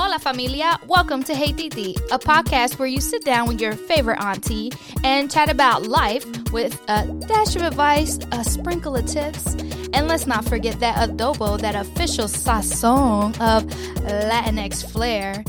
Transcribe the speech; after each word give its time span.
Hola 0.00 0.20
familia, 0.20 0.78
welcome 0.86 1.24
to 1.24 1.34
Hey 1.34 1.50
Titi, 1.50 1.96
a 2.12 2.20
podcast 2.20 2.78
where 2.78 2.86
you 2.86 3.00
sit 3.00 3.24
down 3.24 3.48
with 3.48 3.60
your 3.60 3.72
favorite 3.72 4.22
auntie 4.22 4.70
and 5.02 5.28
chat 5.28 5.50
about 5.50 5.88
life 5.88 6.24
with 6.52 6.80
a 6.86 7.04
dash 7.26 7.56
of 7.56 7.62
advice, 7.62 8.16
a 8.30 8.44
sprinkle 8.44 8.94
of 8.94 9.06
tips, 9.06 9.56
and 9.92 10.06
let's 10.06 10.24
not 10.24 10.44
forget 10.44 10.78
that 10.78 11.10
adobo, 11.10 11.60
that 11.60 11.74
official 11.74 12.26
sazon 12.26 13.30
of 13.40 13.64
Latinx 14.04 14.88
flair. 14.88 15.42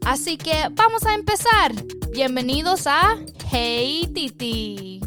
Así 0.00 0.36
que 0.36 0.68
vamos 0.74 1.06
a 1.06 1.14
empezar. 1.14 1.72
Bienvenidos 2.12 2.86
a 2.86 3.16
Hey 3.46 4.04
Titi. 4.14 5.00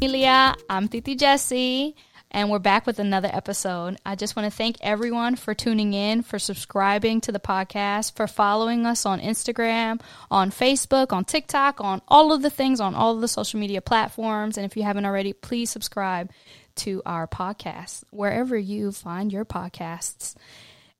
Familia, 0.00 0.54
I'm 0.70 0.88
Titi 0.88 1.16
Jessie 1.16 1.94
and 2.30 2.50
we're 2.50 2.58
back 2.58 2.86
with 2.86 2.98
another 2.98 3.30
episode. 3.32 3.96
I 4.04 4.14
just 4.14 4.36
want 4.36 4.50
to 4.50 4.56
thank 4.56 4.76
everyone 4.80 5.36
for 5.36 5.54
tuning 5.54 5.94
in, 5.94 6.22
for 6.22 6.38
subscribing 6.38 7.20
to 7.22 7.32
the 7.32 7.40
podcast, 7.40 8.14
for 8.16 8.26
following 8.26 8.86
us 8.86 9.06
on 9.06 9.20
Instagram, 9.20 10.00
on 10.30 10.50
Facebook, 10.50 11.12
on 11.12 11.24
TikTok, 11.24 11.80
on 11.80 12.02
all 12.08 12.32
of 12.32 12.42
the 12.42 12.50
things, 12.50 12.80
on 12.80 12.94
all 12.94 13.14
of 13.14 13.20
the 13.20 13.28
social 13.28 13.58
media 13.58 13.80
platforms. 13.80 14.56
And 14.56 14.66
if 14.66 14.76
you 14.76 14.82
haven't 14.82 15.06
already, 15.06 15.32
please 15.32 15.70
subscribe 15.70 16.30
to 16.76 17.02
our 17.06 17.26
podcast 17.26 18.04
wherever 18.10 18.56
you 18.56 18.92
find 18.92 19.32
your 19.32 19.44
podcasts. 19.44 20.34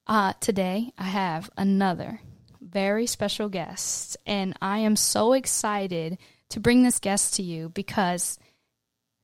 Uh, 0.06 0.32
today, 0.40 0.92
I 0.96 1.04
have 1.04 1.50
another 1.56 2.20
very 2.60 3.06
special 3.06 3.48
guest, 3.48 4.16
and 4.26 4.54
I 4.60 4.78
am 4.78 4.96
so 4.96 5.34
excited 5.34 6.18
to 6.50 6.60
bring 6.60 6.82
this 6.82 6.98
guest 6.98 7.34
to 7.34 7.42
you 7.42 7.68
because 7.68 8.38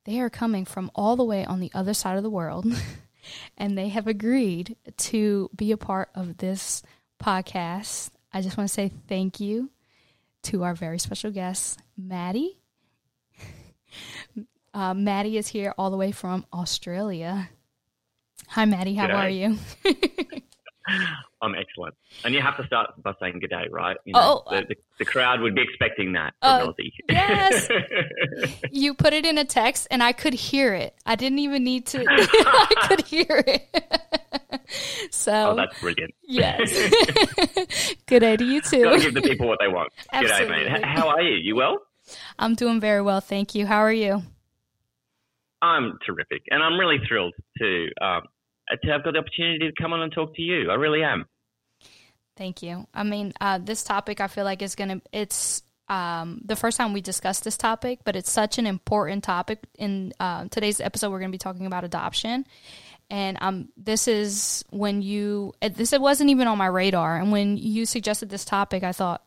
they 0.05 0.19
are 0.19 0.29
coming 0.29 0.65
from 0.65 0.89
all 0.95 1.15
the 1.15 1.23
way 1.23 1.45
on 1.45 1.59
the 1.59 1.71
other 1.73 1.93
side 1.93 2.17
of 2.17 2.23
the 2.23 2.29
world, 2.29 2.65
and 3.57 3.77
they 3.77 3.89
have 3.89 4.07
agreed 4.07 4.77
to 4.97 5.49
be 5.55 5.71
a 5.71 5.77
part 5.77 6.09
of 6.15 6.37
this 6.37 6.81
podcast. 7.21 8.11
I 8.31 8.41
just 8.41 8.57
want 8.57 8.67
to 8.69 8.73
say 8.73 8.91
thank 9.07 9.39
you 9.39 9.69
to 10.43 10.63
our 10.63 10.75
very 10.75 10.99
special 10.99 11.31
guest, 11.31 11.79
Maddie. 11.97 12.57
Uh, 14.73 14.93
Maddie 14.93 15.37
is 15.37 15.47
here 15.47 15.73
all 15.77 15.89
the 15.89 15.95
way 15.95 16.11
from 16.11 16.45
Australia. 16.51 17.49
Hi, 18.49 18.65
Maddie. 18.65 18.93
How 18.95 19.07
G'day. 19.07 19.15
are 19.15 19.29
you? 19.29 20.41
I'm 21.41 21.55
excellent. 21.55 21.95
And 22.23 22.33
you 22.33 22.41
have 22.41 22.57
to 22.57 22.65
start 22.65 22.91
by 23.01 23.13
saying 23.19 23.39
good 23.39 23.49
day, 23.49 23.67
right? 23.71 23.97
You 24.05 24.13
know, 24.13 24.43
Oh, 24.47 24.55
the, 24.55 24.65
the, 24.69 24.75
the 24.99 25.05
crowd 25.05 25.41
would 25.41 25.55
be 25.55 25.61
expecting 25.61 26.13
that 26.13 26.33
Oh, 26.41 26.73
Aussie. 26.79 26.91
yes. 27.09 27.67
you 28.71 28.93
put 28.93 29.13
it 29.13 29.25
in 29.25 29.37
a 29.37 29.45
text, 29.45 29.87
and 29.91 30.01
I 30.03 30.11
could 30.11 30.33
hear 30.33 30.73
it. 30.73 30.95
I 31.05 31.15
didn't 31.15 31.39
even 31.39 31.63
need 31.63 31.85
to. 31.87 32.05
I 32.09 32.87
could 32.87 33.01
hear 33.05 33.25
it. 33.29 33.67
so 35.11 35.51
oh, 35.51 35.55
that's 35.55 35.79
brilliant. 35.79 36.13
yes. 36.23 36.71
Good 38.05 38.19
day 38.19 38.37
to 38.37 38.43
you 38.45 38.61
too. 38.61 38.83
Got 38.83 38.91
to 38.93 38.97
too. 38.99 39.03
give 39.11 39.13
the 39.15 39.21
people 39.21 39.47
what 39.47 39.59
they 39.59 39.67
want. 39.67 39.91
Good 40.13 40.27
day, 40.27 40.47
mate. 40.47 40.83
How 40.83 41.09
are 41.09 41.21
you? 41.21 41.35
You 41.37 41.55
well? 41.55 41.79
I'm 42.39 42.53
doing 42.55 42.79
very 42.79 43.01
well, 43.01 43.21
thank 43.21 43.55
you. 43.55 43.65
How 43.65 43.79
are 43.79 43.93
you? 43.93 44.21
I'm 45.61 45.97
terrific. 46.05 46.43
And 46.51 46.61
I'm 46.61 46.77
really 46.79 46.99
thrilled 47.07 47.33
to, 47.57 47.89
um, 48.01 48.21
to 48.69 48.91
have 48.91 49.03
got 49.03 49.13
the 49.13 49.19
opportunity 49.19 49.59
to 49.59 49.71
come 49.81 49.93
on 49.93 50.01
and 50.01 50.11
talk 50.11 50.35
to 50.35 50.41
you. 50.41 50.71
I 50.71 50.75
really 50.75 51.03
am. 51.03 51.25
Thank 52.37 52.61
you. 52.61 52.85
I 52.93 53.03
mean, 53.03 53.31
uh, 53.39 53.59
this 53.59 53.83
topic 53.83 54.19
I 54.19 54.27
feel 54.27 54.43
like 54.43 54.61
is 54.61 54.75
gonna. 54.75 55.01
It's 55.13 55.63
um, 55.87 56.41
the 56.43 56.55
first 56.55 56.77
time 56.77 56.93
we 56.93 57.01
discussed 57.01 57.43
this 57.43 57.57
topic, 57.57 57.99
but 58.03 58.15
it's 58.15 58.31
such 58.31 58.57
an 58.57 58.65
important 58.65 59.23
topic. 59.23 59.59
In 59.77 60.13
uh, 60.19 60.47
today's 60.49 60.81
episode, 60.81 61.11
we're 61.11 61.19
gonna 61.19 61.31
be 61.31 61.37
talking 61.37 61.65
about 61.65 61.85
adoption, 61.85 62.45
and 63.09 63.37
um, 63.39 63.69
this 63.77 64.07
is 64.07 64.65
when 64.69 65.01
you. 65.01 65.53
This 65.61 65.93
it 65.93 66.01
wasn't 66.01 66.29
even 66.29 66.47
on 66.47 66.57
my 66.57 66.67
radar, 66.67 67.17
and 67.17 67.31
when 67.31 67.55
you 67.57 67.85
suggested 67.85 68.29
this 68.29 68.43
topic, 68.43 68.83
I 68.83 68.91
thought, 68.91 69.23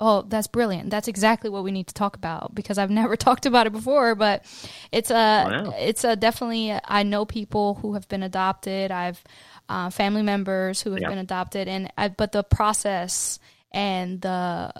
oh, 0.00 0.22
that's 0.22 0.46
brilliant. 0.46 0.90
That's 0.90 1.08
exactly 1.08 1.50
what 1.50 1.64
we 1.64 1.72
need 1.72 1.88
to 1.88 1.94
talk 1.94 2.14
about 2.16 2.54
because 2.54 2.78
I've 2.78 2.90
never 3.02 3.16
talked 3.16 3.46
about 3.46 3.66
it 3.66 3.72
before. 3.72 4.14
But 4.14 4.44
it's 4.92 5.10
a, 5.10 5.14
Wow. 5.14 5.74
it's 5.78 6.04
a 6.04 6.16
definitely. 6.16 6.72
I 6.84 7.02
know 7.02 7.24
people 7.24 7.74
who 7.74 7.94
have 7.94 8.08
been 8.08 8.22
adopted. 8.22 8.90
I've 8.90 9.22
uh, 9.68 9.90
family 9.90 10.22
members 10.22 10.80
who 10.80 10.92
have 10.92 11.00
Yeah. 11.02 11.08
been 11.08 11.18
adopted, 11.18 11.68
and 11.68 11.92
I, 11.98 12.08
but 12.08 12.32
the 12.32 12.42
process 12.42 13.38
and 13.70 14.20
the 14.20 14.72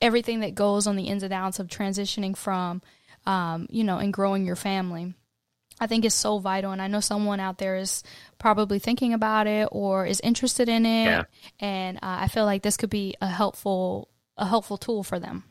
everything 0.00 0.40
that 0.40 0.54
goes 0.54 0.86
on 0.86 0.96
the 0.96 1.04
ins 1.04 1.22
and 1.22 1.32
outs 1.32 1.58
of 1.60 1.68
transitioning 1.68 2.36
from, 2.36 2.82
um, 3.26 3.66
you 3.70 3.84
know, 3.84 3.98
and 3.98 4.12
growing 4.12 4.44
your 4.46 4.56
family. 4.56 5.14
I 5.80 5.86
think 5.88 6.04
is 6.04 6.14
so 6.14 6.38
vital, 6.38 6.70
and 6.72 6.80
I 6.80 6.86
know 6.86 7.00
someone 7.00 7.40
out 7.40 7.58
there 7.58 7.76
is 7.76 8.04
probably 8.38 8.78
thinking 8.78 9.12
about 9.14 9.46
it 9.48 9.68
or 9.72 10.06
is 10.06 10.20
interested 10.20 10.68
in 10.68 10.86
it, 10.86 11.04
Yeah. 11.06 11.24
and 11.60 11.96
uh, 11.98 12.00
I 12.02 12.28
feel 12.28 12.44
like 12.44 12.62
this 12.62 12.76
could 12.76 12.90
be 12.90 13.16
a 13.20 13.26
helpful 13.26 14.08
a 14.36 14.46
helpful 14.46 14.76
tool 14.76 15.02
for 15.02 15.18
them. 15.18 15.44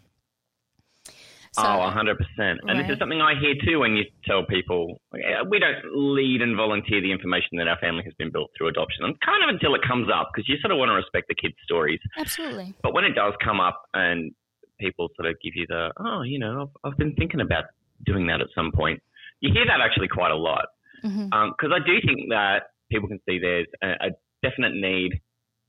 So, 1.53 1.63
oh, 1.63 1.91
100%. 1.91 2.15
And 2.39 2.79
this 2.79 2.89
is 2.89 2.97
something 2.97 3.19
I 3.19 3.33
hear 3.37 3.55
too 3.65 3.79
when 3.79 3.97
you 3.97 4.05
tell 4.23 4.45
people 4.45 5.01
uh, 5.13 5.43
we 5.49 5.59
don't 5.59 5.83
lead 5.93 6.41
and 6.41 6.55
volunteer 6.55 7.01
the 7.01 7.11
information 7.11 7.57
that 7.57 7.67
our 7.67 7.77
family 7.79 8.03
has 8.05 8.13
been 8.13 8.31
built 8.31 8.51
through 8.57 8.69
adoption, 8.69 9.03
and 9.03 9.19
kind 9.19 9.43
of 9.43 9.49
until 9.49 9.75
it 9.75 9.81
comes 9.85 10.07
up, 10.07 10.31
because 10.33 10.47
you 10.47 10.55
sort 10.61 10.71
of 10.71 10.77
want 10.77 10.89
to 10.89 10.95
respect 10.95 11.27
the 11.27 11.35
kids' 11.35 11.55
stories. 11.65 11.99
absolutely, 12.17 12.73
But 12.81 12.93
when 12.93 13.03
it 13.03 13.15
does 13.15 13.33
come 13.43 13.59
up 13.59 13.83
and 13.93 14.31
people 14.79 15.09
sort 15.17 15.29
of 15.29 15.35
give 15.43 15.51
you 15.55 15.65
the, 15.67 15.91
oh, 15.99 16.21
you 16.21 16.39
know, 16.39 16.71
I've, 16.85 16.91
I've 16.91 16.97
been 16.97 17.15
thinking 17.15 17.41
about 17.41 17.65
doing 18.05 18.27
that 18.27 18.39
at 18.39 18.47
some 18.55 18.71
point, 18.71 19.01
you 19.41 19.51
hear 19.53 19.65
that 19.65 19.81
actually 19.81 20.07
quite 20.07 20.31
a 20.31 20.37
lot. 20.37 20.67
Because 21.03 21.71
I 21.75 21.79
do 21.85 21.99
think 22.05 22.29
that 22.29 22.71
people 22.89 23.09
can 23.09 23.19
see 23.27 23.39
there's 23.39 23.67
a, 23.83 23.87
a 23.89 24.09
definite 24.41 24.73
need, 24.73 25.19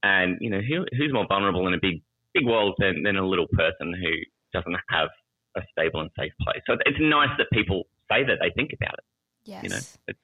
and 0.04 0.38
you 0.40 0.50
know, 0.50 0.60
who, 0.60 0.84
who's 0.96 1.12
more 1.12 1.26
vulnerable 1.26 1.66
in 1.66 1.74
a 1.74 1.80
big 1.80 2.02
big 2.34 2.46
world 2.46 2.74
than, 2.78 3.02
than 3.02 3.16
a 3.16 3.26
little 3.26 3.46
person 3.52 3.92
who 3.92 4.12
doesn't 4.52 4.76
have 4.90 5.08
a 5.56 5.60
stable 5.72 6.00
and 6.00 6.10
safe 6.18 6.32
place. 6.42 6.60
So 6.66 6.74
it's 6.86 6.98
nice 7.00 7.30
that 7.38 7.46
people 7.52 7.84
say 8.10 8.24
that 8.24 8.38
they 8.40 8.50
think 8.54 8.70
about 8.72 8.94
it. 8.94 9.04
yes, 9.44 9.62
You 9.62 9.68
know, 9.70 9.80
it's 10.08 10.18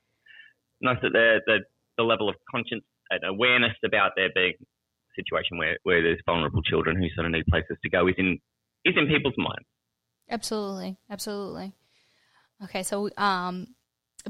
nice 0.81 0.99
that 1.03 1.13
the 1.13 1.41
the, 1.47 1.59
the 1.97 2.03
level 2.03 2.29
of 2.29 2.37
conscience 2.51 2.85
and 3.11 3.21
awareness 3.25 3.73
about 3.85 4.13
there 4.17 4.31
being 4.35 4.55
a 4.61 4.65
situation 5.23 5.59
where, 5.59 5.79
where 5.83 6.03
there's 6.03 6.21
vulnerable 6.27 6.63
children 6.63 6.97
who 6.97 7.09
sort 7.15 7.27
of 7.27 7.33
need 7.33 7.47
places 7.47 7.77
to 7.83 7.91
go 7.91 8.07
is 8.09 8.15
in 8.19 8.39
is 8.85 8.95
in 8.97 9.07
people's 9.07 9.35
minds. 9.37 9.67
Absolutely, 10.31 10.99
absolutely. 11.11 11.73
Okay, 12.65 12.83
so 12.83 13.09
um, 13.17 13.69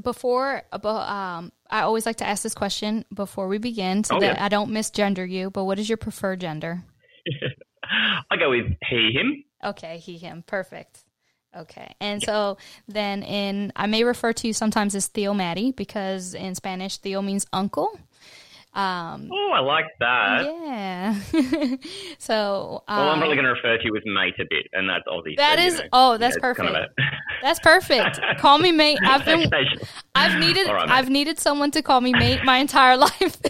before 0.01 0.63
um, 0.71 1.51
I 1.69 1.81
always 1.81 2.05
like 2.05 2.17
to 2.17 2.27
ask 2.27 2.43
this 2.43 2.53
question 2.53 3.05
before 3.13 3.47
we 3.47 3.57
begin, 3.57 4.03
so 4.03 4.15
Oh, 4.15 4.19
that 4.19 4.37
yeah. 4.37 4.45
I 4.45 4.49
don't 4.49 4.69
misgender 4.69 5.29
you. 5.29 5.49
But 5.49 5.65
what 5.65 5.79
is 5.79 5.89
your 5.89 5.97
preferred 5.97 6.39
gender? 6.41 6.83
I 8.31 8.37
go 8.37 8.49
with 8.49 8.67
he 8.87 9.11
him. 9.11 9.43
Okay, 9.63 9.97
he 9.97 10.17
him, 10.17 10.43
perfect. 10.45 11.03
Okay, 11.57 11.95
and 11.99 12.21
so 12.21 12.57
then 12.87 13.23
in 13.23 13.73
I 13.75 13.87
may 13.87 14.03
refer 14.03 14.33
to 14.33 14.47
you 14.47 14.53
sometimes 14.53 14.93
as 14.93 15.09
Tío 15.09 15.35
Maddie 15.35 15.71
because 15.71 16.35
in 16.35 16.53
Spanish 16.53 16.99
Tío 17.01 17.25
means 17.25 17.47
uncle. 17.51 17.99
Um, 18.71 19.29
Oh, 19.33 19.51
I 19.51 19.59
like 19.61 19.85
that. 19.99 20.43
yeah. 20.45 21.15
so 22.19 22.83
um, 22.87 22.97
Well, 22.99 23.09
I'm 23.09 23.17
probably 23.17 23.35
going 23.35 23.45
to 23.45 23.51
refer 23.53 23.77
to 23.79 23.83
you 23.83 23.95
as 23.97 24.03
mate 24.05 24.35
a 24.39 24.45
bit, 24.49 24.67
and 24.73 24.87
that's 24.87 25.05
Aussie. 25.07 25.35
That 25.37 25.55
so, 25.57 25.61
you 25.61 25.67
is- 25.67 25.79
know, 25.79 25.85
oh, 25.93 26.17
that's 26.17 26.35
it's 26.35 26.41
kind 26.57 26.69
of 26.69 26.75
perfect. 26.75 26.99
a- 26.99 27.03
that's 27.41 27.59
perfect. 27.61 28.19
Call 28.39 28.59
me 28.59 28.71
mate. 28.71 28.99
I've 29.05 29.25
been 29.25 29.49
I've 30.13 30.39
needed 30.39 30.67
All 30.67 30.75
right. 30.75 30.89
I've 30.89 31.09
needed 31.09 31.39
someone 31.39 31.71
to 31.71 31.81
call 31.81 31.99
me 31.99 32.13
mate 32.13 32.43
my 32.45 32.57
entire 32.57 32.95
life. 32.97 33.41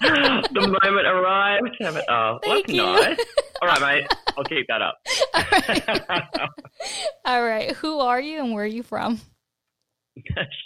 the 0.00 0.78
moment 0.84 1.06
arrived. 1.08 1.76
Oh, 2.08 2.38
Thank 2.44 2.66
that's 2.68 2.72
you. 2.76 2.82
nice. 2.82 3.18
All 3.60 3.68
right, 3.68 3.80
mate. 3.80 4.14
I'll 4.36 4.44
keep 4.44 4.66
that 4.68 4.80
up. 4.80 4.94
All 7.24 7.42
right, 7.44 7.72
who 7.72 7.98
are 7.98 8.20
you 8.20 8.38
and 8.38 8.52
where 8.54 8.62
are 8.62 8.66
you 8.66 8.82
from? 8.84 9.20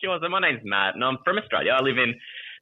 sure. 0.02 0.18
So 0.22 0.28
my 0.28 0.40
name's 0.40 0.60
Matt, 0.64 0.94
and 0.94 1.04
I'm 1.04 1.18
from 1.24 1.38
Australia. 1.38 1.72
I 1.72 1.80
live 1.82 1.96
in 1.98 2.14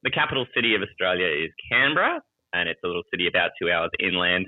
the 0.03 0.11
capital 0.11 0.45
city 0.55 0.75
of 0.75 0.81
Australia 0.81 1.27
is 1.27 1.51
Canberra, 1.71 2.21
and 2.53 2.69
it's 2.69 2.79
a 2.83 2.87
little 2.87 3.03
city 3.11 3.27
about 3.27 3.51
two 3.61 3.71
hours 3.71 3.91
inland, 3.99 4.47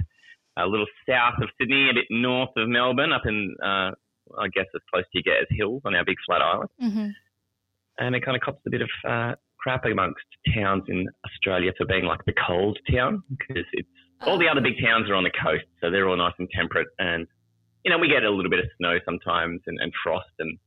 a 0.57 0.65
little 0.65 0.87
south 1.07 1.35
of 1.41 1.49
Sydney, 1.59 1.89
a 1.89 1.93
bit 1.93 2.05
north 2.09 2.49
of 2.57 2.67
Melbourne, 2.69 3.13
up 3.13 3.23
in 3.25 3.55
uh, 3.63 3.91
I 4.39 4.47
guess 4.53 4.65
as 4.75 4.81
close 4.91 5.03
to 5.03 5.17
you 5.19 5.23
get 5.23 5.41
as 5.41 5.47
hills 5.51 5.81
on 5.85 5.95
our 5.95 6.05
big 6.05 6.17
flat 6.25 6.41
island. 6.41 6.69
hmm 6.79 7.09
and 7.99 8.15
it 8.15 8.25
kind 8.25 8.35
of 8.35 8.41
cops 8.41 8.61
a 8.65 8.69
bit 8.69 8.81
of 8.81 8.89
uh, 9.07 9.33
crap 9.59 9.85
amongst 9.85 10.25
towns 10.55 10.83
in 10.87 11.07
Australia 11.25 11.71
for 11.77 11.85
being 11.85 12.05
like 12.05 12.19
the 12.25 12.33
cold 12.47 12.77
town 12.91 13.21
because 13.29 13.63
it's 13.73 13.87
all 14.25 14.39
the 14.39 14.47
other 14.47 14.61
big 14.61 14.75
towns 14.81 15.09
are 15.09 15.15
on 15.15 15.23
the 15.23 15.31
coast, 15.43 15.65
so 15.81 15.91
they're 15.91 16.07
all 16.07 16.17
nice 16.17 16.33
and 16.39 16.49
temperate. 16.55 16.87
And 16.99 17.27
you 17.85 17.91
know, 17.91 17.97
we 17.97 18.07
get 18.07 18.23
a 18.23 18.29
little 18.31 18.49
bit 18.49 18.59
of 18.59 18.65
snow 18.77 18.97
sometimes 19.05 19.61
and, 19.67 19.77
and 19.79 19.91
frost, 20.03 20.31
and 20.39 20.57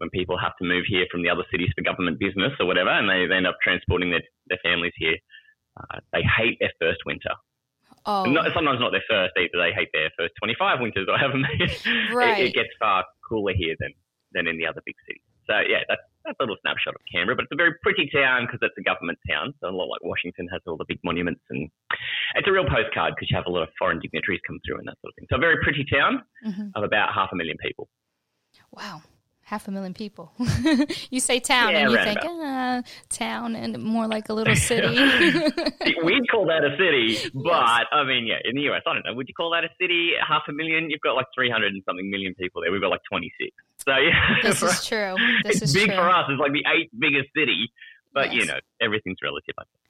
when 0.00 0.10
people 0.10 0.38
have 0.38 0.56
to 0.56 0.64
move 0.64 0.84
here 0.88 1.04
from 1.12 1.22
the 1.22 1.28
other 1.28 1.44
cities 1.52 1.68
for 1.76 1.82
government 1.84 2.18
business 2.18 2.52
or 2.58 2.64
whatever, 2.66 2.88
and 2.90 3.08
they, 3.08 3.26
they 3.28 3.36
end 3.36 3.46
up 3.46 3.56
transporting 3.62 4.10
their, 4.10 4.22
their 4.48 4.58
families 4.64 4.94
here, 4.96 5.16
uh, 5.78 6.00
they 6.12 6.22
hate 6.24 6.56
their 6.58 6.72
first 6.80 7.00
winter. 7.04 7.30
Oh, 8.06 8.24
Not, 8.24 8.48
sometimes 8.54 8.80
not 8.80 8.92
their 8.92 9.04
first 9.08 9.36
either. 9.36 9.60
They 9.60 9.72
hate 9.76 9.90
their 9.92 10.08
first 10.18 10.32
25 10.40 10.80
winters 10.80 11.06
or 11.06 11.18
haven't 11.18 11.44
they? 11.44 11.68
Right. 12.14 12.40
it, 12.40 12.46
it 12.48 12.54
gets 12.54 12.70
far 12.80 13.04
cooler 13.28 13.52
here 13.54 13.76
than, 13.78 13.92
than 14.32 14.46
in 14.48 14.56
the 14.56 14.66
other 14.66 14.80
big 14.86 14.96
cities. 15.06 15.22
So 15.46 15.60
yeah, 15.68 15.84
that's 15.88 16.00
that's 16.24 16.36
a 16.38 16.42
little 16.44 16.56
snapshot 16.62 16.94
of 16.94 17.00
Canberra, 17.10 17.34
but 17.34 17.44
it's 17.44 17.52
a 17.52 17.56
very 17.56 17.72
pretty 17.82 18.08
town 18.12 18.44
because 18.46 18.60
it's 18.62 18.76
a 18.78 18.82
government 18.84 19.18
town. 19.28 19.52
So 19.60 19.68
a 19.68 19.74
lot 19.74 19.88
like 19.88 20.04
Washington 20.04 20.46
has 20.52 20.60
all 20.66 20.76
the 20.76 20.84
big 20.86 21.00
monuments, 21.02 21.40
and 21.50 21.68
it's 22.36 22.46
a 22.46 22.52
real 22.52 22.68
postcard 22.68 23.14
because 23.16 23.30
you 23.30 23.36
have 23.36 23.46
a 23.46 23.50
lot 23.50 23.62
of 23.62 23.70
foreign 23.78 23.98
dignitaries 23.98 24.40
come 24.46 24.60
through 24.64 24.78
and 24.78 24.86
that 24.86 25.00
sort 25.00 25.10
of 25.10 25.16
thing. 25.16 25.26
So 25.30 25.36
a 25.36 25.40
very 25.40 25.56
pretty 25.64 25.84
town 25.90 26.22
Mhm. 26.46 26.70
of 26.76 26.84
about 26.84 27.12
half 27.14 27.30
a 27.32 27.36
million 27.36 27.56
people. 27.64 27.88
Wow. 28.70 29.02
Half 29.50 29.66
a 29.66 29.72
million 29.72 29.94
people. 29.94 30.30
you 31.10 31.18
say 31.18 31.40
town 31.40 31.72
Yeah, 31.72 31.78
and 31.80 31.90
you 31.90 31.96
round 31.96 32.20
think, 32.20 32.24
uh, 32.24 32.82
town 33.08 33.56
and 33.56 33.82
more 33.82 34.06
like 34.06 34.28
a 34.28 34.32
little 34.32 34.54
city. 34.54 34.86
We'd 36.04 36.30
call 36.30 36.46
that 36.46 36.62
a 36.62 36.70
city, 36.78 37.28
but 37.34 37.86
I 37.90 38.04
mean, 38.04 38.28
yeah, 38.28 38.36
in 38.44 38.54
the 38.54 38.62
US, 38.70 38.82
I 38.86 38.94
don't 38.94 39.04
know. 39.04 39.12
Would 39.14 39.26
you 39.26 39.34
call 39.34 39.50
that 39.50 39.64
a 39.64 39.68
city? 39.80 40.12
Half 40.24 40.42
a 40.48 40.52
million? 40.52 40.88
You've 40.88 41.00
got 41.00 41.14
like 41.16 41.26
300 41.34 41.72
and 41.72 41.82
something 41.84 42.08
million 42.08 42.32
people 42.36 42.62
there. 42.62 42.70
We've 42.70 42.80
got 42.80 42.90
like 42.90 43.00
26. 43.10 43.50
So 43.84 43.96
yeah, 43.96 44.36
this 44.40 44.62
is 44.62 44.86
true. 44.86 45.16
This 45.42 45.62
it's 45.62 45.62
is 45.62 45.74
big 45.74 45.86
true. 45.88 45.96
for 45.96 46.08
us. 46.08 46.26
It's 46.28 46.38
like 46.38 46.52
the 46.52 46.64
eighth 46.72 46.92
biggest 46.96 47.30
city, 47.36 47.72
but 48.14 48.32
you 48.32 48.46
know, 48.46 48.58
everything's 48.80 49.18
relative. 49.20 49.56
I 49.58 49.62
think. 49.62 49.80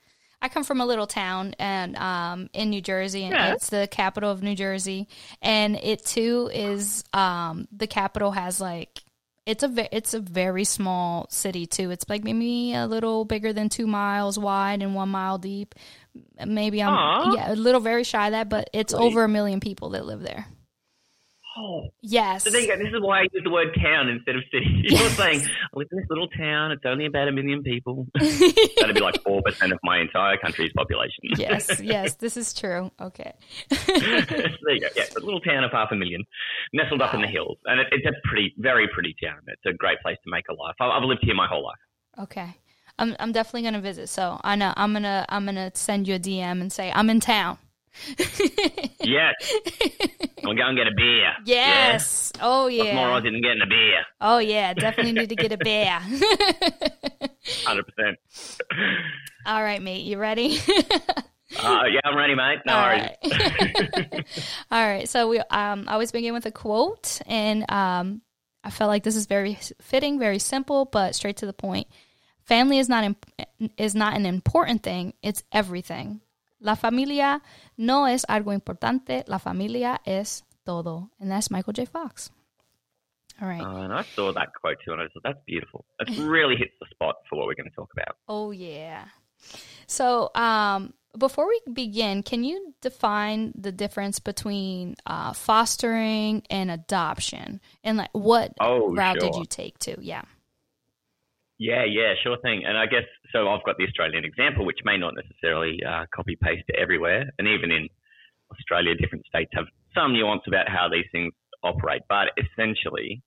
I 0.40 0.48
come 0.48 0.64
from 0.64 0.80
a 0.80 0.86
little 0.86 1.06
town 1.06 1.54
and 1.58 1.96
um, 1.96 2.48
in 2.54 2.70
New 2.70 2.80
Jersey, 2.80 3.24
and 3.24 3.34
Yeah. 3.34 3.52
it's 3.52 3.68
the 3.68 3.86
capital 3.90 4.30
of 4.30 4.42
New 4.42 4.54
Jersey. 4.56 5.06
And 5.42 5.76
it 5.76 6.02
too 6.06 6.50
is 6.50 7.04
um, 7.12 7.68
the 7.70 7.86
capital 7.86 8.30
has 8.30 8.58
like 8.58 9.02
it's 9.46 9.62
a 9.62 9.68
ve- 9.68 9.88
it's 9.92 10.14
a 10.14 10.20
very 10.20 10.64
small 10.64 11.26
city 11.30 11.66
too. 11.66 11.90
It's 11.90 12.04
like 12.08 12.24
maybe 12.24 12.74
a 12.74 12.86
little 12.86 13.24
bigger 13.24 13.52
than 13.52 13.68
two 13.68 13.86
miles 13.86 14.38
wide 14.38 14.82
and 14.82 14.94
one 14.94 15.08
mile 15.08 15.38
deep. 15.38 15.74
Maybe 16.44 16.82
I'm 16.82 16.92
Aw. 16.92 17.34
yeah 17.34 17.52
a 17.52 17.54
little 17.54 17.80
very 17.80 18.04
shy 18.04 18.26
of 18.26 18.32
that, 18.32 18.48
but 18.48 18.70
it's 18.72 18.92
over 18.92 19.24
a 19.24 19.28
million 19.28 19.60
people 19.60 19.90
that 19.90 20.04
live 20.04 20.20
there. 20.20 20.46
Oh, 21.62 21.88
Yes. 22.00 22.44
so 22.44 22.50
there 22.50 22.60
you 22.62 22.66
go. 22.68 22.76
This 22.78 22.88
is 22.94 23.00
why 23.02 23.20
I 23.20 23.22
use 23.32 23.42
the 23.44 23.50
word 23.50 23.76
town 23.82 24.08
instead 24.08 24.34
of 24.36 24.42
city. 24.50 24.66
You're 24.88 25.10
saying 25.10 25.42
I 25.42 25.78
live 25.78 25.88
in 25.92 25.98
this 25.98 26.06
little 26.08 26.28
town. 26.28 26.70
It's 26.72 26.82
only 26.86 27.04
about 27.06 27.28
a 27.28 27.32
million 27.32 27.62
people. 27.62 28.06
That'd 28.14 28.94
be 28.94 29.00
like 29.00 29.22
four 29.22 29.42
percent 29.42 29.72
of 29.72 29.78
my 29.82 29.98
entire 30.00 30.36
country's 30.38 30.72
population. 30.74 31.24
yes, 31.36 31.80
yes, 31.82 32.14
this 32.14 32.36
is 32.36 32.54
true. 32.54 32.90
Okay. 33.00 33.32
there 33.68 34.74
you 34.74 34.80
go. 34.80 34.88
Yeah, 34.96 35.04
a 35.16 35.20
little 35.20 35.40
town 35.40 35.64
of 35.64 35.72
half 35.72 35.88
a 35.92 35.96
million, 35.96 36.24
nestled 36.72 37.02
up 37.02 37.12
in 37.14 37.20
the 37.20 37.26
hills, 37.28 37.58
and 37.66 37.80
it, 37.80 37.88
it's 37.92 38.06
a 38.06 38.12
pretty, 38.28 38.54
very 38.58 38.88
pretty 38.88 39.14
town. 39.22 39.40
It's 39.48 39.66
a 39.66 39.72
great 39.72 40.00
place 40.00 40.16
to 40.24 40.30
make 40.30 40.44
a 40.48 40.54
life. 40.54 40.74
I've, 40.80 40.90
I've 40.90 41.02
lived 41.04 41.20
here 41.22 41.34
my 41.34 41.46
whole 41.46 41.64
life. 41.64 41.78
Okay. 42.28 42.56
I'm 42.98 43.16
I'm 43.20 43.32
definitely 43.32 43.62
gonna 43.62 43.80
visit. 43.80 44.08
So 44.08 44.40
I 44.44 44.56
know 44.56 44.72
I'm 44.76 44.92
gonna 44.92 45.24
I'm 45.28 45.44
gonna 45.46 45.70
send 45.74 46.06
you 46.08 46.16
a 46.16 46.18
DM 46.18 46.60
and 46.60 46.72
say 46.72 46.92
I'm 46.94 47.08
in 47.10 47.20
town. 47.20 47.58
Yes, 49.02 49.34
we'll 50.44 50.54
go 50.54 50.62
and 50.66 50.76
get 50.76 50.86
a 50.86 50.92
beer. 50.96 51.32
Yes. 51.44 52.32
Oh 52.40 52.66
Yeah. 52.68 52.82
What's 52.84 52.94
more. 52.94 53.06
Aussie 53.08 53.24
than 53.24 53.40
getting 53.42 53.62
a 53.62 53.66
beer? 53.66 54.04
Oh 54.20 54.38
yeah. 54.38 54.74
Definitely 54.74 55.12
need 55.12 55.28
to 55.30 55.36
get 55.36 55.52
a 55.52 55.56
beer. 55.64 55.98
Hundred 57.66 57.86
percent. 57.86 58.18
All 59.46 59.62
right, 59.62 59.82
mate. 59.82 60.04
You 60.04 60.18
ready? 60.18 60.58
Uh, 61.58 61.82
yeah, 61.90 62.00
I'm 62.04 62.16
ready, 62.16 62.34
mate. 62.36 62.58
No 62.64 62.74
All 62.76 62.86
worries. 62.86 63.10
right. 63.24 64.24
All 64.70 64.86
right. 64.86 65.08
So 65.08 65.28
we 65.28 65.38
um 65.40 65.84
I 65.88 65.92
always 65.94 66.12
begin 66.12 66.32
with 66.34 66.46
a 66.46 66.52
quote, 66.52 67.20
and 67.26 67.70
um 67.70 68.22
I 68.62 68.70
felt 68.70 68.88
like 68.88 69.02
this 69.02 69.16
is 69.16 69.26
very 69.26 69.58
fitting, 69.80 70.18
very 70.18 70.38
simple, 70.38 70.84
but 70.84 71.14
straight 71.14 71.38
to 71.38 71.46
the 71.46 71.52
point. 71.52 71.88
Family 72.44 72.78
is 72.78 72.88
not 72.88 73.04
imp- 73.04 73.26
is 73.76 73.94
not 73.94 74.14
an 74.14 74.26
important 74.26 74.82
thing; 74.82 75.14
it's 75.22 75.42
everything. 75.52 76.20
La 76.60 76.76
familia 76.76 77.42
no 77.76 78.06
es 78.06 78.24
algo 78.28 78.52
importante. 78.52 79.24
La 79.26 79.38
familia 79.38 80.00
es 80.04 80.44
todo, 80.64 81.10
and 81.18 81.30
that's 81.30 81.50
Michael 81.50 81.72
J. 81.72 81.86
Fox. 81.86 82.30
All 83.40 83.48
right. 83.48 83.62
Oh, 83.62 83.76
and 83.82 83.92
I 83.92 84.02
saw 84.02 84.32
that 84.32 84.48
quote 84.60 84.76
too, 84.84 84.92
and 84.92 85.00
I 85.00 85.04
thought 85.06 85.22
that's 85.24 85.40
beautiful. 85.46 85.84
It 86.00 86.18
really 86.18 86.56
hits 86.56 86.74
the 86.78 86.86
spot 86.90 87.16
for 87.28 87.38
what 87.38 87.46
we're 87.46 87.54
going 87.54 87.70
to 87.70 87.74
talk 87.74 87.88
about. 87.92 88.16
Oh 88.28 88.50
yeah. 88.50 89.06
So, 89.86 90.30
um, 90.34 90.92
before 91.16 91.48
we 91.48 91.60
begin, 91.72 92.22
can 92.22 92.44
you 92.44 92.74
define 92.82 93.52
the 93.56 93.72
difference 93.72 94.18
between 94.20 94.96
uh, 95.06 95.32
fostering 95.32 96.42
and 96.50 96.70
adoption, 96.70 97.60
and 97.82 97.96
like 97.96 98.10
what 98.12 98.52
Oh, 98.60 98.94
route 98.94 99.18
did 99.18 99.34
you 99.36 99.46
take 99.46 99.78
to? 99.80 99.96
Yeah. 100.00 100.22
Yeah, 101.60 101.84
yeah, 101.84 102.14
sure 102.24 102.38
thing. 102.40 102.64
And 102.64 102.78
I 102.78 102.86
guess 102.86 103.04
so. 103.32 103.50
I've 103.50 103.62
got 103.64 103.76
the 103.76 103.84
Australian 103.84 104.24
example, 104.24 104.64
which 104.64 104.80
may 104.82 104.96
not 104.96 105.12
necessarily 105.14 105.76
uh, 105.86 106.06
copy 106.08 106.34
paste 106.40 106.64
everywhere, 106.72 107.28
and 107.38 107.46
even 107.46 107.70
in 107.70 107.86
Australia, 108.50 108.94
different 108.96 109.26
states 109.26 109.50
have 109.52 109.66
some 109.94 110.14
nuance 110.14 110.40
about 110.48 110.70
how 110.70 110.88
these 110.88 111.04
things 111.12 111.34
operate. 111.62 112.00
But 112.08 112.28
essentially, 112.40 113.20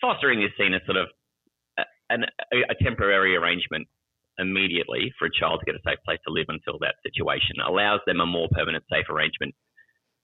fostering 0.00 0.40
is 0.40 0.50
seen 0.56 0.72
as 0.72 0.82
sort 0.86 0.98
of 0.98 1.08
a, 1.78 1.82
a, 2.14 2.58
a 2.70 2.76
temporary 2.80 3.34
arrangement 3.34 3.88
immediately 4.38 5.12
for 5.18 5.26
a 5.26 5.34
child 5.34 5.58
to 5.60 5.66
get 5.66 5.74
a 5.74 5.82
safe 5.84 5.98
place 6.04 6.20
to 6.28 6.32
live 6.32 6.46
until 6.48 6.78
that 6.78 6.94
situation 7.02 7.58
allows 7.66 7.98
them 8.06 8.20
a 8.20 8.26
more 8.26 8.46
permanent, 8.52 8.84
safe 8.88 9.10
arrangement. 9.10 9.52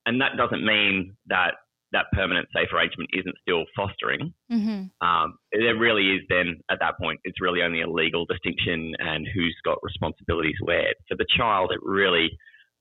And 0.07 0.21
that 0.21 0.37
doesn't 0.39 0.65
mean 0.65 1.17
that 1.27 1.59
that 1.93 2.07
permanent, 2.13 2.49
safe 2.55 2.69
arrangement 2.73 3.11
isn't 3.13 3.35
still 3.43 3.65
fostering 3.77 4.33
Mm-hmm. 4.51 5.07
um, 5.07 5.37
there 5.53 5.77
really 5.77 6.17
is 6.17 6.23
then 6.31 6.57
at 6.71 6.79
that 6.81 6.97
point 6.99 7.21
it's 7.25 7.41
really 7.41 7.61
only 7.63 7.83
a 7.83 7.89
legal 7.89 8.25
distinction 8.25 8.95
and 8.99 9.27
who's 9.35 9.55
got 9.63 9.77
responsibilities 9.83 10.57
where 10.63 10.89
for 11.07 11.17
the 11.17 11.27
child 11.37 11.71
it 11.71 11.81
really 11.83 12.31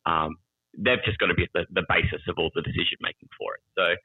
um, 0.05 0.35
they've 0.77 1.03
just 1.03 1.19
got 1.19 1.27
to 1.27 1.33
be 1.33 1.45
the, 1.53 1.65
the 1.71 1.83
basis 1.89 2.21
of 2.29 2.35
all 2.37 2.49
the 2.55 2.61
decision 2.61 2.95
making 3.01 3.27
for 3.37 3.55
it 3.55 3.61
so 3.75 3.95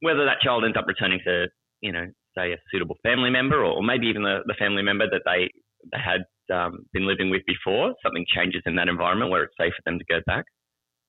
whether 0.00 0.24
that 0.24 0.40
child 0.40 0.64
ends 0.64 0.78
up 0.78 0.86
returning 0.86 1.20
to 1.26 1.46
you 1.82 1.92
know 1.92 2.06
say 2.36 2.52
a 2.52 2.56
suitable 2.72 2.96
family 3.02 3.28
member 3.30 3.58
or, 3.58 3.72
or 3.76 3.82
maybe 3.82 4.06
even 4.06 4.22
the, 4.22 4.40
the 4.46 4.54
family 4.58 4.82
member 4.82 5.04
that 5.10 5.22
they 5.26 5.50
they 5.92 6.00
had 6.00 6.24
um, 6.54 6.86
been 6.94 7.06
living 7.06 7.28
with 7.28 7.42
before 7.46 7.94
something 8.02 8.24
changes 8.34 8.62
in 8.64 8.76
that 8.76 8.88
environment 8.88 9.30
where 9.30 9.42
it's 9.44 9.54
safe 9.60 9.72
for 9.76 9.90
them 9.90 9.98
to 9.98 10.04
go 10.06 10.20
back 10.26 10.46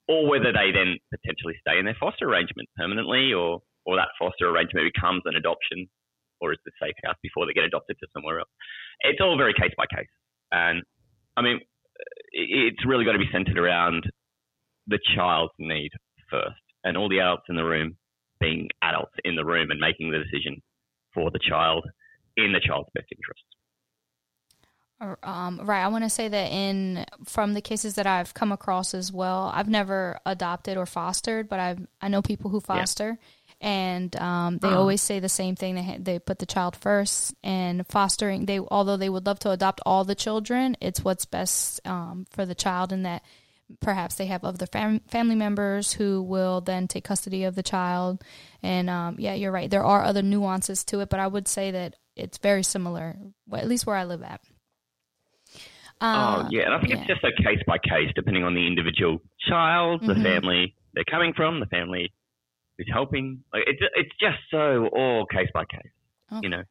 or 0.10 0.28
whether 0.28 0.52
they 0.52 0.74
then 0.74 0.98
potentially 1.14 1.54
stay 1.62 1.78
in 1.78 1.86
their 1.86 1.96
foster 2.00 2.28
arrangement 2.28 2.68
permanently 2.76 3.32
or 3.32 3.62
or 3.86 3.96
that 3.96 4.10
foster 4.20 4.50
arrangement 4.50 4.92
becomes 4.94 5.22
an 5.26 5.36
adoption 5.36 5.88
or 6.42 6.52
is 6.52 6.60
the 6.66 6.72
safe 6.82 6.98
house 7.06 7.16
before 7.24 7.46
they 7.46 7.54
get 7.54 7.64
adopted 7.64 7.96
to 8.00 8.08
somewhere 8.14 8.40
else. 8.40 8.50
It's 9.02 9.22
all 9.22 9.38
very 9.38 9.54
case 9.54 9.72
by 9.78 9.86
case. 9.86 10.10
And 10.52 10.84
I 11.38 11.42
mean, 11.42 11.60
it's 12.32 12.86
really 12.86 13.06
got 13.06 13.14
to 13.14 13.20
be 13.20 13.30
centered 13.32 13.58
around 13.58 14.04
the 14.88 15.00
child's 15.16 15.54
need 15.60 15.92
first 16.30 16.62
and 16.84 16.98
all 16.98 17.10
the 17.10 17.20
adults 17.20 17.46
in 17.50 17.56
the 17.56 17.64
room 17.64 17.96
being 18.40 18.70
adults 18.82 19.14
in 19.24 19.36
the 19.36 19.46
room 19.46 19.70
and 19.70 19.80
making 19.80 20.12
the 20.12 20.20
decision 20.20 20.62
for 21.14 21.30
the 21.32 21.40
child 21.40 21.86
in 22.38 22.54
the 22.54 22.62
child's 22.64 22.90
best 22.96 23.08
interest. 23.12 23.44
Um, 25.02 25.62
right. 25.64 25.82
I 25.84 25.88
want 25.88 26.04
to 26.04 26.10
say 26.10 26.28
that 26.28 26.52
in 26.52 27.06
from 27.26 27.54
the 27.54 27.62
cases 27.62 27.96
that 27.96 28.06
I've 28.06 28.34
come 28.34 28.52
across 28.52 28.94
as 28.94 29.12
well, 29.14 29.50
I've 29.54 29.70
never 29.70 30.20
adopted 30.26 30.78
or 30.78 30.86
fostered, 30.86 31.48
but 31.48 31.60
I 31.60 31.78
I 32.02 32.10
know 32.10 32.22
people 32.22 32.50
who 32.52 32.60
foster, 32.60 33.18
and 33.62 34.14
um, 34.18 34.58
they 34.58 34.68
Uh-huh. 34.70 34.80
always 34.80 35.02
say 35.02 35.20
the 35.20 35.30
same 35.30 35.56
thing. 35.56 35.76
They 35.76 35.98
they 36.00 36.20
put 36.20 36.40
the 36.40 36.46
child 36.46 36.76
first, 36.76 37.34
and 37.44 37.88
fostering. 37.88 38.46
They 38.46 38.60
although 38.60 38.98
they 38.98 39.10
would 39.10 39.26
love 39.26 39.40
to 39.40 39.52
adopt 39.52 39.80
all 39.86 40.04
the 40.04 40.16
children, 40.16 40.76
it's 40.82 41.02
what's 41.04 41.24
best 41.26 41.80
um, 41.88 42.26
for 42.30 42.46
the 42.46 42.56
child, 42.56 42.92
and 42.92 43.06
that 43.06 43.24
perhaps 43.80 44.16
they 44.16 44.26
have 44.26 44.44
other 44.44 44.66
fam- 44.66 45.00
family 45.08 45.36
members 45.36 45.94
who 45.94 46.22
will 46.24 46.60
then 46.60 46.88
take 46.90 47.06
custody 47.06 47.46
of 47.46 47.56
the 47.56 47.64
child. 47.64 48.22
And 48.62 48.90
um, 48.90 49.16
yeah, 49.18 49.36
you're 49.36 49.52
right. 49.54 49.70
There 49.70 49.86
are 49.86 50.04
other 50.04 50.24
nuances 50.24 50.84
to 50.86 51.00
it, 51.00 51.10
but 51.10 51.20
I 51.22 51.28
would 51.28 51.48
say 51.48 51.72
that 51.72 51.96
it's 52.18 52.38
very 52.40 52.64
similar, 52.64 53.16
at 53.54 53.68
least 53.70 53.86
where 53.86 53.96
I 53.96 54.04
live 54.04 54.24
at. 54.24 54.42
Uh, 56.02 56.44
oh, 56.46 56.48
yeah. 56.52 56.64
And 56.64 56.74
I 56.74 56.80
think 56.80 56.92
yeah. 56.92 57.00
it's 57.00 57.08
just 57.08 57.24
a 57.24 57.32
case 57.44 57.60
by 57.68 57.78
case, 57.78 58.10
depending 58.16 58.44
on 58.44 58.54
the 58.54 58.66
individual 58.66 59.20
child, 59.50 60.02
the 60.02 60.14
Mhm. 60.14 60.24
family 60.24 60.76
they're 60.94 61.04
coming 61.06 61.34
from, 61.34 61.60
the 61.60 61.66
family 61.68 62.12
who's 62.78 62.90
helping. 62.92 63.44
Like, 63.54 63.64
it's, 63.68 63.82
it's 63.96 64.16
just 64.20 64.38
so 64.50 64.88
all 64.88 65.26
case 65.26 65.50
by 65.54 65.66
case, 65.66 65.92
Okay. 66.32 66.40
you 66.44 66.50
know. 66.50 66.64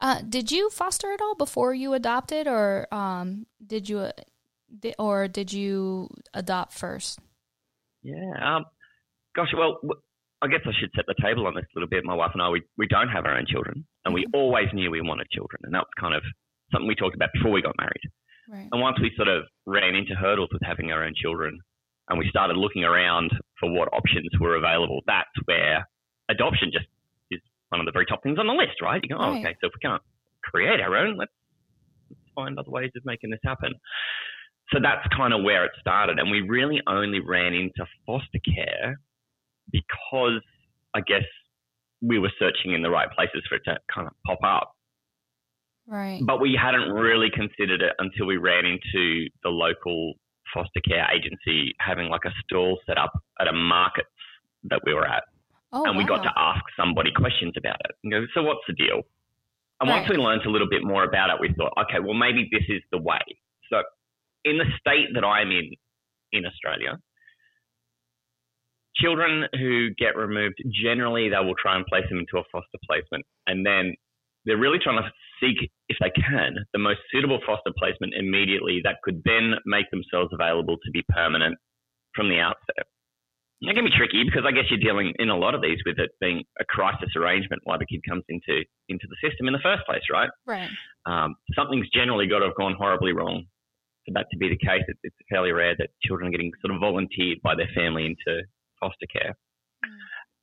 Uh, 0.00 0.22
did 0.26 0.50
you 0.50 0.70
foster 0.70 1.12
at 1.12 1.20
all 1.20 1.34
before 1.34 1.74
you 1.74 1.92
adopted, 1.92 2.46
or 2.48 2.86
um, 2.92 3.46
did 3.66 3.88
you, 3.88 3.98
uh, 3.98 4.12
or 4.98 5.28
did 5.28 5.52
you 5.52 6.08
adopt 6.32 6.72
first? 6.72 7.18
Yeah. 8.02 8.32
Um, 8.40 8.64
gosh, 9.36 9.52
well, 9.54 9.78
I 10.40 10.46
guess 10.48 10.60
I 10.64 10.72
should 10.80 10.90
set 10.96 11.04
the 11.06 11.14
table 11.20 11.46
on 11.46 11.54
this 11.54 11.64
a 11.64 11.78
little 11.78 11.88
bit. 11.88 12.02
My 12.04 12.14
wife 12.14 12.30
and 12.32 12.40
I, 12.40 12.48
we, 12.48 12.62
we 12.78 12.86
don't 12.86 13.08
have 13.08 13.26
our 13.26 13.36
own 13.36 13.44
children, 13.46 13.84
and 14.06 14.14
we 14.14 14.24
always 14.32 14.68
knew 14.72 14.90
we 14.90 15.02
wanted 15.02 15.28
children. 15.30 15.60
And 15.64 15.74
that 15.74 15.80
was 15.80 15.92
kind 16.00 16.14
of 16.14 16.22
something 16.72 16.88
we 16.88 16.94
talked 16.94 17.14
about 17.14 17.28
before 17.34 17.50
we 17.50 17.60
got 17.60 17.74
married. 17.76 18.00
Right. 18.50 18.68
And 18.72 18.80
once 18.80 18.98
we 19.00 19.12
sort 19.16 19.28
of 19.28 19.44
ran 19.66 19.94
into 19.94 20.14
hurdles 20.14 20.48
with 20.52 20.62
having 20.64 20.90
our 20.90 21.04
own 21.04 21.12
children 21.14 21.58
and 22.08 22.18
we 22.18 22.28
started 22.28 22.56
looking 22.56 22.82
around 22.84 23.30
for 23.60 23.70
what 23.70 23.88
options 23.92 24.28
were 24.40 24.56
available, 24.56 25.00
that's 25.06 25.30
where 25.44 25.86
adoption 26.28 26.70
just 26.72 26.86
is 27.30 27.40
one 27.68 27.80
of 27.80 27.86
the 27.86 27.92
very 27.92 28.06
top 28.06 28.22
things 28.24 28.38
on 28.38 28.46
the 28.48 28.52
list, 28.52 28.82
right? 28.82 29.00
You 29.02 29.10
go, 29.14 29.20
oh, 29.22 29.30
Right. 29.32 29.44
okay, 29.44 29.56
so 29.60 29.68
if 29.68 29.72
we 29.74 29.80
can't 29.88 30.02
create 30.42 30.80
our 30.80 30.96
own, 30.96 31.16
let's, 31.16 31.30
let's 32.10 32.20
find 32.34 32.58
other 32.58 32.70
ways 32.70 32.90
of 32.96 33.02
making 33.04 33.30
this 33.30 33.40
happen. 33.44 33.72
So 34.72 34.78
that's 34.82 35.06
kind 35.16 35.32
of 35.32 35.42
where 35.42 35.64
it 35.64 35.72
started. 35.80 36.18
And 36.18 36.30
we 36.30 36.40
really 36.42 36.80
only 36.88 37.20
ran 37.20 37.54
into 37.54 37.86
foster 38.06 38.38
care 38.44 38.98
because 39.70 40.40
I 40.94 41.00
guess 41.00 41.24
we 42.02 42.18
were 42.18 42.32
searching 42.38 42.72
in 42.74 42.82
the 42.82 42.90
right 42.90 43.10
places 43.12 43.42
for 43.48 43.56
it 43.56 43.62
to 43.66 43.78
kind 43.94 44.06
of 44.08 44.14
pop 44.26 44.38
up. 44.44 44.72
Right. 45.90 46.20
But 46.24 46.40
we 46.40 46.56
hadn't 46.60 46.92
really 46.92 47.30
considered 47.34 47.82
it 47.82 47.92
until 47.98 48.26
we 48.26 48.36
ran 48.36 48.64
into 48.64 49.28
the 49.42 49.48
local 49.50 50.14
foster 50.54 50.80
care 50.86 51.06
agency 51.12 51.74
having 51.80 52.08
like 52.08 52.24
a 52.24 52.30
stall 52.44 52.78
set 52.86 52.96
up 52.96 53.12
at 53.40 53.48
a 53.48 53.52
market 53.52 54.06
that 54.64 54.80
we 54.86 54.94
were 54.94 55.06
at. 55.06 55.24
oh, 55.72 55.84
and 55.84 55.98
we 55.98 56.04
got 56.04 56.22
to 56.22 56.30
ask 56.36 56.62
somebody 56.78 57.10
questions 57.14 57.54
about 57.58 57.78
it. 57.84 57.92
And 58.04 58.12
go, 58.12 58.24
so 58.34 58.42
what's 58.42 58.60
the 58.68 58.74
deal? 58.74 59.02
And 59.80 59.88
once 59.88 60.08
we 60.08 60.16
learned 60.16 60.42
a 60.46 60.50
little 60.50 60.68
bit 60.68 60.84
more 60.84 61.04
about 61.04 61.30
it, 61.30 61.36
we 61.40 61.52
thought, 61.56 61.72
okay, 61.82 61.98
well, 62.04 62.14
maybe 62.14 62.48
this 62.52 62.64
is 62.68 62.82
the 62.92 62.98
way. 62.98 63.22
So 63.72 63.82
in 64.44 64.58
the 64.58 64.66
state 64.78 65.08
that 65.14 65.24
I'm 65.24 65.50
in, 65.50 65.70
in 66.32 66.44
Australia, 66.46 66.98
children 68.96 69.46
who 69.58 69.90
get 69.98 70.16
removed, 70.16 70.62
generally 70.84 71.30
they 71.30 71.44
will 71.44 71.54
try 71.60 71.76
and 71.76 71.86
place 71.86 72.04
them 72.10 72.18
into 72.18 72.38
a 72.38 72.44
foster 72.52 72.78
placement. 72.86 73.24
And 73.46 73.64
then 73.64 73.94
they're 74.44 74.58
really 74.58 74.78
trying 74.78 75.02
to 75.02 75.08
seek, 75.40 75.70
if 75.88 75.96
they 76.00 76.10
can, 76.10 76.56
the 76.72 76.78
most 76.78 77.00
suitable 77.10 77.40
foster 77.44 77.72
placement 77.76 78.14
immediately 78.14 78.80
that 78.84 79.02
could 79.02 79.22
then 79.24 79.54
make 79.66 79.90
themselves 79.90 80.30
available 80.32 80.76
to 80.84 80.90
be 80.92 81.02
permanent 81.08 81.56
from 82.14 82.28
the 82.28 82.38
outset. 82.38 82.86
It 83.60 83.74
can 83.74 83.84
be 83.84 83.92
tricky 83.92 84.24
because 84.24 84.48
I 84.48 84.52
guess 84.52 84.64
you're 84.70 84.80
dealing 84.80 85.12
in 85.18 85.28
a 85.28 85.36
lot 85.36 85.54
of 85.54 85.60
these 85.60 85.76
with 85.84 85.98
it 85.98 86.10
being 86.18 86.44
a 86.58 86.64
crisis 86.64 87.12
arrangement 87.14 87.60
why 87.64 87.76
the 87.76 87.84
kid 87.84 88.00
comes 88.08 88.24
into 88.28 88.64
into 88.88 89.04
the 89.04 89.20
system 89.20 89.48
in 89.48 89.52
the 89.52 89.60
first 89.62 89.84
place, 89.84 90.00
right? 90.10 90.30
Right. 90.46 90.70
Um, 91.04 91.36
something's 91.54 91.88
generally 91.92 92.26
got 92.26 92.38
to 92.38 92.46
have 92.46 92.56
gone 92.56 92.74
horribly 92.78 93.12
wrong 93.12 93.44
for 94.06 94.12
that 94.14 94.26
to 94.32 94.38
be 94.38 94.48
the 94.48 94.56
case. 94.56 94.80
It's, 94.88 95.00
it's 95.02 95.16
fairly 95.28 95.52
rare 95.52 95.76
that 95.76 95.90
children 96.02 96.28
are 96.28 96.32
getting 96.32 96.52
sort 96.64 96.74
of 96.74 96.80
volunteered 96.80 97.42
by 97.42 97.54
their 97.54 97.68
family 97.74 98.06
into 98.06 98.42
foster 98.80 99.06
care. 99.12 99.36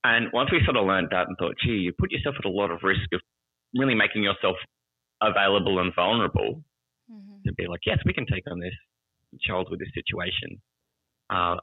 And 0.03 0.27
once 0.31 0.51
we 0.51 0.61
sort 0.63 0.77
of 0.77 0.85
learned 0.85 1.09
that 1.11 1.27
and 1.27 1.35
thought, 1.37 1.55
gee, 1.61 1.81
you 1.81 1.93
put 1.97 2.11
yourself 2.11 2.35
at 2.37 2.45
a 2.45 2.53
lot 2.53 2.69
of 2.69 2.83
risk 2.83 3.09
of 3.13 3.21
really 3.73 3.95
making 3.95 4.23
yourself 4.23 4.55
available 5.21 5.79
and 5.79 5.93
vulnerable 5.95 6.63
Mhm. 7.11 7.43
to 7.45 7.53
be 7.53 7.67
like, 7.67 7.81
yes, 7.85 7.99
we 8.05 8.13
can 8.13 8.25
take 8.25 8.43
on 8.49 8.59
this 8.59 8.73
child 9.41 9.69
with 9.69 9.79
this 9.79 9.89
situation. 9.93 10.61
Uh, 11.29 11.57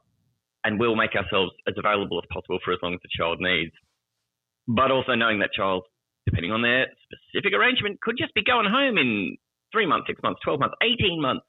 and 0.63 0.79
we'll 0.79 0.95
make 0.95 1.15
ourselves 1.15 1.51
as 1.67 1.75
available 1.77 2.17
as 2.19 2.25
possible 2.31 2.59
for 2.63 2.73
as 2.73 2.79
long 2.81 2.93
as 2.95 2.99
the 3.01 3.09
child 3.15 3.39
needs. 3.39 3.71
But 4.67 4.91
also 4.91 5.13
knowing 5.15 5.39
that 5.39 5.53
child, 5.53 5.85
depending 6.25 6.51
on 6.51 6.61
their 6.63 6.87
specific 7.03 7.53
arrangement, 7.53 8.01
could 8.01 8.17
just 8.17 8.33
be 8.33 8.43
going 8.43 8.65
home 8.69 8.97
in 8.97 9.37
three 9.71 9.85
months, 9.85 10.07
six 10.07 10.21
months, 10.23 10.39
12 10.43 10.59
months, 10.59 10.75
18 10.81 11.21
months, 11.21 11.45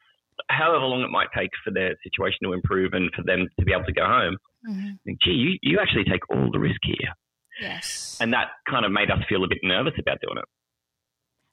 however 0.51 0.85
long 0.85 1.03
it 1.03 1.09
might 1.11 1.29
take 1.35 1.51
for 1.65 1.71
their 1.71 1.97
situation 2.03 2.39
to 2.43 2.53
improve 2.53 2.93
and 2.93 3.11
for 3.15 3.23
them 3.23 3.49
to 3.59 3.65
be 3.65 3.73
able 3.73 3.85
to 3.85 3.93
go 3.93 4.05
home. 4.05 4.37
Mhm. 4.69 4.99
Think, 5.05 5.23
Gee, 5.23 5.33
you, 5.33 5.59
you 5.63 5.79
actually 5.81 6.05
take 6.05 6.29
all 6.31 6.51
the 6.51 6.59
risk 6.59 6.81
here. 6.83 7.15
Yes. 7.61 8.19
And 8.21 8.33
that 8.35 8.51
kind 8.69 8.85
of 8.85 8.93
made 8.93 9.11
us 9.11 9.25
feel 9.29 9.45
a 9.45 9.49
bit 9.49 9.61
nervous 9.63 9.95
about 9.99 10.21
doing 10.21 10.37
it. 10.37 10.45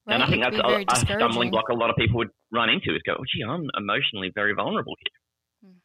Right. 0.08 0.16
And 0.16 0.24
I 0.24 0.28
think 0.28 0.44
that's 0.44 0.58
a, 0.58 0.86
a 0.88 1.16
stumbling 1.18 1.52
block 1.52 1.70
a 1.70 1.74
lot 1.74 1.90
of 1.90 1.96
people 1.96 2.18
would 2.18 2.32
run 2.52 2.70
into 2.70 2.96
is 2.96 3.02
go, 3.06 3.16
oh, 3.18 3.24
gee, 3.34 3.44
I'm 3.44 3.70
emotionally 3.78 4.32
very 4.34 4.54
vulnerable 4.54 4.96
here. 5.00 5.72
Hmm. 5.72 5.78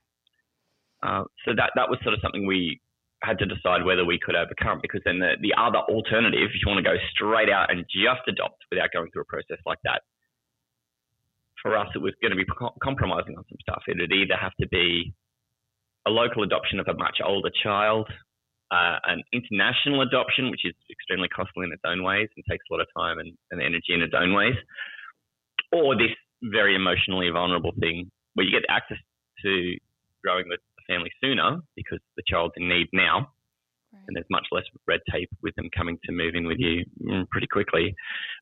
Uh, 1.02 1.24
so 1.44 1.52
that 1.56 1.70
that 1.76 1.88
was 1.88 1.98
sort 2.02 2.14
of 2.14 2.20
something 2.22 2.46
we 2.46 2.80
had 3.22 3.38
to 3.38 3.46
decide 3.46 3.84
whether 3.84 4.04
we 4.04 4.18
could 4.18 4.36
overcome 4.36 4.78
because 4.80 5.00
then 5.04 5.18
the, 5.18 5.34
the 5.42 5.52
other 5.58 5.78
alternative, 5.90 6.50
if 6.54 6.60
you 6.62 6.68
want 6.70 6.78
to 6.78 6.88
go 6.88 6.96
straight 7.10 7.50
out 7.50 7.70
and 7.70 7.84
just 7.90 8.22
adopt 8.28 8.62
without 8.70 8.90
going 8.92 9.10
through 9.10 9.22
a 9.22 9.24
process 9.24 9.58
like 9.66 9.78
that, 9.82 10.02
for 11.62 11.76
us 11.76 11.88
it 11.94 11.98
was 11.98 12.14
going 12.22 12.30
to 12.30 12.36
be 12.36 12.46
compromising 12.82 13.36
on 13.36 13.44
some 13.48 13.58
stuff. 13.60 13.82
It 13.88 13.98
would 13.98 14.12
either 14.12 14.36
have 14.40 14.54
to 14.60 14.68
be 14.68 15.12
a 16.06 16.10
local 16.10 16.42
adoption 16.42 16.78
of 16.78 16.86
a 16.86 16.94
much 16.94 17.18
older 17.24 17.50
child, 17.62 18.08
uh, 18.70 18.98
an 19.06 19.22
international 19.32 20.02
adoption, 20.02 20.50
which 20.50 20.64
is 20.64 20.74
extremely 20.90 21.28
costly 21.28 21.64
in 21.64 21.72
its 21.72 21.82
own 21.86 22.02
ways 22.02 22.28
and 22.36 22.44
takes 22.48 22.64
a 22.70 22.74
lot 22.74 22.80
of 22.80 22.88
time 22.96 23.18
and, 23.18 23.32
and 23.50 23.62
energy 23.62 23.94
in 23.94 24.02
its 24.02 24.14
own 24.16 24.34
ways, 24.34 24.54
or 25.72 25.96
this 25.96 26.12
very 26.42 26.74
emotionally 26.74 27.28
vulnerable 27.30 27.72
thing 27.80 28.10
where 28.34 28.46
you 28.46 28.52
get 28.52 28.68
access 28.68 28.98
to 29.42 29.74
growing 30.22 30.44
the 30.48 30.58
family 30.86 31.10
sooner 31.20 31.58
because 31.76 31.98
the 32.16 32.22
child's 32.26 32.54
in 32.56 32.68
need 32.68 32.88
now 32.92 33.30
Right. 33.92 34.02
and 34.06 34.16
there's 34.16 34.28
much 34.28 34.46
less 34.52 34.64
red 34.86 35.00
tape 35.10 35.30
with 35.42 35.54
them 35.56 35.70
coming 35.74 35.98
to 36.04 36.12
move 36.12 36.34
in 36.34 36.46
with 36.46 36.58
you 36.58 36.84
mm, 37.02 37.26
pretty 37.30 37.46
quickly. 37.46 37.94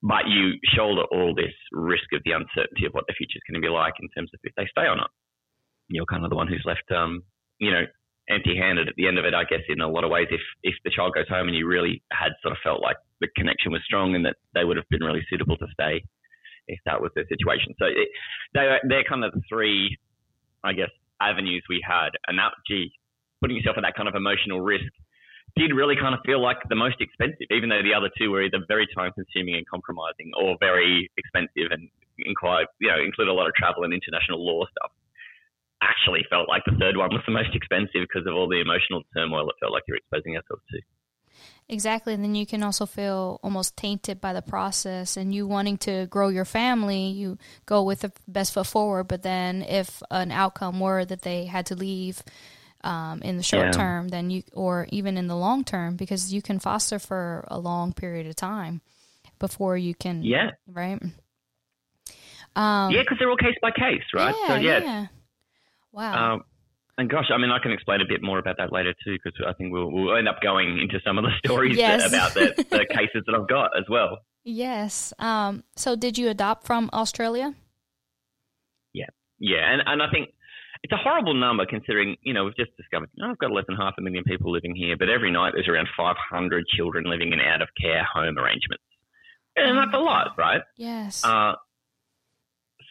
But 0.03 0.27
you 0.27 0.59
shoulder 0.75 1.03
all 1.13 1.37
this 1.37 1.55
risk 1.71 2.11
of 2.13 2.23
the 2.25 2.33
uncertainty 2.33 2.85
of 2.85 2.93
what 2.95 3.05
the 3.07 3.15
future 3.15 3.39
is 3.39 3.47
going 3.49 3.63
to 3.63 3.65
be 3.65 3.71
like 3.71 3.95
in 4.01 4.09
terms 4.11 4.31
of 4.35 4.41
if 4.43 4.53
they 4.57 4.67
stay 4.67 4.91
or 4.91 4.97
not. 4.97 5.11
You're 5.89 6.07
kind 6.07 6.25
of 6.25 6.31
the 6.31 6.37
one 6.37 6.49
who's 6.49 6.65
left, 6.67 6.91
um, 6.91 7.23
you 7.61 7.71
know, 7.71 7.85
empty-handed 8.29 8.89
at 8.89 8.95
the 8.97 9.07
end 9.07 9.19
of 9.19 9.25
it. 9.25 9.35
I 9.35 9.45
guess 9.45 9.61
in 9.69 9.81
a 9.81 9.89
lot 9.89 10.05
of 10.05 10.11
ways, 10.11 10.29
if 10.31 10.41
if 10.63 10.75
the 10.85 10.91
child 10.91 11.15
goes 11.15 11.29
home 11.29 11.49
and 11.49 11.57
you 11.57 11.67
really 11.67 12.03
had 12.13 12.33
sort 12.43 12.53
of 12.53 12.59
felt 12.63 12.83
like 12.83 12.97
the 13.21 13.29
connection 13.37 13.73
was 13.73 13.83
strong 13.85 14.15
and 14.15 14.25
that 14.25 14.37
they 14.55 14.65
would 14.65 14.77
have 14.77 14.89
been 14.91 15.03
really 15.03 15.25
suitable 15.31 15.57
to 15.59 15.67
stay 15.73 16.05
if 16.69 16.81
that 16.85 17.01
was 17.01 17.11
their 17.15 17.27
situation. 17.29 17.75
So 17.79 17.87
it, 17.87 18.09
they 18.55 18.79
they're 18.89 19.05
kind 19.05 19.25
of 19.25 19.33
the 19.33 19.43
three, 19.49 19.97
I 20.65 20.73
guess, 20.73 20.91
avenues 21.21 21.65
we 21.69 21.83
had, 21.87 22.11
and 22.27 22.39
that 22.39 22.53
gee, 22.67 22.93
putting 23.41 23.57
yourself 23.57 23.77
at 23.79 23.83
that 23.83 23.95
kind 23.95 24.09
of 24.09 24.15
emotional 24.15 24.61
risk 24.61 24.91
did 25.57 25.73
really 25.73 25.97
kind 25.97 26.15
of 26.15 26.21
feel 26.27 26.43
like 26.43 26.59
the 26.69 26.77
most 26.77 27.01
expensive, 27.01 27.49
even 27.51 27.71
though 27.71 27.83
the 27.83 27.95
other 27.95 28.11
two 28.19 28.31
were 28.31 28.43
either 28.43 28.59
very 28.69 28.87
time 28.95 29.11
consuming 29.13 29.57
and 29.57 29.67
compromising 29.67 30.31
or 30.37 30.57
very 30.61 31.11
expensive 31.17 31.73
and 31.73 31.89
include, 32.19 32.67
you 32.79 32.89
know, 32.89 33.01
include 33.01 33.29
a 33.29 33.33
lot 33.33 33.47
of 33.49 33.55
travel 33.55 33.85
and 33.85 33.95
international 33.95 34.45
law 34.45 34.65
stuff. 34.67 34.93
Actually 35.83 36.25
felt 36.31 36.49
like 36.49 36.63
the 36.65 36.77
third 36.81 36.97
one 36.97 37.11
was 37.13 37.23
the 37.27 37.33
most 37.33 37.55
expensive 37.55 38.03
because 38.09 38.27
of 38.27 38.35
all 38.35 38.49
the 38.49 38.61
emotional 38.61 39.03
turmoil 39.15 39.49
it 39.49 39.57
felt 39.61 39.73
like 39.73 39.83
you're 39.87 39.97
exposing 39.97 40.33
yourself 40.33 40.61
to. 40.71 40.81
Exactly. 41.69 42.15
And 42.15 42.23
then 42.23 42.35
you 42.35 42.47
can 42.47 42.63
also 42.63 42.87
feel 42.87 43.41
almost 43.43 43.77
tainted 43.77 44.21
by 44.21 44.33
the 44.33 44.41
process 44.41 45.17
and 45.17 45.35
you 45.35 45.47
wanting 45.47 45.79
to 45.79 46.07
grow 46.07 46.29
your 46.29 46.45
family, 46.45 47.09
you 47.09 47.39
go 47.67 47.83
with 47.83 48.01
the 48.01 48.13
best 48.29 48.55
foot 48.55 48.69
forward. 48.69 49.05
But 49.09 49.23
then 49.23 49.63
if 49.63 50.03
an 50.11 50.31
outcome 50.31 50.81
were 50.81 51.05
that 51.05 51.23
they 51.23 51.45
had 51.47 51.67
to 51.67 51.75
leave 51.75 52.23
um, 52.85 53.21
in 53.23 53.37
the 53.37 53.43
short 53.43 53.67
Yeah. 53.67 53.71
term, 53.73 54.09
then 54.09 54.31
you, 54.31 54.45
or 54.53 54.87
even 54.91 55.19
in 55.19 55.27
the 55.27 55.37
long 55.37 55.65
term, 55.65 55.97
because 55.97 56.33
you 56.33 56.41
can 56.41 56.61
foster 56.61 57.01
for 57.01 57.45
a 57.49 57.59
long 57.59 57.93
period 57.93 58.29
of 58.29 58.37
time 58.37 58.81
before 59.41 59.77
you 59.77 59.95
can, 59.95 60.23
Yeah. 60.23 60.53
right? 60.69 61.03
Um, 62.55 62.91
yeah, 62.93 63.03
because 63.03 63.19
they're 63.19 63.29
all 63.29 63.37
case 63.37 63.57
by 63.61 63.73
case, 63.73 64.05
right? 64.15 64.35
Yeah, 64.43 64.49
so, 64.49 64.55
yeah. 64.55 64.79
yeah. 64.79 65.07
Wow. 65.97 66.35
Um, 66.35 66.43
and 66.99 67.11
gosh, 67.11 67.27
I 67.35 67.39
mean, 67.39 67.51
I 67.51 67.59
can 67.59 67.73
explain 67.73 68.01
a 68.01 68.07
bit 68.07 68.23
more 68.23 68.39
about 68.39 68.57
that 68.59 68.73
later 68.73 68.95
too, 69.05 69.17
because 69.23 69.39
I 69.47 69.53
think 69.55 69.73
we'll, 69.73 69.91
we'll 69.91 70.17
end 70.17 70.29
up 70.29 70.41
going 70.41 70.79
into 70.79 71.01
some 71.05 71.19
of 71.19 71.25
the 71.25 71.33
stories 71.45 71.77
Yes. 71.77 72.07
about 72.09 72.35
the, 72.35 72.55
the 72.71 72.87
cases 72.95 73.23
that 73.27 73.35
I've 73.35 73.49
got 73.49 73.77
as 73.77 73.85
well. 73.89 74.19
yes. 74.45 75.13
Um, 75.19 75.65
so 75.75 75.97
did 75.97 76.17
you 76.19 76.29
adopt 76.29 76.65
from 76.67 76.89
Australia? 76.93 77.55
Yeah, 78.95 79.07
yeah, 79.39 79.73
and, 79.73 79.83
and 79.85 80.03
I 80.03 80.09
think 80.11 80.31
it's 80.83 80.93
a 80.93 80.97
horrible 80.97 81.35
number 81.35 81.67
considering, 81.67 82.17
you 82.23 82.33
know, 82.33 82.45
we've 82.45 82.57
just 82.57 82.75
discovered, 82.77 83.11
oh, 83.23 83.31
I've 83.31 83.39
got 83.39 83.51
less 83.53 83.65
than 83.67 83.77
half 83.77 83.95
a 83.99 84.03
million 84.03 84.25
people 84.25 84.53
living 84.53 84.75
here, 84.75 84.97
but 84.97 85.09
every 85.11 85.31
night 85.31 85.53
there's 85.55 85.69
around 85.69 85.89
500 85.97 86.65
children 86.69 87.05
living 87.05 87.33
in 87.33 87.41
out 87.41 87.61
of 87.63 87.69
care 87.81 88.05
home 88.05 88.39
arrangements. 88.39 88.85
And 89.57 89.77
that's 89.79 89.95
a 89.95 89.99
lot, 89.99 90.29
right? 90.39 90.61
Yes. 90.77 91.25
Uh, 91.25 91.55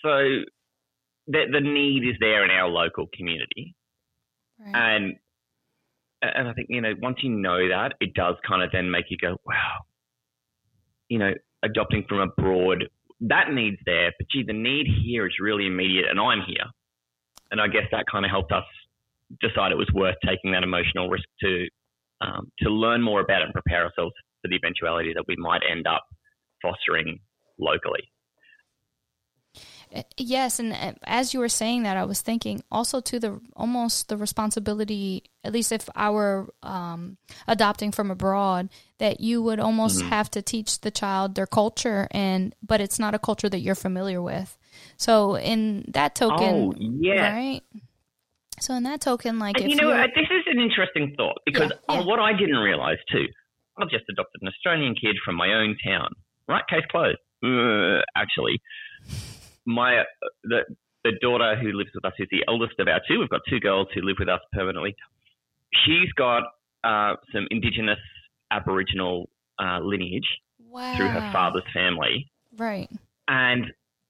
so 0.04 0.40
the, 1.28 1.46
the 1.52 1.62
need 1.62 2.04
is 2.08 2.16
there 2.20 2.44
in 2.44 2.52
our 2.52 2.70
local 2.70 3.08
community. 3.14 3.76
right. 4.60 4.76
And 4.76 5.16
and 6.22 6.48
I 6.48 6.54
think 6.54 6.68
you 6.70 6.82
know 6.82 6.94
once 7.02 7.18
you 7.22 7.30
know 7.30 7.68
that, 7.70 7.94
it 8.00 8.14
does 8.14 8.36
kind 8.48 8.64
of 8.64 8.72
then 8.72 8.90
make 8.90 9.06
you 9.10 9.18
go, 9.18 9.38
wow. 9.46 9.86
You 11.10 11.20
know, 11.20 11.34
adopting 11.64 12.04
from 12.10 12.20
abroad, 12.20 12.86
that 13.22 13.52
need's 13.52 13.78
there, 13.86 14.12
but 14.18 14.28
gee, 14.32 14.44
the 14.46 14.54
need 14.54 14.88
here 15.04 15.28
is 15.28 15.34
really 15.40 15.68
immediate, 15.68 16.06
and 16.10 16.20
I'm 16.20 16.42
here, 16.48 16.66
and 17.52 17.62
I 17.62 17.68
guess 17.68 17.84
that 17.92 18.06
kind 18.12 18.26
of 18.26 18.32
helped 18.32 18.52
us 18.52 18.64
decide 19.42 19.72
it 19.72 19.78
was 19.78 19.90
worth 19.94 20.16
taking 20.26 20.52
that 20.52 20.64
emotional 20.64 21.10
risk 21.10 21.26
to 21.42 21.68
um, 22.22 22.52
to 22.60 22.70
learn 22.70 23.02
more 23.02 23.22
about 23.22 23.42
it 23.42 23.46
and 23.46 23.54
prepare 23.54 23.84
ourselves 23.86 24.14
for 24.42 24.48
the 24.48 24.56
eventuality 24.56 25.14
that 25.14 25.26
we 25.28 25.36
might 25.38 25.62
end 25.70 25.86
up 25.86 26.04
fostering 26.62 27.20
locally. 27.60 28.10
Yes, 30.18 30.60
and 30.60 30.74
uh, 30.74 30.94
as 31.06 31.34
you 31.34 31.40
were 31.40 31.50
saying 31.50 31.84
that, 31.84 31.98
I 31.98 32.04
was 32.06 32.22
thinking 32.22 32.64
also 32.72 33.00
to 33.02 33.20
the 33.20 33.40
almost 33.56 34.10
the 34.10 34.18
responsibility, 34.18 35.24
at 35.44 35.54
least 35.54 35.72
if 35.72 35.90
I 35.96 36.10
were 36.10 36.48
um, 36.64 37.18
adopting 37.48 37.92
from 37.92 38.12
abroad, 38.12 38.70
that 39.00 39.20
you 39.22 39.42
would 39.44 39.60
almost 39.60 40.00
Mm-hmm. 40.00 40.10
have 40.10 40.30
to 40.32 40.42
teach 40.42 40.82
the 40.82 40.92
child 40.92 41.36
their 41.36 41.48
culture, 41.48 42.08
and 42.12 42.54
but 42.62 42.82
it's 42.82 43.00
not 43.00 43.14
a 43.16 43.20
culture 43.20 43.50
that 43.50 43.60
you're 43.60 43.76
familiar 43.76 44.22
with. 44.22 44.58
So 44.98 45.36
in 45.38 45.86
that 45.90 46.16
token, 46.16 46.56
Oh, 46.56 46.74
yeah. 46.78 47.32
right? 47.34 47.62
So 48.60 48.74
in 48.74 48.84
that 48.84 49.02
token, 49.02 49.40
like 49.40 49.60
if 49.60 49.68
you 49.68 49.76
know, 49.76 49.90
you're- 49.90 50.04
uh, 50.04 50.08
this 50.16 50.28
is 50.32 50.44
an 50.48 50.60
interesting 50.60 51.14
thought 51.18 51.38
because 51.46 51.72
Yeah, 51.90 51.96
yeah. 52.00 52.06
what 52.06 52.20
I 52.20 52.32
didn't 52.34 52.58
realize 52.58 52.98
too, 53.12 53.26
I've 53.78 53.90
just 53.90 54.06
adopted 54.10 54.42
an 54.42 54.48
Australian 54.48 54.96
kid 54.96 55.16
from 55.24 55.36
my 55.36 55.54
own 55.54 55.76
town. 55.86 56.10
Right, 56.48 56.64
case 56.70 56.86
closed. 56.90 57.18
Uh, 57.44 58.02
actually, 58.16 58.60
my 59.66 60.00
uh, 60.00 60.04
the 60.44 60.60
the 61.04 61.12
daughter 61.22 61.56
who 61.56 61.72
lives 61.72 61.92
with 61.94 62.04
us 62.06 62.14
is 62.20 62.28
the 62.32 62.44
eldest 62.48 62.80
of 62.80 62.88
our 62.88 63.00
two. 63.08 63.20
We've 63.20 63.30
got 63.30 63.42
two 63.48 63.60
girls 63.60 63.88
who 63.94 64.02
live 64.02 64.18
with 64.20 64.30
us 64.30 64.42
permanently. 64.52 64.96
She's 65.86 66.12
got 66.18 66.44
uh, 66.84 67.16
some 67.32 67.48
Indigenous 67.52 68.00
Aboriginal 68.52 69.30
uh, 69.60 69.80
lineage 69.82 70.28
wow, 70.70 70.96
through 70.98 71.10
her 71.10 71.30
father's 71.32 71.64
family. 71.74 72.32
right? 72.58 72.90
And 73.28 73.66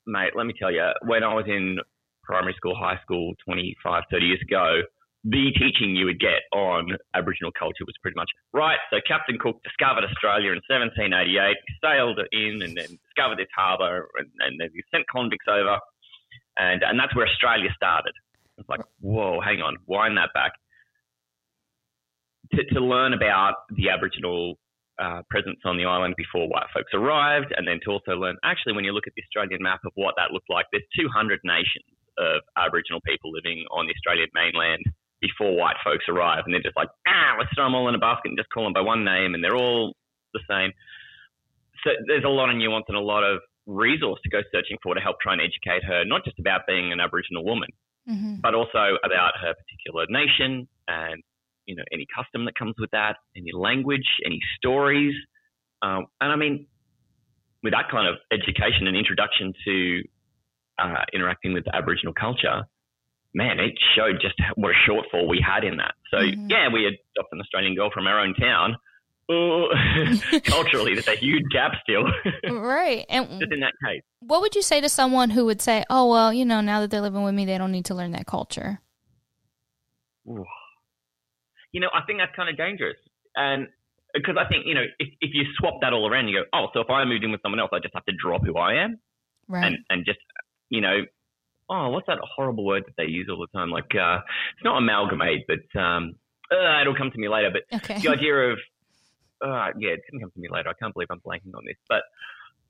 mate, 0.07 0.31
let 0.35 0.45
me 0.45 0.53
tell 0.57 0.71
you, 0.71 0.87
when 1.03 1.23
I 1.23 1.33
was 1.33 1.45
in 1.47 1.77
primary 2.23 2.53
school, 2.57 2.75
high 2.75 2.99
school, 3.03 3.33
25, 3.45 4.03
30 4.09 4.25
years 4.25 4.41
ago, 4.41 4.81
the 5.25 5.49
teaching 5.57 5.95
you 5.95 6.05
would 6.05 6.19
get 6.19 6.45
on 6.53 6.85
Aboriginal 7.15 7.51
culture 7.57 7.81
was 7.85 7.97
pretty 8.01 8.15
much 8.15 8.29
right. 8.53 8.77
So 8.93 8.97
Captain 9.07 9.37
Cook 9.41 9.57
discovered 9.63 10.05
Australia 10.05 10.53
in 10.53 10.61
1788, 10.69 11.57
sailed 11.81 12.21
in 12.31 12.61
and 12.61 12.77
then 12.77 12.93
discovered 13.09 13.41
this 13.41 13.49
harbour, 13.57 14.07
and, 14.21 14.29
and 14.45 14.61
then 14.61 14.69
he 14.71 14.85
sent 14.93 15.09
convicts 15.09 15.49
over, 15.49 15.81
and 16.57 16.83
and 16.85 16.99
that's 16.99 17.15
where 17.15 17.25
Australia 17.25 17.73
started. 17.75 18.13
It's 18.57 18.69
like, 18.69 18.81
whoa, 19.01 19.41
hang 19.41 19.61
on, 19.65 19.77
wind 19.87 20.15
that 20.17 20.29
back. 20.33 20.53
To, 22.53 22.63
to 22.77 22.79
learn 22.79 23.13
about 23.13 23.65
the 23.73 23.89
Aboriginal 23.89 24.61
uh, 25.01 25.25
presence 25.27 25.59
on 25.65 25.75
the 25.75 25.85
island 25.85 26.13
before 26.15 26.47
white 26.47 26.69
folks 26.71 26.93
arrived, 26.93 27.51
and 27.57 27.67
then 27.67 27.79
to 27.85 27.97
also 27.97 28.13
learn 28.13 28.37
actually, 28.45 28.73
when 28.73 28.85
you 28.85 28.93
look 28.93 29.07
at 29.07 29.13
the 29.17 29.23
Australian 29.25 29.63
map 29.63 29.81
of 29.89 29.91
what 29.95 30.13
that 30.21 30.29
looked 30.29 30.53
like, 30.53 30.67
there's 30.71 30.85
200 30.93 31.41
nations 31.43 31.89
of 32.21 32.45
Aboriginal 32.55 33.01
people 33.01 33.33
living 33.33 33.65
on 33.73 33.87
the 33.89 33.93
Australian 33.97 34.29
mainland 34.37 34.85
before 35.21 35.55
white 35.55 35.77
folks 35.83 36.05
arrive, 36.09 36.43
and 36.45 36.53
they're 36.53 36.61
just 36.61 36.77
like, 36.77 36.89
ah, 37.07 37.35
let's 37.37 37.49
throw 37.55 37.65
them 37.65 37.75
all 37.75 37.89
in 37.89 37.95
a 37.95 37.99
basket 37.99 38.29
and 38.29 38.37
just 38.37 38.49
call 38.49 38.63
them 38.63 38.73
by 38.73 38.81
one 38.81 39.03
name, 39.03 39.33
and 39.33 39.43
they're 39.43 39.55
all 39.55 39.93
the 40.33 40.41
same. 40.49 40.71
So 41.83 41.91
there's 42.07 42.23
a 42.23 42.29
lot 42.29 42.49
of 42.49 42.55
nuance 42.55 42.85
and 42.87 42.97
a 42.97 43.01
lot 43.01 43.23
of 43.23 43.39
resource 43.65 44.19
to 44.23 44.29
go 44.29 44.41
searching 44.51 44.77
for 44.83 44.93
to 44.93 45.01
help 45.01 45.17
try 45.21 45.33
and 45.33 45.41
educate 45.41 45.83
her, 45.85 46.03
not 46.05 46.23
just 46.25 46.39
about 46.39 46.61
being 46.67 46.91
an 46.91 46.99
Aboriginal 46.99 47.43
woman, 47.43 47.69
mm-hmm. 48.09 48.35
but 48.41 48.53
also 48.53 48.97
about 49.03 49.33
her 49.41 49.53
particular 49.53 50.05
nation 50.09 50.67
and 50.87 51.23
you 51.65 51.75
know 51.75 51.83
any 51.91 52.05
custom 52.15 52.45
that 52.45 52.55
comes 52.55 52.75
with 52.77 52.91
that, 52.91 53.17
any 53.35 53.51
language, 53.53 54.05
any 54.25 54.39
stories, 54.57 55.15
um, 55.81 56.05
and 56.21 56.31
I 56.31 56.35
mean, 56.35 56.67
with 57.63 57.73
that 57.73 57.89
kind 57.91 58.07
of 58.07 58.15
education 58.31 58.87
and 58.87 58.95
introduction 58.95 59.53
to 59.65 60.01
uh, 60.79 61.03
interacting 61.13 61.53
with 61.53 61.63
Aboriginal 61.73 62.13
culture, 62.13 62.63
man, 63.35 63.59
it 63.59 63.73
showed 63.95 64.19
just 64.21 64.35
what 64.55 64.71
a 64.71 64.89
shortfall 64.89 65.27
we 65.27 65.43
had 65.45 65.63
in 65.63 65.77
that. 65.77 65.93
So 66.09 66.17
mm-hmm. 66.17 66.49
yeah, 66.49 66.69
we 66.73 66.87
adopted 66.87 67.33
an 67.33 67.41
Australian 67.41 67.75
girl 67.75 67.91
from 67.93 68.07
our 68.07 68.19
own 68.19 68.33
town. 68.33 68.77
Culturally, 70.45 70.93
there's 70.93 71.07
a 71.07 71.15
huge 71.15 71.43
gap 71.51 71.71
still. 71.83 72.03
right, 72.59 73.05
and 73.09 73.27
just 73.39 73.51
in 73.51 73.59
that 73.59 73.73
case, 73.83 74.01
what 74.19 74.41
would 74.41 74.55
you 74.55 74.61
say 74.61 74.81
to 74.81 74.89
someone 74.89 75.31
who 75.31 75.45
would 75.45 75.61
say, 75.61 75.83
"Oh 75.89 76.09
well, 76.11 76.31
you 76.31 76.45
know, 76.45 76.61
now 76.61 76.81
that 76.81 76.91
they're 76.91 77.01
living 77.01 77.23
with 77.23 77.33
me, 77.33 77.43
they 77.45 77.57
don't 77.57 77.71
need 77.71 77.85
to 77.85 77.95
learn 77.95 78.11
that 78.11 78.27
culture"? 78.27 78.81
Ooh 80.29 80.45
you 81.75 81.81
know, 81.81 81.91
I 81.93 82.07
think 82.07 82.19
that's 82.19 82.33
kind 82.33 82.47
of 82.47 82.55
dangerous. 82.55 82.95
And 83.35 83.67
because 84.13 84.37
I 84.39 84.47
think, 84.47 84.63
you 84.65 84.73
know, 84.73 84.87
if, 84.97 85.09
if 85.19 85.31
you 85.33 85.43
swap 85.59 85.75
that 85.81 85.91
all 85.91 86.09
around, 86.09 86.29
you 86.29 86.39
go, 86.39 86.45
oh, 86.55 86.67
so 86.73 86.79
if 86.79 86.89
I 86.89 87.03
moved 87.03 87.25
in 87.25 87.31
with 87.31 87.41
someone 87.43 87.59
else, 87.59 87.71
I 87.73 87.79
just 87.79 87.93
have 87.93 88.05
to 88.05 88.15
drop 88.15 88.45
who 88.45 88.55
I 88.55 88.85
am. 88.85 88.97
Right. 89.49 89.65
And, 89.65 89.77
and 89.89 90.05
just, 90.05 90.19
you 90.69 90.79
know, 90.79 91.03
oh, 91.69 91.89
what's 91.89 92.07
that 92.07 92.19
horrible 92.35 92.65
word 92.65 92.83
that 92.85 92.93
they 92.97 93.09
use 93.09 93.27
all 93.29 93.39
the 93.39 93.57
time? 93.57 93.69
Like, 93.69 93.95
uh, 93.95 94.19
it's 94.55 94.63
not 94.63 94.77
amalgamate, 94.77 95.45
but 95.47 95.79
um, 95.79 96.15
uh, 96.51 96.81
it'll 96.81 96.95
come 96.95 97.11
to 97.11 97.17
me 97.19 97.29
later. 97.29 97.49
But 97.51 97.77
okay. 97.77 97.99
the 97.99 98.09
idea 98.09 98.35
of, 98.51 98.59
uh, 99.41 99.73
yeah, 99.79 99.91
it's 99.97 100.03
going 100.09 100.19
to 100.19 100.25
come 100.25 100.31
to 100.31 100.39
me 100.39 100.47
later. 100.51 100.69
I 100.69 100.73
can't 100.79 100.93
believe 100.93 101.07
I'm 101.11 101.19
blanking 101.19 101.55
on 101.55 101.63
this. 101.65 101.77
But 101.89 102.03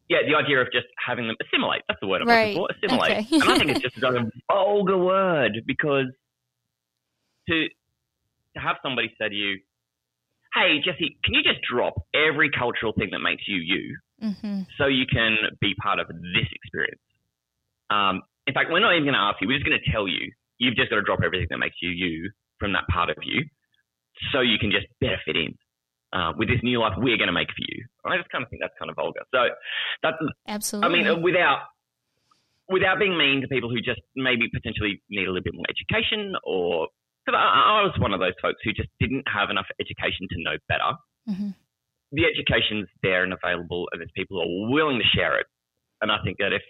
yeah, 0.10 0.20
the 0.28 0.36
idea 0.36 0.62
of 0.62 0.68
just 0.72 0.88
having 1.04 1.28
them 1.28 1.36
assimilate. 1.42 1.82
That's 1.88 2.00
the 2.00 2.08
word 2.08 2.22
I'm 2.22 2.28
right. 2.28 2.56
looking 2.56 2.68
for. 2.68 2.86
Assimilate. 2.86 3.25
Okay. 3.25 3.36
and 3.36 3.44
I 3.44 3.58
think 3.58 3.72
it's 3.72 3.82
just 3.82 3.98
a 4.04 4.30
vulgar 4.52 4.98
word 4.98 5.64
because 5.66 6.08
to 7.50 7.68
to 8.56 8.62
have 8.62 8.78
somebody 8.82 9.12
say 9.20 9.30
to 9.30 9.36
you, 9.36 9.60
hey, 10.54 10.80
Jesse, 10.84 11.18
can 11.24 11.34
you 11.34 11.44
just 11.44 11.60
drop 11.70 11.96
every 12.14 12.50
cultural 12.50 12.94
thing 12.94 13.10
that 13.12 13.20
makes 13.20 13.44
you 13.48 13.58
you 13.58 13.98
mm-hmm. 14.24 14.62
so 14.78 14.86
you 14.86 15.06
can 15.12 15.36
be 15.60 15.74
part 15.82 16.00
of 16.00 16.08
this 16.08 16.48
experience? 16.54 17.02
Um, 17.90 18.22
in 18.48 18.54
fact, 18.54 18.70
we're 18.72 18.80
not 18.80 18.94
even 18.94 19.06
going 19.06 19.18
to 19.18 19.20
ask 19.20 19.42
you. 19.42 19.48
We're 19.48 19.58
just 19.58 19.68
going 19.68 19.80
to 19.80 19.92
tell 19.92 20.08
you. 20.08 20.32
You've 20.58 20.75
just 20.75 20.90
got 20.90 20.98
to 20.98 21.02
drop 21.04 21.20
everything 21.24 21.48
that 21.50 21.58
makes 21.58 21.75
you 21.82 21.90
you 21.90 22.32
from 22.60 22.74
that 22.74 22.88
part 22.88 23.10
of 23.10 23.18
you 23.24 23.44
so 24.32 24.40
you 24.40 24.58
can 24.58 24.72
just 24.72 24.88
better 25.02 25.20
fit 25.25 25.36
in. 25.36 25.58
Uh, 26.14 26.32
with 26.38 26.48
this 26.48 26.64
new 26.64 26.80
life 26.80 26.94
we're 26.96 27.18
going 27.18 27.28
to 27.28 27.36
make 27.36 27.50
for 27.50 27.66
you. 27.68 27.84
I 28.05 28.16
just 28.16 28.29
kind 28.29 28.42
of 28.42 28.50
think 28.50 28.62
that's 28.62 28.77
kind 28.79 28.90
of 28.90 28.96
vulgar. 28.96 29.20
So 29.36 29.51
that's 30.01 30.16
absolutely. 30.48 30.88
I 30.88 31.12
mean, 31.12 31.22
without 31.22 31.68
without 32.70 33.00
being 33.00 33.18
mean 33.18 33.42
to 33.42 33.48
people 33.48 33.70
who 33.70 33.81
just 33.81 34.00
maybe 34.16 34.48
potentially 34.48 35.01
need 35.10 35.27
a 35.27 35.31
little 35.31 35.44
bit 35.44 35.53
more 35.53 35.66
education 35.68 36.34
or 36.44 36.88
because 37.25 37.38
I, 37.38 37.81
I, 37.81 37.84
was 37.84 37.94
one 38.00 38.14
of 38.14 38.20
those 38.20 38.38
folks 38.42 38.62
who 38.64 38.72
just 38.72 38.90
didn't 39.00 39.25
have 39.27 39.50
enough 39.50 39.66
education 39.79 40.29
to 40.29 40.38
know 40.38 40.58
better. 40.70 40.92
Mm-hmm. 41.27 41.50
The 42.12 42.24
education's 42.25 42.88
there 43.01 43.24
and 43.24 43.34
available, 43.34 43.90
and 43.92 44.00
there's 44.00 44.14
people 44.16 44.38
who 44.38 44.46
are 44.46 44.72
willing 44.72 45.00
to 45.00 45.18
share 45.18 45.40
it. 45.40 45.48
And 46.01 46.12
I 46.12 46.18
think 46.24 46.38
that 46.38 46.53
if 46.53 46.62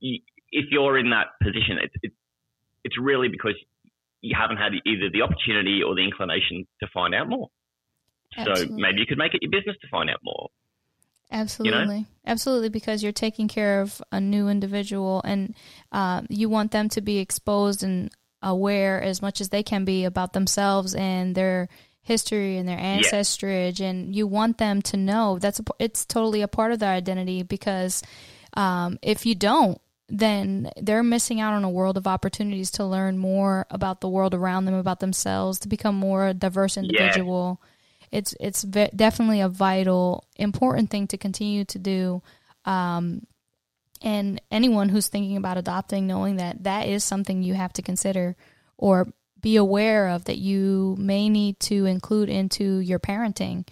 you, 0.00 0.18
if 0.54 0.66
you're 0.70 0.98
in 0.98 1.10
that 1.10 1.26
position, 1.42 1.78
it's 1.82 1.94
it, 2.02 2.12
it's 2.84 2.96
really 2.98 3.28
because 3.28 3.54
you 4.22 4.34
haven't 4.40 4.56
had 4.56 4.72
either 4.86 5.10
the 5.12 5.20
opportunity 5.20 5.82
or 5.82 5.94
the 5.94 6.02
inclination 6.02 6.66
to 6.80 6.86
find 6.94 7.14
out 7.14 7.28
more. 7.28 7.48
Absolutely. 8.36 8.66
So 8.66 8.80
maybe 8.80 9.00
you 9.00 9.06
could 9.06 9.18
make 9.18 9.34
it 9.34 9.42
your 9.42 9.50
business 9.50 9.76
to 9.82 9.88
find 9.88 10.08
out 10.08 10.20
more. 10.22 10.48
Absolutely, 11.30 11.96
you 11.96 12.00
know? 12.00 12.06
absolutely, 12.26 12.68
because 12.68 13.02
you're 13.02 13.12
taking 13.12 13.48
care 13.48 13.80
of 13.80 14.00
a 14.12 14.20
new 14.20 14.48
individual, 14.48 15.20
and 15.24 15.54
uh, 15.90 16.22
you 16.28 16.48
want 16.48 16.70
them 16.70 16.88
to 16.90 17.00
be 17.00 17.18
exposed 17.18 17.82
and 17.82 18.10
aware 18.42 19.02
as 19.02 19.20
much 19.20 19.40
as 19.40 19.48
they 19.48 19.62
can 19.62 19.84
be 19.84 20.04
about 20.04 20.32
themselves 20.34 20.94
and 20.94 21.34
their 21.34 21.68
history 22.02 22.58
and 22.58 22.68
their 22.68 22.78
ancestry 22.78 23.68
yeah. 23.70 23.86
and 23.86 24.14
you 24.14 24.26
want 24.26 24.58
them 24.58 24.82
to 24.82 24.94
know 24.94 25.38
that's 25.38 25.58
a, 25.58 25.64
it's 25.78 26.04
totally 26.04 26.42
a 26.42 26.48
part 26.48 26.70
of 26.70 26.78
their 26.78 26.92
identity 26.92 27.42
because 27.42 28.02
um, 28.52 28.98
if 29.00 29.24
you 29.24 29.34
don't 29.34 29.80
then 30.08 30.70
they're 30.76 31.02
missing 31.02 31.40
out 31.40 31.54
on 31.54 31.64
a 31.64 31.70
world 31.70 31.96
of 31.96 32.06
opportunities 32.06 32.70
to 32.70 32.84
learn 32.84 33.16
more 33.16 33.66
about 33.70 34.00
the 34.00 34.08
world 34.08 34.34
around 34.34 34.64
them 34.64 34.74
about 34.74 35.00
themselves 35.00 35.58
to 35.58 35.68
become 35.68 35.94
more 35.94 36.28
a 36.28 36.34
diverse 36.34 36.76
individual 36.76 37.60
yeah. 38.10 38.18
it's 38.18 38.34
it's 38.38 38.62
ve- 38.62 38.90
definitely 38.94 39.40
a 39.40 39.48
vital 39.48 40.24
important 40.36 40.90
thing 40.90 41.06
to 41.06 41.16
continue 41.16 41.64
to 41.64 41.78
do 41.78 42.22
um, 42.66 43.26
and 44.02 44.40
anyone 44.50 44.90
who's 44.90 45.08
thinking 45.08 45.36
about 45.36 45.56
adopting 45.56 46.06
knowing 46.06 46.36
that 46.36 46.62
that 46.64 46.86
is 46.86 47.02
something 47.02 47.42
you 47.42 47.54
have 47.54 47.72
to 47.72 47.82
consider 47.82 48.36
or 48.76 49.08
be 49.40 49.56
aware 49.56 50.08
of 50.08 50.24
that 50.24 50.38
you 50.38 50.96
may 50.98 51.28
need 51.28 51.58
to 51.60 51.86
include 51.86 52.28
into 52.28 52.78
your 52.78 52.98
parenting 52.98 53.66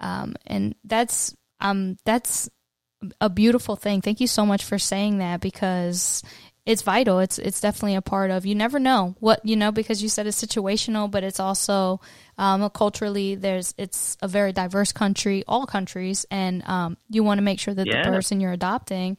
um, 0.00 0.34
and 0.46 0.74
that's 0.84 1.36
um 1.60 1.96
that's 2.04 2.48
a 3.20 3.30
beautiful 3.30 3.76
thing 3.76 4.00
thank 4.00 4.20
you 4.20 4.26
so 4.26 4.44
much 4.44 4.64
for 4.64 4.78
saying 4.78 5.18
that 5.18 5.40
because 5.40 6.22
it's 6.66 6.82
vital 6.82 7.20
it's 7.20 7.38
it's 7.38 7.60
definitely 7.60 7.94
a 7.94 8.02
part 8.02 8.30
of 8.30 8.44
you 8.44 8.54
never 8.54 8.78
know 8.78 9.14
what 9.20 9.44
you 9.44 9.56
know 9.56 9.70
because 9.72 10.02
you 10.02 10.08
said 10.08 10.26
it's 10.26 10.44
situational 10.44 11.10
but 11.10 11.22
it's 11.22 11.40
also 11.40 12.00
um, 12.38 12.68
culturally 12.70 13.34
there's 13.34 13.74
it's 13.78 14.16
a 14.20 14.28
very 14.28 14.52
diverse 14.52 14.92
country 14.92 15.44
all 15.46 15.66
countries 15.66 16.26
and 16.30 16.62
um, 16.68 16.96
you 17.08 17.22
want 17.22 17.38
to 17.38 17.42
make 17.42 17.60
sure 17.60 17.72
that 17.72 17.86
yeah. 17.86 18.02
the 18.02 18.10
person 18.10 18.40
you're 18.40 18.52
adopting 18.52 19.16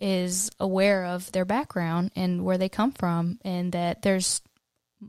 is 0.00 0.50
aware 0.60 1.06
of 1.06 1.30
their 1.32 1.44
background 1.44 2.10
and 2.14 2.44
where 2.44 2.58
they 2.58 2.68
come 2.68 2.92
from, 2.92 3.38
and 3.44 3.72
that 3.72 4.02
there's 4.02 4.42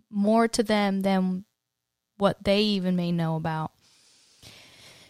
more 0.09 0.47
to 0.47 0.63
them 0.63 1.01
than 1.01 1.45
what 2.17 2.43
they 2.43 2.61
even 2.61 2.95
may 2.95 3.11
know 3.11 3.35
about. 3.35 3.71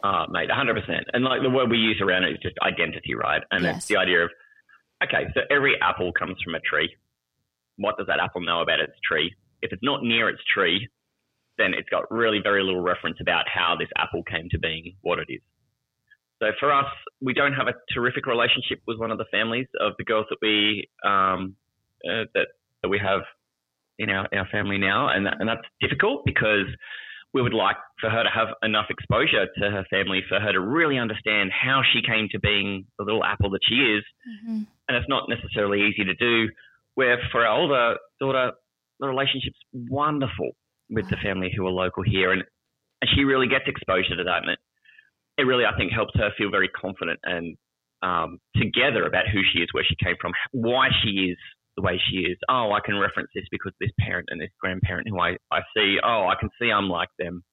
Uh, 0.04 0.26
mate, 0.30 0.50
100%. 0.50 1.04
And 1.14 1.24
like 1.24 1.42
the 1.42 1.50
word 1.50 1.70
we 1.70 1.78
use 1.78 2.00
around 2.02 2.24
it 2.24 2.32
is 2.32 2.40
just 2.42 2.56
identity, 2.62 3.16
right? 3.16 3.42
And 3.52 3.64
yes. 3.64 3.78
it's 3.78 3.86
the 3.88 3.98
idea 3.98 4.26
of, 4.26 4.30
okay, 5.04 5.26
so 5.34 5.42
every 5.50 5.76
apple 5.82 6.12
comes 6.14 6.38
from 6.44 6.56
a 6.56 6.60
tree. 6.60 6.96
What 7.78 7.98
does 7.98 8.08
that 8.08 8.20
apple 8.20 8.42
know 8.42 8.62
about 8.62 8.80
its 8.80 8.94
tree? 9.04 9.34
If 9.62 9.72
it's 9.74 9.84
not 9.84 10.04
near 10.04 10.30
its 10.30 10.42
tree, 10.54 10.88
then 11.58 11.74
it's 11.74 11.90
got 11.90 12.10
really 12.12 12.40
very 12.42 12.64
little 12.64 12.82
reference 12.82 13.18
about 13.20 13.46
how 13.52 13.76
this 13.80 13.90
apple 13.98 14.24
came 14.24 14.48
to 14.52 14.60
being 14.60 14.96
what 15.02 15.20
it 15.20 15.28
is. 15.30 15.42
So 16.40 16.48
for 16.60 16.72
us, 16.72 16.86
we 17.20 17.34
don't 17.34 17.54
have 17.54 17.68
a 17.68 17.74
terrific 17.94 18.28
relationship 18.28 18.80
with 18.86 19.00
one 19.00 19.10
of 19.10 19.18
the 19.18 19.26
families 19.32 19.68
of 19.80 19.94
the 19.98 20.04
girls 20.04 20.28
that 20.30 20.38
we 20.42 20.88
um, 21.04 21.56
uh, 22.06 22.26
that 22.36 22.48
that 22.84 22.90
we 22.90 23.00
have 23.00 23.22
in 23.98 24.12
our, 24.12 24.28
our 24.32 24.48
family 24.52 24.78
now, 24.78 25.10
and 25.10 25.26
that, 25.26 25.38
and 25.40 25.50
that's 25.50 25.66
difficult 25.82 26.24
because 26.26 26.68
we 27.38 27.44
would 27.44 27.54
like 27.54 27.78
for 28.02 28.10
her 28.10 28.24
to 28.24 28.30
have 28.34 28.48
enough 28.64 28.88
exposure 28.90 29.46
to 29.46 29.70
her 29.70 29.86
family 29.92 30.22
for 30.28 30.40
her 30.40 30.52
to 30.52 30.60
really 30.60 30.98
understand 30.98 31.52
how 31.54 31.84
she 31.94 32.02
came 32.02 32.28
to 32.32 32.40
being 32.40 32.86
the 32.98 33.06
little 33.06 33.24
apple 33.24 33.52
that 33.52 33.60
she 33.62 33.76
is, 33.76 34.04
mm-hmm. 34.28 34.64
and 34.88 34.98
it's 34.98 35.06
not 35.08 35.30
necessarily 35.30 35.86
easy 35.88 36.04
to 36.04 36.16
do. 36.16 36.50
Where 36.96 37.20
for 37.32 37.46
our 37.46 37.56
older 37.56 37.98
daughter, 38.20 38.54
the 39.00 39.08
relationship's 39.08 39.60
wonderful 39.72 40.50
with 40.90 41.06
wow. 41.06 41.12
the 41.12 41.18
family 41.18 41.52
who 41.56 41.68
are 41.68 41.72
local 41.72 42.02
here, 42.02 42.32
and 42.32 42.44
and 43.02 43.10
she 43.14 43.24
really 43.24 43.48
gets 43.48 43.66
exposure 43.68 44.18
to 44.18 44.24
that, 44.24 44.42
and 44.42 44.50
it, 44.50 44.60
it 45.38 45.44
really, 45.44 45.66
I 45.66 45.78
think, 45.78 45.92
helps 45.92 46.14
her 46.16 46.32
feel 46.40 46.50
very 46.50 46.70
confident 46.70 47.20
and 47.22 47.56
um, 48.02 48.40
together 48.56 49.06
about 49.06 49.26
who 49.32 49.42
she 49.54 49.60
is, 49.60 49.70
where 49.74 49.86
she 49.88 49.96
came 50.04 50.16
from, 50.20 50.32
why 50.54 50.90
she 51.04 51.30
is 51.30 51.38
the 51.78 51.84
way 51.84 52.02
she 52.10 52.26
is. 52.26 52.38
Oh, 52.50 52.74
I 52.74 52.80
can 52.84 52.98
reference 52.98 53.30
this 53.34 53.46
because 53.50 53.72
this 53.80 53.92
parent 54.00 54.28
and 54.30 54.42
this 54.42 54.50
grandparent 54.60 55.08
who 55.08 55.20
I, 55.20 55.38
I 55.52 55.62
see, 55.76 55.98
oh, 56.04 56.28
I 56.28 56.36
can 56.40 56.50
see 56.60 56.72
I'm 56.72 56.90
like 56.90 57.10
them. 57.18 57.44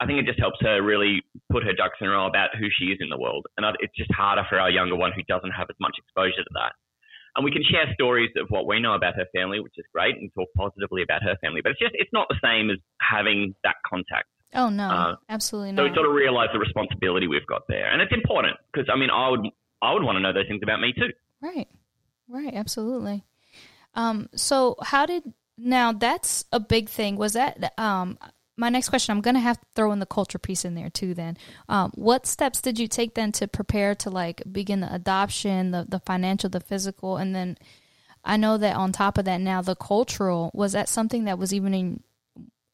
I 0.00 0.06
think 0.06 0.18
it 0.18 0.26
just 0.26 0.40
helps 0.40 0.58
her 0.60 0.82
really 0.82 1.22
put 1.50 1.62
her 1.62 1.72
ducks 1.72 1.96
in 2.00 2.08
a 2.08 2.10
row 2.10 2.26
about 2.26 2.50
who 2.58 2.66
she 2.76 2.86
is 2.86 2.98
in 3.00 3.08
the 3.08 3.16
world. 3.16 3.46
And 3.56 3.64
it's 3.78 3.96
just 3.96 4.12
harder 4.12 4.42
for 4.50 4.58
our 4.58 4.70
younger 4.70 4.96
one 4.96 5.12
who 5.14 5.22
doesn't 5.28 5.52
have 5.52 5.68
as 5.70 5.76
much 5.80 5.94
exposure 5.96 6.42
to 6.42 6.54
that. 6.54 6.72
And 7.36 7.44
we 7.44 7.50
can 7.50 7.62
share 7.62 7.86
stories 7.94 8.30
of 8.36 8.46
what 8.48 8.66
we 8.66 8.80
know 8.80 8.94
about 8.94 9.14
her 9.14 9.26
family, 9.34 9.60
which 9.60 9.74
is 9.76 9.84
great, 9.92 10.16
and 10.16 10.30
talk 10.34 10.48
positively 10.56 11.02
about 11.02 11.22
her 11.22 11.36
family. 11.40 11.60
But 11.62 11.72
it's 11.72 11.80
just, 11.80 11.94
it's 11.94 12.10
not 12.12 12.26
the 12.28 12.38
same 12.42 12.70
as 12.70 12.78
having 13.00 13.54
that 13.64 13.76
contact. 13.86 14.26
Oh, 14.54 14.68
no, 14.68 14.88
uh, 14.88 15.16
absolutely 15.28 15.72
not. 15.72 15.82
So 15.82 15.88
we 15.88 15.94
sort 15.94 16.06
of 16.06 16.14
realize 16.14 16.48
the 16.52 16.60
responsibility 16.60 17.26
we've 17.26 17.46
got 17.46 17.62
there. 17.68 17.90
And 17.90 18.00
it's 18.02 18.12
important 18.12 18.56
because, 18.72 18.88
I 18.92 18.96
mean, 18.96 19.10
I 19.10 19.30
would, 19.30 19.40
I 19.82 19.92
would 19.92 20.04
want 20.04 20.16
to 20.16 20.20
know 20.20 20.32
those 20.32 20.46
things 20.46 20.60
about 20.62 20.80
me 20.80 20.92
too. 20.92 21.10
Right, 21.42 21.68
right, 22.28 22.54
absolutely. 22.54 23.24
Um, 23.94 24.28
so 24.34 24.76
how 24.82 25.06
did, 25.06 25.32
now 25.56 25.92
that's 25.92 26.44
a 26.52 26.60
big 26.60 26.88
thing. 26.88 27.16
Was 27.16 27.34
that, 27.34 27.72
um, 27.78 28.18
my 28.56 28.68
next 28.68 28.88
question, 28.88 29.16
I'm 29.16 29.22
to 29.22 29.40
have 29.40 29.60
to 29.60 29.66
throw 29.74 29.92
in 29.92 29.98
the 29.98 30.06
culture 30.06 30.38
piece 30.38 30.64
in 30.64 30.74
there 30.74 30.90
too. 30.90 31.14
Then, 31.14 31.36
um, 31.68 31.90
what 31.94 32.26
steps 32.26 32.60
did 32.60 32.78
you 32.78 32.86
take 32.86 33.14
then 33.14 33.32
to 33.32 33.48
prepare 33.48 33.94
to 33.96 34.10
like 34.10 34.42
begin 34.50 34.80
the 34.80 34.94
adoption, 34.94 35.72
the 35.72 35.84
the 35.88 35.98
financial, 35.98 36.50
the 36.50 36.60
physical, 36.60 37.16
and 37.16 37.34
then 37.34 37.58
I 38.24 38.36
know 38.36 38.56
that 38.58 38.76
on 38.76 38.92
top 38.92 39.18
of 39.18 39.24
that, 39.24 39.40
now 39.40 39.60
the 39.60 39.74
cultural 39.74 40.50
was 40.54 40.72
that 40.72 40.88
something 40.88 41.24
that 41.24 41.38
was 41.38 41.52
even 41.52 41.74
in 41.74 42.02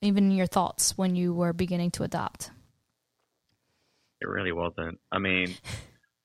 even 0.02 0.30
in 0.30 0.36
your 0.36 0.46
thoughts 0.46 0.96
when 0.96 1.16
you 1.16 1.32
were 1.34 1.52
beginning 1.52 1.90
to 1.92 2.02
adopt? 2.02 2.50
It 4.20 4.28
really 4.28 4.52
wasn't. 4.52 4.98
I 5.10 5.18
mean, 5.18 5.54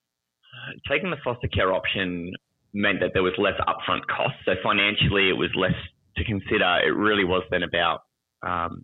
taking 0.90 1.12
the 1.12 1.18
foster 1.24 1.48
care 1.48 1.74
option 1.74 2.34
meant 2.76 3.00
that 3.00 3.12
there 3.14 3.24
was 3.24 3.34
less 3.38 3.56
upfront 3.66 4.06
costs. 4.06 4.38
So 4.44 4.52
financially, 4.62 5.30
it 5.30 5.38
was 5.40 5.50
less 5.56 5.74
to 6.18 6.24
consider. 6.24 6.68
It 6.86 6.92
really 6.92 7.24
was 7.24 7.44
then 7.50 7.64
about 7.64 8.02
um, 8.46 8.84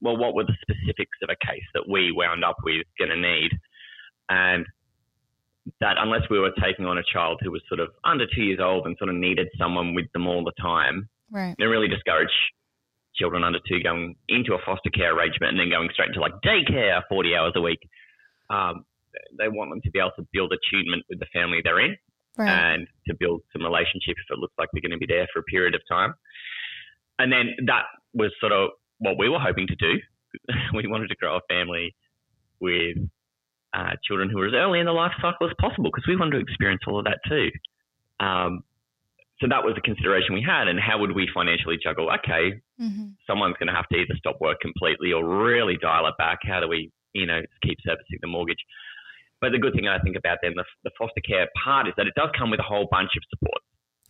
well, 0.00 0.16
what 0.16 0.34
were 0.34 0.44
the 0.44 0.56
specifics 0.62 1.16
of 1.22 1.28
a 1.28 1.46
case 1.46 1.64
that 1.74 1.88
we 1.88 2.12
wound 2.12 2.44
up 2.44 2.56
with 2.62 2.86
going 2.98 3.10
to 3.10 3.16
need? 3.16 3.50
And 4.28 4.64
that 5.80 5.96
unless 5.98 6.22
we 6.30 6.38
were 6.38 6.52
taking 6.62 6.86
on 6.86 6.98
a 6.98 7.02
child 7.12 7.40
who 7.42 7.50
was 7.50 7.62
sort 7.68 7.80
of 7.80 7.88
under 8.04 8.24
two 8.34 8.42
years 8.42 8.60
old 8.62 8.86
and 8.86 8.96
sort 8.98 9.10
of 9.10 9.16
needed 9.16 9.48
someone 9.58 9.94
with 9.94 10.06
them 10.12 10.26
all 10.26 10.44
the 10.44 10.56
time, 10.60 11.08
right. 11.30 11.54
they 11.58 11.66
really 11.66 11.88
discourage 11.88 12.32
children 13.14 13.44
under 13.44 13.58
two 13.68 13.82
going 13.82 14.14
into 14.28 14.54
a 14.54 14.58
foster 14.64 14.90
care 14.90 15.14
arrangement 15.14 15.52
and 15.52 15.60
then 15.60 15.68
going 15.68 15.88
straight 15.92 16.08
into 16.08 16.20
like 16.20 16.32
daycare 16.44 17.02
40 17.08 17.36
hours 17.36 17.52
a 17.56 17.60
week. 17.60 17.80
Um, 18.48 18.84
they 19.38 19.48
want 19.48 19.70
them 19.70 19.80
to 19.82 19.90
be 19.90 19.98
able 19.98 20.12
to 20.16 20.26
build 20.32 20.52
attunement 20.52 21.04
with 21.10 21.18
the 21.18 21.26
family 21.32 21.60
they're 21.62 21.80
in 21.80 21.96
right. 22.36 22.48
and 22.48 22.86
to 23.06 23.14
build 23.18 23.42
some 23.52 23.62
relationship 23.62 24.16
if 24.16 24.30
it 24.30 24.38
looks 24.38 24.54
like 24.58 24.68
they're 24.72 24.82
going 24.82 24.98
to 24.98 24.98
be 24.98 25.06
there 25.06 25.26
for 25.32 25.40
a 25.40 25.44
period 25.44 25.74
of 25.74 25.80
time. 25.88 26.14
And 27.18 27.32
then 27.32 27.54
that 27.66 27.84
was 28.14 28.32
sort 28.40 28.52
of 28.52 28.70
what 28.98 29.18
we 29.18 29.28
were 29.28 29.38
hoping 29.38 29.66
to 29.66 29.76
do. 29.76 29.98
we 30.74 30.86
wanted 30.86 31.08
to 31.08 31.16
grow 31.16 31.36
a 31.36 31.40
family 31.48 31.94
with 32.60 32.96
uh, 33.72 33.94
children 34.04 34.30
who 34.30 34.38
were 34.38 34.48
as 34.48 34.54
early 34.54 34.80
in 34.80 34.86
the 34.86 34.92
life 34.92 35.12
cycle 35.20 35.48
as 35.48 35.54
possible 35.60 35.90
because 35.90 36.06
we 36.06 36.16
wanted 36.16 36.32
to 36.32 36.42
experience 36.42 36.82
all 36.86 36.98
of 36.98 37.04
that 37.04 37.18
too. 37.28 37.50
Um, 38.20 38.62
so 39.40 39.48
that 39.48 39.64
was 39.64 39.74
a 39.78 39.80
consideration 39.80 40.34
we 40.34 40.44
had, 40.44 40.68
and 40.68 40.78
how 40.78 40.98
would 40.98 41.12
we 41.12 41.26
financially 41.32 41.78
juggle? 41.82 42.10
Okay, 42.20 42.60
mm-hmm. 42.78 43.16
someone's 43.26 43.56
going 43.58 43.68
to 43.68 43.74
have 43.74 43.88
to 43.88 43.96
either 43.96 44.14
stop 44.18 44.36
work 44.40 44.60
completely 44.60 45.12
or 45.12 45.24
really 45.24 45.78
dial 45.80 46.06
it 46.06 46.14
back. 46.18 46.40
How 46.42 46.60
do 46.60 46.68
we, 46.68 46.92
you 47.14 47.24
know, 47.24 47.40
keep 47.62 47.78
servicing 47.82 48.18
the 48.20 48.28
mortgage? 48.28 48.60
But 49.40 49.52
the 49.52 49.58
good 49.58 49.72
thing 49.74 49.88
I 49.88 49.98
think 49.98 50.16
about 50.16 50.38
then 50.42 50.52
the, 50.54 50.64
the 50.84 50.90
foster 50.98 51.20
care 51.26 51.48
part 51.64 51.88
is 51.88 51.94
that 51.96 52.06
it 52.06 52.14
does 52.14 52.30
come 52.36 52.50
with 52.50 52.60
a 52.60 52.66
whole 52.66 52.88
bunch 52.90 53.10
of 53.16 53.22
support. 53.30 53.62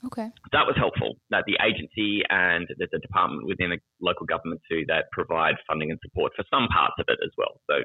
Okay. 0.07 0.29
That 0.53 0.67
was 0.67 0.77
helpful. 0.77 1.17
That 1.31 1.45
the 1.47 1.59
agency 1.61 2.23
and 2.31 2.67
there's 2.79 2.91
a 2.95 2.99
department 2.99 3.47
within 3.47 3.71
the 3.71 3.79
local 4.01 4.27
government 4.27 4.61
too 4.69 4.85
that 4.89 5.13
provide 5.13 5.55
funding 5.69 5.91
and 5.91 6.01
support 6.03 6.33
for 6.35 6.45
some 6.51 6.69
parts 6.69 6.95
of 6.99 7.07
it 7.09 7.19
as 7.23 7.31
well. 7.37 7.61
So 7.69 7.85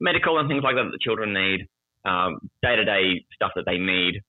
medical 0.00 0.38
and 0.38 0.48
things 0.48 0.64
like 0.64 0.76
that 0.76 0.84
that 0.84 0.96
the 0.96 1.02
children 1.02 1.34
need, 1.34 1.68
day 2.62 2.76
to 2.76 2.84
day 2.84 3.24
stuff 3.34 3.52
that 3.54 3.66
they 3.66 3.78
need, 3.78 4.22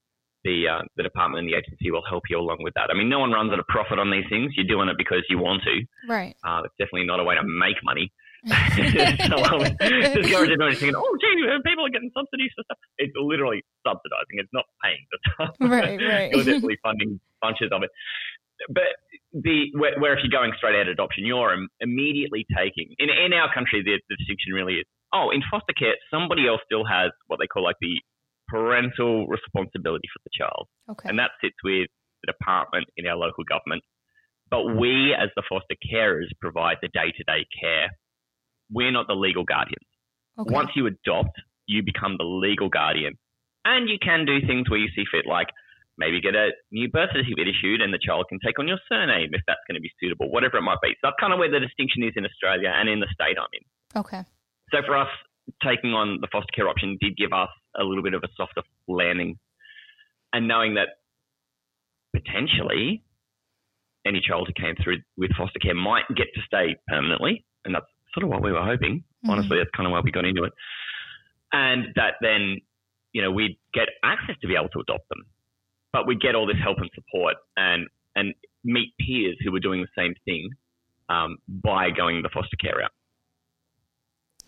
the 0.44 0.68
uh, 0.68 0.84
the 0.98 1.04
department 1.04 1.40
and 1.40 1.48
the 1.48 1.56
agency 1.56 1.90
will 1.90 2.04
help 2.08 2.24
you 2.30 2.38
along 2.38 2.60
with 2.60 2.74
that. 2.76 2.90
I 2.92 2.94
mean, 2.94 3.08
no 3.08 3.20
one 3.20 3.32
runs 3.32 3.52
at 3.54 3.60
a 3.60 3.64
profit 3.70 4.00
on 4.00 4.12
these 4.12 4.28
things. 4.30 4.52
You're 4.56 4.68
doing 4.68 4.90
it 4.90 4.98
because 4.98 5.24
you 5.30 5.38
want 5.38 5.64
to. 5.64 5.82
Right. 6.08 6.36
Uh, 6.44 6.64
it's 6.66 6.76
definitely 6.78 7.08
not 7.08 7.20
a 7.20 7.24
way 7.24 7.36
to 7.36 7.44
make 7.44 7.78
money. 7.84 8.12
so 9.30 9.40
I 9.40 9.56
was 9.56 9.72
discouraging 9.80 10.60
everybody 10.60 10.76
thinking, 10.76 11.00
oh, 11.00 11.16
gee, 11.16 11.32
people 11.64 11.88
are 11.88 11.94
getting 11.96 12.12
subsidies 12.12 12.52
for 12.56 12.68
stuff. 12.68 12.80
It's 13.00 13.16
literally 13.16 13.64
subsidizing. 13.88 14.36
It's 14.44 14.52
not 14.52 14.66
paying 14.84 15.04
the 15.12 15.20
stuff. 15.32 15.56
Right, 15.64 15.96
right. 15.96 16.32
You're 16.32 16.44
definitely 16.44 16.78
funding 16.84 17.20
bunches 17.42 17.72
of 17.72 17.84
it. 17.84 17.90
But 18.68 19.00
the 19.32 19.72
where, 19.80 19.96
where, 20.00 20.14
if 20.14 20.24
you're 20.24 20.32
going 20.32 20.52
straight 20.58 20.76
out 20.76 20.88
of 20.88 20.94
adoption, 20.94 21.26
you're 21.26 21.56
immediately 21.80 22.46
taking 22.56 22.94
in 23.00 23.10
in 23.10 23.34
our 23.34 23.52
country 23.54 23.82
the, 23.82 23.98
the 24.10 24.16
distinction 24.16 24.54
really 24.54 24.76
is 24.76 24.86
oh 25.12 25.32
in 25.32 25.42
foster 25.50 25.74
care 25.74 25.96
somebody 26.12 26.48
else 26.48 26.62
still 26.64 26.86
has 26.86 27.12
what 27.28 27.40
they 27.42 27.48
call 27.48 27.64
like 27.64 27.76
the 27.82 27.98
parental 28.48 29.26
responsibility 29.28 30.08
for 30.14 30.22
the 30.24 30.32
child, 30.38 30.68
okay. 30.92 31.10
and 31.10 31.18
that 31.18 31.32
sits 31.42 31.58
with 31.64 31.90
the 32.24 32.32
department 32.32 32.86
in 32.98 33.08
our 33.08 33.18
local 33.18 33.44
government. 33.44 33.82
But 34.52 34.78
we 34.78 35.16
as 35.18 35.30
the 35.36 35.44
foster 35.50 35.76
carers 35.82 36.30
provide 36.40 36.78
the 36.82 36.90
day 36.94 37.10
to 37.10 37.24
day 37.24 37.48
care 37.60 37.90
we're 38.72 38.92
not 38.92 39.08
the 39.08 39.14
legal 39.14 39.44
guardians. 39.44 39.86
Okay. 40.40 40.54
Once 40.54 40.70
you 40.76 40.88
adopt, 40.88 41.40
you 41.68 41.84
become 41.84 42.16
the 42.18 42.26
legal 42.26 42.70
guardian. 42.70 43.14
And 43.66 43.90
you 43.90 43.98
can 44.02 44.26
do 44.26 44.46
things 44.46 44.70
where 44.70 44.80
you 44.80 44.90
see 44.96 45.06
fit, 45.12 45.26
like 45.26 45.48
maybe 45.98 46.20
get 46.20 46.36
a 46.36 46.52
new 46.72 46.90
birth 46.90 47.10
certificate 47.14 47.48
issued 47.48 47.82
and 47.82 47.94
the 47.94 48.00
child 48.02 48.26
can 48.28 48.40
take 48.44 48.58
on 48.60 48.68
your 48.68 48.80
surname 48.90 49.30
if 49.32 49.42
that's 49.48 49.62
going 49.68 49.76
to 49.76 49.82
be 49.82 49.92
suitable, 50.00 50.32
whatever 50.32 50.58
it 50.58 50.64
might 50.64 50.82
be. 50.82 50.90
So 50.90 51.08
that's 51.10 51.16
kind 51.20 51.34
of 51.34 51.40
where 51.40 51.52
the 51.52 51.60
distinction 51.60 52.04
is 52.04 52.14
in 52.16 52.26
Australia 52.26 52.74
and 52.74 52.90
in 52.90 53.00
the 53.00 53.08
state 53.14 53.38
I'm 53.38 53.48
in. 53.54 54.00
Okay. 54.00 54.24
So 54.72 54.80
for 54.86 54.98
us, 54.98 55.10
taking 55.64 55.94
on 55.94 56.20
the 56.22 56.28
foster 56.32 56.52
care 56.56 56.68
option 56.68 56.98
did 57.00 57.16
give 57.16 57.32
us 57.32 57.50
a 57.80 57.84
little 57.84 58.04
bit 58.04 58.14
of 58.14 58.24
a 58.24 58.30
softer 58.36 58.62
landing. 58.88 59.38
And 60.34 60.48
knowing 60.48 60.76
that 60.76 60.88
potentially 62.16 63.04
any 64.06 64.20
child 64.20 64.48
who 64.48 64.62
came 64.62 64.76
through 64.84 64.98
with 65.18 65.32
foster 65.38 65.60
care 65.60 65.76
might 65.76 66.04
get 66.16 66.28
to 66.34 66.42
stay 66.46 66.76
permanently, 66.88 67.46
and 67.66 67.76
that's 67.76 67.86
sort 68.14 68.24
of 68.24 68.30
what 68.30 68.42
we 68.42 68.52
were 68.52 68.64
hoping. 68.64 69.04
Mm-hmm. 69.04 69.30
Honestly, 69.30 69.58
that's 69.58 69.70
kind 69.76 69.88
of 69.88 69.92
why 69.92 70.02
we 70.04 70.12
got 70.12 70.26
into 70.26 70.44
it. 70.44 70.54
And 71.52 71.88
that 71.96 72.16
then, 72.22 72.60
you 73.12 73.22
know, 73.22 73.32
we'd 73.32 73.58
get 73.74 73.90
access 74.04 74.36
to 74.42 74.48
be 74.48 74.56
able 74.56 74.70
to 74.70 74.80
adopt 74.80 75.08
them, 75.10 75.26
but 75.92 76.08
we'd 76.08 76.22
get 76.22 76.36
all 76.36 76.48
this 76.48 76.58
help 76.62 76.78
and 76.80 76.90
support 76.96 77.36
and 77.58 77.88
and 78.16 78.34
meet 78.64 78.94
peers 79.00 79.38
who 79.44 79.52
were 79.52 79.60
doing 79.60 79.82
the 79.82 80.02
same 80.02 80.14
thing 80.26 80.50
um, 81.10 81.38
by 81.48 81.90
going 81.90 82.22
the 82.22 82.30
foster 82.30 82.58
care 82.58 82.78
route. 82.78 82.92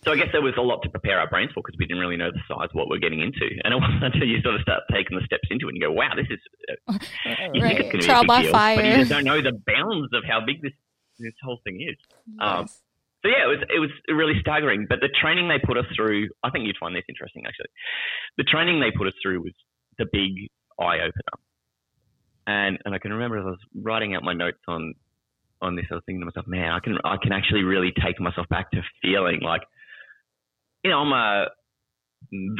So 0.05 0.11
I 0.11 0.17
guess 0.17 0.27
there 0.31 0.41
was 0.41 0.53
a 0.57 0.61
lot 0.61 0.83
to 0.83 0.89
prepare 0.89 1.19
our 1.19 1.27
brains 1.27 1.51
for 1.51 1.63
because 1.65 1.75
we 1.79 1.87
didn't 1.87 1.99
really 1.99 2.15
know 2.15 2.29
the 2.29 2.39
size 2.47 2.69
of 2.69 2.75
what 2.75 2.87
we're 2.87 2.99
getting 2.99 3.21
into, 3.21 3.49
and 3.63 3.73
it 3.73 3.77
wasn't 3.81 4.03
until 4.03 4.27
you 4.27 4.39
sort 4.41 4.55
of 4.55 4.61
start 4.61 4.81
taking 4.93 5.17
the 5.17 5.25
steps 5.25 5.47
into 5.49 5.65
it 5.67 5.73
and 5.73 5.77
you 5.77 5.87
go, 5.87 5.91
"Wow, 5.91 6.11
this 6.15 6.27
is 6.29 6.39
uh, 6.69 6.93
you 7.53 7.63
right. 7.63 7.77
think 7.77 7.93
it's 7.93 8.05
going 8.05 8.05
to 8.05 8.07
be 8.07 8.13
a 8.13 8.21
big 8.21 8.27
by 8.27 8.41
deal, 8.43 8.51
fire. 8.51 8.75
but 8.75 8.85
you 8.85 8.95
just 8.97 9.09
don't 9.09 9.25
know 9.25 9.41
the 9.41 9.59
bounds 9.65 10.13
of 10.13 10.23
how 10.23 10.45
big 10.45 10.61
this 10.61 10.73
this 11.17 11.33
whole 11.43 11.59
thing 11.63 11.81
is." 11.81 11.97
Yes. 12.27 12.37
Um, 12.39 12.67
so 13.25 13.31
yeah, 13.33 13.41
it 13.41 13.49
was 13.49 13.61
it 13.73 13.79
was 13.79 13.89
really 14.07 14.37
staggering. 14.39 14.85
But 14.87 14.99
the 15.01 15.09
training 15.09 15.49
they 15.49 15.57
put 15.57 15.77
us 15.77 15.89
through, 15.95 16.29
I 16.43 16.51
think 16.51 16.67
you'd 16.67 16.77
find 16.79 16.95
this 16.95 17.09
interesting 17.09 17.43
actually. 17.47 17.73
The 18.37 18.43
training 18.43 18.79
they 18.79 18.95
put 18.95 19.07
us 19.07 19.17
through 19.21 19.41
was 19.41 19.53
the 19.97 20.05
big 20.05 20.49
eye 20.79 21.01
opener. 21.01 21.33
And 22.45 22.77
and 22.85 22.93
I 22.93 22.99
can 22.99 23.13
remember 23.13 23.39
as 23.39 23.45
I 23.45 23.57
was 23.57 23.65
writing 23.81 24.13
out 24.13 24.21
my 24.21 24.33
notes 24.33 24.61
on 24.67 24.93
on 25.59 25.75
this, 25.75 25.85
I 25.89 25.95
was 25.95 26.03
thinking 26.05 26.21
to 26.21 26.25
myself, 26.25 26.45
man, 26.45 26.69
I 26.69 26.79
can 26.79 26.99
I 27.03 27.17
can 27.17 27.31
actually 27.31 27.63
really 27.63 27.93
take 27.97 28.21
myself 28.21 28.47
back 28.47 28.69
to 28.71 28.81
feeling 29.01 29.39
like, 29.41 29.61
you 30.83 30.91
know, 30.91 30.99
I'm 30.99 31.11
a 31.11 31.47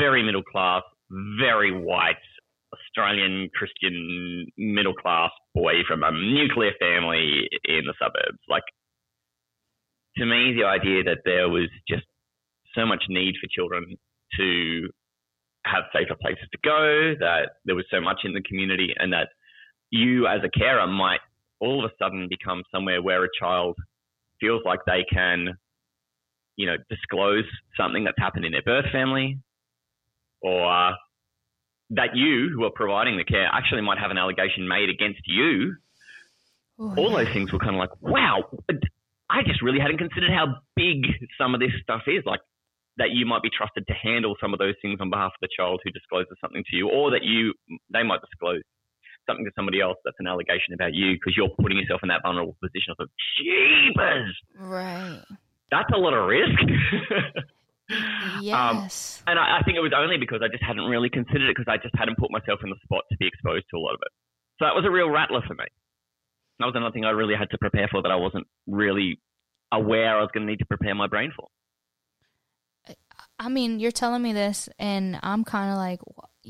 very 0.01 0.23
middle 0.23 0.43
class, 0.43 0.81
very 1.39 1.71
white 1.71 2.15
Australian 2.73 3.49
Christian 3.53 4.47
middle 4.57 4.95
class 4.95 5.29
boy 5.53 5.85
from 5.87 6.01
a 6.01 6.11
nuclear 6.11 6.71
family 6.79 7.47
in 7.65 7.85
the 7.85 7.93
suburbs. 8.01 8.41
Like 8.49 8.63
to 10.17 10.25
me, 10.25 10.53
the 10.57 10.65
idea 10.65 11.03
that 11.03 11.19
there 11.25 11.49
was 11.49 11.69
just 11.87 12.05
so 12.73 12.85
much 12.85 13.03
need 13.09 13.35
for 13.41 13.47
children 13.49 13.95
to 14.37 14.89
have 15.65 15.83
safer 15.93 16.15
places 16.21 16.47
to 16.51 16.57
go, 16.63 17.15
that 17.19 17.49
there 17.65 17.75
was 17.75 17.85
so 17.89 17.99
much 17.99 18.19
in 18.23 18.33
the 18.33 18.41
community, 18.41 18.93
and 18.97 19.13
that 19.13 19.29
you 19.89 20.27
as 20.27 20.41
a 20.43 20.49
carer 20.49 20.87
might 20.87 21.19
all 21.59 21.83
of 21.83 21.89
a 21.89 21.93
sudden 22.03 22.27
become 22.29 22.63
somewhere 22.71 23.01
where 23.01 23.23
a 23.23 23.29
child 23.39 23.75
feels 24.39 24.61
like 24.65 24.79
they 24.85 25.05
can, 25.11 25.57
you 26.57 26.65
know, 26.65 26.75
disclose 26.89 27.45
something 27.77 28.03
that's 28.03 28.19
happened 28.19 28.45
in 28.45 28.51
their 28.51 28.61
birth 28.61 28.85
family, 28.91 29.39
or 30.41 30.93
that 31.91 32.15
you, 32.15 32.49
who 32.53 32.65
are 32.65 32.71
providing 32.71 33.17
the 33.17 33.23
care, 33.23 33.47
actually 33.51 33.81
might 33.81 33.97
have 33.97 34.11
an 34.11 34.17
allegation 34.17 34.67
made 34.67 34.89
against 34.89 35.21
you. 35.25 35.75
Oh, 36.77 36.93
all 36.97 37.11
those 37.11 37.31
things 37.31 37.53
were 37.53 37.59
kind 37.59 37.75
of 37.75 37.79
like, 37.79 38.01
wow, 38.01 38.43
I 39.29 39.43
just 39.43 39.61
really 39.61 39.79
hadn't 39.79 39.97
considered 39.97 40.29
how 40.29 40.61
big 40.75 41.05
some 41.37 41.53
of 41.53 41.59
this 41.59 41.71
stuff 41.81 42.03
is. 42.07 42.23
Like 42.25 42.41
that 42.97 43.11
you 43.11 43.25
might 43.25 43.41
be 43.41 43.49
trusted 43.49 43.85
to 43.87 43.93
handle 43.93 44.35
some 44.39 44.53
of 44.53 44.59
those 44.59 44.75
things 44.81 44.99
on 45.01 45.09
behalf 45.09 45.31
of 45.35 45.41
the 45.41 45.49
child 45.55 45.81
who 45.83 45.91
discloses 45.91 46.37
something 46.39 46.63
to 46.69 46.75
you, 46.75 46.89
or 46.89 47.11
that 47.11 47.23
you 47.23 47.53
they 47.91 48.03
might 48.03 48.21
disclose 48.21 48.61
something 49.27 49.45
to 49.45 49.51
somebody 49.55 49.81
else 49.81 49.97
that's 50.05 50.17
an 50.19 50.27
allegation 50.27 50.73
about 50.73 50.93
you 50.93 51.13
because 51.13 51.33
you're 51.35 51.49
putting 51.61 51.77
yourself 51.77 52.01
in 52.03 52.09
that 52.09 52.21
vulnerable 52.21 52.55
position 52.61 52.93
of 52.99 53.09
jeepers. 53.37 54.35
Right. 54.57 55.23
That's 55.71 55.89
a 55.93 55.97
lot 55.97 56.13
of 56.13 56.27
risk. 56.27 56.59
Yes. 58.41 59.21
Um, 59.21 59.29
and 59.29 59.39
I, 59.39 59.59
I, 59.59 59.63
think 59.63 59.77
it 59.77 59.81
was 59.81 59.93
only 59.95 60.17
because 60.17 60.41
I 60.41 60.49
just 60.49 60.63
hadn't 60.63 60.85
really 60.85 61.09
considered 61.09 61.49
it 61.49 61.55
because 61.55 61.69
I 61.69 61.77
just 61.77 61.93
hadn't 61.95 62.17
put 62.17 62.31
myself 62.31 62.59
in 62.63 62.69
the 62.69 62.81
spot 62.83 63.03
to 63.11 63.17
be 63.17 63.27
exposed 63.27 63.65
to 63.69 63.77
a 63.77 63.81
lot 63.81 63.93
of 63.93 64.01
it. 64.01 64.11
So 64.57 64.65
that 64.65 64.73
was 64.73 64.85
a 64.85 64.91
real 64.91 65.09
rattler 65.09 65.41
for 65.45 65.53
me. 65.53 65.65
That 66.59 66.65
was 66.65 66.75
another 66.75 66.93
thing 66.93 67.05
I 67.05 67.11
really 67.11 67.35
had 67.35 67.49
to 67.51 67.57
prepare 67.57 67.87
for 67.91 68.01
that 68.01 68.11
I 68.11 68.15
wasn't 68.15 68.47
really 68.67 69.19
aware 69.71 70.17
I 70.17 70.21
was 70.21 70.29
going 70.33 70.45
to 70.45 70.51
need 70.51 70.59
to 70.59 70.65
prepare 70.65 70.95
my 70.95 71.07
brain 71.07 71.31
for. 71.35 71.47
I 73.37 73.49
mean, 73.49 73.79
you're 73.79 73.91
telling 73.91 74.21
me 74.21 74.31
this, 74.31 74.69
and 74.79 75.19
I'm 75.21 75.43
kind 75.43 75.69
of 75.69 75.77
like, 75.77 75.99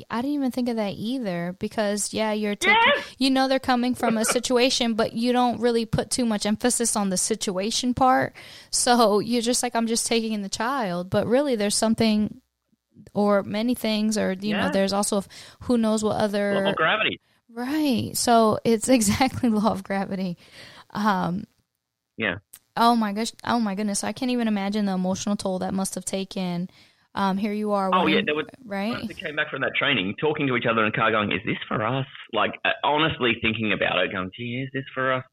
I 0.09 0.21
didn't 0.21 0.35
even 0.35 0.51
think 0.51 0.69
of 0.69 0.75
that 0.75 0.93
either 0.95 1.55
because 1.57 2.13
yeah, 2.13 2.31
you're 2.31 2.55
taking, 2.55 2.77
yes! 2.95 3.15
you 3.17 3.31
know 3.31 3.47
they're 3.47 3.59
coming 3.59 3.95
from 3.95 4.17
a 4.17 4.25
situation, 4.25 4.93
but 4.93 5.13
you 5.13 5.31
don't 5.31 5.59
really 5.59 5.85
put 5.85 6.11
too 6.11 6.25
much 6.25 6.45
emphasis 6.45 6.95
on 6.95 7.09
the 7.09 7.17
situation 7.17 7.95
part. 7.95 8.35
So 8.69 9.19
you're 9.19 9.41
just 9.41 9.63
like 9.63 9.75
I'm 9.75 9.87
just 9.87 10.05
taking 10.05 10.33
in 10.33 10.41
the 10.41 10.49
child, 10.49 11.09
but 11.09 11.25
really 11.25 11.55
there's 11.55 11.75
something 11.75 12.41
or 13.13 13.41
many 13.43 13.73
things 13.73 14.17
or 14.17 14.33
you 14.33 14.49
yeah. 14.49 14.65
know 14.65 14.71
there's 14.71 14.93
also 14.93 15.23
who 15.61 15.77
knows 15.77 16.03
what 16.03 16.17
other 16.17 16.61
law 16.61 16.73
gravity. 16.73 17.19
Right. 17.55 18.11
So 18.15 18.59
it's 18.63 18.89
exactly 18.99 19.49
law 19.49 19.71
of 19.71 19.83
gravity. 19.83 20.37
Um 20.91 21.45
yeah. 22.17 22.35
Oh 22.77 22.95
my 22.95 23.13
gosh. 23.13 23.31
Oh 23.45 23.59
my 23.59 23.73
goodness. 23.75 24.03
I 24.03 24.11
can't 24.11 24.31
even 24.31 24.47
imagine 24.47 24.85
the 24.85 24.93
emotional 24.93 25.37
toll 25.37 25.59
that 25.59 25.73
must 25.73 25.95
have 25.95 26.05
taken 26.05 26.69
um, 27.15 27.37
here 27.37 27.53
you 27.53 27.71
are. 27.71 27.89
Oh 27.95 28.07
yeah, 28.07 28.19
there 28.25 28.35
was 28.35 28.45
right. 28.65 29.07
we 29.07 29.13
came 29.13 29.37
back 29.37 29.49
from 29.49 29.61
that 29.61 29.71
training, 29.79 30.15
talking 30.19 30.47
to 30.47 30.55
each 30.57 30.67
other 30.69 30.83
in 30.83 30.91
the 30.91 30.97
car, 30.97 31.11
going, 31.11 31.31
"Is 31.31 31.39
this 31.45 31.57
for 31.65 31.81
us?" 31.81 32.05
Like 32.33 32.51
uh, 32.65 32.75
honestly 32.83 33.37
thinking 33.41 33.71
about 33.71 34.03
it, 34.03 34.11
going, 34.11 34.31
"Gee, 34.35 34.67
is 34.67 34.69
this 34.73 34.83
for 34.93 35.13
us?" 35.13 35.23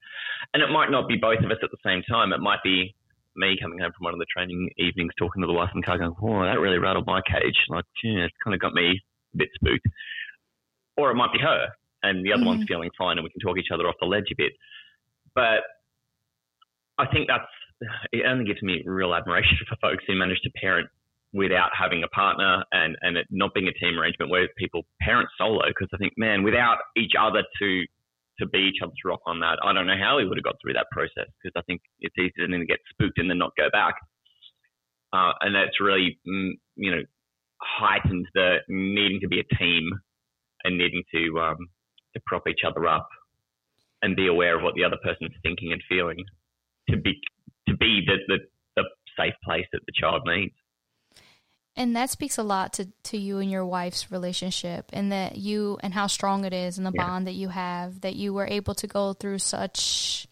And 0.54 0.62
it 0.62 0.70
might 0.70 0.92
not 0.92 1.08
be 1.08 1.16
both 1.16 1.40
of 1.42 1.50
us 1.50 1.58
at 1.61 1.70
the 1.72 1.82
same 1.85 2.02
time. 2.08 2.32
It 2.32 2.38
might 2.38 2.62
be 2.62 2.94
me 3.35 3.58
coming 3.61 3.80
home 3.80 3.90
from 3.98 4.04
one 4.04 4.14
of 4.14 4.20
the 4.20 4.30
training 4.32 4.70
evenings, 4.78 5.11
talking 5.18 5.42
to 5.42 5.46
the 5.48 5.52
wife 5.52 5.70
in 5.74 5.80
the 5.80 5.87
car, 5.87 5.98
going, 5.98 6.14
"Oh, 6.22 6.44
that 6.44 6.61
really 6.61 6.78
rattled 6.78 7.06
my 7.06 7.20
cage." 7.26 7.58
Like, 7.68 7.85
yeah, 8.04 8.30
it's 8.30 8.37
kind 8.44 8.54
of 8.54 8.61
got 8.61 8.74
me 8.74 9.02
a 9.35 9.37
bit 9.37 9.48
spooked. 9.56 9.87
Or 10.96 11.11
it 11.11 11.16
might 11.16 11.32
be 11.32 11.40
her, 11.40 11.66
and 12.03 12.25
the 12.25 12.33
other 12.33 12.41
mm-hmm. 12.41 12.59
one's 12.61 12.65
feeling 12.69 12.91
fine, 12.97 13.19
and 13.19 13.25
we 13.25 13.31
can 13.31 13.41
talk 13.41 13.59
each 13.59 13.73
other 13.73 13.87
off 13.88 13.95
the 14.01 14.07
ledge 14.07 14.31
a 14.33 14.37
bit. 14.37 14.53
But 15.35 15.62
I 16.99 17.07
think 17.12 17.29
that's 17.29 17.49
it. 18.12 18.25
Only 18.27 18.45
gives 18.45 18.62
me 18.62 18.83
real 18.85 19.15
admiration 19.15 19.57
for 19.69 19.77
folks 19.81 20.05
who 20.07 20.15
manage 20.15 20.41
to 20.43 20.51
parent 20.51 20.88
without 21.33 21.71
having 21.79 22.05
a 22.05 22.09
partner 22.09 22.62
and, 22.73 22.97
and 23.01 23.17
it 23.17 23.27
not 23.31 23.55
being 23.55 23.69
a 23.69 23.73
team 23.73 23.99
arrangement 23.99 24.31
where 24.31 24.47
people 24.59 24.83
parent 25.01 25.29
solo. 25.38 25.62
Because 25.67 25.88
I 25.95 25.97
think, 25.97 26.12
man, 26.17 26.43
without 26.43 26.79
each 26.97 27.12
other 27.19 27.43
to 27.61 27.83
to 28.38 28.47
be 28.47 28.71
each 28.73 28.81
other's 28.83 28.97
rock 29.05 29.21
on 29.27 29.41
that, 29.41 29.59
I 29.62 29.73
don't 29.73 29.87
know 29.87 29.99
how 29.99 30.17
we 30.17 30.27
would 30.27 30.38
have 30.38 30.45
got 30.45 30.57
through 30.61 30.73
that 30.75 30.87
process. 30.91 31.29
Because 31.43 31.55
I 31.57 31.62
think 31.62 31.81
it's 32.01 32.17
easy 32.19 32.33
to 32.37 32.67
get 32.67 32.79
spooked 32.91 33.19
and 33.19 33.29
then 33.31 33.38
not 33.38 33.53
go 33.57 33.69
back. 33.71 33.95
Uh, 35.12 35.33
and 35.43 35.55
that's 35.55 35.81
really, 35.81 36.19
mm, 36.27 36.53
you 36.77 36.91
know, 36.91 37.03
heightened 37.61 38.27
the 38.35 38.57
needing 38.69 39.21
to 39.21 39.29
be 39.29 39.41
a 39.41 39.55
team 39.57 39.91
and 40.65 40.79
needing 40.79 41.03
to 41.15 41.41
um, 41.41 41.69
to 42.14 42.20
prop 42.27 42.46
each 42.48 42.61
other 42.66 42.87
up 42.87 43.09
and 44.03 44.16
be 44.16 44.27
aware 44.27 44.57
of 44.57 44.62
what 44.62 44.75
the 44.75 44.85
other 44.85 44.98
person's 45.03 45.35
thinking 45.42 45.72
and 45.72 45.83
feeling 45.88 46.25
to 46.90 46.96
be 46.96 47.20
to 47.68 47.77
be 47.77 48.03
the, 48.07 48.16
the, 48.29 48.38
the 48.77 48.85
safe 49.18 49.35
place 49.44 49.66
that 49.72 49.81
the 49.87 49.92
child 49.94 50.22
needs. 50.27 50.55
And 51.75 51.96
that 51.96 52.11
speaks 52.11 52.37
a 52.37 52.42
lot 52.42 52.75
to, 52.75 52.88
to 53.05 53.16
you 53.16 53.38
and 53.38 53.51
your 53.51 53.64
wife's 53.64 54.12
relationship 54.12 54.90
and 54.92 55.11
that 55.11 55.37
you 55.38 55.79
and 55.83 55.94
how 55.94 56.07
strong 56.07 56.44
it 56.44 56.53
is 56.53 56.77
and 56.77 56.87
the 56.87 56.92
yeah. 56.94 57.07
bond 57.07 57.27
that 57.27 57.33
you 57.33 57.48
have 57.48 58.03
that 58.03 58.14
you 58.14 58.35
were 58.35 58.46
able 58.46 58.75
to 58.75 58.87
go 58.87 59.14
through 59.14 59.38
such 59.38 60.27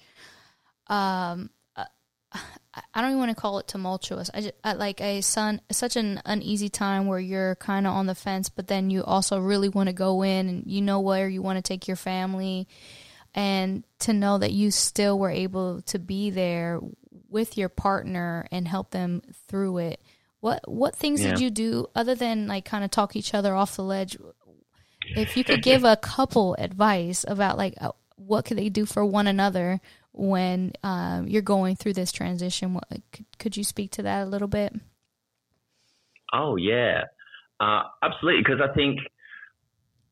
um 0.89 1.49
I 2.33 3.01
don't 3.01 3.11
even 3.11 3.19
want 3.19 3.31
to 3.31 3.41
call 3.41 3.59
it 3.59 3.67
tumultuous. 3.67 4.31
I 4.33 4.41
just, 4.43 4.55
uh, 4.63 4.75
like 4.77 5.01
a 5.01 5.21
son, 5.21 5.61
such 5.71 5.97
an 5.97 6.23
uneasy 6.25 6.69
time 6.69 7.07
where 7.07 7.19
you're 7.19 7.57
kind 7.57 7.87
of 7.87 7.95
on 7.95 8.07
the 8.07 8.15
fence, 8.15 8.49
but 8.49 8.69
then 8.69 8.91
you 8.91 9.03
also 9.03 9.41
really 9.41 9.69
want 9.69 9.89
to 9.89 9.93
go 9.93 10.23
in 10.23 10.49
and 10.49 10.63
you 10.67 10.81
know 10.81 11.01
where 11.01 11.29
you 11.29 11.43
want 11.43 11.57
to 11.57 11.63
take 11.63 11.89
your 11.89 11.97
family, 11.97 12.69
and 13.35 13.85
to 14.01 14.13
know 14.13 14.39
that 14.39 14.53
you 14.53 14.71
still 14.71 15.19
were 15.19 15.31
able 15.31 15.83
to 15.83 15.99
be 15.99 16.31
there 16.31 16.81
with 17.29 17.59
your 17.59 17.69
partner 17.69 18.47
and 18.51 18.67
help 18.67 18.91
them 18.91 19.23
through 19.49 19.79
it 19.79 20.01
what 20.41 20.67
what 20.69 20.97
things 20.97 21.23
yeah. 21.23 21.31
did 21.31 21.41
you 21.41 21.51
do 21.51 21.87
other 21.95 22.15
than 22.15 22.49
like 22.49 22.65
kind 22.65 22.83
of 22.83 22.91
talk 22.91 23.15
each 23.15 23.35
other 23.35 23.55
off 23.55 23.77
the 23.77 23.85
ledge? 23.85 24.17
If 25.15 25.37
you 25.37 25.45
could 25.45 25.63
give 25.71 25.85
a 25.85 25.97
couple 25.97 26.55
advice 26.59 27.25
about 27.29 27.59
like 27.59 27.75
uh, 27.81 27.93
what 28.17 28.47
could 28.47 28.59
they 28.59 28.69
do 28.69 28.87
for 28.87 29.05
one 29.05 29.27
another 29.27 29.81
when 30.13 30.73
um, 30.83 31.29
you're 31.29 31.43
going 31.43 31.77
through 31.77 31.95
this 31.95 32.13
transition, 32.13 32.75
what, 32.75 32.85
could, 33.13 33.27
could 33.39 33.57
you 33.57 33.65
speak 33.65 33.91
to 33.93 34.03
that 34.03 34.27
a 34.27 34.27
little 34.27 34.49
bit? 34.49 34.75
Oh 36.33 36.57
yeah, 36.57 37.05
uh, 37.61 37.83
absolutely. 38.03 38.43
Because 38.43 38.61
I 38.63 38.73
think 38.75 39.01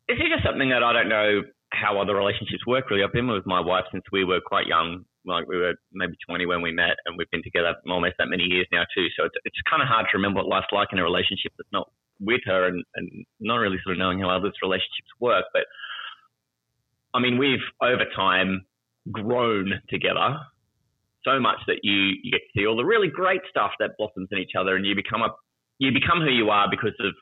it's 0.09 0.21
just 0.21 0.45
something 0.45 0.71
that 0.71 0.83
I 0.83 0.93
don't 0.93 1.09
know 1.09 1.43
how 1.71 2.01
other 2.01 2.15
relationships 2.15 2.67
work. 2.67 2.91
Really, 2.91 3.05
I've 3.05 3.13
been 3.13 3.29
with 3.29 3.47
my 3.47 3.61
wife 3.61 3.85
since 3.93 4.05
we 4.11 4.25
were 4.25 4.41
quite 4.41 4.67
young 4.67 5.05
like 5.29 5.47
we 5.47 5.59
were 5.59 5.75
maybe 5.93 6.15
20 6.27 6.47
when 6.47 6.63
we 6.63 6.73
met, 6.73 6.97
and 7.07 7.17
we've 7.17 7.31
been 7.31 7.43
together 7.43 7.75
almost 7.89 8.15
that 8.19 8.29
many 8.29 8.45
years 8.45 8.67
now 8.73 8.85
too. 8.97 9.07
So 9.17 9.27
it's 9.27 9.37
it's 9.45 9.61
kind 9.69 9.83
of 9.83 9.89
hard 9.89 10.07
to 10.11 10.17
remember 10.17 10.41
what 10.41 10.49
life's 10.49 10.73
like 10.73 10.89
in 10.93 10.99
a 10.99 11.05
relationship 11.05 11.53
that's 11.57 11.71
not 11.73 11.91
with 12.21 12.41
her, 12.47 12.67
and, 12.67 12.83
and 12.97 13.27
not 13.39 13.57
really 13.57 13.79
sort 13.85 13.95
of 13.95 13.99
knowing 13.99 14.21
how 14.21 14.31
others' 14.31 14.57
relationships 14.63 15.13
work. 15.21 15.45
But 15.53 15.65
I 17.15 17.21
mean, 17.21 17.39
we've 17.39 17.63
over 17.81 18.05
time 18.17 18.65
grown 19.13 19.73
together 19.89 20.39
so 21.25 21.41
much 21.41 21.59
that 21.67 21.81
you 21.83 22.15
you 22.23 22.31
get 22.31 22.41
to 22.41 22.61
see 22.61 22.67
all 22.67 22.77
the 22.77 22.85
really 22.85 23.09
great 23.09 23.43
stuff 23.51 23.73
that 23.81 23.91
blossoms 23.99 24.29
in 24.31 24.39
each 24.39 24.53
other, 24.59 24.77
and 24.77 24.87
you 24.87 24.95
become 24.95 25.23
a 25.23 25.29
you 25.79 25.93
become 25.93 26.21
who 26.21 26.31
you 26.31 26.51
are 26.51 26.69
because 26.71 26.95
of 27.01 27.13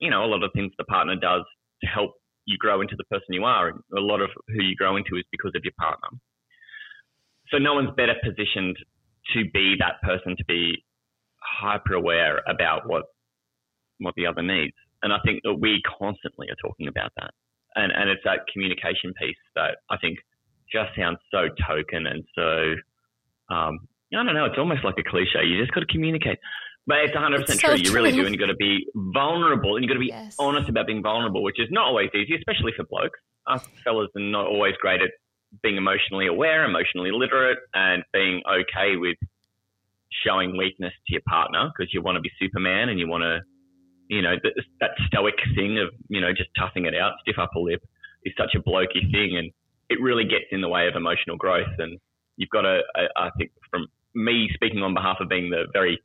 you 0.00 0.10
know 0.10 0.24
a 0.24 0.30
lot 0.30 0.42
of 0.42 0.50
things 0.54 0.72
the 0.78 0.84
partner 0.84 1.16
does 1.16 1.44
to 1.82 1.86
help 1.86 2.12
you 2.46 2.56
grow 2.58 2.80
into 2.80 2.96
the 2.96 3.04
person 3.04 3.26
you 3.30 3.44
are. 3.44 3.68
And 3.68 3.78
a 3.96 4.00
lot 4.00 4.20
of 4.20 4.30
who 4.48 4.62
you 4.62 4.74
grow 4.76 4.96
into 4.96 5.16
is 5.16 5.24
because 5.30 5.52
of 5.54 5.62
your 5.64 5.74
partner 5.78 6.08
so 7.50 7.58
no 7.58 7.74
one's 7.74 7.90
better 7.96 8.14
positioned 8.22 8.76
to 9.34 9.44
be 9.52 9.76
that 9.78 10.00
person 10.02 10.36
to 10.36 10.44
be 10.46 10.84
hyper 11.40 11.94
aware 11.94 12.42
about 12.48 12.88
what 12.88 13.04
what 14.00 14.14
the 14.16 14.26
other 14.26 14.42
needs. 14.42 14.74
And 15.02 15.12
I 15.12 15.18
think 15.24 15.40
that 15.44 15.54
we 15.54 15.82
constantly 15.98 16.46
are 16.50 16.60
talking 16.62 16.88
about 16.88 17.10
that. 17.16 17.30
And 17.74 17.92
and 17.92 18.10
it's 18.10 18.22
that 18.24 18.46
communication 18.52 19.12
piece 19.20 19.40
that 19.54 19.78
I 19.90 19.96
think 19.98 20.18
just 20.72 20.90
sounds 20.96 21.18
so 21.30 21.48
token 21.66 22.06
and 22.06 22.24
so 22.34 22.74
um, 23.54 23.78
I 24.12 24.24
don't 24.24 24.34
know, 24.34 24.46
it's 24.46 24.58
almost 24.58 24.84
like 24.84 24.94
a 24.98 25.08
cliche. 25.08 25.44
You 25.44 25.60
just 25.60 25.72
got 25.72 25.80
to 25.80 25.86
communicate. 25.86 26.38
But 26.86 26.98
it's 27.04 27.14
100% 27.14 27.40
it's 27.40 27.58
true. 27.58 27.74
You 27.74 27.92
really 27.92 28.12
do. 28.12 28.24
And 28.24 28.30
you've 28.30 28.40
got 28.40 28.46
to 28.46 28.56
be 28.56 28.86
vulnerable 28.94 29.76
and 29.76 29.84
you've 29.84 29.90
got 29.90 30.00
to 30.00 30.00
be 30.00 30.06
yes. 30.06 30.36
honest 30.38 30.70
about 30.70 30.86
being 30.86 31.02
vulnerable, 31.02 31.42
which 31.42 31.60
is 31.60 31.68
not 31.70 31.84
always 31.84 32.08
easy, 32.14 32.34
especially 32.34 32.72
for 32.74 32.84
blokes. 32.84 33.20
Us 33.46 33.66
fellas 33.84 34.08
are 34.16 34.22
not 34.22 34.46
always 34.46 34.74
great 34.80 35.02
at 35.02 35.10
being 35.62 35.76
emotionally 35.76 36.26
aware, 36.26 36.64
emotionally 36.64 37.10
literate, 37.12 37.58
and 37.74 38.02
being 38.12 38.42
okay 38.50 38.96
with 38.96 39.16
showing 40.24 40.56
weakness 40.56 40.92
to 41.06 41.12
your 41.12 41.22
partner 41.28 41.70
because 41.76 41.92
you 41.92 42.00
want 42.02 42.16
to 42.16 42.20
be 42.20 42.30
Superman 42.40 42.88
and 42.88 42.98
you 42.98 43.06
want 43.06 43.22
to, 43.22 43.40
you 44.08 44.22
know, 44.22 44.36
that, 44.42 44.52
that 44.80 44.90
stoic 45.06 45.34
thing 45.54 45.78
of, 45.78 45.88
you 46.08 46.22
know, 46.22 46.32
just 46.32 46.48
toughing 46.58 46.86
it 46.86 46.94
out, 46.94 47.12
stiff 47.20 47.36
upper 47.38 47.60
lip 47.60 47.82
is 48.24 48.32
such 48.38 48.54
a 48.54 48.60
blokey 48.60 49.10
thing. 49.12 49.36
And 49.36 49.52
it 49.88 50.00
really 50.00 50.24
gets 50.24 50.46
in 50.50 50.60
the 50.60 50.68
way 50.68 50.86
of 50.86 50.96
emotional 50.96 51.36
growth. 51.36 51.72
And 51.78 51.98
you've 52.36 52.50
got 52.50 52.62
to, 52.62 52.80
I, 52.94 53.26
I 53.26 53.30
think, 53.38 53.50
from 53.70 53.86
me 54.14 54.48
speaking 54.54 54.82
on 54.82 54.94
behalf 54.94 55.18
of 55.20 55.28
being 55.28 55.50
the 55.50 55.64
very, 55.72 56.00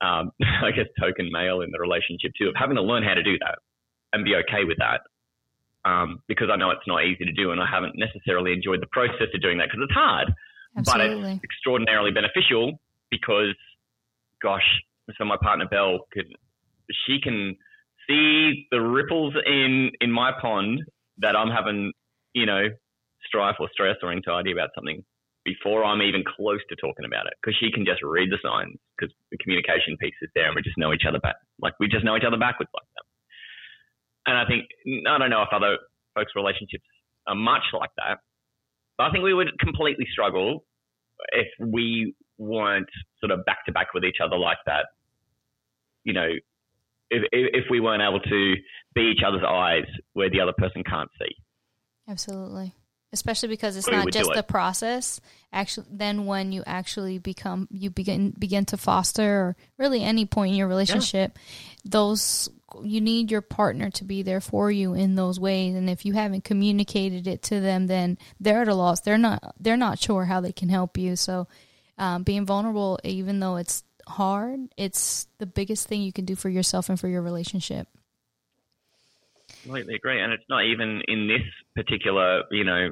um, 0.00 0.32
I 0.62 0.70
guess, 0.70 0.86
token 1.00 1.30
male 1.32 1.60
in 1.60 1.70
the 1.70 1.80
relationship 1.80 2.32
too, 2.38 2.48
of 2.48 2.54
having 2.56 2.76
to 2.76 2.82
learn 2.82 3.02
how 3.02 3.14
to 3.14 3.22
do 3.22 3.38
that 3.40 3.58
and 4.12 4.24
be 4.24 4.34
okay 4.36 4.64
with 4.64 4.78
that 4.78 5.00
um, 5.84 6.22
because 6.28 6.48
I 6.52 6.56
know 6.56 6.70
it's 6.70 6.86
not 6.86 7.04
easy 7.04 7.24
to 7.24 7.32
do, 7.32 7.50
and 7.50 7.60
I 7.60 7.66
haven't 7.66 7.94
necessarily 7.96 8.52
enjoyed 8.52 8.80
the 8.80 8.86
process 8.92 9.28
of 9.34 9.42
doing 9.42 9.58
that 9.58 9.68
because 9.70 9.80
it's 9.82 9.94
hard. 9.94 10.32
Absolutely. 10.76 11.22
But 11.22 11.30
it's 11.30 11.44
extraordinarily 11.44 12.10
beneficial 12.12 12.80
because, 13.10 13.54
gosh, 14.42 14.66
so 15.18 15.24
my 15.24 15.36
partner 15.42 15.66
Belle 15.68 16.06
could, 16.12 16.32
she 17.06 17.18
can 17.20 17.56
see 18.06 18.66
the 18.70 18.80
ripples 18.80 19.34
in 19.46 19.90
in 20.00 20.10
my 20.10 20.32
pond 20.40 20.82
that 21.18 21.36
I'm 21.36 21.50
having, 21.50 21.92
you 22.32 22.46
know, 22.46 22.68
strife 23.32 23.56
or 23.58 23.72
stress 23.72 23.96
or 24.04 24.12
anxiety 24.12 24.52
about 24.52 24.68
something 24.74 25.00
before 25.44 25.84
I'm 25.84 26.02
even 26.02 26.22
close 26.22 26.60
to 26.68 26.76
talking 26.76 27.08
about 27.08 27.26
it 27.26 27.34
because 27.40 27.56
she 27.58 27.72
can 27.72 27.84
just 27.88 28.04
read 28.04 28.30
the 28.30 28.38
signs 28.44 28.76
because 28.94 29.10
the 29.32 29.38
communication 29.38 29.96
piece 29.96 30.14
is 30.20 30.30
there 30.36 30.46
and 30.46 30.54
we 30.54 30.62
just 30.62 30.78
know 30.78 30.92
each 30.92 31.08
other 31.08 31.18
back 31.18 31.34
like 31.60 31.74
we 31.80 31.88
just 31.88 32.04
know 32.04 32.14
each 32.16 32.26
other 32.26 32.36
backwards 32.36 32.70
like 32.74 32.86
that. 32.94 33.06
And 34.26 34.38
I 34.38 34.46
think, 34.46 34.70
I 35.08 35.18
don't 35.18 35.30
know 35.30 35.42
if 35.42 35.48
other 35.52 35.78
folks' 36.14 36.32
relationships 36.36 36.84
are 37.26 37.34
much 37.34 37.64
like 37.72 37.90
that, 37.96 38.18
but 38.98 39.04
I 39.04 39.10
think 39.10 39.24
we 39.24 39.34
would 39.34 39.48
completely 39.58 40.06
struggle 40.12 40.64
if 41.32 41.48
we 41.58 42.14
weren't 42.38 42.88
sort 43.20 43.32
of 43.32 43.44
back 43.44 43.64
to 43.66 43.72
back 43.72 43.94
with 43.94 44.04
each 44.04 44.18
other 44.24 44.36
like 44.36 44.58
that. 44.66 44.86
You 46.04 46.12
know, 46.12 46.28
if, 47.10 47.22
if 47.32 47.64
we 47.70 47.80
weren't 47.80 48.02
able 48.02 48.20
to 48.20 48.54
be 48.94 49.12
each 49.12 49.22
other's 49.26 49.44
eyes 49.46 49.86
where 50.12 50.30
the 50.30 50.40
other 50.40 50.52
person 50.56 50.82
can't 50.84 51.10
see. 51.18 51.34
Absolutely. 52.08 52.74
Especially 53.12 53.48
because 53.48 53.76
it's 53.76 53.88
not 53.88 54.10
just 54.10 54.30
it. 54.30 54.34
the 54.34 54.42
process. 54.42 55.20
Actually, 55.52 55.86
then 55.90 56.24
when 56.24 56.52
you 56.52 56.62
actually 56.66 57.18
become, 57.18 57.68
you 57.70 57.90
begin 57.90 58.34
begin 58.38 58.64
to 58.66 58.76
foster, 58.76 59.22
or 59.22 59.56
really 59.78 60.02
any 60.02 60.24
point 60.24 60.52
in 60.52 60.58
your 60.58 60.68
relationship, 60.68 61.38
those 61.84 62.48
you 62.82 63.00
need 63.00 63.30
your 63.30 63.42
partner 63.42 63.90
to 63.90 64.04
be 64.04 64.22
there 64.22 64.40
for 64.40 64.70
you 64.70 64.94
in 64.94 65.14
those 65.14 65.38
ways. 65.38 65.74
And 65.74 65.90
if 65.90 66.06
you 66.06 66.14
haven't 66.14 66.44
communicated 66.44 67.26
it 67.26 67.42
to 67.44 67.60
them, 67.60 67.86
then 67.86 68.18
they're 68.40 68.62
at 68.62 68.68
a 68.68 68.74
loss. 68.74 69.00
They're 69.00 69.18
not 69.18 69.54
they're 69.60 69.76
not 69.76 69.98
sure 69.98 70.24
how 70.24 70.40
they 70.40 70.52
can 70.52 70.68
help 70.68 70.96
you. 70.96 71.16
So, 71.16 71.48
um, 71.98 72.22
being 72.22 72.46
vulnerable, 72.46 72.98
even 73.04 73.40
though 73.40 73.56
it's 73.56 73.84
hard, 74.06 74.60
it's 74.76 75.26
the 75.38 75.46
biggest 75.46 75.86
thing 75.86 76.02
you 76.02 76.12
can 76.12 76.24
do 76.24 76.34
for 76.34 76.48
yourself 76.48 76.88
and 76.88 76.98
for 76.98 77.08
your 77.08 77.22
relationship. 77.22 77.88
Completely 79.62 79.94
agree. 79.94 80.20
And 80.20 80.32
it's 80.32 80.44
not 80.48 80.64
even 80.64 81.02
in 81.08 81.28
this 81.28 81.42
particular, 81.76 82.42
you 82.50 82.64
know, 82.64 82.90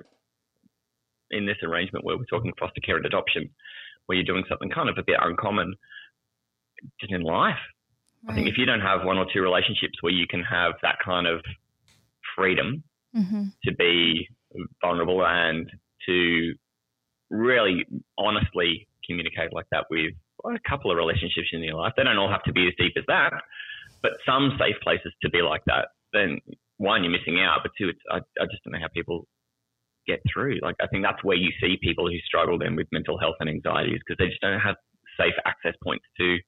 in 1.30 1.46
this 1.46 1.56
arrangement 1.62 2.04
where 2.04 2.16
we're 2.16 2.24
talking 2.24 2.52
foster 2.59 2.80
care 2.80 2.96
and 2.96 3.06
adoption, 3.06 3.50
where 4.06 4.16
you're 4.16 4.24
doing 4.24 4.44
something 4.48 4.70
kind 4.70 4.88
of 4.88 4.96
a 4.98 5.02
bit 5.04 5.16
uncommon 5.20 5.74
just 7.00 7.12
in 7.12 7.22
life. 7.22 7.59
I 8.28 8.35
think 8.35 8.48
if 8.48 8.59
you 8.59 8.66
don't 8.66 8.80
have 8.80 9.04
one 9.04 9.16
or 9.16 9.26
two 9.33 9.40
relationships 9.40 9.94
where 10.02 10.12
you 10.12 10.26
can 10.28 10.42
have 10.42 10.74
that 10.83 10.96
kind 11.04 11.26
of 11.26 11.40
freedom 12.37 12.85
hmm 13.14 13.44
to 13.64 13.74
be 13.74 14.28
vulnerable 14.80 15.24
and 15.26 15.68
to 16.06 16.54
really 17.30 17.85
honestly 18.18 18.87
communicate 19.06 19.52
like 19.52 19.66
that 19.72 19.85
with 19.90 20.12
a 20.44 20.68
couple 20.68 20.90
of 20.90 20.96
relationships 20.96 21.48
in 21.52 21.62
your 21.62 21.74
life. 21.74 21.92
They 21.96 22.04
don't 22.04 22.16
all 22.18 22.30
have 22.30 22.44
to 22.44 22.52
be 22.52 22.66
as 22.68 22.74
deep 22.78 22.92
as 22.96 23.04
that, 23.09 23.33
but 24.02 24.12
some 24.24 24.56
safe 24.59 24.76
places 24.83 25.12
to 25.22 25.30
be 25.30 25.42
like 25.42 25.62
that. 25.66 25.88
Then 26.12 26.38
one, 26.79 27.05
you're 27.05 27.12
missing 27.12 27.40
out, 27.40 27.61
but 27.62 27.73
two, 27.79 27.88
it's, 27.88 28.01
I, 28.11 28.16
I 28.40 28.46
just 28.51 28.62
don't 28.64 28.73
know 28.73 28.81
how 28.81 28.88
people 28.94 29.27
get 30.07 30.20
through. 30.33 30.59
Like 30.62 30.77
I 30.81 30.87
think 30.88 31.05
that's 31.05 31.23
where 31.23 31.37
you 31.37 31.51
see 31.61 31.77
people 31.83 32.09
who 32.09 32.16
struggle 32.27 32.59
then 32.59 32.75
with 32.77 32.88
mental 32.92 33.18
health 33.18 33.37
and 33.40 33.49
anxieties 33.49 34.01
because 34.05 34.18
they 34.18 34.29
just 34.29 34.40
don't 34.40 34.61
have 34.61 34.77
safe 35.18 35.35
access 35.44 35.75
points 35.83 36.05
to 36.18 36.38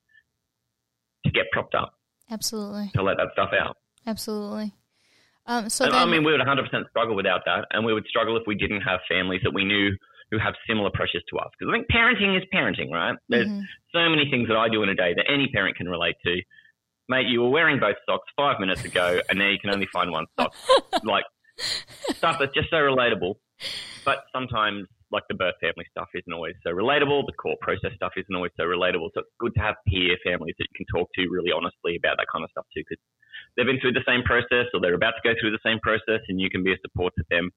to 1.24 1.30
get 1.30 1.46
propped 1.52 1.74
up 1.74 1.94
Absolutely, 2.30 2.90
to 2.94 3.02
let 3.02 3.16
that 3.18 3.28
stuff 3.32 3.50
out. 3.58 3.76
absolutely. 4.06 4.72
Um, 5.46 5.68
so 5.68 5.84
And, 5.84 5.94
then, 5.94 6.02
I 6.02 6.06
mean, 6.06 6.24
we 6.24 6.32
would 6.32 6.40
100% 6.40 6.88
struggle 6.90 7.14
without 7.16 7.42
that, 7.46 7.66
and 7.72 7.84
we 7.84 7.92
would 7.92 8.06
struggle 8.06 8.36
if 8.36 8.44
we 8.46 8.54
didn't 8.54 8.82
have 8.82 9.00
families 9.08 9.40
that 9.42 9.52
we 9.52 9.64
knew 9.64 9.90
who 10.30 10.38
have 10.38 10.54
similar 10.66 10.90
pressures 10.94 11.22
to 11.30 11.38
us. 11.38 11.50
Because 11.58 11.70
I 11.70 11.76
think 11.76 11.88
parenting 11.90 12.36
is 12.38 12.44
parenting, 12.54 12.90
right? 12.90 13.16
There's 13.28 13.48
Mhm. 13.48 13.66
so 13.92 14.08
many 14.08 14.30
things 14.30 14.48
that 14.48 14.56
I 14.56 14.68
do 14.68 14.82
in 14.82 14.88
a 14.88 14.94
day 14.94 15.14
that 15.14 15.28
any 15.30 15.48
parent 15.48 15.76
can 15.76 15.88
relate 15.88 16.16
to. 16.24 16.40
Mate, 17.08 17.26
you 17.28 17.40
were 17.42 17.50
wearing 17.50 17.80
both 17.80 17.96
socks 18.06 18.28
five 18.36 18.60
minutes 18.60 18.84
ago, 18.84 19.20
and 19.28 19.38
now 19.38 19.48
you 19.48 19.58
can 19.58 19.70
only 19.70 19.88
find 19.92 20.10
one 20.10 20.26
sock. 20.38 20.54
like 21.04 21.24
stuff 22.14 22.36
that's 22.38 22.54
just 22.54 22.70
so 22.70 22.76
relatable. 22.76 23.34
But 24.04 24.24
sometimes, 24.32 24.86
like 25.10 25.24
the 25.28 25.34
birth 25.34 25.54
family 25.60 25.86
stuff 25.90 26.08
isn't 26.14 26.32
always 26.32 26.54
so 26.64 26.70
relatable. 26.70 27.26
The 27.26 27.36
court 27.36 27.60
process 27.60 27.92
stuff 27.96 28.12
isn't 28.16 28.34
always 28.34 28.52
so 28.56 28.64
relatable. 28.64 29.10
So 29.14 29.20
it's 29.20 29.36
good 29.38 29.54
to 29.54 29.60
have 29.60 29.76
peer 29.86 30.16
families 30.24 30.54
that 30.58 30.66
you 30.72 30.76
can 30.84 30.86
talk 30.88 31.10
to 31.14 31.28
really 31.28 31.52
honestly 31.52 31.96
about 31.96 32.16
that 32.16 32.26
kind 32.32 32.44
of 32.44 32.50
stuff 32.50 32.66
too, 32.74 32.82
because 32.82 32.98
they've 33.56 33.66
been 33.66 33.78
through 33.80 33.92
the 33.92 34.06
same 34.06 34.22
process 34.22 34.72
or 34.72 34.80
they're 34.80 34.94
about 34.94 35.14
to 35.20 35.24
go 35.24 35.34
through 35.38 35.52
the 35.52 35.62
same 35.64 35.78
process, 35.80 36.24
and 36.28 36.40
you 36.40 36.50
can 36.50 36.64
be 36.64 36.72
a 36.72 36.80
support 36.82 37.12
to 37.18 37.24
them. 37.30 37.50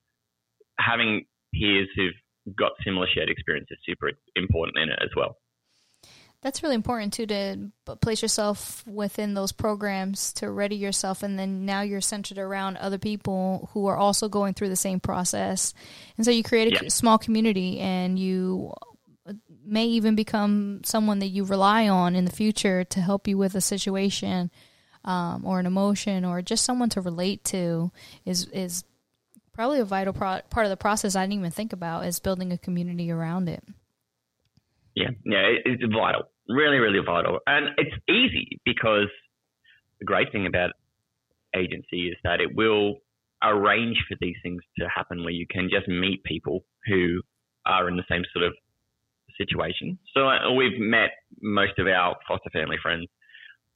Having 0.77 1.25
peers 1.53 1.87
who've 1.95 2.17
got 2.57 2.73
similar 2.83 3.07
shared 3.07 3.29
experience 3.29 3.67
is 3.71 3.79
super 3.85 4.11
important 4.35 4.77
in 4.77 4.89
it 4.89 4.99
as 5.01 5.09
well. 5.15 5.37
That's 6.41 6.61
really 6.61 6.75
important 6.75 7.13
too 7.13 7.25
to 7.25 7.71
place 8.01 8.21
yourself 8.21 8.85
within 8.87 9.33
those 9.33 9.51
programs 9.51 10.31
to 10.33 10.51
ready 10.51 10.75
yourself, 10.75 11.23
and 11.23 11.39
then 11.39 11.65
now 11.65 11.81
you're 11.81 12.01
centered 12.01 12.37
around 12.37 12.77
other 12.77 12.99
people 12.99 13.69
who 13.73 13.87
are 13.87 13.97
also 13.97 14.29
going 14.29 14.53
through 14.53 14.69
the 14.69 14.75
same 14.75 14.99
process, 14.99 15.73
and 16.17 16.25
so 16.25 16.31
you 16.31 16.43
create 16.43 16.71
a 16.79 16.83
Yeah. 16.83 16.89
small 16.89 17.17
community, 17.17 17.79
and 17.79 18.19
you 18.19 18.73
may 19.65 19.85
even 19.87 20.13
become 20.13 20.81
someone 20.85 21.17
that 21.19 21.29
you 21.29 21.43
rely 21.45 21.89
on 21.89 22.15
in 22.15 22.25
the 22.25 22.31
future 22.31 22.83
to 22.83 23.01
help 23.01 23.27
you 23.27 23.39
with 23.39 23.55
a 23.55 23.61
situation 23.61 24.51
um, 25.03 25.43
or 25.45 25.59
an 25.59 25.65
emotion 25.65 26.23
or 26.23 26.43
just 26.43 26.63
someone 26.63 26.89
to 26.89 27.01
relate 27.01 27.43
to. 27.45 27.91
Is 28.23 28.45
is 28.53 28.83
probably 29.51 29.79
a 29.79 29.85
vital 29.85 30.13
pro- 30.13 30.41
part 30.51 30.67
of 30.67 30.69
the 30.69 30.77
process 30.77 31.15
I 31.15 31.23
didn't 31.23 31.39
even 31.39 31.49
think 31.51 31.73
about 31.73 32.05
is 32.05 32.19
building 32.19 32.51
a 32.51 32.57
community 32.59 33.09
around 33.09 33.49
it. 33.49 33.63
Yeah, 34.95 35.09
yeah, 35.25 35.41
it- 35.47 35.63
it's 35.65 35.83
vital, 35.93 36.31
really, 36.47 36.77
really 36.79 36.99
vital, 36.99 37.39
and 37.47 37.69
it's 37.77 37.95
easy 38.09 38.59
because 38.65 39.09
the 39.99 40.05
great 40.05 40.31
thing 40.31 40.45
about 40.45 40.71
agency 41.55 42.09
is 42.09 42.17
that 42.23 42.41
it 42.41 42.53
will 42.55 43.01
arrange 43.43 43.97
for 44.07 44.15
these 44.19 44.35
things 44.41 44.61
to 44.79 44.87
happen 44.89 45.23
where 45.23 45.33
you 45.33 45.45
can 45.47 45.69
just 45.69 45.87
meet 45.87 46.23
people 46.23 46.65
who 46.87 47.21
are 47.65 47.87
in 47.89 47.95
the 47.95 48.05
same 48.09 48.23
sort 48.33 48.45
of 48.45 48.53
situation. 49.37 49.99
So 50.13 50.27
uh, 50.29 50.51
we've 50.53 50.79
met 50.79 51.11
most 51.41 51.77
of 51.77 51.87
our 51.87 52.15
foster 52.27 52.49
family 52.51 52.77
friends 52.81 53.07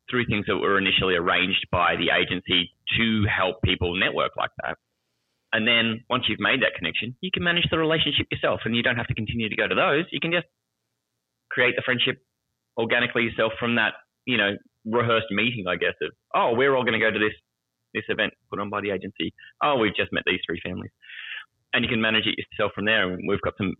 through 0.09 0.25
things 0.25 0.45
that 0.47 0.57
were 0.57 0.77
initially 0.77 1.15
arranged 1.15 1.67
by 1.71 1.95
the 1.95 2.09
agency 2.15 2.71
to 2.97 3.25
help 3.25 3.61
people 3.63 3.95
network 3.95 4.31
like 4.37 4.51
that. 4.63 4.77
And 5.51 5.67
then 5.67 6.03
once 6.09 6.25
you've 6.27 6.39
made 6.39 6.61
that 6.61 6.75
connection, 6.77 7.15
you 7.21 7.31
can 7.31 7.43
manage 7.43 7.65
the 7.69 7.77
relationship 7.77 8.27
yourself 8.31 8.61
and 8.65 8.75
you 8.75 8.83
don't 8.83 8.95
have 8.97 9.07
to 9.07 9.13
continue 9.15 9.49
to 9.49 9.55
go 9.55 9.67
to 9.67 9.75
those. 9.75 10.05
You 10.11 10.19
can 10.19 10.31
just 10.31 10.47
create 11.59 11.75
the 11.75 11.83
friendship 11.83 12.23
organically 12.77 13.23
yourself 13.23 13.51
from 13.59 13.75
that, 13.75 13.93
you 14.23 14.37
know, 14.37 14.55
rehearsed 14.85 15.27
meeting, 15.29 15.65
I 15.67 15.75
guess, 15.75 15.95
of, 16.01 16.11
oh, 16.33 16.53
we're 16.55 16.73
all 16.73 16.83
going 16.83 16.97
to 16.97 17.03
go 17.03 17.11
to 17.11 17.19
this 17.19 17.35
this 17.93 18.05
event 18.07 18.31
put 18.51 18.59
on 18.59 18.69
by 18.69 18.81
the 18.81 18.91
agency. 18.91 19.33
Oh, 19.63 19.75
we've 19.75 19.95
just 19.95 20.13
met 20.13 20.21
these 20.25 20.39
three 20.45 20.61
families. 20.63 20.91
And 21.73 21.83
you 21.83 21.89
can 21.89 21.99
manage 21.99 22.27
it 22.27 22.37
yourself 22.37 22.71
from 22.75 22.85
there. 22.85 23.11
And 23.11 23.27
we've 23.27 23.41
got 23.41 23.53
some, 23.57 23.73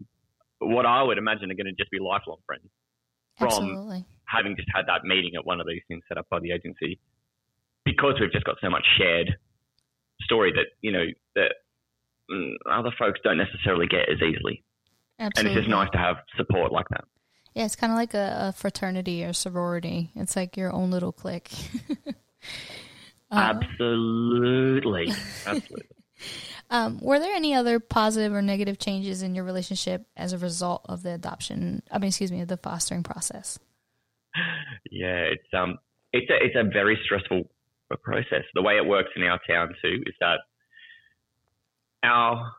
what 0.58 0.88
I 0.88 1.04
would 1.04 1.20
imagine 1.20 1.52
are 1.52 1.54
going 1.54 1.70
to 1.70 1.78
just 1.78 1.92
be 1.92 2.00
lifelong 2.00 2.38
friends 2.48 2.66
from 3.38 3.48
Absolutely. 3.48 4.06
having 4.26 4.56
just 4.56 4.68
had 4.74 4.88
that 4.88 5.06
meeting 5.06 5.38
at 5.38 5.46
one 5.46 5.62
of 5.62 5.68
these 5.68 5.84
things 5.88 6.02
set 6.10 6.18
up 6.18 6.26
by 6.28 6.40
the 6.40 6.52
agency 6.52 7.00
because 7.86 8.16
we've 8.20 8.32
just 8.32 8.46
got 8.46 8.56
so 8.62 8.70
much 8.70 8.84
shared 8.98 9.38
story 10.22 10.52
that, 10.54 10.74
you 10.82 10.92
know, 10.92 11.06
that 11.36 11.54
mm, 12.32 12.54
other 12.66 12.92
folks 12.98 13.20
don't 13.24 13.38
necessarily 13.38 13.86
get 13.86 14.10
as 14.10 14.18
easily. 14.18 14.64
And 15.20 15.32
it's 15.36 15.54
just 15.54 15.70
nice 15.70 15.90
to 15.92 16.00
have 16.00 16.16
support 16.36 16.72
like 16.72 16.88
that. 16.90 17.06
Yeah, 17.54 17.66
it's 17.66 17.76
kind 17.76 17.92
of 17.92 17.98
like 17.98 18.14
a, 18.14 18.50
a 18.50 18.54
fraternity 18.54 19.24
or 19.24 19.34
sorority. 19.34 20.12
It's 20.16 20.36
like 20.36 20.56
your 20.56 20.72
own 20.72 20.92
little 20.92 21.12
clique. 21.12 21.52
Uh, 23.32 23.60
Absolutely. 23.62 25.14
Absolutely. 25.46 25.88
um, 26.70 27.00
were 27.00 27.20
there 27.20 27.36
any 27.36 27.54
other 27.54 27.80
positive 27.80 28.34
or 28.34 28.42
negative 28.42 28.80
changes 28.80 29.22
in 29.22 29.36
your 29.36 29.44
relationship 29.44 30.08
as 30.18 30.34
a 30.34 30.38
result 30.38 30.86
of 30.90 31.04
the 31.04 31.14
adoption? 31.14 31.84
I 31.92 32.00
mean, 32.00 32.08
excuse 32.08 32.32
me, 32.32 32.44
the 32.44 32.58
fostering 32.58 33.04
process. 33.04 33.60
Yeah, 34.92 35.26
it's 35.32 35.48
um, 35.54 35.78
it's 36.14 36.30
a 36.30 36.36
it's 36.44 36.56
a 36.56 36.64
very 36.64 36.98
stressful 37.06 37.44
process. 38.04 38.44
The 38.54 38.62
way 38.62 38.78
it 38.78 38.86
works 38.86 39.10
in 39.16 39.24
our 39.24 39.40
town 39.48 39.76
too 39.82 40.02
is 40.06 40.16
that 40.20 40.40
our 42.04 42.52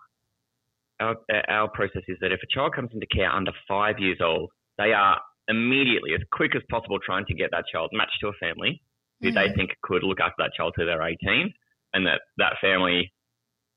our 1.00 1.16
our 1.48 1.68
process 1.68 2.03
is 2.09 2.18
that 2.20 2.33
if 2.33 2.40
a 2.42 2.55
child 2.55 2.74
comes 2.74 2.90
into 2.92 3.07
care 3.07 3.31
under 3.31 3.53
five 3.68 3.98
years 3.98 4.18
old, 4.22 4.50
they 4.80 4.92
are 4.92 5.20
immediately, 5.48 6.14
as 6.14 6.20
quick 6.32 6.56
as 6.56 6.62
possible, 6.70 6.98
trying 7.04 7.26
to 7.26 7.34
get 7.34 7.50
that 7.52 7.64
child 7.70 7.90
matched 7.92 8.18
to 8.20 8.28
a 8.28 8.32
family 8.40 8.80
who 9.20 9.30
they 9.30 9.48
Mhm. 9.48 9.54
think 9.54 9.70
could 9.82 10.02
look 10.02 10.20
after 10.20 10.36
that 10.38 10.52
child 10.56 10.72
till 10.76 10.86
they're 10.86 11.02
18, 11.02 11.52
and 11.92 12.06
that 12.06 12.22
that 12.38 12.56
family, 12.60 13.12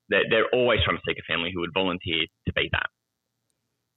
they're, 0.07 0.23
they're 0.29 0.49
always 0.53 0.81
trying 0.83 0.95
to 0.97 1.03
seek 1.05 1.17
a 1.19 1.23
family 1.23 1.51
who 1.53 1.59
would 1.59 1.73
volunteer 1.73 2.25
to 2.47 2.53
be 2.53 2.69
that. 2.71 2.89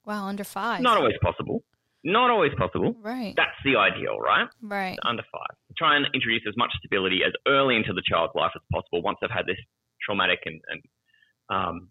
Wow, 0.04 0.26
under 0.26 0.44
five. 0.44 0.80
Not 0.82 0.96
always 0.96 1.18
possible. 1.22 1.62
Not 2.02 2.30
always 2.30 2.54
possible. 2.54 2.94
Right. 3.00 3.34
That's 3.36 3.56
the 3.64 3.76
ideal, 3.76 4.18
right? 4.18 4.48
right. 4.62 4.98
under 5.02 5.22
five. 5.24 5.56
Try 5.76 5.96
and 5.96 6.06
introduce 6.14 6.46
as 6.46 6.56
much 6.56 6.72
stability 6.78 7.22
as 7.24 7.32
early 7.46 7.76
into 7.76 7.92
the 7.92 8.02
child's 8.02 8.34
life 8.34 8.52
as 8.54 8.62
possible 8.72 9.02
once 9.02 9.18
they've 9.20 9.30
had 9.30 9.46
this 9.46 9.58
traumatic 10.00 10.40
and, 10.46 10.60
and 10.68 10.82
um, 11.48 11.90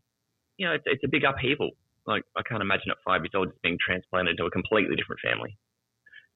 you 0.58 0.66
know, 0.66 0.74
it's, 0.74 0.86
it's 0.88 1.04
a 1.04 1.08
big 1.10 1.24
upheaval. 1.24 1.72
Like, 2.08 2.24
I 2.38 2.42
can't 2.48 2.62
imagine 2.62 2.92
at 2.92 2.98
five 3.06 3.22
years 3.22 3.34
old 3.36 3.50
just 3.50 3.62
being 3.62 3.78
transplanted 3.82 4.38
to 4.38 4.46
a 4.46 4.52
completely 4.52 4.96
different 4.96 5.22
family. 5.24 5.58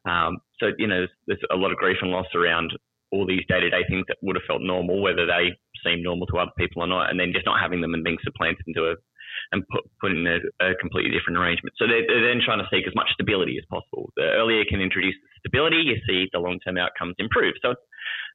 Um, 0.07 0.39
so, 0.59 0.71
you 0.77 0.87
know, 0.87 1.05
there's, 1.05 1.15
there's 1.27 1.45
a 1.51 1.55
lot 1.55 1.71
of 1.71 1.77
grief 1.77 1.97
and 2.01 2.11
loss 2.11 2.27
around 2.33 2.71
all 3.11 3.25
these 3.25 3.45
day 3.47 3.59
to 3.59 3.69
day 3.69 3.83
things 3.89 4.05
that 4.07 4.17
would 4.21 4.35
have 4.35 4.45
felt 4.47 4.61
normal, 4.61 5.01
whether 5.01 5.25
they 5.25 5.57
seem 5.83 6.03
normal 6.03 6.27
to 6.27 6.37
other 6.37 6.51
people 6.57 6.83
or 6.83 6.87
not, 6.87 7.09
and 7.09 7.19
then 7.19 7.33
just 7.33 7.45
not 7.45 7.59
having 7.59 7.81
them 7.81 7.93
and 7.93 8.03
being 8.03 8.17
supplanted 8.23 8.63
into 8.67 8.89
a 8.89 8.95
and 9.51 9.67
put, 9.69 9.81
put 10.01 10.11
in 10.11 10.27
a, 10.27 10.37
a 10.61 10.75
completely 10.75 11.11
different 11.11 11.37
arrangement. 11.37 11.73
So 11.77 11.87
they're, 11.87 12.05
they're 12.05 12.27
then 12.33 12.41
trying 12.43 12.59
to 12.59 12.69
seek 12.69 12.85
as 12.87 12.93
much 12.95 13.09
stability 13.13 13.57
as 13.57 13.65
possible. 13.69 14.11
The 14.15 14.23
earlier 14.37 14.59
you 14.59 14.69
can 14.69 14.81
introduce 14.81 15.15
stability, 15.39 15.77
you 15.77 15.97
see 16.07 16.29
the 16.33 16.39
long 16.39 16.59
term 16.59 16.77
outcomes 16.77 17.15
improve. 17.17 17.53
So 17.61 17.71
it's, 17.71 17.81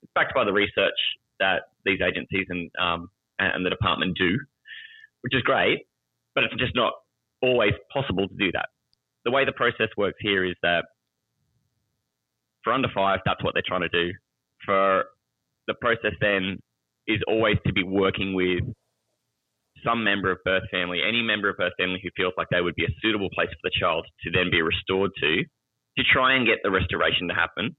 it's 0.03 0.12
backed 0.14 0.35
by 0.35 0.45
the 0.45 0.53
research 0.53 0.97
that 1.41 1.70
these 1.85 2.01
agencies 2.01 2.47
and 2.49 2.70
um, 2.80 3.11
and 3.39 3.66
the 3.66 3.70
department 3.70 4.16
do, 4.16 4.39
which 5.22 5.35
is 5.35 5.43
great, 5.43 5.87
but 6.35 6.45
it's 6.45 6.55
just 6.55 6.74
not 6.74 6.95
always 7.45 7.72
possible 7.92 8.28
to 8.28 8.34
do 8.34 8.51
that. 8.53 8.68
The 9.24 9.30
way 9.30 9.45
the 9.45 9.53
process 9.53 9.88
works 9.97 10.18
here 10.20 10.45
is 10.45 10.57
that 10.62 10.84
for 12.62 12.72
under 12.72 12.88
five, 12.95 13.20
that's 13.24 13.42
what 13.45 13.55
they're 13.55 13.62
trying 13.66 13.82
to 13.82 13.88
do. 13.88 14.12
For 14.64 15.05
the 15.66 15.74
process 15.80 16.12
then 16.20 16.59
is 17.07 17.20
always 17.28 17.57
to 17.66 17.72
be 17.72 17.82
working 17.82 18.34
with 18.34 18.64
some 19.84 20.03
member 20.03 20.30
of 20.30 20.38
birth 20.45 20.64
family, 20.70 21.01
any 21.07 21.20
member 21.22 21.51
of 21.51 21.57
birth 21.59 21.74
family 21.78 22.01
who 22.03 22.09
feels 22.16 22.32
like 22.38 22.49
they 22.51 22.62
would 22.62 22.74
be 22.74 22.84
a 22.84 22.95
suitable 23.03 23.28
place 23.34 23.51
for 23.51 23.68
the 23.68 23.72
child 23.78 24.07
to 24.24 24.30
then 24.30 24.51
be 24.51 24.62
restored 24.62 25.11
to, 25.20 25.45
to 25.99 26.03
try 26.11 26.34
and 26.34 26.47
get 26.47 26.59
the 26.64 26.70
restoration 26.70 27.28
to 27.28 27.34
happen 27.34 27.76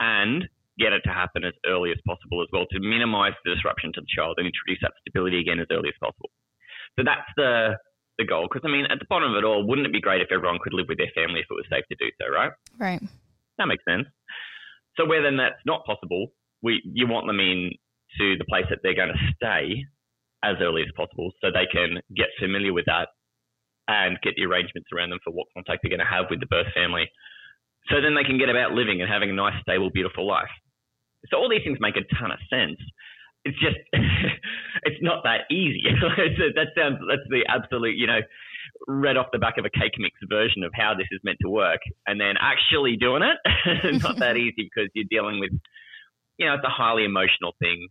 and 0.00 0.48
get 0.78 0.92
it 0.92 1.00
to 1.04 1.10
happen 1.10 1.44
as 1.44 1.54
early 1.64 1.90
as 1.90 1.96
possible 2.06 2.42
as 2.42 2.48
well 2.52 2.66
to 2.70 2.80
minimize 2.80 3.32
the 3.44 3.54
disruption 3.54 3.92
to 3.94 4.00
the 4.00 4.10
child 4.14 4.34
and 4.38 4.46
introduce 4.46 4.78
that 4.82 4.92
stability 5.00 5.40
again 5.40 5.60
as 5.60 5.66
early 5.70 5.88
as 5.88 5.98
possible. 6.02 6.30
So 6.98 7.04
that's 7.04 7.30
the 7.36 7.78
the 8.18 8.24
goal. 8.24 8.48
Because 8.50 8.62
I 8.64 8.72
mean, 8.72 8.86
at 8.90 8.98
the 8.98 9.06
bottom 9.08 9.32
of 9.32 9.36
it 9.36 9.44
all, 9.44 9.66
wouldn't 9.66 9.86
it 9.86 9.92
be 9.92 10.00
great 10.00 10.22
if 10.22 10.28
everyone 10.32 10.58
could 10.62 10.72
live 10.72 10.86
with 10.88 10.98
their 10.98 11.12
family 11.14 11.40
if 11.40 11.46
it 11.50 11.54
was 11.54 11.66
safe 11.70 11.84
to 11.88 11.96
do 11.96 12.10
so, 12.20 12.32
right? 12.32 12.52
Right. 12.78 13.02
That 13.58 13.66
makes 13.66 13.84
sense. 13.88 14.06
So 14.96 15.04
where 15.06 15.22
then 15.22 15.36
that's 15.36 15.60
not 15.64 15.84
possible, 15.84 16.32
we 16.62 16.82
you 16.84 17.06
want 17.06 17.26
them 17.26 17.40
in 17.40 17.70
to 18.18 18.36
the 18.38 18.44
place 18.48 18.64
that 18.70 18.78
they're 18.82 18.94
going 18.94 19.12
to 19.12 19.32
stay 19.36 19.84
as 20.42 20.56
early 20.60 20.82
as 20.82 20.92
possible, 20.96 21.32
so 21.40 21.50
they 21.50 21.66
can 21.66 22.00
get 22.14 22.28
familiar 22.38 22.72
with 22.72 22.84
that 22.86 23.08
and 23.88 24.18
get 24.22 24.34
the 24.36 24.44
arrangements 24.44 24.88
around 24.92 25.10
them 25.10 25.18
for 25.24 25.32
what 25.32 25.46
contact 25.54 25.82
they're 25.82 25.90
going 25.90 26.00
to 26.00 26.06
have 26.06 26.26
with 26.30 26.40
the 26.40 26.46
birth 26.46 26.66
family. 26.74 27.10
So 27.88 28.00
then 28.00 28.14
they 28.14 28.24
can 28.24 28.38
get 28.38 28.48
about 28.48 28.72
living 28.72 29.00
and 29.00 29.10
having 29.10 29.30
a 29.30 29.32
nice, 29.32 29.54
stable, 29.62 29.90
beautiful 29.90 30.26
life. 30.26 30.50
So 31.30 31.38
all 31.38 31.48
these 31.48 31.62
things 31.64 31.78
make 31.80 31.96
a 31.96 32.06
ton 32.18 32.30
of 32.30 32.38
sense. 32.50 32.78
It's 33.46 33.58
just, 33.62 33.78
it's 34.82 35.02
not 35.02 35.22
that 35.22 35.46
easy. 35.50 35.82
that 36.58 36.68
sounds, 36.76 36.98
that's 37.06 37.28
the 37.30 37.46
absolute, 37.48 37.96
you 37.96 38.06
know, 38.06 38.20
read 38.88 39.16
off 39.16 39.26
the 39.32 39.38
back 39.38 39.58
of 39.58 39.64
a 39.64 39.70
cake 39.70 39.94
mix 39.98 40.16
version 40.28 40.64
of 40.64 40.72
how 40.74 40.94
this 40.94 41.06
is 41.12 41.20
meant 41.22 41.38
to 41.42 41.48
work. 41.48 41.80
And 42.06 42.20
then 42.20 42.34
actually 42.40 42.96
doing 42.96 43.22
it, 43.22 44.02
not 44.02 44.18
that 44.18 44.36
easy 44.36 44.68
because 44.68 44.90
you're 44.94 45.08
dealing 45.08 45.38
with, 45.38 45.52
you 46.38 46.46
know, 46.46 46.54
it's 46.54 46.64
a 46.64 46.70
highly 46.70 47.04
emotional 47.04 47.54
thing. 47.60 47.88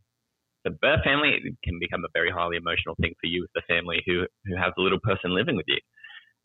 The 0.65 0.71
birth 0.71 1.03
family 1.03 1.39
can 1.63 1.79
become 1.79 2.03
a 2.03 2.11
very 2.11 2.31
highly 2.31 2.57
emotional 2.57 2.95
thing 2.99 3.13
for 3.21 3.27
you 3.27 3.43
as 3.43 3.49
the 3.55 3.61
family 3.67 4.03
who, 4.05 4.25
who 4.45 4.55
have 4.57 4.73
the 4.75 4.83
little 4.83 4.99
person 4.99 5.33
living 5.33 5.55
with 5.55 5.65
you. 5.67 5.77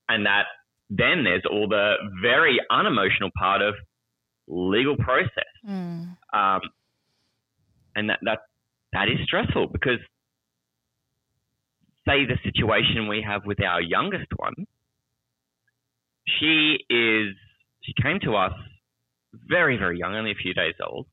And 0.08 0.26
that 0.26 0.46
then 0.90 1.24
there's 1.24 1.44
all 1.50 1.68
the 1.68 1.94
very 2.22 2.58
unemotional 2.70 3.30
part 3.36 3.62
of 3.62 3.74
legal 4.46 4.96
process. 4.96 5.50
Mm. 5.66 6.16
Um, 6.32 6.61
and 7.94 8.11
that, 8.11 8.18
that, 8.22 8.38
that 8.93 9.09
is 9.09 9.18
stressful 9.24 9.68
because 9.68 9.99
say 12.07 12.24
the 12.26 12.38
situation 12.45 13.09
we 13.09 13.22
have 13.26 13.45
with 13.45 13.62
our 13.62 13.80
youngest 13.80 14.28
one, 14.36 14.66
she 16.26 16.78
is, 16.88 17.34
she 17.82 17.93
came 18.03 18.18
to 18.20 18.36
us 18.36 18.53
very, 19.49 19.76
very 19.76 19.99
young, 19.99 20.14
only 20.14 20.32
a 20.32 20.43
few 20.43 20.55
days 20.55 20.74
old. 20.84 21.07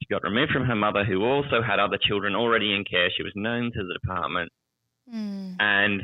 She 0.00 0.06
got 0.08 0.22
removed 0.22 0.52
from 0.52 0.64
her 0.64 0.74
mother, 0.74 1.04
who 1.04 1.22
also 1.22 1.62
had 1.62 1.78
other 1.78 1.98
children 2.00 2.34
already 2.34 2.74
in 2.74 2.84
care. 2.84 3.10
She 3.14 3.22
was 3.22 3.32
known 3.34 3.70
to 3.72 3.82
the 3.82 3.98
department. 4.02 4.50
Mm. 5.12 5.56
And 5.58 6.02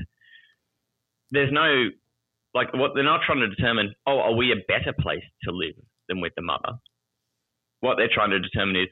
there's 1.31 1.53
no, 1.53 1.89
like, 2.55 2.73
what 2.75 2.93
they're 2.95 3.05
not 3.05 3.23
trying 3.25 3.41
to 3.41 3.49
determine, 3.49 3.95
oh, 4.07 4.19
are 4.19 4.35
we 4.35 4.53
a 4.53 4.57
better 4.69 4.93
place 5.01 5.25
to 5.45 5.51
live 5.53 5.75
than 6.09 6.21
with 6.21 6.35
the 6.37 6.43
mother? 6.43 6.79
What 7.81 7.97
they're 7.97 8.13
trying 8.13 8.31
to 8.31 8.41
determine 8.41 8.77
is, 8.77 8.89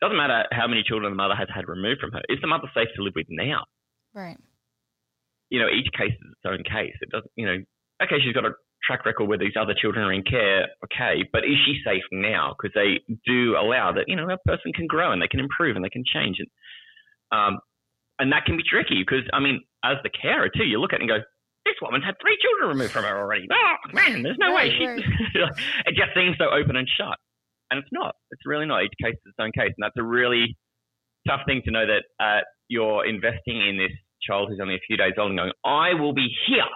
doesn't 0.00 0.16
matter 0.16 0.44
how 0.52 0.66
many 0.66 0.82
children 0.82 1.10
the 1.12 1.16
mother 1.16 1.34
has 1.34 1.48
had 1.52 1.68
removed 1.68 2.00
from 2.00 2.12
her, 2.12 2.20
is 2.28 2.38
the 2.40 2.46
mother 2.46 2.68
safe 2.74 2.88
to 2.96 3.02
live 3.02 3.14
with 3.16 3.26
now? 3.30 3.64
Right. 4.14 4.36
You 5.48 5.60
know, 5.60 5.68
each 5.68 5.88
case 5.96 6.12
is 6.12 6.32
its 6.32 6.44
own 6.44 6.62
case. 6.64 6.94
It 7.00 7.10
doesn't, 7.10 7.30
you 7.36 7.46
know, 7.46 7.58
okay, 8.02 8.16
she's 8.22 8.34
got 8.34 8.44
a 8.44 8.52
track 8.84 9.06
record 9.06 9.26
where 9.26 9.38
these 9.38 9.56
other 9.58 9.74
children 9.74 10.04
are 10.04 10.12
in 10.12 10.22
care, 10.22 10.68
okay, 10.84 11.24
but 11.32 11.44
is 11.44 11.56
she 11.64 11.80
safe 11.84 12.02
now? 12.12 12.54
Because 12.54 12.74
they 12.74 13.00
do 13.26 13.56
allow 13.56 13.92
that, 13.92 14.04
you 14.06 14.16
know, 14.16 14.28
a 14.28 14.38
person 14.46 14.72
can 14.72 14.86
grow 14.86 15.12
and 15.12 15.22
they 15.22 15.28
can 15.28 15.40
improve 15.40 15.76
and 15.76 15.84
they 15.84 15.90
can 15.90 16.04
change. 16.04 16.38
And, 16.38 16.48
um, 17.32 17.58
and 18.18 18.32
that 18.32 18.44
can 18.44 18.56
be 18.56 18.62
tricky 18.62 19.00
because, 19.00 19.24
I 19.32 19.40
mean, 19.40 19.60
as 19.84 19.96
the 20.02 20.10
carer 20.10 20.48
too, 20.48 20.64
you 20.64 20.80
look 20.80 20.92
at 20.92 21.00
it 21.00 21.02
and 21.02 21.10
go, 21.10 21.18
this 21.64 21.74
woman's 21.82 22.04
had 22.04 22.14
three 22.22 22.38
children 22.40 22.68
removed 22.68 22.92
from 22.92 23.04
her 23.04 23.18
already. 23.18 23.48
Oh, 23.50 23.74
man, 23.92 24.22
there's 24.22 24.38
no 24.38 24.54
right, 24.54 24.70
way. 24.70 24.76
She, 24.78 24.86
right. 24.86 25.52
it 25.86 25.94
just 25.96 26.14
seems 26.14 26.36
so 26.38 26.46
open 26.50 26.76
and 26.76 26.88
shut. 26.88 27.18
And 27.70 27.78
it's 27.78 27.88
not. 27.92 28.14
It's 28.30 28.42
really 28.44 28.66
not. 28.66 28.84
Each 28.84 28.94
case 29.02 29.14
is 29.14 29.32
its 29.32 29.36
own 29.40 29.52
case. 29.52 29.72
And 29.76 29.82
that's 29.82 29.96
a 29.98 30.02
really 30.02 30.56
tough 31.26 31.40
thing 31.46 31.62
to 31.64 31.70
know 31.70 31.84
that 31.86 32.04
uh, 32.22 32.40
you're 32.68 33.04
investing 33.06 33.60
in 33.60 33.76
this 33.76 33.92
child 34.22 34.48
who's 34.48 34.60
only 34.60 34.74
a 34.74 34.84
few 34.86 34.96
days 34.96 35.14
old 35.18 35.30
and 35.30 35.38
going, 35.38 35.52
I 35.64 35.94
will 35.94 36.14
be 36.14 36.28
here 36.46 36.70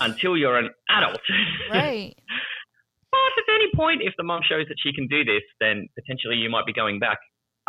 until 0.00 0.36
you're 0.36 0.58
an 0.58 0.70
adult. 0.90 1.20
Right. 1.70 2.14
but 3.10 3.18
at 3.18 3.54
any 3.54 3.70
point, 3.76 4.02
if 4.02 4.14
the 4.16 4.24
mom 4.24 4.40
shows 4.48 4.66
that 4.68 4.76
she 4.82 4.92
can 4.92 5.06
do 5.06 5.24
this, 5.24 5.42
then 5.60 5.86
potentially 5.94 6.36
you 6.36 6.50
might 6.50 6.66
be 6.66 6.72
going 6.72 6.98
back 6.98 7.18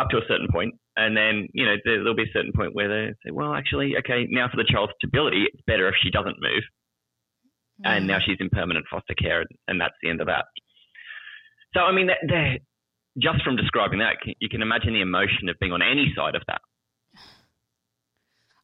up 0.00 0.08
to 0.10 0.16
a 0.16 0.26
certain 0.26 0.48
point, 0.50 0.74
and 0.96 1.16
then 1.16 1.48
you 1.52 1.64
know 1.64 1.76
there, 1.84 2.02
will 2.02 2.14
be 2.14 2.24
a 2.24 2.32
certain 2.32 2.52
point 2.52 2.74
where 2.74 2.88
they 2.88 3.12
say, 3.24 3.30
well, 3.30 3.54
actually, 3.54 3.94
okay, 3.98 4.26
now 4.30 4.48
for 4.50 4.56
the 4.56 4.66
child's 4.68 4.92
stability, 4.98 5.44
it's 5.52 5.62
better 5.66 5.88
if 5.88 5.94
she 6.02 6.10
doesn't 6.10 6.36
move, 6.40 6.64
mm. 7.84 7.84
and 7.84 8.06
now 8.06 8.18
she's 8.24 8.38
in 8.40 8.50
permanent 8.50 8.86
foster 8.90 9.14
care, 9.14 9.44
and 9.68 9.80
that's 9.80 9.94
the 10.02 10.10
end 10.10 10.20
of 10.20 10.26
that. 10.26 10.46
So 11.74 11.80
I 11.80 11.92
mean, 11.92 12.10
just 13.18 13.42
from 13.44 13.56
describing 13.56 13.98
that, 14.00 14.16
you 14.38 14.48
can 14.48 14.62
imagine 14.62 14.92
the 14.92 15.00
emotion 15.00 15.48
of 15.48 15.58
being 15.58 15.72
on 15.72 15.82
any 15.82 16.12
side 16.16 16.34
of 16.34 16.42
that. 16.46 16.60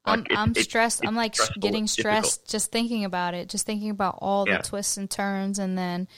I'm, 0.04 0.24
I'm 0.30 0.54
stressed. 0.54 1.06
I'm 1.06 1.14
like 1.14 1.34
getting 1.60 1.86
stressed 1.86 2.50
just 2.50 2.72
thinking 2.72 3.04
about 3.04 3.34
it, 3.34 3.48
just 3.48 3.66
thinking 3.66 3.90
about 3.90 4.18
all 4.20 4.48
yeah. 4.48 4.58
the 4.58 4.62
twists 4.62 4.96
and 4.96 5.10
turns, 5.10 5.58
and 5.58 5.76
then 5.76 6.08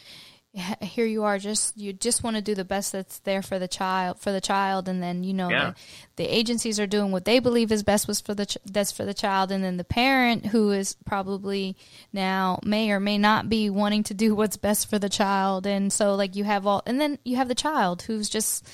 here 0.81 1.07
you 1.07 1.23
are 1.23 1.39
just 1.39 1.77
you 1.77 1.93
just 1.93 2.25
want 2.25 2.35
to 2.35 2.43
do 2.43 2.55
the 2.55 2.65
best 2.65 2.93
that's 2.93 3.21
there 3.21 3.43
for 3.43 3.59
the 3.59 3.69
child 3.69 4.19
for 4.19 4.33
the 4.33 4.41
child 4.41 4.89
and 4.89 5.01
then 5.01 5.23
you 5.23 5.33
know 5.33 5.49
yeah. 5.49 5.73
the, 6.17 6.25
the, 6.25 6.35
agencies 6.35 6.81
are 6.81 6.89
doing 6.89 7.13
what 7.13 7.25
they 7.25 7.39
believe 7.39 7.71
is 7.71 7.85
best 7.85 8.09
was 8.09 8.21
for 8.21 8.35
the 8.35 8.47
ch- 8.47 8.59
that's 8.67 8.91
for 8.91 9.05
the 9.05 9.15
child 9.15 9.53
and 9.53 9.63
then 9.63 9.77
the 9.77 9.85
parent 9.85 10.47
who 10.47 10.71
is 10.71 10.97
probably 11.07 11.77
now 12.13 12.59
may 12.65 12.91
or 12.91 12.99
may 12.99 13.17
not 13.17 13.49
be 13.49 13.71
wanting 13.71 14.03
to 14.03 14.13
do 14.13 14.35
what's 14.37 14.57
best 14.57 14.91
for 14.91 14.99
the 14.99 15.09
child 15.09 15.67
and 15.67 15.93
so 15.93 16.15
like 16.17 16.35
you 16.35 16.43
have 16.43 16.67
all 16.67 16.83
and 16.85 17.01
then 17.01 17.17
you 17.25 17.37
have 17.37 17.49
the 17.49 17.55
child 17.55 18.03
who's 18.03 18.29
just 18.29 18.69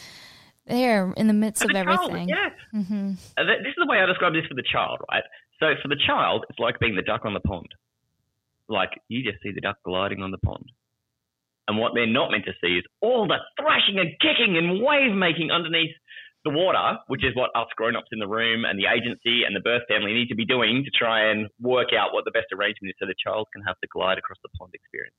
there 0.66 1.12
in 1.16 1.26
the 1.26 1.32
midst 1.32 1.62
of 1.62 1.70
everything. 1.74 2.28
yeah. 2.28 2.50
Mm-hmm. 2.74 3.12
Uh, 3.38 3.44
this 3.44 3.68
is 3.68 3.74
the 3.78 3.86
way 3.86 3.98
I 4.00 4.06
describe 4.06 4.32
this 4.32 4.46
for 4.46 4.54
the 4.54 4.64
child, 4.64 4.98
right? 5.10 5.22
So 5.60 5.66
for 5.80 5.88
the 5.88 5.96
child, 6.06 6.44
it's 6.50 6.58
like 6.58 6.78
being 6.80 6.96
the 6.96 7.02
duck 7.02 7.24
on 7.24 7.34
the 7.34 7.40
pond. 7.40 7.68
Like 8.68 9.00
you 9.08 9.22
just 9.22 9.42
see 9.42 9.52
the 9.52 9.60
duck 9.60 9.76
gliding 9.84 10.22
on 10.22 10.32
the 10.32 10.38
pond. 10.38 10.72
And 11.68 11.78
what 11.78 11.92
they're 11.94 12.06
not 12.06 12.30
meant 12.30 12.44
to 12.46 12.54
see 12.62 12.78
is 12.78 12.84
all 13.02 13.26
the 13.26 13.42
thrashing 13.58 13.98
and 13.98 14.14
kicking 14.22 14.56
and 14.56 14.82
wave 14.82 15.14
making 15.14 15.50
underneath 15.50 15.94
the 16.46 16.54
water, 16.54 16.98
which 17.08 17.24
is 17.24 17.34
what 17.34 17.50
us 17.58 17.66
grown 17.76 17.96
ups 17.96 18.08
in 18.12 18.20
the 18.20 18.28
room 18.28 18.64
and 18.64 18.78
the 18.78 18.86
agency 18.86 19.42
and 19.42 19.54
the 19.54 19.60
birth 19.60 19.82
family 19.88 20.14
need 20.14 20.28
to 20.28 20.38
be 20.38 20.46
doing 20.46 20.86
to 20.86 20.90
try 20.94 21.30
and 21.30 21.48
work 21.60 21.90
out 21.90 22.14
what 22.14 22.24
the 22.24 22.30
best 22.30 22.46
arrangement 22.54 22.94
is 22.94 22.96
so 23.02 23.06
the 23.06 23.18
child 23.18 23.48
can 23.52 23.62
have 23.66 23.74
the 23.82 23.88
glide 23.90 24.16
across 24.16 24.38
the 24.46 24.48
pond 24.54 24.70
experience. 24.72 25.18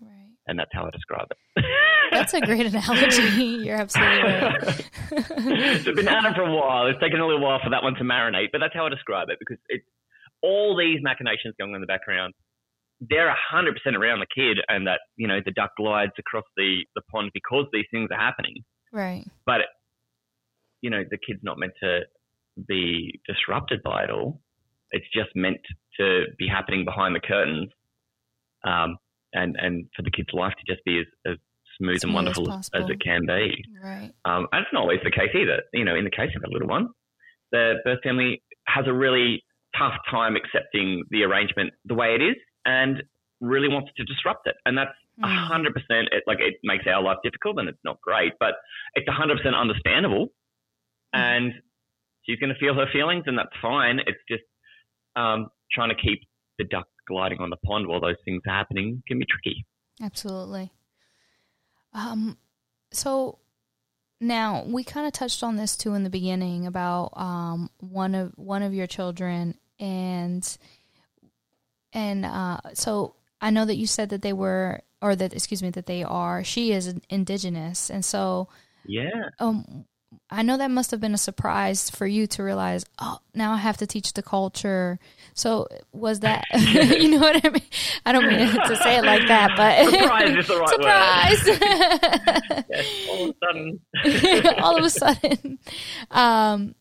Right. 0.00 0.32
And 0.48 0.58
that's 0.58 0.72
how 0.72 0.86
I 0.86 0.90
describe 0.90 1.28
it. 1.28 1.64
that's 2.12 2.32
a 2.32 2.40
great 2.40 2.64
analogy. 2.64 3.68
You're 3.68 3.76
absolutely 3.76 4.22
right. 4.24 4.84
it's 5.12 5.84
been 5.84 6.08
at 6.08 6.24
it 6.24 6.34
for 6.34 6.48
a 6.48 6.54
while. 6.54 6.86
It's 6.86 7.00
taken 7.00 7.20
a 7.20 7.26
little 7.26 7.44
while 7.44 7.60
for 7.62 7.68
that 7.68 7.82
one 7.82 7.94
to 7.96 8.04
marinate, 8.04 8.48
but 8.52 8.60
that's 8.60 8.72
how 8.72 8.86
I 8.86 8.88
describe 8.88 9.28
it 9.28 9.36
because 9.38 9.60
it's 9.68 9.84
all 10.42 10.76
these 10.78 11.00
machinations 11.02 11.54
going 11.58 11.72
on 11.72 11.76
in 11.76 11.80
the 11.82 11.86
background. 11.86 12.32
They're 13.00 13.34
100% 13.54 13.94
around 13.94 14.20
the 14.20 14.26
kid 14.34 14.58
and 14.68 14.86
that, 14.86 15.00
you 15.16 15.28
know, 15.28 15.38
the 15.44 15.52
duck 15.52 15.70
glides 15.76 16.12
across 16.18 16.44
the, 16.56 16.84
the 16.94 17.02
pond 17.10 17.30
because 17.32 17.66
these 17.72 17.86
things 17.92 18.08
are 18.10 18.18
happening. 18.18 18.64
Right. 18.92 19.24
But, 19.46 19.60
you 20.80 20.90
know, 20.90 21.04
the 21.08 21.18
kid's 21.18 21.40
not 21.42 21.58
meant 21.58 21.74
to 21.82 22.00
be 22.66 23.20
disrupted 23.26 23.82
by 23.82 24.04
it 24.04 24.10
all. 24.10 24.40
It's 24.90 25.06
just 25.14 25.30
meant 25.34 25.58
to 26.00 26.24
be 26.38 26.48
happening 26.48 26.84
behind 26.84 27.14
the 27.14 27.20
curtains. 27.20 27.70
Um, 28.64 28.96
and 29.34 29.56
and 29.60 29.86
for 29.94 30.02
the 30.02 30.10
kid's 30.10 30.32
life 30.32 30.54
to 30.58 30.72
just 30.72 30.84
be 30.84 31.00
as, 31.00 31.06
as 31.26 31.36
smooth, 31.78 32.00
smooth 32.00 32.04
and 32.04 32.14
wonderful 32.14 32.50
as, 32.50 32.70
as, 32.74 32.88
it 32.88 33.00
can 33.00 33.26
be. 33.26 33.62
Right. 33.82 34.10
Um, 34.24 34.46
and 34.52 34.62
it's 34.62 34.72
not 34.72 34.82
always 34.82 35.00
the 35.04 35.10
case 35.10 35.30
either. 35.34 35.62
You 35.72 35.84
know, 35.84 35.94
in 35.94 36.04
the 36.04 36.10
case 36.10 36.30
of 36.36 36.42
a 36.42 36.52
little 36.52 36.68
one, 36.68 36.88
the 37.52 37.74
birth 37.84 38.00
family 38.02 38.42
has 38.66 38.86
a 38.86 38.92
really 38.92 39.44
tough 39.76 39.94
time 40.10 40.34
accepting 40.34 41.04
the 41.10 41.22
arrangement 41.22 41.72
the 41.84 41.94
way 41.94 42.14
it 42.14 42.22
is 42.22 42.36
and 42.64 43.02
really 43.40 43.68
wants 43.68 43.90
to 43.96 44.04
disrupt 44.04 44.46
it. 44.46 44.56
And 44.66 44.76
that's 44.76 44.94
mm. 45.20 45.24
a 45.24 45.46
hundred 45.46 45.74
percent. 45.74 46.08
it, 46.12 46.24
Like 46.26 46.40
it 46.40 46.56
makes 46.62 46.84
our 46.86 47.02
life 47.02 47.18
difficult 47.22 47.58
and 47.58 47.68
it's 47.68 47.78
not 47.84 48.00
great, 48.00 48.32
but 48.40 48.54
it's 48.94 49.08
a 49.08 49.12
hundred 49.12 49.38
percent 49.38 49.54
understandable. 49.54 50.28
Mm. 51.14 51.20
And 51.20 51.52
she's 52.24 52.38
going 52.38 52.52
to 52.52 52.58
feel 52.58 52.74
her 52.74 52.86
feelings, 52.92 53.24
and 53.26 53.38
that's 53.38 53.54
fine. 53.62 54.00
It's 54.06 54.20
just 54.28 54.44
um, 55.16 55.48
trying 55.72 55.90
to 55.90 55.96
keep 55.96 56.20
the 56.58 56.64
duck 56.64 56.86
gliding 57.06 57.38
on 57.40 57.50
the 57.50 57.56
pond 57.56 57.86
while 57.86 58.00
those 58.00 58.16
things 58.24 58.42
are 58.46 58.54
happening 58.54 59.02
can 59.08 59.18
be 59.18 59.24
tricky. 59.28 59.64
Absolutely. 60.02 60.70
Um, 61.94 62.36
so 62.92 63.38
now 64.20 64.64
we 64.66 64.84
kind 64.84 65.06
of 65.06 65.12
touched 65.12 65.42
on 65.42 65.56
this 65.56 65.76
too 65.76 65.94
in 65.94 66.04
the 66.04 66.10
beginning 66.10 66.66
about 66.66 67.12
um, 67.16 67.70
one 67.78 68.14
of 68.14 68.32
one 68.36 68.62
of 68.62 68.74
your 68.74 68.86
children 68.86 69.56
and 69.80 70.58
and 71.92 72.24
uh, 72.24 72.58
so 72.74 73.14
I 73.40 73.50
know 73.50 73.64
that 73.64 73.76
you 73.76 73.86
said 73.86 74.10
that 74.10 74.22
they 74.22 74.32
were 74.32 74.80
or 75.00 75.14
that 75.16 75.32
excuse 75.32 75.62
me 75.62 75.70
that 75.70 75.86
they 75.86 76.02
are 76.02 76.42
she 76.44 76.72
is 76.72 76.94
indigenous 77.08 77.90
and 77.90 78.04
so 78.04 78.48
yeah 78.84 79.28
um 79.38 79.84
I 80.30 80.42
know 80.42 80.56
that 80.58 80.70
must 80.70 80.90
have 80.90 81.00
been 81.00 81.14
a 81.14 81.18
surprise 81.18 81.90
for 81.90 82.06
you 82.06 82.26
to 82.28 82.42
realize, 82.42 82.84
oh, 82.98 83.18
now 83.34 83.52
I 83.52 83.56
have 83.58 83.78
to 83.78 83.86
teach 83.86 84.12
the 84.12 84.22
culture. 84.22 84.98
So 85.34 85.68
was 85.92 86.20
that, 86.26 86.44
you 86.54 87.10
know 87.10 87.18
what 87.20 87.44
I 87.44 87.50
mean? 87.50 87.62
I 88.04 88.12
don't 88.12 88.26
mean 88.26 88.38
to 88.38 88.76
say 88.76 88.98
it 88.98 89.04
like 89.04 89.26
that, 89.28 89.52
but 89.56 89.90
surprise 90.00 90.36
is 90.36 90.46
the 90.46 90.58
right 90.58 90.68
surprise. 90.68 91.46
word. 91.46 92.64
yes, 92.70 93.08
all 93.08 93.24
of 93.24 93.34
a 93.34 93.34
sudden. 93.44 94.60
all 94.62 94.76
of 94.76 94.84
a 94.84 94.90
sudden. 94.90 95.58
Um, 96.10 96.74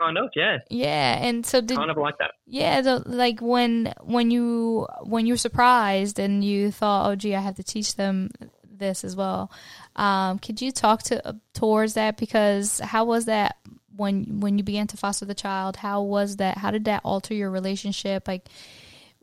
kind 0.00 0.18
of, 0.18 0.30
yeah. 0.34 0.58
Yeah, 0.70 1.18
and 1.20 1.44
so 1.44 1.60
did 1.60 1.76
kind 1.76 1.90
of 1.90 1.96
like 1.96 2.18
that. 2.18 2.32
Yeah, 2.46 2.80
the, 2.80 3.02
like 3.06 3.40
when 3.40 3.92
when 4.02 4.30
you 4.30 4.86
when 5.02 5.26
you 5.26 5.34
were 5.34 5.38
surprised 5.38 6.18
and 6.18 6.44
you 6.44 6.70
thought, 6.70 7.10
oh, 7.10 7.16
gee, 7.16 7.34
I 7.34 7.40
have 7.40 7.56
to 7.56 7.62
teach 7.62 7.96
them 7.96 8.30
this 8.64 9.04
as 9.04 9.16
well. 9.16 9.50
Um, 9.96 10.38
could 10.38 10.60
you 10.60 10.72
talk 10.72 11.02
to 11.04 11.26
uh, 11.26 11.32
towards 11.52 11.94
that? 11.94 12.16
Because 12.16 12.80
how 12.80 13.04
was 13.04 13.26
that 13.26 13.56
when 13.94 14.40
when 14.40 14.58
you 14.58 14.64
began 14.64 14.86
to 14.88 14.96
foster 14.96 15.24
the 15.24 15.34
child? 15.34 15.76
How 15.76 16.02
was 16.02 16.36
that? 16.36 16.58
How 16.58 16.70
did 16.70 16.84
that 16.86 17.02
alter 17.04 17.34
your 17.34 17.50
relationship? 17.50 18.26
Like, 18.28 18.48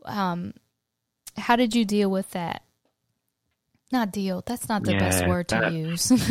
um, 0.04 0.54
how 1.36 1.56
did 1.56 1.74
you 1.74 1.84
deal 1.84 2.10
with 2.10 2.30
that? 2.32 2.62
Not 3.92 4.10
deal. 4.10 4.42
That's 4.46 4.70
not 4.70 4.84
the 4.84 4.92
yeah, 4.92 4.98
best 4.98 5.28
word 5.28 5.48
to 5.48 5.70
use. 5.70 6.10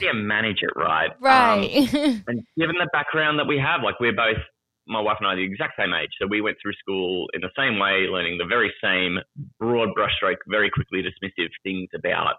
yeah, 0.00 0.12
manage 0.14 0.62
it 0.62 0.72
right. 0.74 1.10
Right. 1.20 1.94
Um, 1.94 2.24
and 2.28 2.42
given 2.56 2.76
the 2.80 2.88
background 2.94 3.38
that 3.38 3.46
we 3.46 3.58
have, 3.58 3.82
like 3.84 4.00
we're 4.00 4.16
both, 4.16 4.40
my 4.86 5.02
wife 5.02 5.18
and 5.20 5.28
I, 5.28 5.34
are 5.34 5.36
the 5.36 5.44
exact 5.44 5.74
same 5.78 5.92
age. 5.92 6.08
So 6.18 6.26
we 6.26 6.40
went 6.40 6.56
through 6.62 6.72
school 6.80 7.26
in 7.34 7.42
the 7.42 7.50
same 7.58 7.78
way, 7.78 8.08
learning 8.08 8.38
the 8.38 8.48
very 8.48 8.72
same 8.82 9.18
broad 9.58 9.90
brushstroke, 9.92 10.40
very 10.48 10.70
quickly 10.70 11.02
dismissive 11.02 11.50
things 11.62 11.90
about 11.94 12.36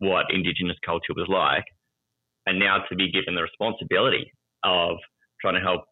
what 0.00 0.26
Indigenous 0.30 0.76
culture 0.84 1.14
was 1.14 1.28
like. 1.28 1.64
And 2.46 2.58
now 2.58 2.78
to 2.88 2.96
be 2.96 3.12
given 3.12 3.36
the 3.36 3.42
responsibility 3.42 4.32
of 4.64 4.96
trying 5.40 5.54
to 5.54 5.60
help 5.60 5.84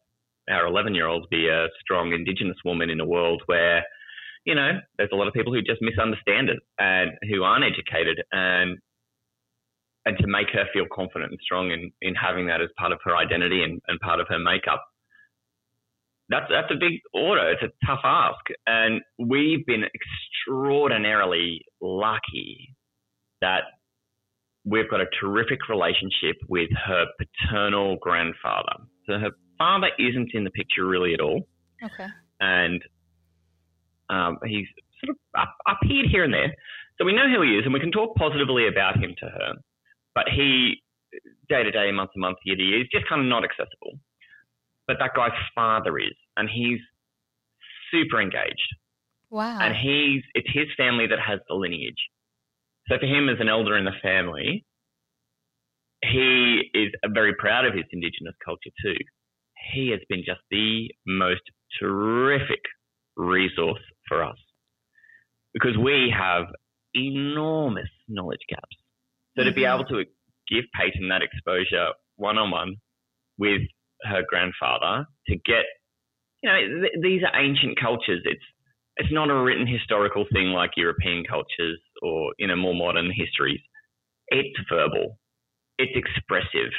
our 0.49 0.67
11 0.67 0.93
year 0.93 1.07
olds 1.07 1.25
be 1.31 1.47
a 1.47 1.67
strong 1.79 2.11
Indigenous 2.11 2.57
woman 2.65 2.89
in 2.89 2.99
a 2.99 3.05
world 3.05 3.41
where 3.45 3.85
you 4.45 4.55
know, 4.55 4.71
there's 4.97 5.09
a 5.11 5.15
lot 5.15 5.27
of 5.27 5.33
people 5.33 5.53
who 5.53 5.61
just 5.61 5.81
misunderstand 5.81 6.49
it 6.49 6.59
and 6.77 7.11
who 7.29 7.43
aren't 7.43 7.65
educated 7.65 8.23
and 8.31 8.77
and 10.05 10.17
to 10.17 10.27
make 10.27 10.47
her 10.53 10.65
feel 10.73 10.85
confident 10.91 11.31
and 11.31 11.39
strong 11.43 11.71
in, 11.71 11.91
in 12.01 12.15
having 12.15 12.47
that 12.47 12.61
as 12.61 12.69
part 12.77 12.91
of 12.91 12.99
her 13.03 13.15
identity 13.15 13.63
and, 13.63 13.81
and 13.87 13.99
part 13.99 14.19
of 14.19 14.27
her 14.29 14.39
makeup. 14.39 14.83
That's 16.29 16.45
that's 16.49 16.71
a 16.71 16.79
big 16.79 16.99
order. 17.13 17.51
It's 17.51 17.63
a 17.63 17.85
tough 17.85 17.99
ask. 18.03 18.39
And 18.65 19.01
we've 19.17 19.65
been 19.65 19.83
extraordinarily 19.83 21.61
lucky 21.81 22.75
that 23.41 23.63
we've 24.65 24.89
got 24.89 25.01
a 25.01 25.05
terrific 25.19 25.67
relationship 25.69 26.37
with 26.47 26.69
her 26.85 27.05
paternal 27.17 27.97
grandfather. 28.01 28.83
So 29.05 29.13
her 29.13 29.31
father 29.57 29.89
isn't 29.97 30.31
in 30.33 30.43
the 30.43 30.51
picture 30.51 30.85
really 30.85 31.13
at 31.13 31.19
all. 31.19 31.47
Okay. 31.83 32.07
And 32.39 32.81
um, 34.09 34.37
he's 34.45 34.67
sort 35.03 35.15
of 35.15 35.41
up, 35.41 35.55
appeared 35.67 36.07
here 36.11 36.23
and 36.23 36.33
there. 36.33 36.53
So 36.97 37.05
we 37.05 37.13
know 37.13 37.29
who 37.29 37.41
he 37.41 37.57
is 37.57 37.65
and 37.65 37.73
we 37.73 37.79
can 37.79 37.91
talk 37.91 38.15
positively 38.15 38.67
about 38.67 38.97
him 38.97 39.15
to 39.19 39.25
her. 39.25 39.53
But 40.15 40.25
he, 40.29 40.81
day 41.47 41.63
to 41.63 41.71
day, 41.71 41.91
month 41.91 42.11
to 42.13 42.19
month, 42.19 42.37
year 42.43 42.55
to 42.55 42.61
year, 42.61 42.81
is 42.81 42.87
just 42.91 43.07
kind 43.07 43.21
of 43.21 43.27
not 43.27 43.43
accessible. 43.43 43.99
But 44.87 44.97
that 44.99 45.11
guy's 45.15 45.37
father 45.53 45.97
is, 45.99 46.15
and 46.35 46.49
he's 46.49 46.79
super 47.91 48.21
engaged. 48.21 48.75
Wow. 49.29 49.59
And 49.61 49.75
he's, 49.75 50.23
it's 50.33 50.49
his 50.51 50.67
family 50.75 51.05
that 51.07 51.19
has 51.19 51.39
the 51.47 51.55
lineage. 51.55 52.09
So 52.87 52.97
for 52.99 53.05
him 53.05 53.29
as 53.29 53.37
an 53.39 53.49
elder 53.49 53.77
in 53.77 53.85
the 53.85 53.93
family, 54.01 54.65
he 56.03 56.63
is 56.73 56.91
very 57.13 57.35
proud 57.35 57.65
of 57.65 57.73
his 57.73 57.85
Indigenous 57.91 58.33
culture 58.43 58.71
too. 58.83 58.95
He 59.73 59.89
has 59.91 59.99
been 60.09 60.23
just 60.25 60.41
the 60.49 60.89
most 61.05 61.41
terrific 61.79 62.61
resource 63.15 63.81
for 64.09 64.23
us 64.23 64.37
because 65.53 65.77
we 65.77 66.13
have 66.15 66.47
enormous 66.93 67.89
knowledge 68.07 68.43
gaps. 68.49 68.75
So 69.35 69.41
mm-hmm. 69.41 69.49
to 69.49 69.55
be 69.55 69.61
mm-hmm. 69.61 69.81
able 69.81 69.89
to 69.89 70.09
give 70.49 70.65
Peyton 70.77 71.09
that 71.09 71.21
exposure 71.21 71.89
one 72.17 72.37
on 72.37 72.51
one 72.51 72.75
with 73.37 73.61
her 74.03 74.23
grandfather 74.27 75.05
to 75.27 75.35
get, 75.45 75.65
you 76.43 76.49
know, 76.49 76.81
th- 76.81 77.01
these 77.01 77.21
are 77.23 77.39
ancient 77.39 77.79
cultures. 77.79 78.21
It's 78.25 78.43
it's 78.97 79.13
not 79.13 79.29
a 79.29 79.41
written 79.41 79.65
historical 79.65 80.25
thing 80.33 80.47
like 80.47 80.71
European 80.75 81.23
cultures 81.23 81.79
or 82.01 82.33
you 82.37 82.47
know 82.47 82.55
more 82.55 82.75
modern 82.75 83.11
histories. 83.15 83.61
It's 84.27 84.59
verbal. 84.69 85.17
It's 85.77 85.95
expressive. 85.95 86.71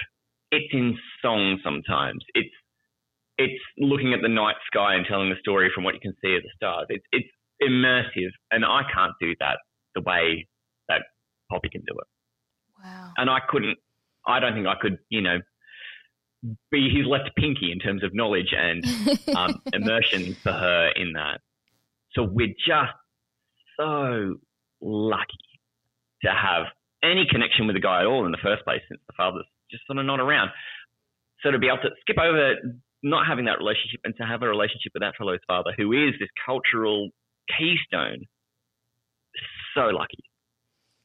It's 0.53 0.73
in 0.73 0.99
song 1.23 1.59
sometimes. 1.65 2.23
It's 2.35 2.55
it's 3.41 3.63
looking 3.79 4.13
at 4.13 4.21
the 4.21 4.29
night 4.29 4.57
sky 4.67 4.95
and 4.95 5.07
telling 5.09 5.31
the 5.31 5.37
story 5.41 5.71
from 5.75 5.83
what 5.83 5.95
you 5.95 6.01
can 6.01 6.15
see 6.23 6.37
of 6.37 6.43
the 6.43 6.51
stars. 6.55 6.87
It's 6.91 7.05
it's 7.11 7.29
immersive, 7.63 8.31
and 8.51 8.65
I 8.65 8.83
can't 8.93 9.13
do 9.21 9.35
that 9.41 9.59
the 9.95 10.03
way 10.03 10.47
that 10.89 11.03
Poppy 11.51 11.71
can 11.71 11.81
do 11.81 11.95
it. 11.99 12.07
Wow. 12.85 13.13
And 13.17 13.31
I 13.31 13.39
couldn't. 13.49 13.79
I 14.27 14.41
don't 14.41 14.53
think 14.53 14.67
I 14.67 14.75
could. 14.81 14.99
You 15.09 15.23
know, 15.23 15.39
be 16.71 16.91
his 16.95 17.07
left 17.07 17.31
pinky 17.37 17.73
in 17.73 17.79
terms 17.79 18.05
of 18.05 18.15
knowledge 18.15 18.55
and 18.57 18.85
um, 19.37 19.63
immersion 19.73 20.35
for 20.43 20.53
her 20.53 20.91
in 20.95 21.15
that. 21.15 21.41
So 22.13 22.25
we're 22.25 22.49
just 22.49 22.93
so 23.79 24.35
lucky 24.83 25.49
to 26.25 26.31
have 26.31 26.67
any 27.03 27.27
connection 27.31 27.67
with 27.67 27.77
the 27.77 27.81
guy 27.81 28.01
at 28.01 28.07
all 28.07 28.27
in 28.27 28.33
the 28.33 28.43
first 28.43 28.65
place, 28.65 28.83
since 28.89 29.01
the 29.07 29.15
father's 29.17 29.47
just 29.71 29.87
sort 29.87 29.99
of 29.99 30.05
not 30.05 30.21
around. 30.21 30.51
So 31.43 31.51
to 31.51 31.59
be 31.59 31.69
able 31.69 31.79
to 31.79 31.91
skip 32.03 32.19
over 32.19 32.57
not 33.03 33.27
having 33.27 33.47
that 33.47 33.59
relationship 33.59 34.01
and 34.05 34.15
to 34.17 34.25
have 34.25 34.43
a 34.43 34.49
relationship 34.49 34.93
with 34.95 35.03
that 35.03 35.15
fellow's 35.17 35.41
father, 35.47 35.73
who 35.77 35.93
is 35.93 36.15
this 36.21 36.29
cultural 36.45 37.09
keystone, 37.59 38.27
so 39.75 39.87
lucky, 39.93 40.25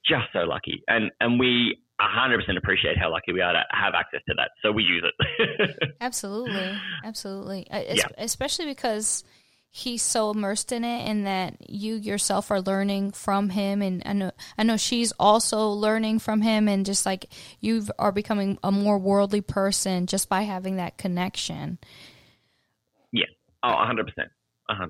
just 0.06 0.26
so 0.34 0.40
lucky, 0.40 0.84
and 0.88 1.12
and 1.20 1.40
we 1.40 1.78
100% 2.02 2.58
appreciate 2.58 2.98
how 2.98 3.10
lucky 3.10 3.32
we 3.32 3.42
are 3.42 3.54
to 3.54 3.64
have 3.72 3.94
access 3.94 4.20
to 4.28 4.36
that, 4.36 4.52
so 4.62 4.72
we 4.72 4.84
use 4.84 5.04
it. 5.04 5.94
absolutely, 6.02 6.78
absolutely, 7.04 7.68
uh, 7.72 7.84
yeah. 7.88 8.04
especially 8.18 8.66
because 8.66 9.24
he's 9.76 10.02
so 10.02 10.32
immersed 10.32 10.72
in 10.72 10.86
it 10.86 11.06
and 11.06 11.28
that 11.28 11.70
you 11.70 11.96
yourself 11.96 12.50
are 12.50 12.62
learning 12.62 13.12
from 13.12 13.50
him 13.50 13.82
and 13.82 14.02
I 14.06 14.14
know 14.14 14.32
I 14.58 14.64
know 14.64 14.78
she's 14.78 15.12
also 15.20 15.68
learning 15.68 16.20
from 16.20 16.42
him 16.42 16.70
and 16.70 16.86
just 16.86 17.06
like 17.06 17.26
you 17.60 17.86
are 18.00 18.14
becoming 18.14 18.58
a 18.64 18.72
more 18.72 18.98
worldly 18.98 19.42
person 19.42 20.08
just 20.08 20.30
by 20.30 20.44
having 20.44 20.78
that 20.78 20.98
connection. 20.98 21.78
Yeah. 23.12 23.26
Oh, 23.64 23.68
100%. 23.68 24.06
100%. 24.72 24.88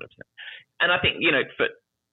And 0.78 0.92
I 0.92 1.00
think, 1.00 1.16
you 1.18 1.32
know, 1.32 1.42
for 1.56 1.66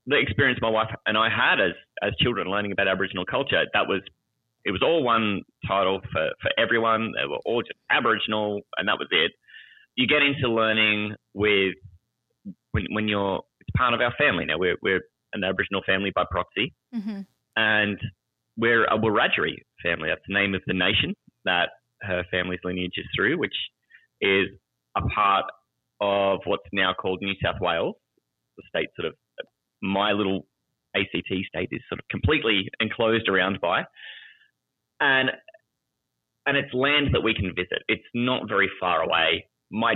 the 0.08 0.18
experience 0.18 0.58
my 0.60 0.72
wife 0.72 0.90
and 1.06 1.16
I 1.16 1.30
had 1.30 1.62
as 1.62 1.74
as 2.02 2.14
children 2.20 2.48
learning 2.48 2.72
about 2.72 2.88
Aboriginal 2.88 3.24
culture, 3.24 3.64
that 3.72 3.88
was 3.88 4.02
it 4.66 4.72
was 4.72 4.82
all 4.82 5.04
one 5.04 5.44
title 5.68 6.02
for, 6.12 6.32
for 6.42 6.50
everyone. 6.58 7.12
They 7.16 7.28
were 7.28 7.40
all 7.46 7.62
just 7.62 7.78
Aboriginal 7.92 8.62
and 8.80 8.88
that 8.88 8.98
was 8.98 9.10
it. 9.12 9.32
You 9.96 10.08
get 10.08 10.24
into 10.24 10.52
learning 10.52 11.14
with 11.36 11.76
when, 12.72 12.86
when 12.92 13.08
you're 13.08 13.42
it's 13.60 13.70
part 13.78 13.94
of 13.94 14.02
our 14.02 14.14
family 14.18 14.46
now. 14.46 14.58
We're 14.58 14.78
we're 14.82 15.02
an 15.34 15.44
Aboriginal 15.44 15.82
family 15.86 16.12
by 16.14 16.26
proxy, 16.30 16.74
mm-hmm. 16.94 17.22
and 17.56 17.98
we're 18.58 18.86
a 18.86 18.98
Wiradjuri 18.98 19.56
family. 19.82 20.10
That's 20.10 20.22
the 20.28 20.34
name 20.34 20.54
of 20.54 20.62
the 20.68 20.74
nation 20.74 21.16
that 21.46 21.70
her 22.02 22.24
family's 22.30 22.60
lineage 22.64 22.94
is 22.98 23.06
through, 23.16 23.38
which 23.38 23.56
is 24.22 24.48
a 24.96 25.02
part 25.02 25.46
of 26.02 26.40
what's 26.46 26.68
now 26.72 26.94
called 26.94 27.20
New 27.22 27.34
South 27.42 27.56
Wales, 27.62 27.96
the 28.58 28.64
state 28.70 28.90
sort 28.96 29.08
of 29.08 29.16
my 29.82 30.12
little 30.12 30.46
ACT 30.96 31.28
state 31.48 31.70
is 31.72 31.82
sort 31.90 32.00
of 32.00 32.08
completely 32.10 32.70
enclosed 32.80 33.28
around 33.28 33.60
by, 33.62 33.84
and 35.00 35.30
and 36.46 36.58
it's 36.58 36.74
land 36.74 37.10
that 37.14 37.22
we 37.22 37.34
can 37.34 37.54
visit. 37.56 37.84
It's 37.88 38.04
not 38.14 38.48
very 38.48 38.70
far 38.80 39.02
away. 39.02 39.48
My 39.72 39.96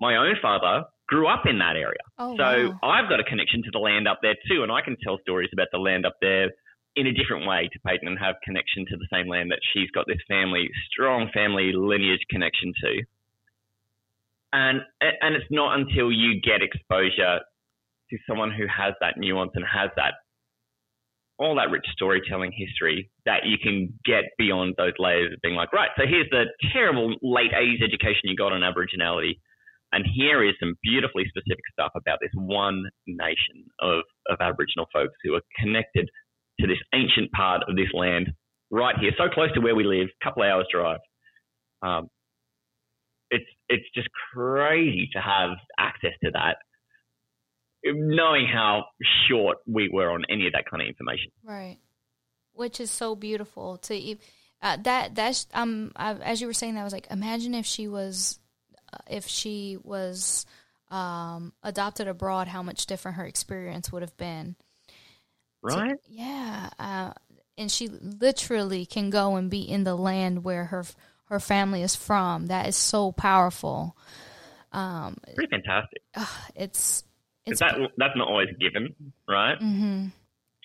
my 0.00 0.16
own 0.16 0.34
father 0.42 0.84
grew 1.08 1.28
up 1.28 1.44
in 1.46 1.58
that 1.58 1.76
area. 1.76 2.02
Oh, 2.18 2.36
so 2.36 2.76
wow. 2.82 2.90
I've 2.90 3.08
got 3.08 3.20
a 3.20 3.24
connection 3.24 3.62
to 3.62 3.70
the 3.72 3.78
land 3.78 4.08
up 4.08 4.18
there 4.22 4.36
too, 4.48 4.62
and 4.62 4.72
I 4.72 4.80
can 4.80 4.96
tell 5.02 5.18
stories 5.22 5.50
about 5.52 5.68
the 5.72 5.78
land 5.78 6.04
up 6.06 6.16
there 6.20 6.50
in 6.96 7.06
a 7.06 7.12
different 7.12 7.46
way 7.46 7.68
to 7.72 7.78
Peyton 7.80 8.08
and 8.08 8.18
have 8.18 8.36
connection 8.42 8.86
to 8.88 8.96
the 8.96 9.06
same 9.12 9.28
land 9.28 9.50
that 9.50 9.60
she's 9.72 9.90
got 9.90 10.06
this 10.08 10.20
family, 10.28 10.68
strong 10.90 11.28
family 11.32 11.72
lineage 11.74 12.24
connection 12.30 12.72
to. 12.82 13.02
And 14.52 14.80
and 15.00 15.34
it's 15.34 15.50
not 15.50 15.78
until 15.78 16.10
you 16.10 16.40
get 16.40 16.62
exposure 16.62 17.40
to 18.10 18.16
someone 18.26 18.50
who 18.50 18.64
has 18.66 18.94
that 19.00 19.18
nuance 19.18 19.52
and 19.54 19.64
has 19.64 19.90
that 19.96 20.14
all 21.38 21.56
that 21.56 21.70
rich 21.70 21.84
storytelling 21.92 22.52
history 22.56 23.10
that 23.26 23.44
you 23.44 23.58
can 23.62 23.92
get 24.06 24.24
beyond 24.38 24.74
those 24.78 24.94
layers 24.98 25.34
of 25.34 25.40
being 25.42 25.54
like, 25.54 25.70
right, 25.72 25.90
so 25.96 26.04
here's 26.08 26.30
the 26.30 26.44
terrible 26.72 27.14
late 27.20 27.52
80s 27.52 27.82
education 27.84 28.24
you 28.24 28.36
got 28.36 28.52
on 28.52 28.62
Aboriginality 28.62 29.36
and 29.92 30.04
here 30.14 30.44
is 30.44 30.54
some 30.60 30.74
beautifully 30.82 31.24
specific 31.28 31.64
stuff 31.72 31.92
about 31.94 32.18
this 32.20 32.30
one 32.34 32.84
nation 33.06 33.64
of, 33.80 34.00
of 34.28 34.38
Aboriginal 34.40 34.86
folks 34.92 35.14
who 35.22 35.34
are 35.34 35.42
connected 35.58 36.08
to 36.60 36.66
this 36.66 36.78
ancient 36.94 37.30
part 37.32 37.62
of 37.68 37.76
this 37.76 37.88
land 37.92 38.32
right 38.70 38.96
here, 38.98 39.12
so 39.16 39.28
close 39.32 39.52
to 39.54 39.60
where 39.60 39.74
we 39.74 39.84
live, 39.84 40.08
a 40.08 40.24
couple 40.24 40.42
hours 40.42 40.66
drive. 40.72 40.98
Um, 41.82 42.08
it's 43.30 43.44
it's 43.68 43.84
just 43.94 44.08
crazy 44.32 45.08
to 45.12 45.20
have 45.20 45.50
access 45.78 46.12
to 46.22 46.30
that, 46.32 46.56
knowing 47.84 48.46
how 48.46 48.84
short 49.28 49.58
we 49.66 49.90
were 49.92 50.10
on 50.10 50.24
any 50.30 50.46
of 50.46 50.52
that 50.52 50.64
kind 50.70 50.82
of 50.82 50.88
information. 50.88 51.30
Right, 51.44 51.78
which 52.52 52.80
is 52.80 52.90
so 52.90 53.14
beautiful 53.14 53.78
to 53.78 54.16
uh, 54.62 54.76
that. 54.82 55.14
That's 55.14 55.46
um 55.54 55.92
I, 55.96 56.14
as 56.14 56.40
you 56.40 56.46
were 56.46 56.52
saying 56.52 56.74
that 56.74 56.80
I 56.80 56.84
was 56.84 56.92
like, 56.92 57.08
imagine 57.10 57.54
if 57.54 57.66
she 57.66 57.88
was, 57.88 58.38
uh, 58.38 58.45
if 59.08 59.26
she 59.26 59.78
was 59.82 60.46
um 60.90 61.52
adopted 61.62 62.08
abroad, 62.08 62.48
how 62.48 62.62
much 62.62 62.86
different 62.86 63.16
her 63.16 63.26
experience 63.26 63.90
would 63.92 64.02
have 64.02 64.16
been. 64.16 64.56
Right. 65.62 65.90
So, 65.90 65.96
yeah. 66.08 66.70
Uh, 66.78 67.12
and 67.58 67.70
she 67.70 67.88
literally 67.88 68.86
can 68.86 69.10
go 69.10 69.36
and 69.36 69.50
be 69.50 69.62
in 69.62 69.84
the 69.84 69.96
land 69.96 70.44
where 70.44 70.66
her 70.66 70.84
her 71.26 71.40
family 71.40 71.82
is 71.82 71.96
from. 71.96 72.46
That 72.46 72.68
is 72.68 72.76
so 72.76 73.12
powerful. 73.12 73.96
Um, 74.72 75.16
Pretty 75.34 75.50
fantastic. 75.50 76.02
Uh, 76.14 76.26
it's 76.54 77.04
it's 77.46 77.60
that 77.60 77.76
that's 77.96 78.16
not 78.16 78.28
always 78.28 78.48
given, 78.60 78.94
right? 79.28 79.58
Mm-hmm. 79.58 80.08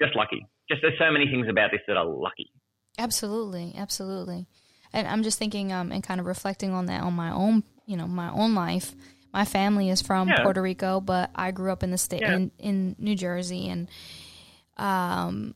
Just 0.02 0.16
lucky. 0.16 0.46
Just 0.70 0.82
there's 0.82 0.98
so 1.00 1.12
many 1.12 1.28
things 1.28 1.48
about 1.50 1.72
this 1.72 1.82
that 1.88 1.98
are 1.98 2.06
lucky. 2.06 2.52
Absolutely, 2.98 3.74
absolutely. 3.78 4.48
And 4.94 5.08
I'm 5.08 5.24
just 5.24 5.40
thinking 5.40 5.72
um, 5.72 5.92
and 5.92 6.04
kind 6.04 6.20
of 6.20 6.26
reflecting 6.26 6.74
on 6.74 6.88
that 6.88 7.02
on 7.02 7.14
my 7.14 7.32
own, 7.32 7.64
you 7.92 7.98
know, 7.98 8.08
my 8.08 8.32
own 8.32 8.56
life. 8.56 8.96
My 9.34 9.46
family 9.46 9.90
is 9.90 10.02
from 10.02 10.28
yeah. 10.28 10.44
Puerto 10.44 10.62
Rico, 10.62 11.00
but 11.00 11.30
I 11.36 11.52
grew 11.52 11.72
up 11.72 11.84
in 11.84 11.92
the 11.92 11.98
state 11.98 12.22
yeah. 12.22 12.36
in, 12.36 12.52
in 12.60 12.96
New 13.00 13.16
Jersey, 13.16 13.70
and 13.70 13.90
um, 14.78 15.56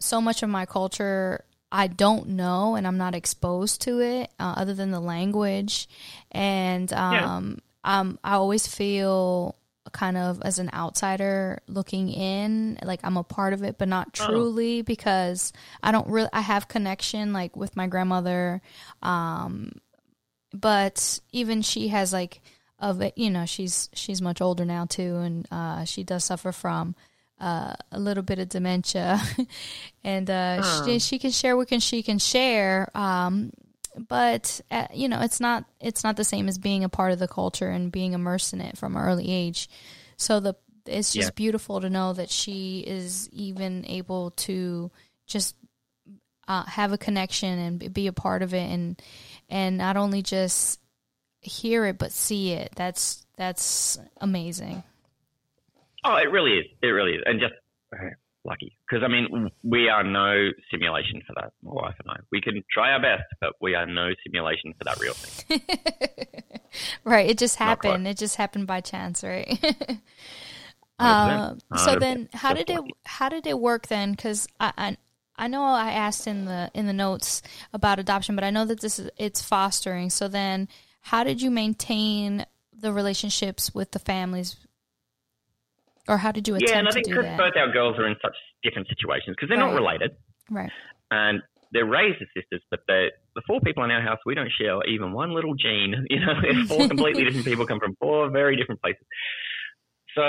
so 0.00 0.20
much 0.20 0.42
of 0.42 0.48
my 0.48 0.66
culture 0.66 1.44
I 1.70 1.88
don't 1.88 2.28
know 2.28 2.76
and 2.76 2.86
I'm 2.86 2.96
not 2.96 3.14
exposed 3.14 3.82
to 3.82 4.00
it 4.00 4.30
uh, 4.38 4.54
other 4.56 4.74
than 4.74 4.92
the 4.92 5.00
language. 5.00 5.88
And 6.30 6.92
um, 6.92 7.60
yeah. 7.84 8.00
um, 8.00 8.18
I 8.22 8.34
always 8.34 8.66
feel 8.66 9.56
kind 9.92 10.16
of 10.16 10.40
as 10.42 10.58
an 10.58 10.70
outsider 10.72 11.60
looking 11.68 12.08
in, 12.08 12.78
like 12.82 13.00
I'm 13.02 13.16
a 13.16 13.24
part 13.24 13.52
of 13.52 13.62
it, 13.62 13.78
but 13.78 13.88
not 13.88 14.18
oh. 14.20 14.26
truly 14.26 14.80
oh. 14.80 14.82
because 14.84 15.52
I 15.82 15.92
don't 15.92 16.08
really, 16.08 16.28
I 16.32 16.40
have 16.40 16.68
connection 16.68 17.32
like 17.32 17.56
with 17.56 17.76
my 17.76 17.86
grandmother. 17.86 18.62
Um, 19.02 19.72
but 20.60 21.20
even 21.32 21.62
she 21.62 21.88
has 21.88 22.12
like, 22.12 22.40
of 22.78 23.00
it, 23.00 23.16
you 23.16 23.30
know, 23.30 23.46
she's, 23.46 23.88
she's 23.94 24.20
much 24.20 24.40
older 24.40 24.64
now 24.64 24.84
too. 24.84 25.16
And, 25.16 25.48
uh, 25.50 25.84
she 25.84 26.04
does 26.04 26.24
suffer 26.24 26.52
from, 26.52 26.94
uh, 27.40 27.74
a 27.92 27.98
little 27.98 28.22
bit 28.22 28.38
of 28.38 28.48
dementia, 28.48 29.20
and 30.04 30.30
uh, 30.30 30.60
oh. 30.62 30.82
she, 30.86 30.98
she, 30.98 31.18
can 31.18 31.30
share 31.30 31.56
what 31.56 31.68
can 31.68 31.80
she 31.80 32.02
can 32.02 32.18
share. 32.18 32.90
Um, 32.96 33.52
but 34.08 34.60
uh, 34.70 34.86
you 34.92 35.08
know, 35.08 35.20
it's 35.20 35.40
not 35.40 35.64
it's 35.80 36.04
not 36.04 36.16
the 36.16 36.24
same 36.24 36.48
as 36.48 36.58
being 36.58 36.84
a 36.84 36.88
part 36.88 37.12
of 37.12 37.18
the 37.18 37.28
culture 37.28 37.68
and 37.68 37.92
being 37.92 38.12
immersed 38.12 38.52
in 38.52 38.60
it 38.60 38.76
from 38.76 38.96
an 38.96 39.02
early 39.02 39.30
age. 39.30 39.68
So 40.16 40.40
the 40.40 40.54
it's 40.86 41.12
just 41.12 41.28
yeah. 41.28 41.34
beautiful 41.34 41.80
to 41.80 41.90
know 41.90 42.12
that 42.12 42.30
she 42.30 42.80
is 42.80 43.28
even 43.32 43.84
able 43.86 44.30
to 44.30 44.90
just 45.26 45.56
uh, 46.46 46.64
have 46.64 46.92
a 46.92 46.98
connection 46.98 47.58
and 47.58 47.92
be 47.92 48.06
a 48.06 48.12
part 48.12 48.42
of 48.42 48.54
it, 48.54 48.70
and 48.70 49.00
and 49.48 49.78
not 49.78 49.96
only 49.96 50.22
just 50.22 50.80
hear 51.40 51.86
it 51.86 51.98
but 51.98 52.12
see 52.12 52.52
it. 52.52 52.72
That's 52.76 53.26
that's 53.36 53.98
amazing. 54.20 54.82
Oh, 56.04 56.16
it 56.16 56.30
really 56.30 56.58
is. 56.58 56.66
It 56.82 56.86
really 56.88 57.12
is, 57.12 57.22
and 57.26 57.40
just 57.40 57.54
uh, 57.92 58.10
lucky 58.44 58.76
because 58.88 59.04
I 59.04 59.08
mean 59.08 59.50
we 59.62 59.88
are 59.88 60.04
no 60.04 60.50
simulation 60.70 61.22
for 61.26 61.34
that. 61.34 61.52
My 61.62 61.72
wife 61.72 61.94
and 61.98 62.10
I, 62.10 62.20
we 62.30 62.40
can 62.40 62.62
try 62.70 62.92
our 62.92 63.00
best, 63.00 63.24
but 63.40 63.54
we 63.60 63.74
are 63.74 63.86
no 63.86 64.10
simulation 64.24 64.72
for 64.78 64.84
that 64.84 64.98
real 65.00 65.14
thing. 65.14 65.60
right. 67.04 67.28
It 67.28 67.38
just 67.38 67.56
happened. 67.56 68.06
It 68.06 68.16
just 68.16 68.36
happened 68.36 68.66
by 68.66 68.80
chance, 68.80 69.22
right? 69.22 69.58
uh, 70.98 71.54
so 71.76 71.96
then, 71.96 72.28
how 72.32 72.54
did 72.54 72.70
it 72.70 72.80
how 73.04 73.28
did 73.28 73.46
it 73.46 73.58
work 73.58 73.88
then? 73.88 74.12
Because 74.12 74.46
I, 74.60 74.72
I 74.78 74.96
I 75.38 75.48
know 75.48 75.62
I 75.62 75.92
asked 75.92 76.26
in 76.26 76.46
the 76.46 76.70
in 76.74 76.86
the 76.86 76.92
notes 76.92 77.42
about 77.72 77.98
adoption, 77.98 78.34
but 78.34 78.44
I 78.44 78.50
know 78.50 78.64
that 78.64 78.80
this 78.80 78.98
is 78.98 79.10
it's 79.16 79.42
fostering. 79.42 80.10
So 80.10 80.28
then, 80.28 80.68
how 81.00 81.24
did 81.24 81.42
you 81.42 81.50
maintain 81.50 82.46
the 82.72 82.92
relationships 82.92 83.74
with 83.74 83.92
the 83.92 83.98
families 83.98 84.56
or 86.08 86.18
how 86.18 86.32
did 86.32 86.46
you 86.46 86.54
attempt 86.54 86.70
Yeah, 86.70 86.78
and 86.78 86.88
I 86.88 86.92
think 86.92 87.08
because 87.08 87.24
both 87.36 87.56
our 87.56 87.72
girls 87.72 87.98
are 87.98 88.06
in 88.06 88.16
such 88.22 88.36
different 88.62 88.88
situations 88.88 89.36
because 89.36 89.48
they're 89.48 89.58
right. 89.58 89.72
not 89.72 89.74
related. 89.74 90.12
Right. 90.50 90.70
And 91.10 91.42
they're 91.72 91.86
raised 91.86 92.22
as 92.22 92.28
sisters, 92.34 92.62
but 92.70 92.80
the 92.86 93.10
four 93.46 93.60
people 93.60 93.84
in 93.84 93.90
our 93.90 94.00
house, 94.00 94.18
we 94.24 94.34
don't 94.34 94.50
share 94.58 94.84
even 94.86 95.12
one 95.12 95.34
little 95.34 95.54
gene. 95.54 96.06
You 96.10 96.20
know, 96.20 96.64
four 96.66 96.88
completely 96.88 97.24
different 97.26 97.44
people 97.44 97.66
come 97.66 97.80
from 97.80 97.96
four 98.00 98.30
very 98.30 98.56
different 98.56 98.80
places. 98.80 99.04
So 100.14 100.22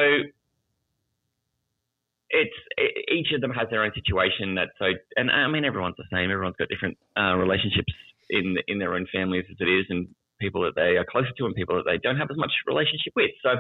it's 2.30 2.58
it, 2.78 3.06
each 3.12 3.32
of 3.34 3.42
them 3.42 3.52
has 3.52 3.68
their 3.70 3.84
own 3.84 3.92
situation. 3.94 4.56
That 4.56 4.70
so, 4.80 4.86
and 5.16 5.32
I 5.32 5.48
mean, 5.48 5.66
everyone's 5.66 5.98
the 5.98 6.10
same. 6.12 6.32
Everyone's 6.32 6.58
got 6.58 6.70
different 6.70 6.98
uh, 7.18 7.36
relationships 7.36 7.94
in 8.30 8.58
in 8.68 8.80
their 8.80 8.94
own 8.94 9.08
families 9.12 9.46
as 9.50 9.58
it 9.60 9.70
is, 9.70 9.86
and 9.90 10.08
people 10.40 10.62
that 10.64 10.76
they 10.76 10.98
are 10.98 11.06
closer 11.06 11.32
to 11.38 11.46
and 11.46 11.56
people 11.56 11.76
that 11.76 11.86
they 11.86 11.98
don't 11.98 12.18
have 12.18 12.30
as 12.30 12.38
much 12.38 12.52
relationship 12.68 13.14
with. 13.16 13.32
So 13.42 13.58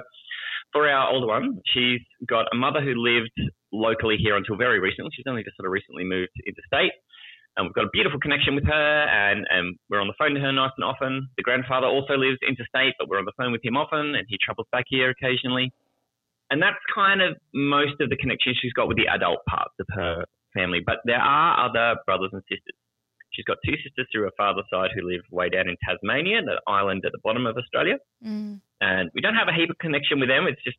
for 0.72 0.88
our 0.88 1.10
older 1.10 1.28
one, 1.28 1.62
she's 1.74 2.02
got 2.28 2.46
a 2.52 2.56
mother 2.56 2.82
who 2.82 2.94
lived 2.96 3.34
locally 3.72 4.18
here 4.18 4.36
until 4.36 4.58
very 4.58 4.80
recently. 4.80 5.12
She's 5.16 5.26
only 5.28 5.44
just 5.44 5.58
sort 5.58 5.68
of 5.68 5.72
recently 5.72 6.04
moved 6.04 6.32
interstate. 6.46 6.94
And 7.56 7.66
we've 7.66 7.74
got 7.74 7.86
a 7.86 7.90
beautiful 7.92 8.20
connection 8.20 8.54
with 8.54 8.66
her, 8.66 8.98
and, 9.10 9.48
and 9.50 9.80
we're 9.90 10.00
on 10.00 10.06
the 10.06 10.14
phone 10.14 10.36
to 10.36 10.40
her 10.40 10.54
nice 10.54 10.70
and 10.78 10.86
often. 10.86 11.28
The 11.38 11.44
grandfather 11.44 11.88
also 11.88 12.14
lives 12.14 12.38
interstate, 12.48 12.94
but 13.00 13.10
we're 13.10 13.18
on 13.18 13.26
the 13.26 13.34
phone 13.36 13.52
with 13.52 13.66
him 13.66 13.76
often, 13.76 14.14
and 14.14 14.26
he 14.30 14.38
travels 14.38 14.68
back 14.72 14.86
here 14.88 15.10
occasionally. 15.10 15.74
And 16.50 16.62
that's 16.62 16.80
kind 16.94 17.22
of 17.22 17.36
most 17.54 18.00
of 18.00 18.10
the 18.10 18.16
connection 18.16 18.54
she's 18.60 18.74
got 18.74 18.88
with 18.88 18.98
the 18.98 19.08
adult 19.08 19.40
parts 19.50 19.74
of 19.80 19.88
her 19.92 20.24
family. 20.54 20.80
But 20.86 20.98
there 21.06 21.20
are 21.20 21.70
other 21.70 22.00
brothers 22.06 22.30
and 22.32 22.42
sisters. 22.44 22.76
She's 23.32 23.46
got 23.46 23.58
two 23.66 23.76
sisters 23.84 24.08
through 24.12 24.24
her 24.24 24.36
father's 24.38 24.66
side 24.72 24.92
who 24.96 25.06
live 25.06 25.22
way 25.32 25.50
down 25.50 25.68
in 25.68 25.76
Tasmania, 25.84 26.42
the 26.42 26.62
island 26.66 27.04
at 27.06 27.12
the 27.12 27.20
bottom 27.24 27.46
of 27.46 27.58
Australia. 27.58 28.00
Mm. 28.26 28.62
And 28.80 29.12
we 29.14 29.22
don't 29.22 29.36
have 29.36 29.50
a 29.50 29.54
heap 29.54 29.70
of 29.70 29.78
connection 29.78 30.20
with 30.20 30.30
them. 30.30 30.48
It's 30.48 30.64
just 30.64 30.78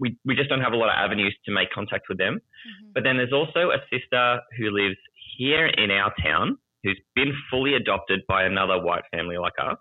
we, 0.00 0.16
we 0.24 0.34
just 0.34 0.48
don't 0.48 0.60
have 0.60 0.72
a 0.72 0.76
lot 0.76 0.88
of 0.88 0.96
avenues 0.98 1.36
to 1.44 1.52
make 1.52 1.70
contact 1.70 2.06
with 2.08 2.18
them. 2.18 2.34
Mm-hmm. 2.34 2.90
But 2.94 3.04
then 3.04 3.16
there's 3.16 3.32
also 3.32 3.70
a 3.70 3.78
sister 3.92 4.40
who 4.58 4.70
lives 4.70 4.96
here 5.38 5.66
in 5.66 5.90
our 5.90 6.12
town 6.22 6.58
who's 6.82 7.00
been 7.14 7.32
fully 7.50 7.74
adopted 7.74 8.20
by 8.28 8.44
another 8.44 8.80
white 8.80 9.04
family 9.10 9.38
like 9.38 9.54
us, 9.60 9.78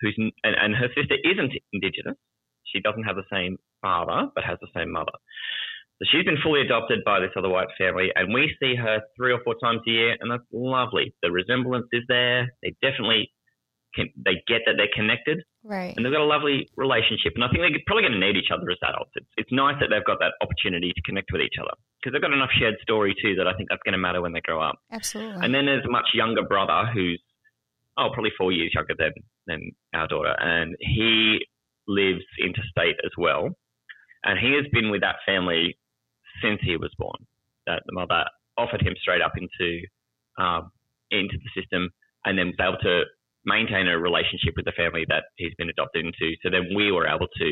who's 0.00 0.16
and, 0.18 0.32
and 0.42 0.74
her 0.74 0.88
sister 0.96 1.16
isn't 1.22 1.52
Indigenous. 1.72 2.16
She 2.64 2.80
doesn't 2.80 3.04
have 3.04 3.16
the 3.16 3.28
same 3.30 3.56
father, 3.84 4.32
but 4.34 4.44
has 4.44 4.58
the 4.60 4.72
same 4.74 4.90
mother. 4.90 5.12
So 6.00 6.06
she's 6.10 6.24
been 6.24 6.40
fully 6.42 6.62
adopted 6.62 7.04
by 7.04 7.20
this 7.20 7.30
other 7.36 7.48
white 7.48 7.68
family, 7.78 8.08
and 8.16 8.32
we 8.32 8.50
see 8.58 8.74
her 8.74 8.98
three 9.16 9.32
or 9.32 9.40
four 9.44 9.54
times 9.62 9.80
a 9.86 9.90
year, 9.90 10.16
and 10.18 10.30
that's 10.32 10.48
lovely. 10.52 11.14
The 11.22 11.30
resemblance 11.30 11.86
is 11.92 12.02
there. 12.08 12.50
They 12.62 12.74
definitely 12.82 13.30
can, 13.94 14.10
they 14.16 14.42
get 14.48 14.66
that 14.66 14.74
they're 14.76 14.90
connected, 14.92 15.44
right? 15.62 15.94
And 15.96 16.04
they've 16.04 16.12
got 16.12 16.20
a 16.20 16.26
lovely 16.26 16.66
relationship. 16.76 17.32
And 17.36 17.44
I 17.44 17.48
think 17.48 17.62
they're 17.62 17.86
probably 17.86 18.02
going 18.02 18.18
to 18.18 18.24
need 18.26 18.36
each 18.36 18.50
other 18.50 18.68
as 18.70 18.78
adults. 18.82 19.12
It's, 19.14 19.30
it's 19.36 19.52
nice 19.52 19.76
that 19.78 19.88
they've 19.94 20.04
got 20.04 20.18
that 20.18 20.34
opportunity 20.42 20.90
to 20.90 21.02
connect 21.02 21.30
with 21.30 21.42
each 21.42 21.54
other 21.60 21.78
because 22.00 22.12
they've 22.12 22.22
got 22.22 22.34
enough 22.34 22.50
shared 22.58 22.74
story 22.82 23.14
too 23.22 23.36
that 23.36 23.46
I 23.46 23.54
think 23.54 23.70
that's 23.70 23.82
going 23.86 23.94
to 23.94 24.02
matter 24.02 24.20
when 24.20 24.32
they 24.32 24.42
grow 24.42 24.60
up. 24.60 24.82
Absolutely. 24.90 25.46
And 25.46 25.54
then 25.54 25.66
there's 25.66 25.86
a 25.86 25.90
much 25.90 26.10
younger 26.12 26.42
brother 26.42 26.90
who's 26.92 27.22
oh 27.96 28.10
probably 28.12 28.34
four 28.36 28.50
years 28.50 28.74
younger 28.74 28.94
than 28.98 29.14
than 29.46 29.70
our 29.94 30.08
daughter, 30.08 30.34
and 30.38 30.74
he 30.80 31.38
lives 31.86 32.24
interstate 32.42 32.98
as 33.04 33.12
well. 33.16 33.54
And 34.24 34.38
he 34.38 34.52
has 34.54 34.66
been 34.72 34.90
with 34.90 35.02
that 35.02 35.16
family 35.26 35.76
since 36.42 36.60
he 36.62 36.76
was 36.76 36.90
born. 36.98 37.26
That 37.66 37.82
the 37.86 37.92
mother 37.92 38.24
offered 38.58 38.82
him 38.82 38.94
straight 39.00 39.22
up 39.22 39.32
into 39.36 39.84
um, 40.38 40.70
into 41.10 41.36
the 41.38 41.60
system, 41.60 41.90
and 42.24 42.38
then 42.38 42.52
was 42.52 42.60
able 42.60 42.78
to 42.82 43.04
maintain 43.44 43.86
a 43.86 43.98
relationship 43.98 44.54
with 44.56 44.64
the 44.64 44.72
family 44.72 45.04
that 45.08 45.24
he's 45.36 45.54
been 45.56 45.68
adopted 45.68 46.04
into. 46.04 46.34
So 46.42 46.50
then 46.50 46.74
we 46.74 46.90
were 46.90 47.06
able 47.06 47.28
to 47.28 47.50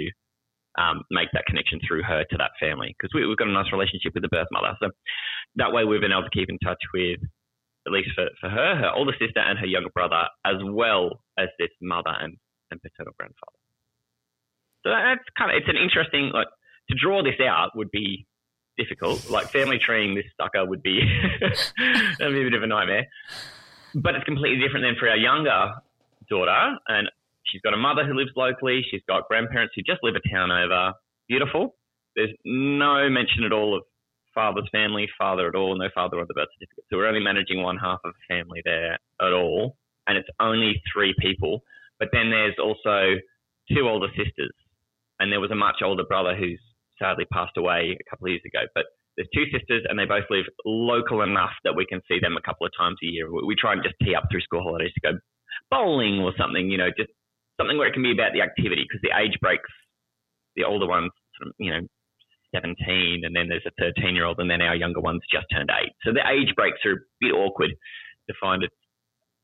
um, 0.81 1.03
make 1.11 1.29
that 1.33 1.45
connection 1.47 1.81
through 1.87 2.03
her 2.03 2.25
to 2.25 2.37
that 2.39 2.57
family 2.59 2.97
because 2.97 3.13
we, 3.15 3.21
have 3.21 3.37
got 3.37 3.49
a 3.49 3.53
nice 3.53 3.71
relationship 3.73 4.15
with 4.15 4.23
the 4.23 4.33
birth 4.33 4.49
mother. 4.51 4.73
So 4.81 4.89
that 5.57 5.73
way 5.73 5.85
we've 5.85 6.01
been 6.01 6.13
able 6.13 6.25
to 6.25 6.33
keep 6.33 6.49
in 6.49 6.59
touch 6.65 6.81
with, 6.95 7.21
at 7.87 7.93
least 7.93 8.09
for, 8.17 8.29
for 8.41 8.49
her, 8.49 8.77
her 8.77 8.91
older 8.97 9.13
sister 9.21 9.41
and 9.41 9.59
her 9.59 9.67
younger 9.67 9.93
brother, 9.93 10.25
as 10.47 10.57
well 10.65 11.21
as 11.39 11.49
this 11.59 11.73
mother 11.83 12.17
and, 12.21 12.37
and 12.71 12.81
paternal 12.81 13.13
grandfather. 13.19 13.61
So 14.83 14.91
that's 14.91 15.29
kind 15.37 15.53
of, 15.53 15.61
it's 15.61 15.69
an 15.69 15.77
interesting, 15.77 16.33
like, 16.33 16.49
to 16.93 16.99
draw 17.01 17.23
this 17.23 17.41
out 17.41 17.71
would 17.77 17.91
be 17.91 18.27
difficult. 18.77 19.29
Like 19.31 19.49
family 19.51 19.79
treeing 19.85 20.15
this 20.15 20.25
sucker 20.41 20.65
would 20.65 20.83
be, 20.83 21.01
that'd 21.41 22.35
be 22.35 22.41
a 22.41 22.45
bit 22.51 22.55
of 22.55 22.63
a 22.63 22.67
nightmare. 22.67 23.07
But 23.95 24.15
it's 24.15 24.25
completely 24.25 24.61
different 24.65 24.85
than 24.85 24.97
for 24.99 25.09
our 25.09 25.17
younger 25.17 25.73
daughter. 26.31 26.77
And 26.89 27.09
she's 27.45 27.61
got 27.61 27.75
a 27.75 27.77
mother 27.77 28.05
who 28.07 28.15
lives 28.15 28.31
locally. 28.37 28.83
She's 28.91 29.03
got 29.09 29.29
grandparents 29.29 29.75
who 29.77 29.83
just 29.83 30.01
live 30.03 30.15
a 30.17 30.29
town 30.29 30.51
over. 30.51 30.95
Beautiful. 31.29 31.77
There's 32.17 32.33
no 32.45 33.09
mention 33.11 33.45
at 33.45 33.53
all 33.53 33.77
of 33.77 33.83
father's 34.35 34.69
family, 34.73 35.09
father 35.19 35.49
at 35.49 35.55
all, 35.55 35.77
no 35.77 35.89
father 35.95 36.19
on 36.19 36.27
the 36.27 36.35
birth 36.35 36.49
certificate. 36.59 36.85
So 36.91 36.97
we're 36.97 37.07
only 37.07 37.21
managing 37.21 37.63
one 37.63 37.77
half 37.77 38.01
of 38.05 38.13
the 38.15 38.35
family 38.35 38.63
there 38.65 38.99
at 39.21 39.33
all. 39.33 39.77
and 40.07 40.17
it's 40.19 40.29
only 40.41 40.83
three 40.93 41.15
people. 41.21 41.63
But 41.99 42.09
then 42.13 42.31
there's 42.31 42.57
also 42.59 43.17
two 43.73 43.89
older 43.89 44.09
sisters, 44.17 44.53
and 45.21 45.31
there 45.31 45.41
was 45.41 45.51
a 45.51 45.55
much 45.55 45.77
older 45.85 46.05
brother 46.05 46.35
who's 46.35 46.61
sadly 47.03 47.27
passed 47.33 47.59
away 47.59 47.99
a 47.99 48.11
couple 48.11 48.27
of 48.27 48.31
years 48.31 48.47
ago. 48.47 48.63
But 48.75 48.87
there's 49.17 49.29
two 49.35 49.45
sisters, 49.51 49.85
and 49.89 49.99
they 49.99 50.07
both 50.07 50.25
live 50.31 50.47
local 50.65 51.23
enough 51.23 51.53
that 51.65 51.75
we 51.75 51.85
can 51.85 52.01
see 52.09 52.19
them 52.23 52.37
a 52.39 52.43
couple 52.47 52.67
of 52.67 52.73
times 52.79 52.97
a 53.03 53.07
year. 53.07 53.27
We 53.29 53.57
try 53.59 53.73
and 53.75 53.83
just 53.83 53.97
tee 54.03 54.15
up 54.15 54.25
through 54.31 54.41
school 54.41 54.63
holidays 54.63 54.95
to 54.95 55.13
go 55.13 55.19
bowling 55.71 56.21
or 56.21 56.33
something, 56.39 56.71
you 56.71 56.79
know, 56.79 56.89
just 56.97 57.11
something 57.61 57.77
where 57.77 57.89
it 57.89 57.95
can 57.95 58.03
be 58.03 58.13
about 58.13 58.33
the 58.33 58.41
activity 58.41 58.87
because 58.87 59.03
the 59.03 59.13
age 59.19 59.37
breaks. 59.41 59.69
The 60.55 60.65
older 60.65 60.87
ones, 60.87 61.11
you 61.59 61.73
know, 61.73 61.81
17, 62.55 62.77
and 63.25 63.35
then 63.35 63.49
there's 63.49 63.65
a 63.67 63.73
13 63.81 64.15
year 64.15 64.27
old, 64.27 64.39
and 64.39 64.51
then 64.51 64.61
our 64.61 64.77
younger 64.77 65.01
one's 65.01 65.23
just 65.33 65.47
turned 65.51 65.71
eight. 65.81 65.93
So 66.05 66.13
the 66.13 66.21
age 66.29 66.55
breaks 66.55 66.79
are 66.85 66.93
a 66.93 67.05
bit 67.21 67.33
awkward 67.33 67.71
to 68.29 68.35
find 68.39 68.63
it 68.63 68.71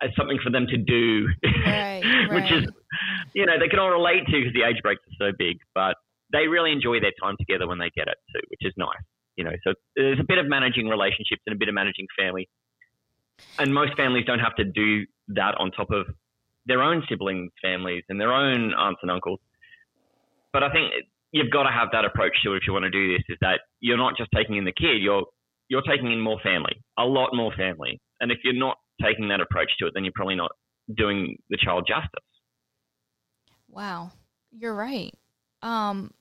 as 0.02 0.10
something 0.16 0.38
for 0.44 0.50
them 0.50 0.66
to 0.66 0.76
do, 0.76 1.26
right, 1.64 2.02
which 2.30 2.50
right. 2.52 2.62
is, 2.62 2.68
you 3.34 3.46
know, 3.46 3.58
they 3.58 3.68
can 3.68 3.78
all 3.78 3.90
relate 3.90 4.26
to 4.26 4.32
because 4.32 4.52
the 4.52 4.62
age 4.68 4.80
breaks 4.82 5.00
are 5.00 5.30
so 5.30 5.36
big, 5.38 5.56
but 5.74 5.96
they 6.32 6.46
really 6.46 6.72
enjoy 6.72 7.00
their 7.00 7.12
time 7.22 7.36
together 7.38 7.66
when 7.66 7.78
they 7.78 7.90
get 7.94 8.08
it 8.08 8.16
too, 8.34 8.40
which 8.48 8.60
is 8.62 8.72
nice. 8.76 9.02
You 9.36 9.44
know, 9.44 9.52
so 9.62 9.72
there's 9.94 10.18
a 10.18 10.26
bit 10.26 10.38
of 10.38 10.46
managing 10.46 10.88
relationships 10.88 11.42
and 11.46 11.54
a 11.54 11.58
bit 11.58 11.68
of 11.68 11.74
managing 11.74 12.06
family. 12.18 12.48
And 13.58 13.72
most 13.72 13.96
families 13.96 14.24
don't 14.26 14.40
have 14.40 14.56
to 14.56 14.64
do 14.64 15.06
that 15.28 15.54
on 15.58 15.70
top 15.70 15.90
of 15.92 16.06
their 16.66 16.82
own 16.82 17.04
siblings' 17.08 17.52
families 17.62 18.02
and 18.08 18.20
their 18.20 18.32
own 18.32 18.74
aunts 18.74 18.98
and 19.02 19.10
uncles. 19.10 19.38
But 20.52 20.64
I 20.64 20.72
think 20.72 20.92
you've 21.32 21.50
got 21.50 21.64
to 21.64 21.70
have 21.70 21.88
that 21.92 22.04
approach 22.04 22.32
to 22.44 22.54
it 22.54 22.58
if 22.58 22.62
you 22.66 22.72
want 22.72 22.84
to 22.84 22.90
do 22.90 23.12
this. 23.12 23.22
Is 23.28 23.38
that 23.40 23.60
you're 23.80 23.96
not 23.96 24.16
just 24.16 24.30
taking 24.34 24.56
in 24.56 24.64
the 24.64 24.72
kid, 24.72 25.00
you're 25.00 25.24
you're 25.68 25.82
taking 25.82 26.10
in 26.12 26.20
more 26.20 26.40
family, 26.42 26.82
a 26.98 27.04
lot 27.04 27.30
more 27.32 27.52
family. 27.56 28.00
And 28.20 28.32
if 28.32 28.38
you're 28.42 28.54
not 28.54 28.76
taking 29.02 29.28
that 29.28 29.40
approach 29.40 29.70
to 29.78 29.86
it, 29.86 29.92
then 29.94 30.04
you're 30.04 30.12
probably 30.14 30.34
not 30.34 30.50
doing 30.96 31.36
the 31.50 31.58
child 31.58 31.86
justice. 31.86 32.24
Wow, 33.70 34.10
you're 34.50 34.74
right. 34.74 35.12
Um, 35.62 36.12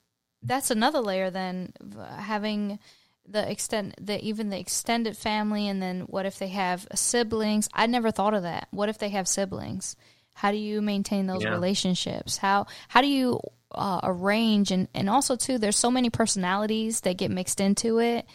that's 0.43 0.71
another 0.71 0.99
layer. 0.99 1.29
Then 1.29 1.73
having 2.17 2.79
the 3.27 3.49
extent 3.49 3.95
the 3.99 4.23
even 4.23 4.49
the 4.49 4.59
extended 4.59 5.17
family, 5.17 5.67
and 5.67 5.81
then 5.81 6.01
what 6.01 6.25
if 6.25 6.39
they 6.39 6.47
have 6.49 6.87
siblings? 6.95 7.69
I 7.73 7.87
never 7.87 8.11
thought 8.11 8.33
of 8.33 8.43
that. 8.43 8.67
What 8.71 8.89
if 8.89 8.97
they 8.97 9.09
have 9.09 9.27
siblings? 9.27 9.95
How 10.33 10.51
do 10.51 10.57
you 10.57 10.81
maintain 10.81 11.25
those 11.27 11.43
Yeah. 11.43 11.51
relationships? 11.51 12.37
How 12.37 12.67
how 12.87 13.01
do 13.01 13.07
you 13.07 13.39
uh, 13.71 13.99
arrange 14.03 14.71
and 14.71 14.87
and 14.93 15.09
also 15.09 15.35
too? 15.35 15.57
There's 15.57 15.77
so 15.77 15.91
many 15.91 16.09
personalities 16.09 17.01
that 17.01 17.17
get 17.17 17.31
mixed 17.31 17.59
into 17.59 17.99
it 17.99 18.25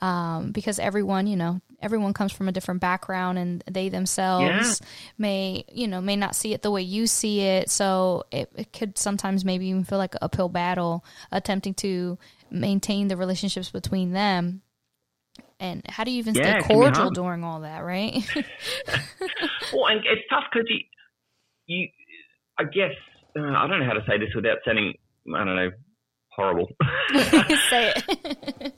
um, 0.00 0.52
because 0.52 0.78
everyone 0.78 1.26
you 1.26 1.36
know 1.36 1.60
everyone 1.80 2.12
comes 2.12 2.32
from 2.32 2.48
a 2.48 2.52
different 2.52 2.80
background 2.80 3.38
and 3.38 3.62
they 3.70 3.88
themselves 3.88 4.80
may 5.16 5.64
you 5.72 5.86
know 5.86 6.00
may 6.00 6.16
not 6.16 6.34
see 6.34 6.52
it 6.52 6.62
the 6.62 6.70
way 6.70 6.82
you 6.82 7.06
see 7.06 7.40
it. 7.40 7.70
So 7.70 8.24
it, 8.30 8.50
it 8.56 8.72
could 8.72 8.98
sometimes 8.98 9.44
maybe 9.44 9.66
even 9.68 9.84
feel 9.84 9.98
like 9.98 10.14
an 10.14 10.20
uphill 10.22 10.48
battle 10.48 11.04
attempting 11.30 11.74
to 11.74 12.18
maintain 12.50 13.08
the 13.08 13.16
relationships 13.16 13.70
between 13.70 14.12
them. 14.12 14.62
And 15.60 15.82
how 15.88 16.04
do 16.04 16.10
you 16.12 16.18
even 16.18 16.34
Yeah, 16.34 16.60
stay 16.60 16.68
cordial 16.68 17.10
during 17.10 17.42
all 17.42 17.60
that 17.60 17.80
right? 17.80 18.22
Well, 19.72 19.86
and 19.88 20.00
it's 20.00 20.22
tough 20.30 20.44
because 20.52 20.66
you, 20.70 20.78
you, 21.66 21.88
I 22.58 22.64
guess, 22.64 22.92
uh, 23.36 23.42
I 23.42 23.66
don't 23.66 23.80
know 23.80 23.86
how 23.86 23.92
to 23.92 24.04
say 24.08 24.18
this 24.18 24.34
without 24.34 24.58
sounding, 24.64 24.94
I 25.34 25.44
don't 25.44 25.56
know, 25.56 25.70
horrible. 26.30 26.68
say 27.70 27.92
it 27.94 28.72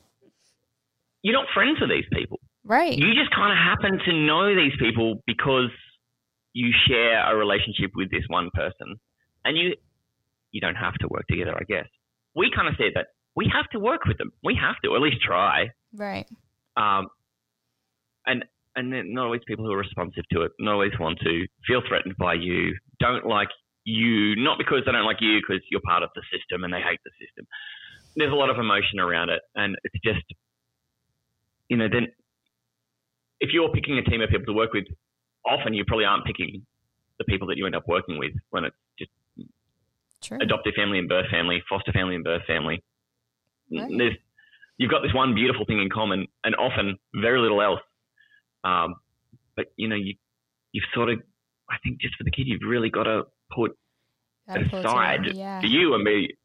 You're 1.23 1.33
not 1.33 1.47
friends 1.53 1.79
with 1.79 1.89
these 1.89 2.05
people. 2.11 2.39
right 2.63 2.97
You 2.97 3.13
just 3.13 3.31
kind 3.31 3.51
of 3.51 3.57
happen 3.57 3.99
to 4.05 4.13
know 4.13 4.55
these 4.55 4.73
people 4.79 5.21
because 5.27 5.69
you 6.53 6.71
share 6.87 7.31
a 7.31 7.35
relationship 7.35 7.91
with 7.95 8.11
this 8.11 8.23
one 8.27 8.49
person, 8.53 8.99
and 9.45 9.57
you, 9.57 9.75
you 10.51 10.59
don't 10.61 10.75
have 10.75 10.95
to 10.95 11.07
work 11.09 11.25
together. 11.29 11.55
I 11.55 11.63
guess 11.67 11.87
we 12.35 12.51
kind 12.55 12.67
of 12.67 12.75
said 12.77 12.91
that 12.95 13.07
we 13.35 13.49
have 13.53 13.67
to 13.69 13.79
work 13.79 14.05
with 14.05 14.17
them. 14.17 14.31
We 14.43 14.55
have 14.59 14.75
to, 14.83 14.89
or 14.89 14.97
at 14.97 15.01
least 15.01 15.21
try. 15.21 15.69
right 15.95 16.27
Um, 16.75 17.07
and 18.25 18.45
and 18.75 18.91
then 18.91 19.13
not 19.13 19.25
always 19.25 19.41
people 19.47 19.65
who 19.65 19.71
are 19.71 19.77
responsive 19.77 20.23
to 20.31 20.43
it, 20.43 20.51
not 20.59 20.73
always 20.73 20.97
want 20.99 21.19
to 21.19 21.45
feel 21.67 21.81
threatened 21.87 22.15
by 22.17 22.33
you, 22.35 22.77
don't 22.99 23.25
like 23.25 23.49
you, 23.83 24.35
not 24.37 24.57
because 24.57 24.83
they 24.85 24.91
don't 24.91 25.05
like 25.05 25.19
you, 25.19 25.39
because 25.41 25.61
you're 25.69 25.81
part 25.81 26.03
of 26.03 26.09
the 26.15 26.21
system 26.31 26.63
and 26.63 26.73
they 26.73 26.79
hate 26.79 26.99
the 27.03 27.11
system. 27.19 27.45
There's 28.15 28.31
a 28.31 28.35
lot 28.35 28.49
of 28.49 28.57
emotion 28.57 28.99
around 28.99 29.29
it, 29.29 29.41
and 29.55 29.75
it's 29.83 29.95
just, 30.03 30.23
you 31.71 31.77
know, 31.77 31.87
then 31.89 32.07
if 33.39 33.51
you're 33.53 33.69
picking 33.69 33.97
a 33.97 34.03
team 34.03 34.19
of 34.21 34.29
people 34.29 34.45
to 34.45 34.53
work 34.53 34.73
with, 34.73 34.83
often 35.45 35.73
you 35.73 35.85
probably 35.87 36.03
aren't 36.03 36.25
picking 36.25 36.65
the 37.17 37.23
people 37.23 37.47
that 37.47 37.55
you 37.55 37.65
end 37.65 37.75
up 37.75 37.87
working 37.87 38.19
with 38.19 38.33
when 38.49 38.65
it's 38.65 38.75
just 38.99 39.09
true 40.21 40.37
adoptive 40.41 40.73
family 40.75 40.99
and 40.99 41.07
birth 41.07 41.27
family, 41.31 41.63
foster 41.69 41.93
family 41.93 42.15
and 42.15 42.25
birth 42.25 42.41
family. 42.45 42.83
Right. 43.71 44.11
You've 44.77 44.91
got 44.91 45.01
this 45.01 45.13
one 45.13 45.33
beautiful 45.33 45.63
thing 45.65 45.79
in 45.79 45.89
common, 45.89 46.27
and 46.43 46.55
often 46.55 46.97
very 47.15 47.39
little 47.39 47.61
else. 47.61 47.79
Um, 48.65 48.95
but 49.55 49.67
you 49.77 49.87
know, 49.87 49.95
you 49.95 50.15
you've 50.73 50.83
sort 50.93 51.09
of, 51.09 51.19
I 51.69 51.75
think, 51.83 52.01
just 52.01 52.15
for 52.15 52.25
the 52.25 52.31
kid, 52.31 52.47
you've 52.47 52.67
really 52.67 52.89
got 52.89 53.03
to 53.03 53.23
put 53.55 53.71
Gotta 54.45 54.75
aside 54.75 55.21
yeah 55.33 55.61
for 55.61 55.67
you 55.67 55.93
and 55.93 56.03
me, 56.03 56.35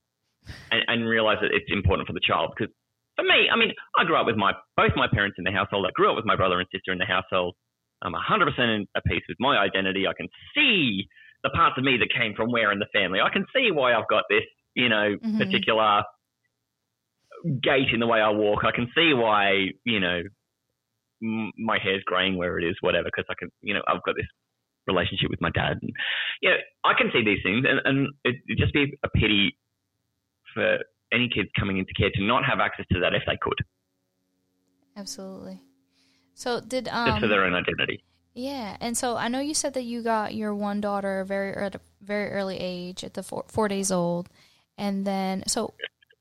and, 0.71 0.83
and 0.87 1.09
realize 1.09 1.39
that 1.41 1.51
it's 1.53 1.67
important 1.73 2.07
for 2.07 2.13
the 2.13 2.21
child. 2.23 2.53
Because 2.57 2.73
for 3.17 3.23
me, 3.25 3.49
I 3.53 3.57
mean, 3.57 3.73
I 3.99 4.05
grew 4.05 4.17
up 4.17 4.27
with 4.27 4.37
my 4.37 4.53
both 4.77 4.93
my 4.97 5.09
parents 5.09 5.37
in 5.39 5.45
the 5.45 5.53
household. 5.53 5.87
I 5.87 5.91
grew 5.95 6.11
up 6.11 6.17
with 6.17 6.27
my 6.27 6.37
brother 6.37 6.59
and 6.61 6.69
sister 6.73 6.93
in 6.93 6.99
the 6.99 7.07
household. 7.07 7.55
I'm 8.03 8.13
100% 8.13 8.87
at 8.95 9.05
peace 9.05 9.23
with 9.29 9.39
my 9.41 9.57
identity. 9.59 10.07
I 10.07 10.13
can 10.13 10.29
see 10.55 11.07
the 11.43 11.51
parts 11.51 11.77
of 11.79 11.85
me 11.85 11.97
that 11.99 12.11
came 12.17 12.35
from 12.35 12.51
where 12.53 12.71
in 12.71 12.79
the 12.79 12.87
family. 12.93 13.21
I 13.21 13.31
can 13.33 13.47
see 13.55 13.71
why 13.73 13.95
I've 13.95 14.09
got 14.09 14.25
this, 14.29 14.45
you 14.75 14.89
know, 14.89 15.17
Mhm. 15.25 15.39
particular 15.39 16.05
gait 17.63 17.89
in 17.93 18.01
the 18.01 18.07
way 18.07 18.21
I 18.21 18.31
walk. 18.31 18.65
I 18.65 18.73
can 18.73 18.91
see 18.95 19.15
why, 19.15 19.71
you 19.85 20.01
know, 20.01 20.23
m- 21.23 21.53
my 21.57 21.79
hair's 21.79 22.03
graying 22.05 22.37
where 22.37 22.59
it 22.59 22.65
is, 22.65 22.77
whatever, 22.81 23.05
because 23.09 23.25
I 23.31 23.35
can, 23.39 23.51
you 23.63 23.75
know, 23.75 23.83
I've 23.87 24.03
got 24.03 24.17
this 24.17 24.27
relationship 24.87 25.31
with 25.31 25.41
my 25.41 25.51
dad. 25.51 25.79
And, 25.83 25.93
you 26.43 26.51
know, 26.51 26.57
I 26.85 26.95
can 26.95 27.11
see 27.13 27.23
these 27.25 27.43
things, 27.43 27.65
and, 27.69 27.81
and 27.85 28.09
it, 28.25 28.37
it'd 28.49 28.59
just 28.59 28.75
be 28.75 28.97
a 29.03 29.09
pity 29.09 29.57
for 30.55 30.79
any 31.13 31.29
kids 31.29 31.49
coming 31.59 31.79
into 31.79 31.93
care 31.95 32.11
to 32.15 32.23
not 32.25 32.45
have 32.45 32.61
access 32.61 32.87
to 32.93 33.01
that 33.01 33.15
if 33.15 33.23
they 33.27 33.37
could, 33.41 33.59
absolutely 34.97 35.61
so 36.35 36.61
did 36.61 36.85
just 36.87 36.97
um 36.97 37.21
for 37.21 37.29
their 37.29 37.45
own 37.45 37.55
identity. 37.55 38.03
Yeah, 38.35 38.77
and 38.83 38.95
so 38.95 39.17
I 39.17 39.29
know 39.29 39.41
you 39.41 39.55
said 39.55 39.73
that 39.75 39.85
you 39.85 40.03
got 40.03 40.35
your 40.35 40.55
one 40.55 40.83
daughter 40.83 41.25
very 41.25 41.55
at 41.55 41.75
a 41.75 41.81
very 42.03 42.31
early 42.33 42.59
age, 42.59 43.03
at 43.03 43.15
the 43.15 43.23
four, 43.23 43.47
four 43.49 43.67
days 43.67 43.91
old, 43.91 44.29
and 44.77 45.07
then 45.07 45.43
so, 45.47 45.73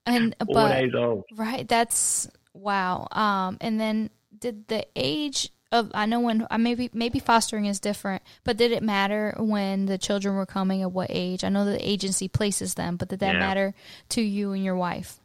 and 0.06 0.34
Four 0.46 0.56
but 0.56 0.70
days 0.70 0.94
old. 0.96 1.26
right, 1.36 1.68
that's 1.68 2.30
wow. 2.54 3.10
Um, 3.12 3.58
and 3.60 3.82
then 3.82 4.12
did 4.40 4.70
the 4.70 4.88
age 4.96 5.50
of 5.80 5.92
I 5.94 6.06
know 6.06 6.20
when 6.20 6.48
uh, 6.50 6.58
maybe 6.58 6.90
maybe 6.94 7.20
fostering 7.20 7.66
is 7.66 7.80
different, 7.80 8.24
but 8.44 8.58
did 8.58 8.72
it 8.72 8.82
matter 8.84 9.36
when 9.38 9.86
the 9.86 9.98
children 9.98 10.36
were 10.36 10.46
coming? 10.46 10.82
At 10.82 10.92
what 10.92 11.08
age? 11.12 11.44
I 11.44 11.50
know 11.50 11.66
the 11.66 11.78
agency 11.88 12.28
places 12.28 12.74
them, 12.76 12.98
but 12.98 13.10
did 13.10 13.20
that 13.20 13.34
Yeah. 13.36 13.40
matter 13.40 13.74
to 14.10 14.22
you 14.22 14.52
and 14.54 14.64
your 14.64 14.76
wife? 14.76 15.20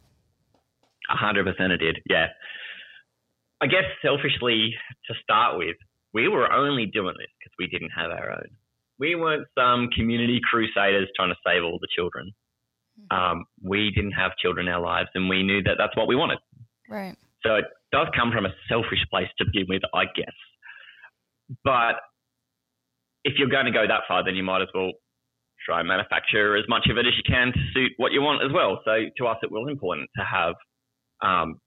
A 1.09 1.15
hundred 1.15 1.45
percent 1.45 1.71
it 1.73 1.77
did. 1.77 1.99
Yeah. 2.09 2.27
I 3.61 3.67
guess 3.67 3.83
selfishly 4.01 4.73
to 5.07 5.13
start 5.21 5.57
with, 5.57 5.75
we 6.13 6.27
were 6.27 6.51
only 6.51 6.85
doing 6.87 7.13
this 7.17 7.27
because 7.39 7.53
we 7.59 7.67
didn't 7.67 7.91
have 7.91 8.09
our 8.11 8.31
own. 8.31 8.47
We 8.99 9.15
weren't 9.15 9.47
some 9.57 9.89
community 9.95 10.39
crusaders 10.49 11.09
trying 11.15 11.29
to 11.29 11.35
save 11.45 11.63
all 11.63 11.77
the 11.79 11.87
children. 11.95 12.31
Um, 13.09 13.45
we 13.63 13.91
didn't 13.95 14.11
have 14.13 14.31
children 14.37 14.67
in 14.67 14.73
our 14.73 14.81
lives, 14.81 15.09
and 15.15 15.27
we 15.29 15.41
knew 15.43 15.61
that 15.63 15.75
that's 15.77 15.95
what 15.95 16.07
we 16.07 16.15
wanted. 16.15 16.37
Right. 16.89 17.15
So 17.43 17.55
it 17.55 17.65
does 17.91 18.07
come 18.15 18.31
from 18.31 18.45
a 18.45 18.53
selfish 18.69 19.03
place 19.09 19.29
to 19.37 19.45
begin 19.45 19.65
with, 19.67 19.81
I 19.93 20.05
guess. 20.05 20.37
But 21.63 21.95
if 23.23 23.33
you're 23.37 23.49
going 23.49 23.65
to 23.65 23.71
go 23.71 23.85
that 23.87 24.01
far, 24.07 24.23
then 24.23 24.35
you 24.35 24.43
might 24.43 24.61
as 24.61 24.69
well 24.73 24.91
try 25.65 25.79
and 25.79 25.87
manufacture 25.87 26.55
as 26.57 26.65
much 26.67 26.87
of 26.89 26.97
it 26.97 27.05
as 27.05 27.13
you 27.15 27.23
can 27.25 27.53
to 27.53 27.59
suit 27.73 27.91
what 27.97 28.11
you 28.11 28.21
want 28.21 28.43
as 28.43 28.51
well. 28.51 28.81
So 28.85 29.05
to 29.17 29.27
us, 29.27 29.37
it 29.43 29.51
was 29.51 29.67
important 29.69 30.09
to 30.17 30.23
have 30.23 30.55
um, 31.21 31.59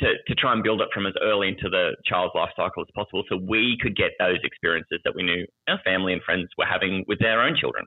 to, 0.00 0.14
to 0.26 0.34
try 0.34 0.52
and 0.52 0.62
build 0.62 0.80
it 0.80 0.88
from 0.94 1.06
as 1.06 1.12
early 1.20 1.48
into 1.48 1.68
the 1.68 1.96
child's 2.06 2.32
life 2.34 2.50
cycle 2.56 2.82
as 2.82 2.88
possible, 2.94 3.24
so 3.28 3.36
we 3.36 3.76
could 3.82 3.96
get 3.96 4.12
those 4.18 4.38
experiences 4.42 5.00
that 5.04 5.14
we 5.14 5.22
knew 5.22 5.44
our 5.68 5.78
family 5.84 6.14
and 6.14 6.22
friends 6.22 6.48
were 6.56 6.64
having 6.64 7.04
with 7.08 7.18
their 7.18 7.42
own 7.42 7.54
children. 7.54 7.84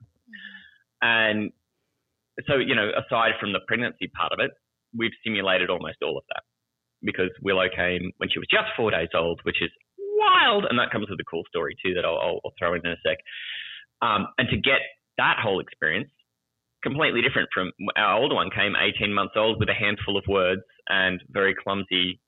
And 1.02 1.52
so, 2.48 2.58
you 2.58 2.76
know, 2.76 2.92
aside 2.94 3.32
from 3.40 3.54
the 3.54 3.62
pregnancy 3.68 4.12
part 4.16 4.32
of 4.32 4.40
it, 4.40 4.52
we've 4.96 5.16
simulated 5.24 5.72
almost 5.72 5.98
all 6.04 6.18
of 6.18 6.24
that 6.30 6.44
because 7.06 7.30
Willow 7.42 7.70
came 7.74 8.12
when 8.18 8.30
she 8.30 8.40
was 8.40 8.48
just 8.50 8.74
four 8.76 8.92
days 8.92 9.10
old, 9.14 9.40
which 9.44 9.62
is 9.62 9.70
wild. 9.98 10.66
And 10.70 10.80
that 10.80 10.92
comes 10.92 11.10
with 11.10 11.20
a 11.20 11.24
cool 11.24 11.44
story 11.48 11.76
too 11.84 11.94
that 11.94 12.06
I'll, 12.06 12.18
I'll, 12.18 12.40
I'll 12.44 12.54
throw 12.58 12.74
in 12.74 12.86
in 12.86 12.92
a 12.92 13.02
sec. 13.06 13.18
Um, 14.02 14.28
and 14.38 14.50
to 14.50 14.58
get 14.58 14.82
that 15.18 15.38
whole 15.42 15.60
experience, 15.60 16.10
completely 16.84 17.22
different 17.22 17.50
from 17.54 17.72
our 17.96 18.18
older 18.18 18.36
one 18.36 18.50
came 18.52 18.76
18 18.76 19.14
months 19.14 19.34
old 19.36 19.60
with 19.60 19.70
a 19.70 19.74
handful 19.74 20.18
of 20.18 20.24
words 20.28 20.62
and 20.88 21.22
very 21.30 21.56
clumsy 21.56 22.20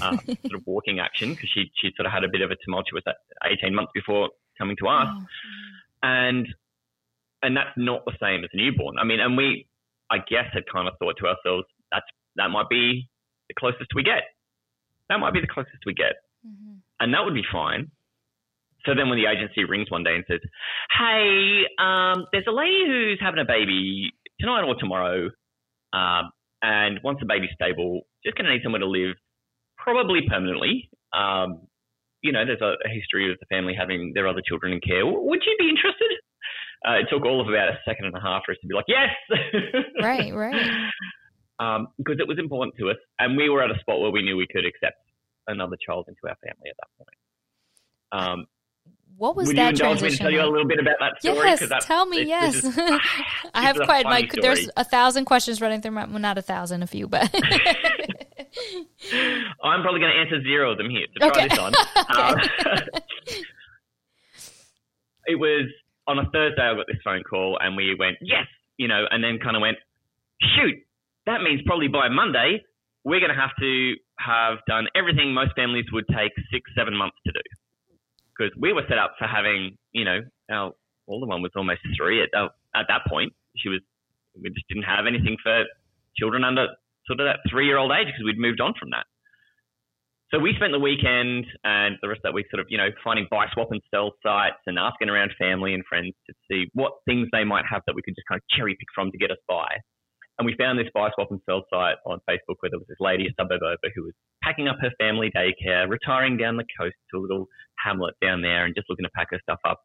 uh, 0.00 0.16
sort 0.26 0.54
of 0.54 0.62
walking 0.66 1.00
action 1.00 1.30
because 1.30 1.50
she, 1.52 1.70
she 1.80 1.90
sort 1.96 2.06
of 2.06 2.12
had 2.12 2.24
a 2.24 2.28
bit 2.28 2.40
of 2.42 2.50
a 2.50 2.56
tumultuous 2.64 3.02
18 3.44 3.74
months 3.74 3.92
before 3.94 4.30
coming 4.58 4.76
to 4.78 4.88
us. 4.88 5.08
Oh, 5.10 5.26
and 6.02 6.46
and 7.42 7.56
that's 7.56 7.76
not 7.76 8.04
the 8.06 8.12
same 8.20 8.42
as 8.44 8.50
a 8.54 8.56
newborn. 8.56 8.96
I 8.98 9.04
mean, 9.04 9.20
and 9.20 9.36
we, 9.36 9.66
I 10.10 10.16
guess, 10.18 10.46
had 10.52 10.62
kind 10.72 10.88
of 10.88 10.94
thought 10.98 11.16
to 11.18 11.26
ourselves 11.26 11.66
that's 11.90 12.06
that 12.36 12.48
might 12.48 12.68
be 12.68 13.08
the 13.48 13.54
closest 13.58 13.90
we 13.94 14.02
get. 14.02 14.22
That 15.08 15.18
might 15.18 15.34
be 15.34 15.40
the 15.40 15.52
closest 15.52 15.84
we 15.84 15.94
get, 15.94 16.16
mm-hmm. 16.46 16.80
and 17.00 17.14
that 17.14 17.24
would 17.24 17.34
be 17.34 17.44
fine. 17.52 17.90
So 18.86 18.94
then, 18.94 19.08
when 19.08 19.18
the 19.18 19.28
agency 19.28 19.64
rings 19.64 19.90
one 19.90 20.04
day 20.04 20.14
and 20.14 20.24
says, 20.28 20.40
"Hey, 20.96 21.64
um, 21.78 22.26
there's 22.32 22.46
a 22.48 22.52
lady 22.52 22.84
who's 22.86 23.18
having 23.20 23.40
a 23.40 23.44
baby 23.44 24.10
tonight 24.40 24.62
or 24.62 24.76
tomorrow, 24.78 25.30
um, 25.92 26.32
and 26.62 27.00
once 27.04 27.18
the 27.20 27.26
baby's 27.26 27.50
stable, 27.54 28.02
just 28.24 28.36
going 28.36 28.46
to 28.46 28.52
need 28.52 28.62
somewhere 28.62 28.80
to 28.80 28.88
live, 28.88 29.16
probably 29.76 30.20
permanently. 30.28 30.90
Um, 31.12 31.68
you 32.22 32.32
know, 32.32 32.44
there's 32.44 32.62
a, 32.62 32.74
a, 32.84 32.88
history 32.88 33.30
of 33.30 33.38
the 33.38 33.46
family 33.46 33.74
having 33.78 34.12
their 34.14 34.26
other 34.26 34.40
children 34.40 34.72
in 34.72 34.80
care. 34.80 35.04
Would 35.04 35.40
you 35.44 35.56
be 35.58 35.68
interested? 35.68 36.10
Uh, 36.86 37.00
it 37.00 37.06
took 37.10 37.24
all 37.24 37.40
of 37.40 37.48
about 37.48 37.68
a 37.68 37.78
second 37.86 38.06
and 38.06 38.16
a 38.16 38.20
half 38.20 38.42
for 38.44 38.52
us 38.52 38.58
to 38.62 38.66
be 38.66 38.74
like, 38.74 38.86
yes. 38.88 39.12
right, 40.02 40.34
right. 40.34 40.90
Um, 41.60 41.88
because 41.98 42.18
it 42.18 42.26
was 42.26 42.38
important 42.38 42.74
to 42.78 42.90
us, 42.90 42.96
and 43.18 43.36
we 43.36 43.48
were 43.48 43.62
at 43.62 43.70
a 43.70 43.78
spot 43.78 44.00
where 44.00 44.10
we 44.10 44.22
knew 44.22 44.36
we 44.36 44.46
could 44.46 44.66
accept 44.66 44.98
another 45.46 45.76
child 45.84 46.06
into 46.08 46.20
our 46.26 46.36
family 46.42 46.70
at 46.70 46.76
that 46.76 46.88
point. 46.98 47.16
Um, 48.10 48.46
what 49.16 49.36
was 49.36 49.48
Would 49.48 49.56
that 49.58 49.74
you 49.74 49.78
transition? 49.78 50.06
Me 50.06 50.10
to 50.10 50.16
tell 50.18 50.30
you 50.32 50.40
a 50.42 50.50
little 50.50 50.66
bit 50.66 50.80
about 50.80 50.96
that 50.98 51.20
story? 51.20 51.36
Yes, 51.36 51.60
that, 51.68 51.82
tell 51.82 52.04
me. 52.06 52.24
yes, 52.24 52.64
is, 52.64 52.76
I 53.54 53.62
have 53.62 53.78
quite 53.84 54.06
like. 54.06 54.32
Story. 54.32 54.42
There's 54.42 54.68
a 54.76 54.82
thousand 54.84 55.26
questions 55.26 55.60
running 55.60 55.80
through 55.80 55.92
my. 55.92 56.04
Well, 56.06 56.18
not 56.18 56.36
a 56.36 56.42
thousand, 56.42 56.82
a 56.82 56.88
few, 56.88 57.06
but. 57.06 57.32
I'm 59.62 59.82
probably 59.82 60.00
going 60.00 60.12
to 60.12 60.20
answer 60.20 60.42
zero 60.42 60.72
of 60.72 60.78
them 60.78 60.90
here. 60.90 61.06
So 61.12 61.30
try 61.30 61.44
okay. 61.44 61.48
this 61.48 61.58
on. 61.58 61.74
Um, 62.08 62.40
it 65.26 65.36
was 65.36 65.66
on 66.08 66.18
a 66.18 66.28
Thursday. 66.30 66.62
I 66.62 66.74
got 66.74 66.86
this 66.88 66.96
phone 67.04 67.22
call, 67.22 67.56
and 67.60 67.76
we 67.76 67.94
went 67.96 68.16
yes, 68.20 68.46
you 68.78 68.88
know, 68.88 69.04
and 69.10 69.22
then 69.22 69.38
kind 69.38 69.54
of 69.56 69.62
went, 69.62 69.78
shoot, 70.56 70.74
that 71.26 71.42
means 71.42 71.60
probably 71.66 71.88
by 71.88 72.08
Monday 72.08 72.62
we're 73.04 73.20
going 73.20 73.32
to 73.32 73.40
have 73.40 73.54
to 73.60 73.94
have 74.18 74.58
done 74.66 74.86
everything 74.96 75.32
most 75.32 75.52
families 75.54 75.84
would 75.92 76.06
take 76.08 76.32
six, 76.50 76.70
seven 76.76 76.96
months 76.96 77.16
to 77.26 77.32
do 77.32 77.44
because 78.32 78.52
we 78.58 78.72
were 78.72 78.82
set 78.88 78.98
up 78.98 79.14
for 79.18 79.26
having, 79.26 79.76
you 79.92 80.04
know, 80.04 80.20
our 80.50 80.72
older 81.06 81.26
one 81.26 81.42
was 81.42 81.52
almost 81.54 81.80
three 81.96 82.22
at, 82.22 82.30
uh, 82.36 82.48
at 82.74 82.86
that 82.88 83.02
point. 83.08 83.32
She 83.56 83.68
was, 83.68 83.80
we 84.34 84.50
just 84.50 84.66
didn't 84.68 84.84
have 84.84 85.06
anything 85.06 85.36
for 85.42 85.64
children 86.16 86.42
under 86.44 86.66
sort 87.06 87.20
of 87.20 87.26
that 87.26 87.38
three 87.50 87.66
year 87.66 87.76
old 87.76 87.92
age 87.92 88.06
because 88.06 88.24
we'd 88.24 88.38
moved 88.38 88.60
on 88.60 88.72
from 88.78 88.90
that. 88.90 89.04
So 90.32 90.40
we 90.40 90.54
spent 90.56 90.72
the 90.72 90.80
weekend 90.80 91.46
and 91.62 91.96
the 92.02 92.08
rest 92.08 92.24
of 92.24 92.32
that 92.32 92.34
week 92.34 92.46
sort 92.50 92.58
of, 92.58 92.66
you 92.68 92.78
know, 92.78 92.88
finding 93.04 93.28
buy, 93.30 93.46
swap 93.52 93.70
and 93.70 93.80
sell 93.92 94.12
sites 94.22 94.58
and 94.66 94.78
asking 94.78 95.08
around 95.08 95.30
family 95.38 95.74
and 95.74 95.84
friends 95.86 96.14
to 96.26 96.34
see 96.50 96.66
what 96.72 96.94
things 97.04 97.28
they 97.30 97.44
might 97.44 97.64
have 97.70 97.82
that 97.86 97.94
we 97.94 98.02
could 98.02 98.16
just 98.16 98.26
kind 98.26 98.40
of 98.40 98.56
cherry 98.56 98.74
pick 98.74 98.88
from 98.94 99.12
to 99.12 99.18
get 99.18 99.30
us 99.30 99.38
by. 99.46 99.68
And 100.38 100.46
we 100.46 100.56
found 100.58 100.78
this 100.78 100.90
buy, 100.92 101.10
swap, 101.14 101.30
and 101.30 101.40
sell 101.46 101.64
site 101.70 101.96
on 102.06 102.18
Facebook 102.28 102.58
where 102.60 102.70
there 102.70 102.78
was 102.78 102.88
this 102.88 102.98
lady 102.98 103.26
a 103.26 103.34
suburb 103.38 103.62
over 103.62 103.88
who 103.94 104.02
was 104.02 104.14
packing 104.42 104.66
up 104.66 104.76
her 104.80 104.90
family 104.98 105.30
daycare, 105.30 105.88
retiring 105.88 106.36
down 106.36 106.56
the 106.56 106.66
coast 106.78 106.96
to 107.10 107.18
a 107.18 107.22
little 107.22 107.46
hamlet 107.84 108.14
down 108.20 108.42
there 108.42 108.64
and 108.64 108.74
just 108.74 108.90
looking 108.90 109.04
to 109.04 109.10
pack 109.14 109.28
her 109.30 109.38
stuff 109.42 109.60
up. 109.64 109.80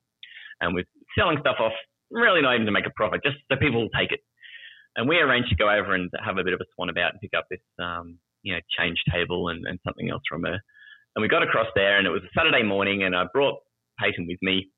And 0.62 0.76
was 0.76 0.86
selling 1.18 1.38
stuff 1.40 1.56
off, 1.60 1.74
really 2.12 2.42
not 2.42 2.56
even 2.56 2.66
to 2.66 2.72
make 2.72 2.88
a 2.88 2.94
profit, 2.96 3.22
just 3.24 3.38
so 3.50 3.58
people 3.58 3.82
will 3.82 3.96
take 3.98 4.12
it. 4.12 4.20
And 4.98 5.08
we 5.08 5.18
arranged 5.18 5.50
to 5.50 5.56
go 5.56 5.70
over 5.70 5.94
and 5.94 6.10
have 6.26 6.38
a 6.38 6.44
bit 6.44 6.54
of 6.54 6.60
a 6.60 6.66
swan 6.76 6.90
about 6.90 7.14
and 7.14 7.22
pick 7.22 7.32
up 7.38 7.46
this, 7.50 7.62
um, 7.80 8.18
you 8.42 8.54
know, 8.54 8.60
change 8.78 8.98
table 9.14 9.50
and, 9.50 9.66
and 9.68 9.80
something 9.86 10.10
else 10.10 10.24
from 10.28 10.44
her. 10.44 10.60
And 11.16 11.22
we 11.22 11.28
got 11.28 11.44
across 11.44 11.68
there 11.76 11.98
and 11.98 12.08
it 12.08 12.10
was 12.10 12.24
a 12.24 12.34
Saturday 12.38 12.64
morning 12.64 13.04
and 13.04 13.16
I 13.16 13.26
brought 13.32 13.60
Peyton 14.00 14.28
with 14.28 14.40
me 14.42 14.72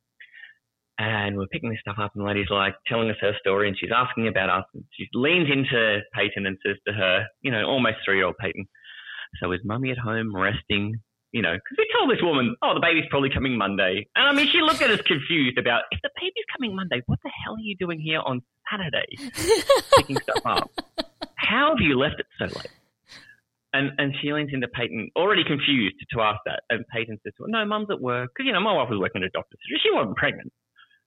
and 1.02 1.36
we're 1.36 1.48
picking 1.48 1.72
this 1.72 1.80
stuff 1.82 1.98
up, 2.00 2.12
and 2.14 2.22
the 2.24 2.28
lady's 2.28 2.52
like 2.52 2.76
telling 2.86 3.10
us 3.10 3.16
her 3.22 3.34
story, 3.40 3.68
and 3.68 3.76
she's 3.78 3.90
asking 3.96 4.28
about 4.28 4.50
us. 4.52 4.66
And 4.76 4.84
she 4.94 5.08
leans 5.16 5.50
into 5.52 6.00
Peyton 6.14 6.46
and 6.46 6.58
says 6.64 6.78
to 6.88 6.94
her, 6.94 7.26
you 7.42 7.50
know, 7.50 7.66
almost 7.66 7.98
three-year-old 8.06 8.38
Peyton, 8.38 8.68
"So 9.42 9.52
is 9.52 9.62
Mummy 9.66 9.90
at 9.90 9.98
home 9.98 10.36
resting?" 10.36 11.02
You 11.32 11.42
know, 11.42 11.54
because 11.54 11.78
we 11.78 11.88
told 11.98 12.12
this 12.12 12.22
woman, 12.22 12.56
"Oh, 12.62 12.76
the 12.76 12.82
baby's 12.82 13.06
probably 13.10 13.32
coming 13.32 13.58
Monday," 13.58 14.08
and 14.16 14.28
I 14.28 14.32
mean, 14.32 14.48
she 14.48 14.62
looked 14.62 14.84
at 14.84 14.92
us 14.92 15.02
confused 15.02 15.58
about 15.58 15.84
if 15.90 16.00
the 16.04 16.12
baby's 16.22 16.46
coming 16.56 16.76
Monday, 16.76 17.02
what 17.08 17.20
the 17.24 17.32
hell 17.44 17.56
are 17.56 17.66
you 17.66 17.76
doing 17.78 18.00
here 18.00 18.20
on 18.20 18.44
Saturday, 18.70 19.08
picking 19.98 20.18
stuff 20.18 20.46
up? 20.46 20.72
How 21.36 21.70
have 21.70 21.82
you 21.82 21.98
left 21.98 22.20
it 22.20 22.28
so 22.38 22.46
late? 22.46 22.70
And 23.74 23.92
and 23.98 24.14
she 24.22 24.32
leans 24.34 24.52
into 24.54 24.68
Peyton, 24.68 25.10
already 25.16 25.46
confused 25.46 25.96
to 26.12 26.22
ask 26.22 26.42
that. 26.46 26.62
And 26.70 26.86
Peyton 26.94 27.18
says, 27.24 27.34
well, 27.40 27.50
"No, 27.50 27.66
Mum's 27.66 27.90
at 27.90 28.00
work 28.00 28.32
because 28.36 28.46
you 28.46 28.54
know 28.54 28.62
my 28.62 28.74
wife 28.74 28.90
was 28.90 29.00
working 29.00 29.24
at 29.24 29.28
a 29.28 29.32
doctor's. 29.32 29.58
She 29.82 29.90
wasn't 29.90 30.16
pregnant." 30.16 30.52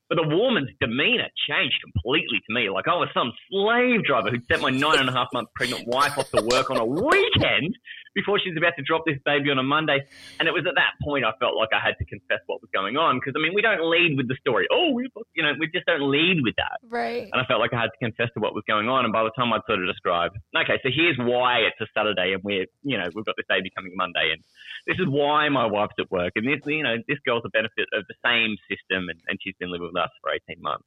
But 0.09 0.16
the 0.16 0.28
woman's 0.36 0.70
demeanor 0.80 1.28
changed 1.48 1.80
completely 1.82 2.40
to 2.46 2.55
me. 2.55 2.68
Like 2.68 2.88
I 2.88 2.94
was 2.94 3.09
some 3.14 3.32
slave 3.50 4.05
driver 4.05 4.30
who'd 4.30 4.46
sent 4.46 4.61
my 4.61 4.70
nine 4.70 4.98
and 4.98 5.09
a 5.09 5.12
half 5.12 5.28
month 5.32 5.48
pregnant 5.55 5.86
wife 5.88 6.18
off 6.18 6.30
to 6.30 6.42
work 6.42 6.70
on 6.70 6.76
a 6.76 6.84
weekend 6.84 7.76
before 8.14 8.38
she's 8.38 8.57
about 8.57 8.74
to 8.76 8.84
drop 8.84 9.02
this 9.07 9.18
baby 9.24 9.50
on 9.50 9.59
a 9.59 9.62
Monday. 9.62 10.05
And 10.38 10.46
it 10.46 10.52
was 10.52 10.64
at 10.68 10.76
that 10.76 11.00
point 11.02 11.24
I 11.24 11.32
felt 11.40 11.57
like 11.57 11.70
I 11.72 11.80
had 11.80 11.96
to 11.98 12.05
confess 12.05 12.44
what 12.46 12.61
was 12.61 12.70
going 12.72 12.96
on. 12.96 13.16
Because 13.16 13.32
I 13.34 13.40
mean, 13.40 13.55
we 13.55 13.62
don't 13.62 13.80
lead 13.88 14.16
with 14.16 14.28
the 14.28 14.36
story. 14.40 14.68
Oh, 14.70 14.92
we, 14.92 15.09
you 15.34 15.42
know, 15.42 15.52
we 15.59 15.66
just 15.72 15.86
don't 15.86 16.11
lead 16.11 16.44
with 16.44 16.55
that. 16.57 16.78
Right. 16.86 17.28
And 17.32 17.40
I 17.40 17.44
felt 17.46 17.61
like 17.61 17.72
I 17.72 17.80
had 17.80 17.90
to 17.90 17.98
confess 17.98 18.28
to 18.34 18.40
what 18.40 18.55
was 18.55 18.64
going 18.68 18.88
on. 18.88 19.05
And 19.05 19.12
by 19.12 19.24
the 19.24 19.32
time 19.32 19.52
I'd 19.52 19.64
sort 19.66 19.80
of 19.80 19.88
described, 19.88 20.36
okay, 20.55 20.78
so 20.82 20.90
here's 20.94 21.16
why 21.16 21.64
it's 21.64 21.80
a 21.80 21.88
Saturday 21.96 22.34
and 22.36 22.44
we're, 22.44 22.66
you 22.82 22.98
know, 22.98 23.09
we've 23.14 23.24
got 23.24 23.36
this 23.36 23.48
baby 23.48 23.72
coming 23.74 23.96
Monday 23.96 24.36
and 24.36 24.44
this 24.86 24.98
is 24.98 25.07
why 25.09 25.48
my 25.48 25.66
wife's 25.66 25.94
at 25.98 26.11
work, 26.11 26.32
and 26.36 26.46
this, 26.46 26.61
you 26.66 26.82
know, 26.82 26.96
this 27.09 27.18
girl's 27.24 27.42
a 27.44 27.48
benefit 27.48 27.88
of 27.94 28.05
the 28.07 28.14
same 28.24 28.57
system, 28.68 29.09
and, 29.09 29.18
and 29.28 29.38
she's 29.42 29.55
been 29.59 29.72
living 29.72 29.92
with 29.95 30.03
us 30.03 30.11
for 30.20 30.30
18 30.51 30.62
months. 30.62 30.84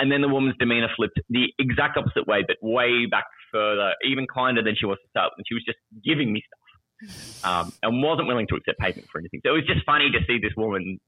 And 0.00 0.10
then 0.10 0.22
the 0.22 0.28
woman's 0.28 0.56
demeanor 0.58 0.88
flipped 0.96 1.20
the 1.30 1.52
exact 1.58 1.96
opposite 1.96 2.26
way, 2.26 2.44
but 2.46 2.56
way 2.62 3.06
back 3.06 3.26
further, 3.52 3.92
even 4.04 4.26
kinder 4.26 4.62
than 4.62 4.74
she 4.76 4.86
was 4.86 4.98
to 4.98 5.08
start. 5.10 5.32
And 5.36 5.46
she 5.46 5.54
was 5.54 5.62
just 5.64 5.78
giving 6.04 6.32
me 6.32 6.42
stuff 6.42 7.44
um, 7.44 7.72
and 7.82 8.02
wasn't 8.02 8.26
willing 8.26 8.46
to 8.48 8.56
accept 8.56 8.78
payment 8.78 9.06
for 9.10 9.20
anything. 9.20 9.40
So 9.44 9.50
it 9.50 9.56
was 9.56 9.66
just 9.66 9.84
funny 9.86 10.10
to 10.10 10.18
see 10.26 10.38
this 10.38 10.52
woman 10.56 10.98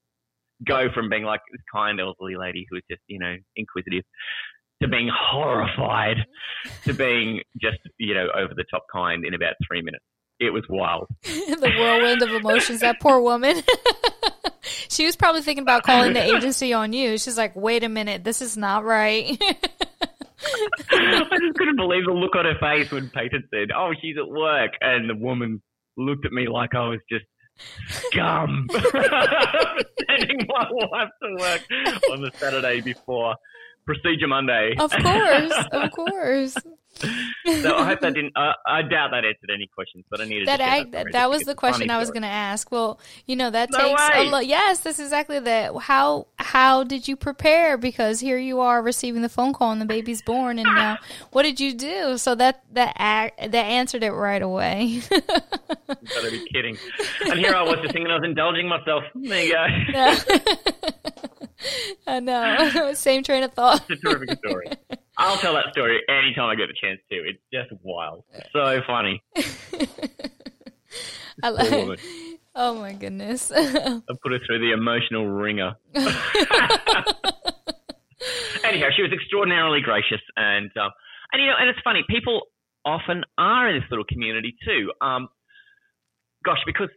go 0.66 0.88
from 0.94 1.11
being 1.11 1.24
like 1.24 1.40
this 1.51 1.61
kind 1.72 2.01
elderly 2.01 2.36
lady 2.36 2.66
who 2.70 2.76
was 2.76 2.84
just, 2.90 3.03
you 3.09 3.18
know, 3.18 3.34
inquisitive 3.57 4.05
to 4.82 4.88
being 4.88 5.11
horrified 5.12 6.18
to 6.84 6.92
being 6.92 7.40
just, 7.61 7.78
you 7.99 8.14
know, 8.14 8.28
over 8.36 8.53
the 8.55 8.64
top 8.70 8.84
kind 8.92 9.24
in 9.24 9.34
about 9.34 9.55
three 9.66 9.82
minutes 9.82 10.05
it 10.39 10.53
was 10.53 10.64
wild. 10.68 11.09
the 11.22 11.72
whirlwind 11.78 12.22
of 12.22 12.30
emotions. 12.30 12.80
That 12.80 13.01
poor 13.01 13.20
woman. 13.20 13.62
she 14.89 15.07
was 15.07 15.16
probably 15.16 15.43
thinking 15.43 15.62
about 15.62 15.84
calling 15.84 16.12
the 16.12 16.22
agency 16.22 16.72
on 16.72 16.93
you. 16.93 17.18
She's 17.18 17.39
like, 17.39 17.57
"Wait 17.57 17.84
a 17.84 17.89
minute, 17.89 18.24
this 18.24 18.43
is 18.43 18.57
not 18.57 18.84
right." 18.84 19.41
I 20.91 21.39
just 21.41 21.57
couldn't 21.57 21.76
believe 21.76 22.05
the 22.05 22.12
look 22.12 22.37
on 22.37 22.45
her 22.45 22.59
face 22.61 22.91
when 22.91 23.11
Peyton 23.11 23.45
said, 23.53 23.70
"Oh, 23.74 23.93
she's 24.01 24.16
at 24.18 24.28
work," 24.28 24.72
and 24.80 25.09
the 25.09 25.14
woman 25.14 25.62
looked 25.97 26.26
at 26.26 26.32
me 26.32 26.49
like 26.49 26.74
I 26.74 26.89
was 26.89 27.01
just 27.11 27.24
scum 27.89 28.68
sending 28.70 30.47
my 30.47 30.68
wife 30.70 31.09
to 31.22 31.37
work 31.39 31.62
on 32.12 32.20
the 32.20 32.30
Saturday 32.34 32.82
before 32.82 33.34
Procedure 33.87 34.28
Monday. 34.28 34.74
Of 34.78 34.91
course, 34.91 35.53
of 35.72 35.91
course 35.93 36.57
so 37.62 37.76
I 37.76 37.84
hope 37.84 38.01
that 38.01 38.14
didn't. 38.14 38.36
Uh, 38.36 38.53
I 38.66 38.82
doubt 38.82 39.11
that 39.11 39.24
answered 39.24 39.51
any 39.53 39.66
questions, 39.66 40.05
but 40.11 40.20
I 40.20 40.24
needed 40.24 40.49
that. 40.49 40.61
I, 40.61 40.84
that, 40.84 41.07
that 41.12 41.30
was 41.30 41.42
the 41.42 41.55
question 41.55 41.90
I 41.90 41.99
was 41.99 42.11
going 42.11 42.22
to 42.22 42.28
ask. 42.28 42.70
Well, 42.70 42.99
you 43.26 43.36
know 43.36 43.51
that 43.51 43.70
no 43.70 43.78
takes 43.78 44.01
way. 44.01 44.26
a 44.26 44.30
lot. 44.30 44.47
Yes, 44.47 44.80
that's 44.80 44.99
exactly 44.99 45.38
that. 45.40 45.76
How 45.76 46.26
how 46.38 46.84
did 46.84 47.07
you 47.07 47.16
prepare? 47.16 47.76
Because 47.76 48.20
here 48.20 48.38
you 48.38 48.61
are 48.61 48.82
receiving 48.82 49.22
the 49.22 49.28
phone 49.28 49.53
call 49.53 49.72
and 49.72 49.80
the 49.80 49.86
baby's 49.86 50.22
born, 50.22 50.59
and 50.59 50.68
now 50.74 50.99
what 51.32 51.42
did 51.42 51.61
you 51.61 51.74
do? 51.74 52.16
So 52.18 52.34
that 52.34 52.62
that 52.72 52.94
that 52.97 53.55
answered 53.55 54.03
it 54.03 54.12
right 54.12 54.42
away. 54.42 54.84
you 54.84 55.03
gotta 55.11 56.30
be 56.30 56.47
kidding! 56.53 56.78
And 57.26 57.38
here 57.38 57.55
I 57.55 57.62
was 57.62 57.76
just 57.82 57.92
thinking 57.92 58.11
I 58.11 58.14
was 58.14 58.24
indulging 58.24 58.68
myself. 58.68 59.05
There 59.14 59.44
you 59.44 59.53
go. 59.53 59.66
No. 59.92 60.16
I 62.07 62.20
know. 62.20 62.92
Same 62.94 63.22
train 63.22 63.42
of 63.42 63.53
thought. 63.53 63.84
It's 63.88 64.03
a 64.03 64.09
terrific 64.09 64.38
story. 64.38 64.66
I'll 65.18 65.38
tell 65.38 65.54
that 65.54 65.72
story 65.72 66.00
anytime 66.08 66.48
I 66.48 66.54
get 66.54 66.68
the 66.68 66.74
chance 66.80 67.00
to. 67.10 67.16
It's 67.16 67.40
just 67.52 67.70
wild. 67.82 68.24
So 68.52 68.82
funny. 68.86 69.22
I 71.42 71.50
love 71.50 71.90
it. 71.90 72.00
Oh 72.54 72.74
my 72.80 72.92
goodness. 72.94 73.52
I 73.54 74.00
put 74.22 74.32
her 74.32 74.38
through 74.46 74.60
the 74.60 74.72
emotional 74.72 75.26
wringer. 75.26 75.74
Anyhow, 78.64 78.88
she 78.96 79.02
was 79.02 79.12
extraordinarily 79.12 79.80
gracious, 79.82 80.22
and 80.36 80.70
um, 80.76 80.90
and 81.32 81.42
you 81.42 81.48
know, 81.48 81.54
and 81.60 81.68
it's 81.68 81.78
funny. 81.84 82.02
People 82.08 82.42
often 82.84 83.24
are 83.36 83.68
in 83.68 83.76
this 83.80 83.88
little 83.90 84.06
community 84.06 84.56
too. 84.64 84.90
Um, 85.00 85.28
gosh, 86.44 86.58
because 86.64 86.88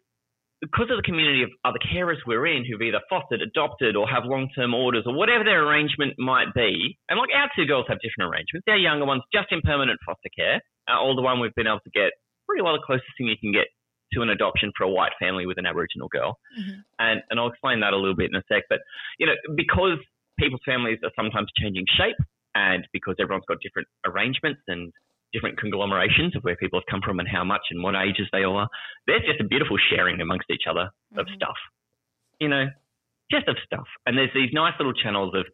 because 0.62 0.92
of 0.92 0.98
the 0.98 1.08
community 1.08 1.44
of 1.44 1.50
other 1.64 1.80
carers 1.80 2.20
we're 2.28 2.46
in 2.48 2.66
who've 2.66 2.82
either 2.82 3.00
fostered, 3.10 3.42
adopted, 3.42 3.96
or 3.96 4.08
have 4.08 4.26
long 4.26 4.50
term 4.56 4.74
orders, 4.74 5.04
or 5.06 5.14
whatever 5.14 5.44
their 5.44 5.64
arrangement 5.64 6.14
might 6.20 6.54
be, 6.54 6.98
and 7.08 7.20
like 7.20 7.30
our 7.34 7.50
two 7.56 7.66
girls 7.66 7.86
have 7.88 8.00
different 8.04 8.32
arrangements. 8.32 8.68
Our 8.68 8.78
younger 8.78 9.06
one's 9.06 9.24
just 9.34 9.52
in 9.52 9.62
permanent 9.62 10.00
foster 10.06 10.30
care. 10.36 10.62
Our 10.88 11.00
older 11.00 11.22
one, 11.22 11.40
we've 11.40 11.56
been 11.56 11.68
able 11.68 11.84
to 11.84 11.92
get 11.92 12.12
pretty 12.48 12.62
well 12.62 12.74
the 12.74 12.84
closest 12.86 13.12
thing 13.18 13.28
you 13.28 13.40
can 13.40 13.54
get 13.54 13.68
to 14.14 14.22
an 14.22 14.30
adoption 14.30 14.72
for 14.76 14.84
a 14.84 14.90
white 14.90 15.14
family 15.20 15.46
with 15.46 15.60
an 15.60 15.68
Aboriginal 15.68 16.08
girl. 16.10 16.38
Mm-hmm. 16.60 16.82
And, 16.98 17.22
and 17.30 17.40
I'll 17.40 17.50
explain 17.50 17.80
that 17.82 17.94
a 17.94 17.98
little 17.98 18.16
bit 18.16 18.32
in 18.34 18.36
a 18.36 18.44
sec. 18.50 18.64
But, 18.68 18.80
you 19.20 19.28
know, 19.28 19.38
because 19.56 20.02
people's 20.40 20.66
families 20.66 20.98
are 21.04 21.12
sometimes 21.16 21.48
changing 21.56 21.86
shape, 21.96 22.18
and 22.56 22.88
because 22.92 23.16
everyone's 23.22 23.46
got 23.48 23.62
different 23.62 23.88
arrangements 24.06 24.62
and 24.68 24.92
different 25.34 25.58
conglomerations 25.60 26.36
of 26.36 26.44
where 26.44 26.56
people 26.56 26.80
have 26.80 26.86
come 26.90 27.02
from 27.06 27.20
and 27.20 27.28
how 27.28 27.44
much 27.44 27.62
and 27.72 27.84
what 27.84 27.96
ages 27.96 28.28
they 28.32 28.44
all 28.44 28.58
are, 28.58 28.70
there's 29.08 29.22
just 29.26 29.40
a 29.40 29.44
beautiful 29.44 29.78
sharing 29.90 30.20
amongst 30.22 30.50
each 30.50 30.64
other 30.70 30.90
of 31.18 31.26
Mhm. 31.28 31.36
stuff, 31.36 31.58
you 32.40 32.48
know, 32.48 32.68
just 33.32 33.48
of 33.48 33.58
stuff. 33.66 33.88
And 34.06 34.18
there's 34.18 34.34
these 34.34 34.52
nice 34.54 34.74
little 34.80 34.94
channels 34.94 35.34
of. 35.36 35.46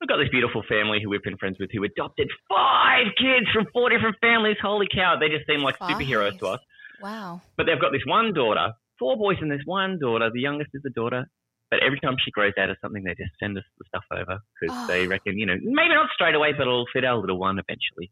We've 0.00 0.08
got 0.08 0.18
this 0.18 0.28
beautiful 0.30 0.62
family 0.62 1.00
who 1.02 1.10
we've 1.10 1.22
been 1.24 1.36
friends 1.36 1.58
with 1.58 1.70
who 1.72 1.82
adopted 1.82 2.30
five 2.48 3.06
kids 3.16 3.50
from 3.50 3.66
four 3.72 3.90
different 3.90 4.16
families. 4.20 4.56
Holy 4.62 4.86
cow, 4.86 5.16
they 5.18 5.28
just 5.28 5.44
seem 5.46 5.60
like 5.60 5.76
superheroes 5.80 6.38
to 6.38 6.46
us. 6.46 6.60
Wow. 7.00 7.42
But 7.56 7.66
they've 7.66 7.80
got 7.80 7.90
this 7.90 8.06
one 8.06 8.32
daughter, 8.32 8.72
four 8.98 9.16
boys 9.16 9.38
and 9.40 9.50
this 9.50 9.62
one 9.64 9.98
daughter. 9.98 10.30
The 10.30 10.40
youngest 10.40 10.70
is 10.74 10.82
a 10.86 10.90
daughter. 10.90 11.26
But 11.70 11.82
every 11.82 11.98
time 12.00 12.16
she 12.24 12.30
grows 12.30 12.54
out 12.58 12.70
of 12.70 12.78
something, 12.80 13.02
they 13.02 13.14
just 13.14 13.32
send 13.40 13.58
us 13.58 13.64
the 13.76 13.84
stuff 13.88 14.04
over 14.12 14.38
because 14.60 14.74
Oh. 14.74 14.86
they 14.86 15.06
reckon, 15.06 15.36
you 15.36 15.44
know, 15.46 15.56
maybe 15.60 15.90
not 15.94 16.08
straight 16.14 16.34
away, 16.36 16.52
but 16.52 16.62
it'll 16.62 16.86
fit 16.92 17.04
our 17.04 17.16
little 17.18 17.36
one 17.38 17.58
eventually. 17.58 18.10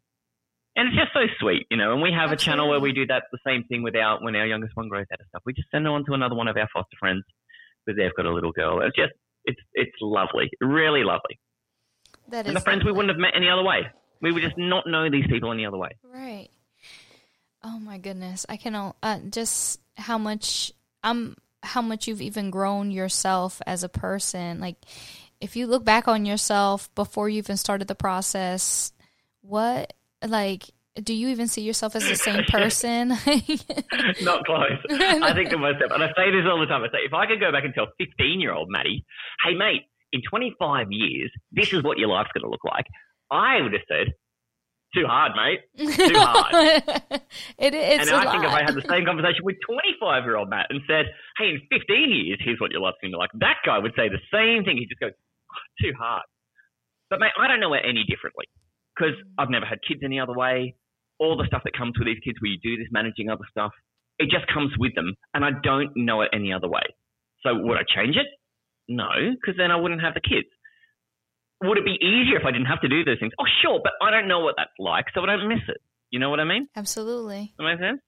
And 0.76 0.88
it's 0.88 0.96
just 0.96 1.12
so 1.14 1.24
sweet, 1.40 1.66
you 1.70 1.78
know. 1.78 1.92
And 1.94 2.02
we 2.02 2.12
have 2.12 2.32
a 2.32 2.36
channel 2.36 2.68
where 2.68 2.78
we 2.78 2.92
do 2.92 3.06
that 3.06 3.24
the 3.32 3.38
same 3.46 3.64
thing 3.64 3.82
with 3.82 3.96
our 3.96 4.22
when 4.22 4.36
our 4.36 4.46
youngest 4.46 4.76
one 4.76 4.88
grows 4.88 5.06
out 5.10 5.20
of 5.20 5.26
stuff. 5.28 5.42
We 5.46 5.54
just 5.54 5.70
send 5.70 5.86
her 5.86 5.90
on 5.92 6.04
to 6.04 6.12
another 6.12 6.34
one 6.34 6.48
of 6.48 6.56
our 6.56 6.68
foster 6.72 6.96
friends 7.00 7.24
because 7.84 7.98
they've 7.98 8.14
got 8.14 8.26
a 8.26 8.32
little 8.32 8.52
girl. 8.52 8.82
It's 8.82 8.94
just 8.94 9.12
it's 9.46 9.60
it's 9.72 9.96
lovely, 10.02 10.50
really 10.60 11.02
lovely. 11.02 11.40
That 12.28 12.44
is 12.44 12.48
And 12.48 12.56
the 12.56 12.60
friends 12.60 12.84
we 12.84 12.92
wouldn't 12.92 13.08
have 13.08 13.18
met 13.18 13.32
any 13.34 13.48
other 13.48 13.64
way. 13.64 13.86
We 14.20 14.32
would 14.32 14.42
just 14.42 14.58
not 14.58 14.86
know 14.86 15.10
these 15.10 15.26
people 15.28 15.50
any 15.52 15.64
other 15.64 15.78
way. 15.78 15.90
Right. 16.02 16.48
Oh 17.62 17.78
my 17.78 17.98
goodness. 17.98 18.44
I 18.48 18.56
can 18.56 18.74
uh, 18.74 19.18
just 19.30 19.80
how 19.96 20.18
much 20.18 20.72
um 21.02 21.36
how 21.62 21.80
much 21.80 22.06
you've 22.06 22.22
even 22.22 22.50
grown 22.50 22.90
yourself 22.90 23.62
as 23.66 23.82
a 23.82 23.88
person. 23.88 24.60
Like 24.60 24.76
if 25.40 25.56
you 25.56 25.66
look 25.66 25.84
back 25.84 26.06
on 26.06 26.26
yourself 26.26 26.94
before 26.94 27.28
you 27.28 27.38
even 27.38 27.56
started 27.56 27.88
the 27.88 27.94
process, 27.94 28.92
what 29.40 29.92
like 30.26 30.64
do 31.02 31.12
you 31.12 31.28
even 31.28 31.46
see 31.46 31.62
yourself 31.62 31.94
as 31.94 32.08
the 32.08 32.16
same 32.16 32.44
person? 32.44 33.08
Not 34.22 34.44
close. 34.46 34.80
I 34.90 35.32
think 35.34 35.50
to 35.50 35.58
myself, 35.58 35.92
and 35.92 36.02
I 36.02 36.08
say 36.16 36.30
this 36.30 36.44
all 36.48 36.58
the 36.60 36.66
time. 36.66 36.82
I 36.82 36.88
say, 36.88 37.04
if 37.04 37.12
I 37.12 37.26
could 37.26 37.40
go 37.40 37.52
back 37.52 37.64
and 37.64 37.74
tell 37.74 37.88
15 37.98 38.40
year 38.40 38.52
old 38.52 38.68
Maddie, 38.70 39.04
hey, 39.44 39.54
mate, 39.54 39.82
in 40.12 40.22
25 40.28 40.86
years, 40.90 41.30
this 41.52 41.72
is 41.72 41.82
what 41.82 41.98
your 41.98 42.08
life's 42.08 42.30
going 42.32 42.44
to 42.44 42.50
look 42.50 42.64
like, 42.64 42.86
I 43.30 43.60
would 43.60 43.72
have 43.72 43.82
said, 43.88 44.14
too 44.94 45.04
hard, 45.06 45.32
mate. 45.36 45.60
Too 45.76 46.14
hard. 46.16 46.54
it 47.58 47.74
is. 47.74 48.08
and 48.08 48.10
I 48.16 48.30
think 48.30 48.44
if 48.44 48.50
I 48.50 48.62
had 48.62 48.74
the 48.74 48.86
same 48.88 49.04
conversation 49.04 49.44
with 49.44 49.56
25 49.68 50.24
year 50.24 50.36
old 50.36 50.48
Matt 50.48 50.66
and 50.70 50.80
said, 50.86 51.06
hey, 51.36 51.50
in 51.50 51.60
15 51.68 52.08
years, 52.08 52.38
here's 52.40 52.60
what 52.60 52.70
your 52.70 52.80
life's 52.80 52.96
going 53.02 53.12
to 53.12 53.16
be 53.16 53.18
like, 53.18 53.30
that 53.40 53.56
guy 53.66 53.78
would 53.78 53.92
say 53.96 54.08
the 54.08 54.22
same 54.32 54.64
thing. 54.64 54.78
He'd 54.78 54.88
just 54.88 55.00
go, 55.00 55.08
"Oh, 55.10 55.64
too 55.82 55.92
hard. 55.98 56.22
But, 57.10 57.20
mate, 57.20 57.36
I 57.38 57.46
don't 57.48 57.60
know 57.60 57.74
it 57.74 57.82
any 57.84 58.04
differently 58.08 58.46
because 58.96 59.14
I've 59.38 59.50
never 59.50 59.66
had 59.66 59.78
kids 59.86 60.00
any 60.04 60.18
other 60.18 60.34
way. 60.34 60.74
All 61.18 61.36
the 61.36 61.46
stuff 61.46 61.62
that 61.64 61.76
comes 61.76 61.98
with 61.98 62.06
these 62.06 62.20
kids 62.24 62.38
where 62.40 62.50
you 62.50 62.58
do 62.62 62.76
this 62.76 62.88
managing 62.90 63.30
other 63.30 63.44
stuff, 63.50 63.72
it 64.18 64.28
just 64.30 64.46
comes 64.52 64.72
with 64.78 64.94
them. 64.94 65.14
And 65.34 65.44
I 65.44 65.50
don't 65.62 65.90
know 65.96 66.22
it 66.22 66.30
any 66.32 66.52
other 66.52 66.68
way. 66.68 66.82
So 67.42 67.54
would 67.54 67.76
I 67.76 67.84
change 67.88 68.16
it? 68.16 68.26
No, 68.88 69.08
because 69.34 69.56
then 69.56 69.70
I 69.70 69.76
wouldn't 69.76 70.00
have 70.00 70.14
the 70.14 70.20
kids. 70.20 70.48
Would 71.62 71.78
it 71.78 71.84
be 71.84 71.96
easier 72.00 72.38
if 72.38 72.44
I 72.44 72.50
didn't 72.50 72.66
have 72.66 72.80
to 72.82 72.88
do 72.88 73.04
those 73.04 73.18
things? 73.18 73.32
Oh, 73.40 73.46
sure, 73.62 73.80
but 73.82 73.92
I 74.02 74.10
don't 74.10 74.28
know 74.28 74.40
what 74.40 74.54
that's 74.56 74.76
like, 74.78 75.06
so 75.14 75.22
I 75.22 75.26
don't 75.26 75.48
miss 75.48 75.64
it. 75.68 75.80
You 76.10 76.20
know 76.20 76.30
what 76.30 76.40
I 76.40 76.44
mean? 76.44 76.68
Absolutely. 76.76 77.54
That 77.56 77.64
make 77.64 77.80
sense? 77.80 78.00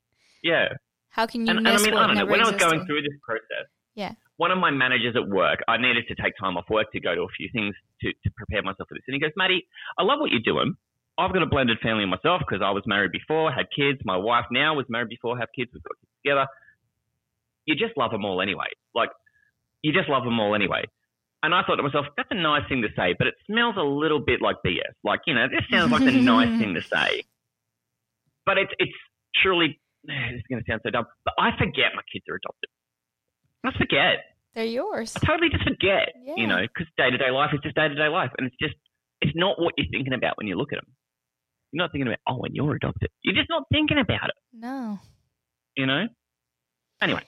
Yeah. 0.43 0.68
How 1.09 1.26
can 1.26 1.47
you 1.47 1.51
And, 1.51 1.59
and 1.61 1.68
I 1.68 1.76
mean, 1.82 1.95
what 1.95 2.03
I 2.03 2.07
don't 2.09 2.16
know. 2.16 2.26
When 2.26 2.41
I 2.41 2.51
was 2.51 2.61
going 2.61 2.84
through 2.86 3.03
this 3.03 3.16
process, 3.24 3.66
Yeah. 3.95 4.12
One 4.39 4.53
of 4.53 4.59
my 4.59 4.70
managers 4.70 5.14
at 5.16 5.28
work, 5.28 5.61
I 5.68 5.76
needed 5.76 6.07
to 6.09 6.14
take 6.14 6.32
time 6.41 6.57
off 6.57 6.70
work 6.70 6.91
to 6.93 7.01
go 7.01 7.14
to 7.14 7.22
a 7.22 7.28
few 7.36 7.51
things 7.53 7.74
to, 8.01 8.12
to 8.12 8.30
prepare 8.36 8.62
myself 8.62 8.89
for 8.89 8.95
this. 8.95 9.03
And 9.07 9.14
he 9.14 9.20
goes, 9.20 9.32
Maddie, 9.36 9.66
I 9.99 10.05
love 10.05 10.20
what 10.20 10.30
you're 10.30 10.41
doing. 10.41 10.74
I've 11.18 11.32
got 11.32 11.43
a 11.43 11.47
blended 11.47 11.78
family 11.82 12.07
myself 12.07 12.43
because 12.47 12.62
I 12.64 12.70
was 12.70 12.84
married 12.86 13.11
before, 13.11 13.51
had 13.51 13.66
kids. 13.74 13.99
My 14.05 14.16
wife 14.16 14.47
now 14.53 14.74
was 14.74 14.86
married 14.89 15.09
before, 15.09 15.36
have 15.36 15.49
kids. 15.55 15.70
We've 15.74 15.82
got 15.82 15.99
kids 15.99 16.12
together. 16.24 16.47
You 17.66 17.74
just 17.74 17.99
love 17.99 18.12
them 18.12 18.24
all 18.24 18.41
anyway. 18.41 18.70
Like, 18.95 19.11
you 19.82 19.93
just 19.93 20.09
love 20.09 20.22
them 20.22 20.39
all 20.39 20.55
anyway. 20.55 20.84
And 21.43 21.53
I 21.53 21.62
thought 21.66 21.76
to 21.76 21.82
myself, 21.82 22.07
that's 22.16 22.28
a 22.30 22.36
nice 22.36 22.62
thing 22.68 22.82
to 22.82 22.89
say, 22.97 23.16
but 23.18 23.26
it 23.26 23.34
smells 23.47 23.74
a 23.76 23.82
little 23.82 24.20
bit 24.20 24.41
like 24.41 24.57
BS. 24.64 24.95
Like, 25.03 25.20
you 25.26 25.34
know, 25.34 25.49
this 25.49 25.62
sounds 25.70 25.91
like 25.91 26.05
the 26.05 26.12
nice 26.12 26.61
thing 26.61 26.74
to 26.74 26.82
say. 26.82 27.24
But 28.47 28.59
it's, 28.59 28.72
it's 28.78 28.95
truly, 29.43 29.80
this 30.05 30.14
is 30.36 30.43
going 30.49 30.62
to 30.62 30.70
sound 30.70 30.82
so 30.84 30.91
dumb, 30.91 31.07
but 31.24 31.34
I 31.39 31.51
forget 31.59 31.91
my 31.97 32.03
kids 32.12 32.24
are 32.30 32.36
adopted. 32.36 32.70
I 33.65 33.71
forget. 33.77 34.25
They're 34.55 34.65
yours. 34.65 35.15
I 35.17 35.27
totally 35.27 35.51
just 35.51 35.65
forget, 35.65 36.15
Yeah. 36.25 36.35
you 36.37 36.47
know, 36.47 36.61
because 36.63 36.87
day 36.97 37.11
to 37.11 37.19
day 37.19 37.31
life 37.31 37.51
is 37.53 37.61
just 37.63 37.77
day 37.77 37.89
to 37.89 37.95
day 37.95 38.09
life. 38.09 38.31
And 38.39 38.47
it's 38.47 38.57
just, 38.61 38.75
it's 39.21 39.33
not 39.37 39.61
what 39.61 39.75
you're 39.77 39.87
thinking 39.91 40.15
about 40.15 40.37
when 40.37 40.47
you 40.47 40.57
look 40.57 40.73
at 40.73 40.77
them. 40.81 40.91
You're 41.73 41.85
not 41.85 41.93
thinking 41.93 42.09
about, 42.09 42.19
oh, 42.27 42.39
when 42.39 42.55
you're 42.55 42.75
adopted. 42.75 43.11
You're 43.23 43.35
just 43.35 43.51
not 43.51 43.65
thinking 43.71 43.99
about 43.99 44.29
it, 44.31 44.37
No. 44.53 44.99
you 45.77 45.87
know? 45.87 46.07
Anyway, 47.03 47.23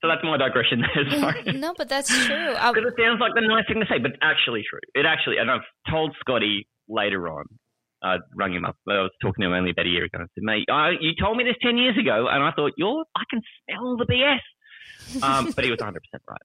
so 0.00 0.08
that's 0.08 0.24
my 0.24 0.36
digression 0.38 0.80
there. 0.82 1.10
Sorry. 1.20 1.42
no, 1.54 1.74
but 1.76 1.88
that's 1.88 2.08
true. 2.08 2.52
Because 2.54 2.74
it 2.88 2.94
sounds 2.98 3.20
like 3.20 3.34
the 3.34 3.42
nice 3.46 3.64
thing 3.68 3.80
to 3.80 3.86
say, 3.86 3.98
but 4.00 4.12
actually 4.22 4.62
true. 4.68 4.80
It 4.94 5.04
actually, 5.06 5.36
and 5.38 5.50
I've 5.50 5.66
told 5.90 6.16
Scotty 6.20 6.66
later 6.88 7.28
on, 7.28 7.44
I 8.02 8.16
rung 8.34 8.52
him 8.52 8.64
up. 8.64 8.76
I 8.88 8.94
was 9.06 9.12
talking 9.22 9.42
to 9.42 9.46
him 9.48 9.52
only 9.52 9.70
about 9.70 9.86
a 9.86 9.90
year 9.90 10.04
ago. 10.06 10.18
I 10.18 10.26
said, 10.34 10.42
mate, 10.42 10.66
I, 10.72 10.92
you 11.00 11.12
told 11.20 11.36
me 11.36 11.44
this 11.44 11.54
10 11.62 11.76
years 11.76 11.96
ago, 11.96 12.26
and 12.28 12.42
I 12.42 12.50
thought, 12.50 12.72
you're, 12.76 13.04
I 13.14 13.22
can 13.30 13.40
smell 13.68 13.96
the 13.96 14.06
BS. 14.06 14.40
Um, 15.22 15.52
but 15.54 15.64
he 15.64 15.70
was 15.70 15.80
100% 15.80 15.94
right. 16.28 16.38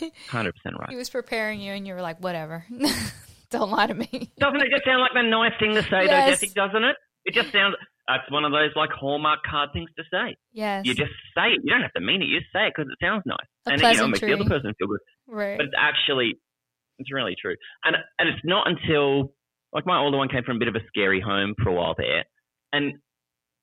100% 0.00 0.52
right. 0.78 0.90
he 0.90 0.96
was 0.96 1.10
preparing 1.10 1.60
you, 1.60 1.72
and 1.72 1.86
you 1.86 1.94
were 1.94 2.02
like, 2.02 2.20
whatever. 2.20 2.64
Don't 3.50 3.70
lie 3.70 3.86
to 3.86 3.94
me. 3.94 4.30
Doesn't 4.38 4.60
it 4.60 4.70
just 4.70 4.84
sound 4.84 5.00
like 5.00 5.12
the 5.14 5.22
nice 5.22 5.52
thing 5.58 5.74
to 5.74 5.82
say, 5.82 6.04
Yes. 6.06 6.08
though, 6.08 6.30
Jessica, 6.30 6.54
doesn't 6.54 6.84
it? 6.84 6.96
It 7.24 7.34
just 7.34 7.50
sounds, 7.52 7.74
that's 8.06 8.30
one 8.30 8.44
of 8.44 8.52
those 8.52 8.70
like 8.76 8.90
hallmark 8.90 9.40
card 9.42 9.70
things 9.72 9.90
to 9.96 10.04
say. 10.10 10.36
Yes. 10.52 10.86
You 10.86 10.94
just 10.94 11.10
say 11.34 11.48
it. 11.48 11.60
You 11.64 11.70
don't 11.72 11.82
have 11.82 11.92
to 11.94 12.00
mean 12.00 12.22
it. 12.22 12.26
You 12.26 12.38
just 12.38 12.52
say 12.52 12.66
it 12.66 12.72
because 12.76 12.90
it 12.90 12.98
sounds 13.04 13.22
nice. 13.26 13.38
A 13.66 13.72
and, 13.72 13.82
you 13.82 14.00
know, 14.00 14.08
makes 14.08 14.20
the 14.20 14.32
other 14.32 14.48
person 14.48 14.72
feel 14.78 14.88
good. 14.88 15.00
right. 15.26 15.58
but 15.58 15.66
it's 15.66 15.74
actually 15.76 16.34
it's 17.00 17.12
really 17.12 17.34
true. 17.40 17.56
And 17.84 17.96
and 18.18 18.28
it's 18.28 18.42
not 18.44 18.68
until 18.68 19.32
like 19.72 19.86
my 19.86 19.98
older 19.98 20.18
one 20.18 20.28
came 20.28 20.44
from 20.44 20.56
a 20.56 20.58
bit 20.60 20.68
of 20.68 20.76
a 20.76 20.84
scary 20.88 21.20
home 21.20 21.54
for 21.62 21.70
a 21.70 21.74
while 21.74 21.94
there, 21.96 22.24
and 22.72 22.94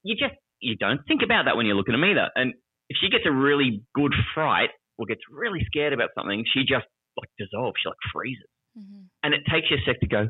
you 0.03 0.15
just 0.15 0.35
you 0.59 0.75
don't 0.75 1.01
think 1.07 1.21
about 1.23 1.45
that 1.45 1.55
when 1.55 1.65
you're 1.65 1.75
looking 1.75 1.93
at 1.93 1.97
them 1.97 2.09
either. 2.09 2.29
And 2.35 2.53
if 2.89 2.97
she 3.01 3.09
gets 3.09 3.25
a 3.25 3.31
really 3.31 3.83
good 3.93 4.13
fright 4.33 4.69
or 4.97 5.05
gets 5.05 5.21
really 5.31 5.63
scared 5.65 5.93
about 5.93 6.09
something, 6.15 6.43
she 6.53 6.61
just 6.61 6.85
like 7.17 7.29
dissolves. 7.37 7.77
She 7.81 7.89
like 7.89 7.97
freezes, 8.13 8.49
Mhm. 8.77 9.09
and 9.23 9.33
it 9.33 9.41
takes 9.49 9.69
you 9.69 9.77
a 9.77 9.81
sec 9.81 9.99
to 10.01 10.07
go. 10.07 10.29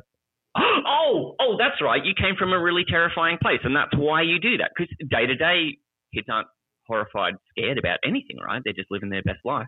Oh, 0.55 1.35
oh, 1.39 1.57
that's 1.57 1.81
right. 1.81 2.03
You 2.03 2.13
came 2.15 2.35
from 2.35 2.51
a 2.53 2.59
really 2.61 2.83
terrifying 2.85 3.37
place, 3.37 3.59
and 3.63 3.75
that's 3.75 3.93
why 3.95 4.21
you 4.23 4.39
do 4.39 4.57
that. 4.57 4.71
Because 4.75 4.91
day 5.09 5.25
to 5.27 5.35
day, 5.35 5.77
kids 6.15 6.27
aren't 6.29 6.47
horrified, 6.87 7.35
scared 7.51 7.77
about 7.77 7.99
anything, 8.03 8.37
right? 8.39 8.61
They're 8.63 8.73
just 8.73 8.89
living 8.89 9.09
their 9.09 9.21
best 9.21 9.39
life. 9.45 9.67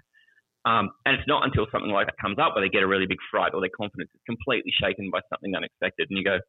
Um, 0.66 0.90
and 1.06 1.16
it's 1.18 1.28
not 1.28 1.44
until 1.46 1.68
something 1.72 1.92
like 1.92 2.08
that 2.08 2.18
comes 2.18 2.40
up 2.40 2.56
where 2.56 2.62
they 2.64 2.70
get 2.70 2.84
a 2.84 2.88
really 2.88 3.06
big 3.06 3.20
fright 3.30 3.54
or 3.54 3.62
their 3.62 3.70
confidence 3.76 4.10
is 4.14 4.22
completely 4.26 4.72
shaken 4.82 5.10
by 5.12 5.20
something 5.30 5.56
unexpected, 5.56 6.08
and 6.10 6.18
you 6.18 6.24
go, 6.24 6.40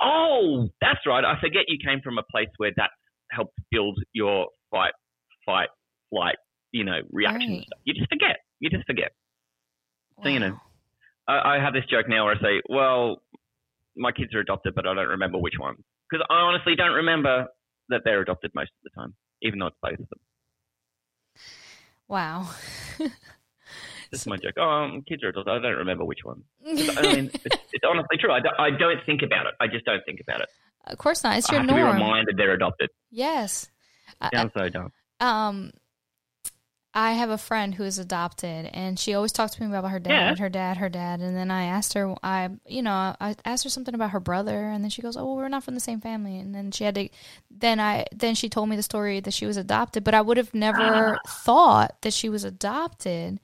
"Oh, 0.00 0.68
that's 0.80 1.04
right. 1.06 1.24
I 1.24 1.38
forget 1.40 1.64
you 1.68 1.78
came 1.78 2.00
from 2.00 2.18
a 2.18 2.22
place 2.30 2.48
where 2.56 2.72
that 2.76 2.90
helped 3.30 3.54
build 3.70 3.98
your 4.12 4.48
fight, 4.70 4.92
fight, 5.48 5.68
flight, 6.10 6.36
you 6.72 6.84
know, 6.84 6.98
reaction. 7.10 7.52
Right. 7.52 7.66
Stuff. 7.66 7.78
You 7.84 7.94
just 7.94 8.08
forget. 8.10 8.36
You 8.60 8.68
just 8.70 8.86
forget. 8.86 9.12
So, 10.22 10.28
you 10.28 10.40
know, 10.40 10.58
I, 11.26 11.56
I 11.56 11.58
have 11.64 11.72
this 11.72 11.84
joke 11.90 12.06
now 12.08 12.24
where 12.26 12.34
I 12.36 12.40
say, 12.40 12.60
"Well, 12.68 13.22
my 13.96 14.12
kids 14.12 14.34
are 14.34 14.40
adopted, 14.40 14.74
but 14.74 14.86
I 14.86 14.92
don't 14.94 15.08
remember 15.08 15.38
which 15.38 15.54
one 15.58 15.76
because 16.10 16.26
I 16.28 16.34
honestly 16.34 16.74
don't 16.76 16.92
remember 16.92 17.46
that 17.88 18.02
they're 18.04 18.20
adopted 18.20 18.50
most 18.54 18.70
of 18.70 18.82
the 18.84 19.00
time, 19.00 19.14
even 19.42 19.58
though 19.58 19.68
it's 19.68 19.76
both 19.80 19.92
of 20.00 20.08
them." 20.08 20.18
Wow. 22.08 22.50
This 24.10 24.22
is 24.22 24.26
my 24.32 24.36
joke. 24.36 24.54
Oh, 24.58 24.62
um, 24.62 25.02
kids 25.08 25.22
are 25.22 25.28
adults. 25.28 25.48
I 25.50 25.58
don't 25.60 25.76
remember 25.76 26.04
which 26.04 26.20
one. 26.24 26.42
I 26.66 26.72
mean, 26.72 27.30
it's, 27.44 27.56
it's 27.72 27.84
honestly 27.88 28.16
true. 28.18 28.32
I 28.32 28.40
don't, 28.40 28.58
I 28.58 28.70
don't 28.70 28.98
think 29.06 29.22
about 29.22 29.46
it. 29.46 29.54
I 29.60 29.66
just 29.68 29.84
don't 29.84 30.02
think 30.06 30.20
about 30.20 30.40
it. 30.40 30.48
of 30.86 30.98
course 30.98 31.22
not. 31.22 31.36
It's 31.38 31.48
I 31.50 31.52
your 31.54 31.60
have 31.62 31.68
to 31.68 31.74
be 31.74 31.80
reminded 31.82 32.36
they're 32.36 32.54
adopted. 32.54 32.90
Yes. 33.10 33.68
I- 34.20 34.30
Sounds 34.34 34.52
so 34.56 34.68
dumb. 34.68 34.90
Um 35.20 35.72
I 36.94 37.12
have 37.12 37.30
a 37.30 37.38
friend 37.38 37.74
who 37.74 37.84
is 37.84 37.98
adopted 37.98 38.66
and 38.72 38.98
she 38.98 39.14
always 39.14 39.30
talks 39.30 39.54
to 39.54 39.62
me 39.62 39.68
about 39.68 39.90
her 39.90 40.00
dad, 40.00 40.10
Yeah. 40.10 40.34
her 40.42 40.48
dad, 40.48 40.78
her 40.78 40.88
dad. 40.88 41.20
And 41.20 41.36
then 41.36 41.50
I 41.50 41.64
asked 41.64 41.92
her, 41.92 42.14
I, 42.24 42.48
you 42.66 42.82
know, 42.82 43.14
I 43.20 43.36
asked 43.44 43.62
her 43.64 43.70
something 43.70 43.94
about 43.94 44.10
her 44.10 44.20
brother 44.20 44.70
and 44.70 44.82
then 44.82 44.90
she 44.90 45.02
goes, 45.02 45.16
oh, 45.16 45.24
well, 45.26 45.36
we're 45.36 45.48
not 45.48 45.62
from 45.62 45.74
the 45.74 45.80
same 45.80 46.00
family. 46.00 46.38
And 46.38 46.54
then 46.54 46.72
she 46.72 46.84
had 46.84 46.94
to, 46.96 47.08
then 47.50 47.78
I, 47.78 48.06
then 48.12 48.34
she 48.34 48.48
told 48.48 48.68
me 48.68 48.74
the 48.74 48.82
story 48.82 49.20
that 49.20 49.34
she 49.34 49.46
was 49.46 49.56
adopted, 49.58 50.02
but 50.02 50.14
I 50.14 50.22
would 50.22 50.38
have 50.38 50.54
never 50.54 51.20
thought 51.26 52.00
that 52.02 52.14
she 52.14 52.28
was 52.30 52.42
adopted. 52.42 53.38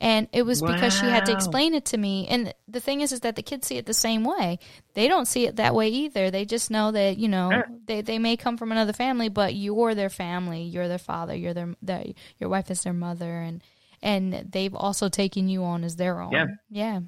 And 0.00 0.28
it 0.32 0.42
was 0.42 0.62
because 0.62 0.94
she 0.96 1.06
had 1.06 1.26
to 1.26 1.32
explain 1.32 1.74
it 1.74 1.84
to 1.86 1.96
me. 1.98 2.26
And 2.28 2.54
the 2.68 2.78
thing 2.78 3.00
is, 3.00 3.10
is 3.10 3.20
that 3.20 3.34
the 3.34 3.42
kids 3.42 3.66
see 3.66 3.78
it 3.78 3.86
the 3.86 3.92
same 3.94 4.22
way. 4.22 4.60
They 4.94 5.08
don't 5.08 5.26
see 5.26 5.46
it 5.46 5.56
that 5.56 5.74
way 5.74 5.88
either. 5.88 6.30
They 6.30 6.44
just 6.44 6.70
know 6.70 6.92
that, 6.92 7.18
you 7.18 7.26
know, 7.28 7.50
Sure. 7.50 7.66
they, 7.86 8.00
they 8.02 8.18
may 8.20 8.36
come 8.36 8.56
from 8.56 8.70
another 8.70 8.92
family, 8.92 9.28
but 9.28 9.54
you're 9.56 9.96
their 9.96 10.08
family. 10.10 10.62
You're 10.62 10.86
their 10.86 10.98
father. 10.98 11.34
You're 11.34 11.52
their, 11.54 11.74
their 11.82 12.04
your 12.38 12.48
wife 12.48 12.70
is 12.70 12.84
their 12.84 12.92
mother. 12.92 13.40
And, 13.40 13.60
and 14.00 14.32
they've 14.52 14.74
also 14.74 15.08
taken 15.08 15.48
you 15.48 15.64
on 15.64 15.82
as 15.82 15.96
their 15.96 16.20
own. 16.20 16.30
Yeah. 16.32 16.46
Yeah. 16.70 17.00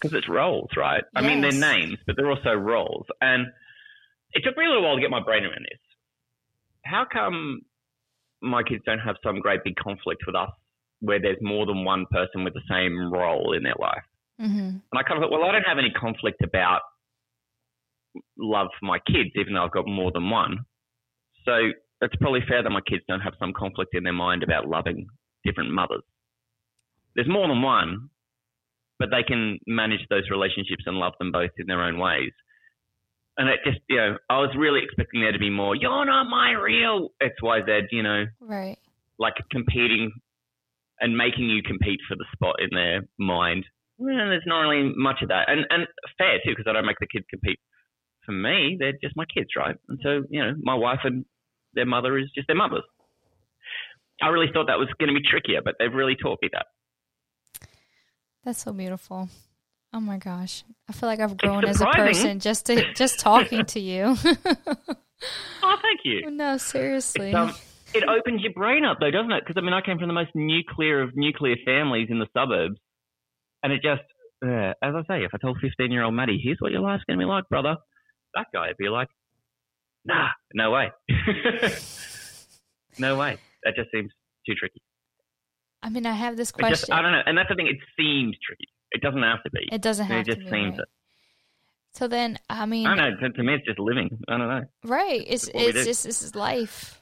because 0.00 0.12
it's 0.16 0.28
roles, 0.28 0.70
right? 0.76 1.04
I 1.14 1.20
mean, 1.20 1.40
they're 1.42 1.52
names, 1.52 1.98
but 2.06 2.16
they're 2.16 2.30
also 2.30 2.54
roles. 2.54 3.06
And 3.20 3.46
it 4.32 4.42
took 4.44 4.56
me 4.56 4.64
a 4.64 4.68
little 4.68 4.82
while 4.82 4.96
to 4.96 5.00
get 5.00 5.10
my 5.10 5.22
brain 5.22 5.44
around 5.44 5.64
this. 5.70 5.78
How 6.84 7.04
come 7.10 7.60
my 8.40 8.62
kids 8.64 8.82
don't 8.84 8.98
have 8.98 9.16
some 9.22 9.38
great 9.38 9.62
big 9.64 9.76
conflict 9.76 10.22
with 10.26 10.34
us 10.34 10.50
where 11.00 11.20
there's 11.20 11.38
more 11.40 11.66
than 11.66 11.84
one 11.84 12.06
person 12.10 12.44
with 12.44 12.54
the 12.54 12.62
same 12.68 13.12
role 13.12 13.52
in 13.52 13.62
their 13.62 13.74
life? 13.78 14.02
Mm-hmm. 14.40 14.58
And 14.58 14.94
I 14.94 15.02
kind 15.02 15.22
of 15.22 15.22
thought, 15.22 15.30
well, 15.32 15.48
I 15.48 15.52
don't 15.52 15.64
have 15.64 15.78
any 15.78 15.90
conflict 15.90 16.42
about 16.42 16.80
love 18.38 18.68
for 18.78 18.86
my 18.86 18.98
kids, 19.06 19.30
even 19.36 19.54
though 19.54 19.64
I've 19.64 19.72
got 19.72 19.86
more 19.86 20.10
than 20.12 20.30
one. 20.30 20.58
So 21.44 21.70
it's 22.00 22.16
probably 22.16 22.40
fair 22.48 22.62
that 22.62 22.70
my 22.70 22.80
kids 22.80 23.02
don't 23.08 23.20
have 23.20 23.34
some 23.38 23.52
conflict 23.52 23.94
in 23.94 24.04
their 24.04 24.12
mind 24.12 24.42
about 24.42 24.68
loving 24.68 25.06
different 25.44 25.70
mothers. 25.70 26.02
There's 27.14 27.28
more 27.28 27.48
than 27.48 27.62
one, 27.62 28.08
but 28.98 29.10
they 29.10 29.22
can 29.22 29.58
manage 29.66 30.00
those 30.10 30.28
relationships 30.30 30.84
and 30.86 30.96
love 30.96 31.14
them 31.18 31.32
both 31.32 31.50
in 31.58 31.66
their 31.66 31.82
own 31.82 31.98
ways. 31.98 32.32
And 33.36 33.48
it 33.48 33.60
just, 33.64 33.78
you 33.88 33.96
know, 33.96 34.16
I 34.28 34.38
was 34.38 34.50
really 34.56 34.80
expecting 34.82 35.22
there 35.22 35.32
to 35.32 35.38
be 35.38 35.50
more, 35.50 35.74
you're 35.74 36.04
not 36.04 36.24
my 36.28 36.52
real 36.52 37.08
XYZ, 37.22 37.88
you 37.90 38.02
know, 38.02 38.26
Right. 38.40 38.78
like 39.18 39.34
competing 39.50 40.12
and 41.00 41.16
making 41.16 41.48
you 41.48 41.62
compete 41.62 42.00
for 42.08 42.16
the 42.16 42.26
spot 42.32 42.56
in 42.60 42.68
their 42.72 43.02
mind. 43.18 43.64
Well, 43.98 44.14
there's 44.16 44.42
not 44.46 44.60
really 44.60 44.92
much 44.96 45.22
of 45.22 45.28
that, 45.28 45.48
and 45.48 45.66
and 45.70 45.86
fair 46.18 46.38
too, 46.44 46.52
because 46.52 46.66
I 46.68 46.72
don't 46.72 46.86
make 46.86 46.98
the 47.00 47.06
kids 47.06 47.26
compete 47.28 47.58
for 48.24 48.32
me. 48.32 48.76
They're 48.78 48.98
just 49.02 49.16
my 49.16 49.24
kids, 49.26 49.50
right? 49.56 49.76
And 49.88 49.98
so 50.02 50.22
you 50.30 50.42
know, 50.42 50.54
my 50.62 50.74
wife 50.74 51.00
and 51.04 51.24
their 51.74 51.86
mother 51.86 52.18
is 52.18 52.30
just 52.34 52.46
their 52.46 52.56
mothers. 52.56 52.84
I 54.22 54.28
really 54.28 54.48
thought 54.52 54.66
that 54.66 54.78
was 54.78 54.88
going 54.98 55.08
to 55.08 55.18
be 55.18 55.26
trickier, 55.26 55.60
but 55.64 55.76
they've 55.78 55.92
really 55.92 56.16
taught 56.16 56.38
me 56.42 56.50
that. 56.52 56.66
That's 58.44 58.62
so 58.62 58.72
beautiful. 58.72 59.28
Oh 59.92 60.00
my 60.00 60.18
gosh. 60.18 60.64
I 60.88 60.92
feel 60.92 61.08
like 61.08 61.20
I've 61.20 61.36
grown 61.36 61.64
as 61.64 61.80
a 61.80 61.86
person 61.86 62.38
just 62.38 62.66
to 62.66 62.92
just 62.94 63.18
talking 63.18 63.64
to 63.66 63.80
you. 63.80 64.16
Oh, 65.62 65.76
thank 65.82 66.00
you. 66.04 66.30
no, 66.30 66.56
seriously. 66.56 67.28
It's, 67.28 67.36
um, 67.36 67.54
it 67.94 68.04
opens 68.08 68.42
your 68.42 68.52
brain 68.52 68.84
up, 68.84 68.98
though, 69.00 69.10
doesn't 69.10 69.32
it? 69.32 69.44
Because 69.44 69.60
I 69.60 69.64
mean, 69.64 69.74
I 69.74 69.80
came 69.80 69.98
from 69.98 70.08
the 70.08 70.14
most 70.14 70.30
nuclear 70.34 71.02
of 71.02 71.10
nuclear 71.14 71.56
families 71.64 72.08
in 72.10 72.18
the 72.18 72.26
suburbs, 72.36 72.78
and 73.62 73.72
it 73.72 73.82
just, 73.82 74.02
uh, 74.44 74.72
as 74.82 74.94
I 74.94 75.02
say, 75.08 75.24
if 75.24 75.32
I 75.34 75.38
told 75.38 75.58
fifteen-year-old 75.60 76.14
Maddie, 76.14 76.40
"Here's 76.42 76.58
what 76.60 76.72
your 76.72 76.80
life's 76.80 77.04
going 77.04 77.18
to 77.18 77.24
be 77.24 77.28
like, 77.28 77.48
brother," 77.48 77.76
that 78.34 78.46
guy 78.52 78.68
would 78.68 78.76
be 78.76 78.88
like, 78.88 79.08
"Nah, 80.04 80.28
no 80.54 80.70
way, 80.70 80.90
no 82.98 83.16
way." 83.16 83.38
That 83.64 83.74
just 83.76 83.90
seems 83.90 84.10
too 84.46 84.54
tricky. 84.54 84.80
I 85.82 85.90
mean, 85.90 86.06
I 86.06 86.12
have 86.12 86.36
this 86.36 86.52
question. 86.52 86.72
just, 86.72 86.92
I 86.92 87.02
don't 87.02 87.12
know, 87.12 87.22
and 87.24 87.36
that's 87.36 87.48
the 87.48 87.54
thing. 87.54 87.66
It 87.66 87.78
seems 87.98 88.36
tricky. 88.46 88.68
It 88.92 89.02
doesn't 89.02 89.22
have 89.22 89.42
to 89.44 89.50
be. 89.50 89.68
it 89.72 89.82
doesn't 89.82 90.06
have 90.06 90.24
to 90.24 90.32
be. 90.32 90.32
it 90.32 90.34
just 90.34 90.46
to 90.46 90.50
be. 90.50 90.50
seems 90.50 90.72
right. 90.72 90.80
it. 90.80 90.88
So 91.92 92.06
then, 92.06 92.38
I 92.48 92.66
mean, 92.66 92.86
I 92.86 92.94
don't 92.94 93.20
know. 93.20 93.28
To, 93.28 93.32
to 93.34 93.42
me, 93.42 93.54
it's 93.54 93.66
just 93.66 93.78
living. 93.78 94.18
I 94.28 94.38
don't 94.38 94.48
know. 94.48 94.62
right? 94.84 95.24
It's 95.26 95.50
we 95.52 95.60
it's 95.60 95.84
just 95.84 96.04
this 96.04 96.22
is 96.22 96.34
life. 96.34 96.99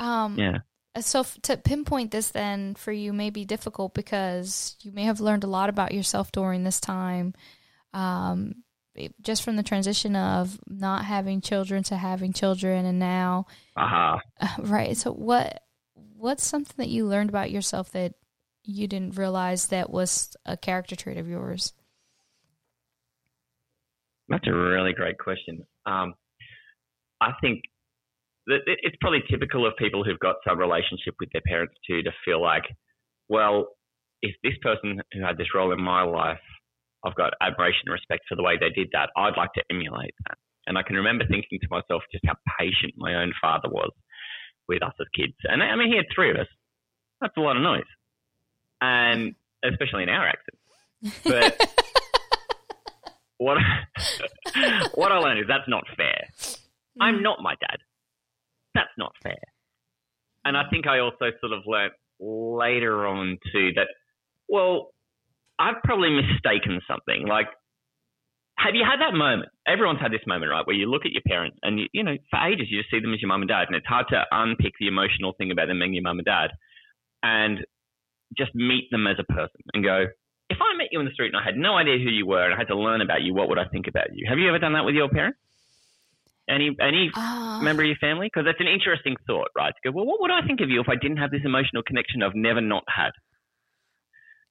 Um, 0.00 0.36
Yeah. 0.38 0.58
so 1.00 1.20
f- 1.20 1.38
to 1.42 1.56
pinpoint 1.56 2.10
this 2.10 2.30
then 2.30 2.74
for 2.74 2.90
you 2.90 3.12
may 3.12 3.30
be 3.30 3.44
difficult 3.44 3.94
because 3.94 4.76
you 4.82 4.90
may 4.90 5.04
have 5.04 5.20
learned 5.20 5.44
a 5.44 5.46
lot 5.46 5.68
about 5.68 5.94
yourself 5.94 6.32
during 6.32 6.64
this 6.64 6.80
time 6.80 7.34
um, 7.94 8.64
just 9.20 9.42
from 9.44 9.54
the 9.56 9.62
transition 9.62 10.16
of 10.16 10.58
not 10.66 11.04
having 11.04 11.40
children 11.40 11.82
to 11.84 11.96
having 11.96 12.32
children 12.32 12.86
and 12.86 12.98
now 12.98 13.46
Aha. 13.76 14.20
right 14.58 14.96
so 14.96 15.12
what 15.12 15.62
what's 15.94 16.44
something 16.44 16.74
that 16.78 16.88
you 16.88 17.06
learned 17.06 17.30
about 17.30 17.50
yourself 17.52 17.92
that 17.92 18.14
you 18.64 18.88
didn't 18.88 19.16
realize 19.16 19.66
that 19.68 19.90
was 19.90 20.34
a 20.44 20.56
character 20.56 20.96
trait 20.96 21.18
of 21.18 21.28
yours 21.28 21.72
That's 24.28 24.46
a 24.46 24.52
really 24.52 24.92
great 24.92 25.18
question. 25.18 25.66
Um, 25.86 26.14
I 27.20 27.32
think 27.40 27.64
it's 28.46 28.96
probably 29.00 29.22
typical 29.30 29.66
of 29.66 29.76
people 29.76 30.04
who've 30.04 30.18
got 30.18 30.36
some 30.46 30.58
relationship 30.58 31.14
with 31.20 31.30
their 31.32 31.42
parents 31.46 31.74
too 31.86 32.02
to 32.02 32.10
feel 32.24 32.40
like, 32.40 32.64
well, 33.28 33.68
if 34.22 34.34
this 34.42 34.54
person 34.62 35.00
who 35.12 35.22
had 35.22 35.38
this 35.38 35.54
role 35.54 35.72
in 35.72 35.80
my 35.80 36.02
life, 36.02 36.40
I've 37.04 37.14
got 37.14 37.32
admiration 37.40 37.82
and 37.86 37.92
respect 37.92 38.24
for 38.28 38.36
the 38.36 38.42
way 38.42 38.56
they 38.58 38.70
did 38.70 38.88
that, 38.92 39.10
I'd 39.16 39.36
like 39.36 39.52
to 39.54 39.62
emulate 39.70 40.14
that. 40.28 40.36
And 40.66 40.76
I 40.76 40.82
can 40.82 40.96
remember 40.96 41.24
thinking 41.26 41.58
to 41.60 41.68
myself 41.70 42.02
just 42.12 42.24
how 42.26 42.34
patient 42.58 42.94
my 42.96 43.14
own 43.14 43.32
father 43.40 43.68
was 43.68 43.90
with 44.68 44.82
us 44.82 44.92
as 45.00 45.06
kids. 45.14 45.34
And 45.44 45.62
I 45.62 45.74
mean, 45.76 45.88
he 45.88 45.96
had 45.96 46.06
three 46.14 46.30
of 46.30 46.36
us. 46.36 46.46
That's 47.20 47.36
a 47.36 47.40
lot 47.40 47.56
of 47.56 47.62
noise. 47.62 47.82
And 48.80 49.34
especially 49.64 50.02
in 50.02 50.08
our 50.08 50.28
accent. 50.28 50.58
But 51.24 51.70
what 53.38 53.58
what 54.94 55.12
I 55.12 55.18
learned 55.18 55.40
is 55.40 55.46
that's 55.48 55.68
not 55.68 55.84
fair. 55.96 56.28
I'm 57.00 57.22
not 57.22 57.40
my 57.40 57.54
dad. 57.60 57.78
That's 58.74 58.90
not 58.98 59.12
fair. 59.22 59.40
And 60.44 60.56
I 60.56 60.64
think 60.70 60.86
I 60.86 61.00
also 61.00 61.30
sort 61.40 61.52
of 61.52 61.62
learnt 61.66 61.92
later 62.20 63.06
on 63.06 63.38
too 63.52 63.70
that, 63.76 63.88
well, 64.48 64.92
I've 65.58 65.82
probably 65.84 66.10
mistaken 66.10 66.80
something. 66.88 67.26
Like, 67.26 67.46
have 68.58 68.74
you 68.74 68.84
had 68.84 69.00
that 69.00 69.16
moment? 69.16 69.48
Everyone's 69.66 70.00
had 70.00 70.12
this 70.12 70.26
moment, 70.26 70.50
right, 70.50 70.66
where 70.66 70.76
you 70.76 70.90
look 70.90 71.06
at 71.06 71.12
your 71.12 71.22
parents 71.26 71.56
and 71.62 71.80
you, 71.80 71.86
you 71.92 72.04
know, 72.04 72.16
for 72.30 72.40
ages 72.46 72.68
you 72.68 72.80
just 72.80 72.90
see 72.90 73.00
them 73.00 73.14
as 73.14 73.20
your 73.20 73.28
mum 73.28 73.42
and 73.42 73.48
dad, 73.48 73.68
and 73.68 73.76
it's 73.76 73.86
hard 73.86 74.06
to 74.10 74.22
unpick 74.30 74.72
the 74.78 74.88
emotional 74.88 75.32
thing 75.36 75.50
about 75.50 75.68
them 75.68 75.78
being 75.78 75.94
your 75.94 76.02
mum 76.02 76.18
and 76.18 76.26
dad, 76.26 76.50
and 77.22 77.64
just 78.36 78.54
meet 78.54 78.88
them 78.90 79.06
as 79.06 79.16
a 79.18 79.32
person 79.32 79.60
and 79.74 79.84
go, 79.84 80.04
if 80.50 80.58
I 80.60 80.76
met 80.76 80.88
you 80.92 81.00
in 81.00 81.06
the 81.06 81.12
street 81.12 81.32
and 81.32 81.40
I 81.40 81.44
had 81.44 81.56
no 81.56 81.76
idea 81.76 81.98
who 81.98 82.10
you 82.10 82.26
were 82.26 82.44
and 82.44 82.54
I 82.54 82.58
had 82.58 82.68
to 82.68 82.76
learn 82.76 83.00
about 83.00 83.22
you, 83.22 83.34
what 83.34 83.48
would 83.48 83.58
I 83.58 83.64
think 83.72 83.86
about 83.86 84.08
you? 84.12 84.26
Have 84.28 84.38
you 84.38 84.48
ever 84.48 84.58
done 84.58 84.74
that 84.74 84.84
with 84.84 84.94
your 84.94 85.08
parents? 85.08 85.38
Any 86.50 86.74
any 86.80 87.10
Ah, 87.14 87.60
member 87.62 87.82
of 87.82 87.86
your 87.88 87.96
family? 87.96 88.26
Because 88.26 88.44
that's 88.44 88.60
an 88.60 88.66
interesting 88.66 89.14
thought, 89.26 89.48
right? 89.56 89.72
To 89.72 89.80
go, 89.90 89.96
well, 89.96 90.06
what 90.06 90.20
would 90.20 90.30
I 90.32 90.42
think 90.46 90.60
of 90.60 90.68
you 90.68 90.80
if 90.80 90.88
I 90.88 90.96
didn't 90.96 91.18
have 91.18 91.30
this 91.30 91.42
emotional 91.44 91.82
connection 91.82 92.22
I've 92.22 92.34
never 92.34 92.60
not 92.60 92.82
had? 92.88 93.10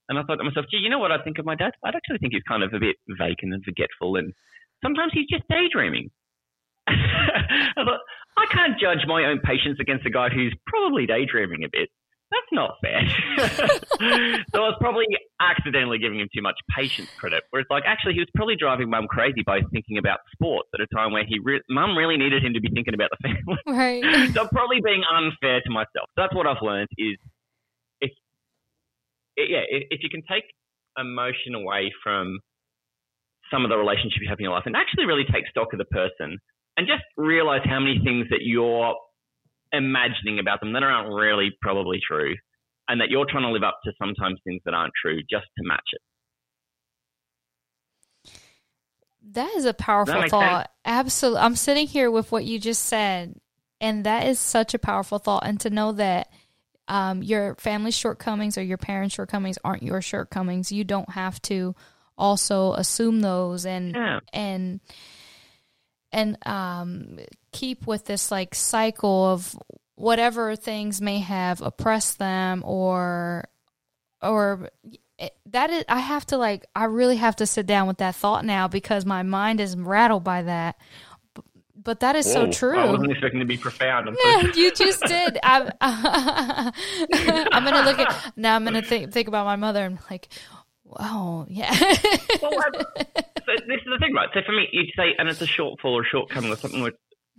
And 0.08 0.18
I 0.18 0.24
thought 0.24 0.38
to 0.38 0.44
myself, 0.44 0.66
gee, 0.72 0.78
you 0.78 0.90
know 0.90 0.98
what 0.98 1.12
I 1.12 1.22
think 1.22 1.38
of 1.38 1.46
my 1.46 1.56
dad? 1.56 1.74
I'd 1.84 1.96
actually 1.96 2.18
think 2.18 2.34
he's 2.34 2.44
kind 2.48 2.64
of 2.64 2.74
a 2.74 2.80
bit 2.80 2.96
vacant 3.10 3.54
and 3.54 3.64
forgetful, 3.64 4.16
and 4.16 4.34
sometimes 4.82 5.12
he's 5.14 5.28
just 5.28 5.44
daydreaming. 5.50 6.10
I 6.88 7.84
thought, 7.84 8.00
I 8.38 8.46
can't 8.50 8.80
judge 8.80 9.06
my 9.06 9.26
own 9.26 9.40
patience 9.44 9.78
against 9.80 10.06
a 10.06 10.10
guy 10.10 10.30
who's 10.30 10.56
probably 10.66 11.06
daydreaming 11.06 11.64
a 11.64 11.70
bit. 11.72 11.90
That's 12.32 12.52
not 12.52 12.78
fair. 12.82 13.02
so 14.54 14.62
I 14.62 14.70
was 14.70 14.78
probably 14.80 15.06
accidentally 15.42 15.98
giving 15.98 16.20
him 16.20 16.30
too 16.34 16.44
much 16.44 16.56
patience 16.76 17.10
credit. 17.18 17.44
Where 17.50 17.62
it's 17.62 17.72
like, 17.72 17.84
actually, 17.88 18.14
he 18.14 18.20
was 18.20 18.30
probably 18.36 18.56
driving 18.56 18.90
mum 18.90 19.08
crazy 19.08 19.42
by 19.44 19.62
thinking 19.74 19.98
about 19.98 20.20
sports 20.34 20.70
at 20.76 20.82
a 20.82 20.88
time 20.96 21.12
where 21.12 21.26
he 21.28 21.40
re- 21.44 21.62
mum 21.70 21.98
really 21.98 22.18
needed 22.18 22.46
him 22.46 22.54
to 22.54 22.62
be 22.62 22.70
thinking 22.70 22.94
about 22.94 23.10
the 23.10 23.18
family. 23.24 23.60
right 23.68 24.34
so 24.34 24.42
I'm 24.42 24.50
probably 24.50 24.80
being 24.84 25.02
unfair 25.10 25.62
to 25.62 25.70
myself. 25.72 26.06
That's 26.16 26.34
what 26.36 26.46
I've 26.46 26.62
learned 26.62 26.90
is 26.98 27.18
if, 28.02 28.12
yeah, 29.38 29.66
if, 29.68 29.88
if 29.90 30.00
you 30.04 30.10
can 30.10 30.22
take 30.30 30.44
emotion 30.98 31.56
away 31.56 31.92
from 32.04 32.38
some 33.52 33.64
of 33.64 33.70
the 33.70 33.78
relationship 33.78 34.22
you 34.22 34.30
have 34.30 34.38
in 34.40 34.44
your 34.44 34.54
life 34.54 34.64
and 34.68 34.76
actually 34.76 35.06
really 35.06 35.26
take 35.34 35.48
stock 35.50 35.74
of 35.74 35.80
the 35.80 35.86
person 35.86 36.38
and 36.78 36.88
just 36.88 37.04
realize 37.18 37.62
how 37.66 37.80
many 37.80 38.00
things 38.04 38.28
that 38.30 38.42
you're 38.42 38.96
imagining 39.72 40.40
about 40.40 40.60
them 40.60 40.74
that 40.74 40.84
aren't 40.84 41.14
really 41.14 41.52
probably 41.62 42.00
true 42.06 42.36
and 42.88 43.00
that 43.02 43.10
you're 43.10 43.26
trying 43.30 43.44
to 43.44 43.52
live 43.52 43.64
up 43.64 43.80
to 43.84 43.92
sometimes 44.02 44.40
things 44.44 44.62
that 44.66 44.74
aren't 44.74 44.94
true 45.00 45.20
just 45.30 45.46
to 45.58 45.64
match 45.64 45.80
it. 45.94 46.02
That 49.32 49.54
is 49.56 49.66
a 49.66 49.74
powerful 49.74 50.28
thought. 50.28 50.72
Absolutely. 50.86 51.42
I'm 51.42 51.56
sitting 51.56 51.88
here 51.88 52.10
with 52.10 52.32
what 52.32 52.46
you 52.46 52.58
just 52.60 52.84
said, 52.86 53.36
and 53.80 54.06
that 54.06 54.26
is 54.26 54.40
such 54.40 54.74
a 54.74 54.80
powerful 54.80 55.20
thought. 55.20 55.46
And 55.46 55.60
to 55.60 55.70
know 55.70 55.92
that 55.92 56.32
um, 56.88 57.22
your 57.22 57.56
family's 57.56 57.96
shortcomings 57.96 58.58
or 58.58 58.64
your 58.64 58.80
parents' 58.80 59.14
shortcomings 59.14 59.60
aren't 59.64 59.84
your 59.84 60.02
shortcomings, 60.02 60.72
you 60.72 60.84
don't 60.84 61.12
have 61.12 61.40
to 61.44 61.76
also 62.18 62.74
assume 62.74 63.22
those 63.22 63.66
and 63.66 63.94
Yeah. 63.96 64.20
and 64.34 64.80
and 66.12 66.38
um, 66.48 67.20
keep 67.52 67.88
with 67.88 68.06
this 68.06 68.32
like 68.32 68.56
cycle 68.56 69.26
of 69.26 69.58
whatever 69.96 70.56
things 70.56 71.02
may 71.02 71.20
have 71.20 71.62
oppressed 71.62 72.20
them 72.20 72.64
or 72.66 73.46
or 74.22 74.70
eh, 75.20 75.30
that 75.48 75.70
is 75.70 75.84
I 75.90 76.00
have 76.00 76.26
to 76.28 76.38
like 76.38 76.66
I 76.76 76.86
really 76.86 77.18
have 77.18 77.36
to 77.38 77.46
sit 77.46 77.66
down 77.66 77.88
with 77.88 77.98
that 77.98 78.16
thought 78.16 78.46
now 78.46 78.68
because 78.68 79.06
my 79.06 79.24
mind 79.24 79.60
is 79.60 79.76
rattled 79.76 80.24
by 80.24 80.44
that. 80.44 80.78
But 81.82 82.02
that 82.02 82.16
is 82.18 82.32
so 82.32 82.52
true. 82.52 82.78
I 82.78 82.92
wasn't 82.92 83.12
expecting 83.12 83.40
to 83.40 83.46
be 83.46 83.58
profound. 83.58 84.10
So 84.22 84.30
Yeah, 84.30 84.52
you 84.54 84.72
just 84.72 85.02
did. 85.04 85.40
I'm, 85.44 85.72
I'm 85.82 87.64
gonna 87.64 87.84
look 87.84 88.00
at 88.00 88.34
now. 88.36 88.56
I'm 88.56 88.66
gonna 88.66 88.82
think 88.82 89.14
think 89.14 89.28
about 89.28 89.46
my 89.46 89.56
mother 89.56 89.86
and 89.86 89.98
like, 90.12 90.28
wow, 90.84 91.46
yeah. 91.50 91.72
well, 92.42 92.52
so 93.50 93.66
this 93.68 93.80
is 93.82 93.88
the 93.90 93.98
thing, 94.00 94.14
right? 94.14 94.30
So 94.34 94.42
for 94.46 94.52
me, 94.52 94.68
you'd 94.72 94.92
say, 94.96 95.16
and 95.18 95.30
it's 95.30 95.42
a 95.42 95.46
shortfall 95.46 95.94
or 95.94 96.04
shortcoming 96.04 96.52
or 96.52 96.56
something. 96.56 96.82
Which, 96.82 96.96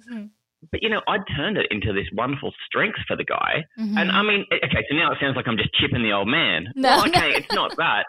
Mhm. 0.09 0.31
But 0.71 0.83
you 0.83 0.89
know, 0.91 1.01
I 1.09 1.19
turned 1.37 1.57
it 1.57 1.67
into 1.71 1.93
this 1.93 2.07
wonderful 2.13 2.53
strength 2.67 2.99
for 3.09 3.17
the 3.17 3.25
guy. 3.25 3.65
Mhm. 3.79 3.97
And 3.99 4.11
I 4.11 4.23
mean, 4.23 4.45
okay, 4.53 4.85
so 4.89 4.95
now 4.97 5.11
it 5.13 5.19
sounds 5.21 5.35
like 5.37 5.49
I'm 5.49 5.57
just 5.57 5.73
chipping 5.75 6.03
the 6.03 6.13
old 6.13 6.29
man. 6.29 6.73
No, 6.77 6.89
Well, 6.89 7.07
no. 7.07 7.11
okay, 7.13 7.31
it's 7.37 7.53
not 7.55 7.77
that. 7.77 8.07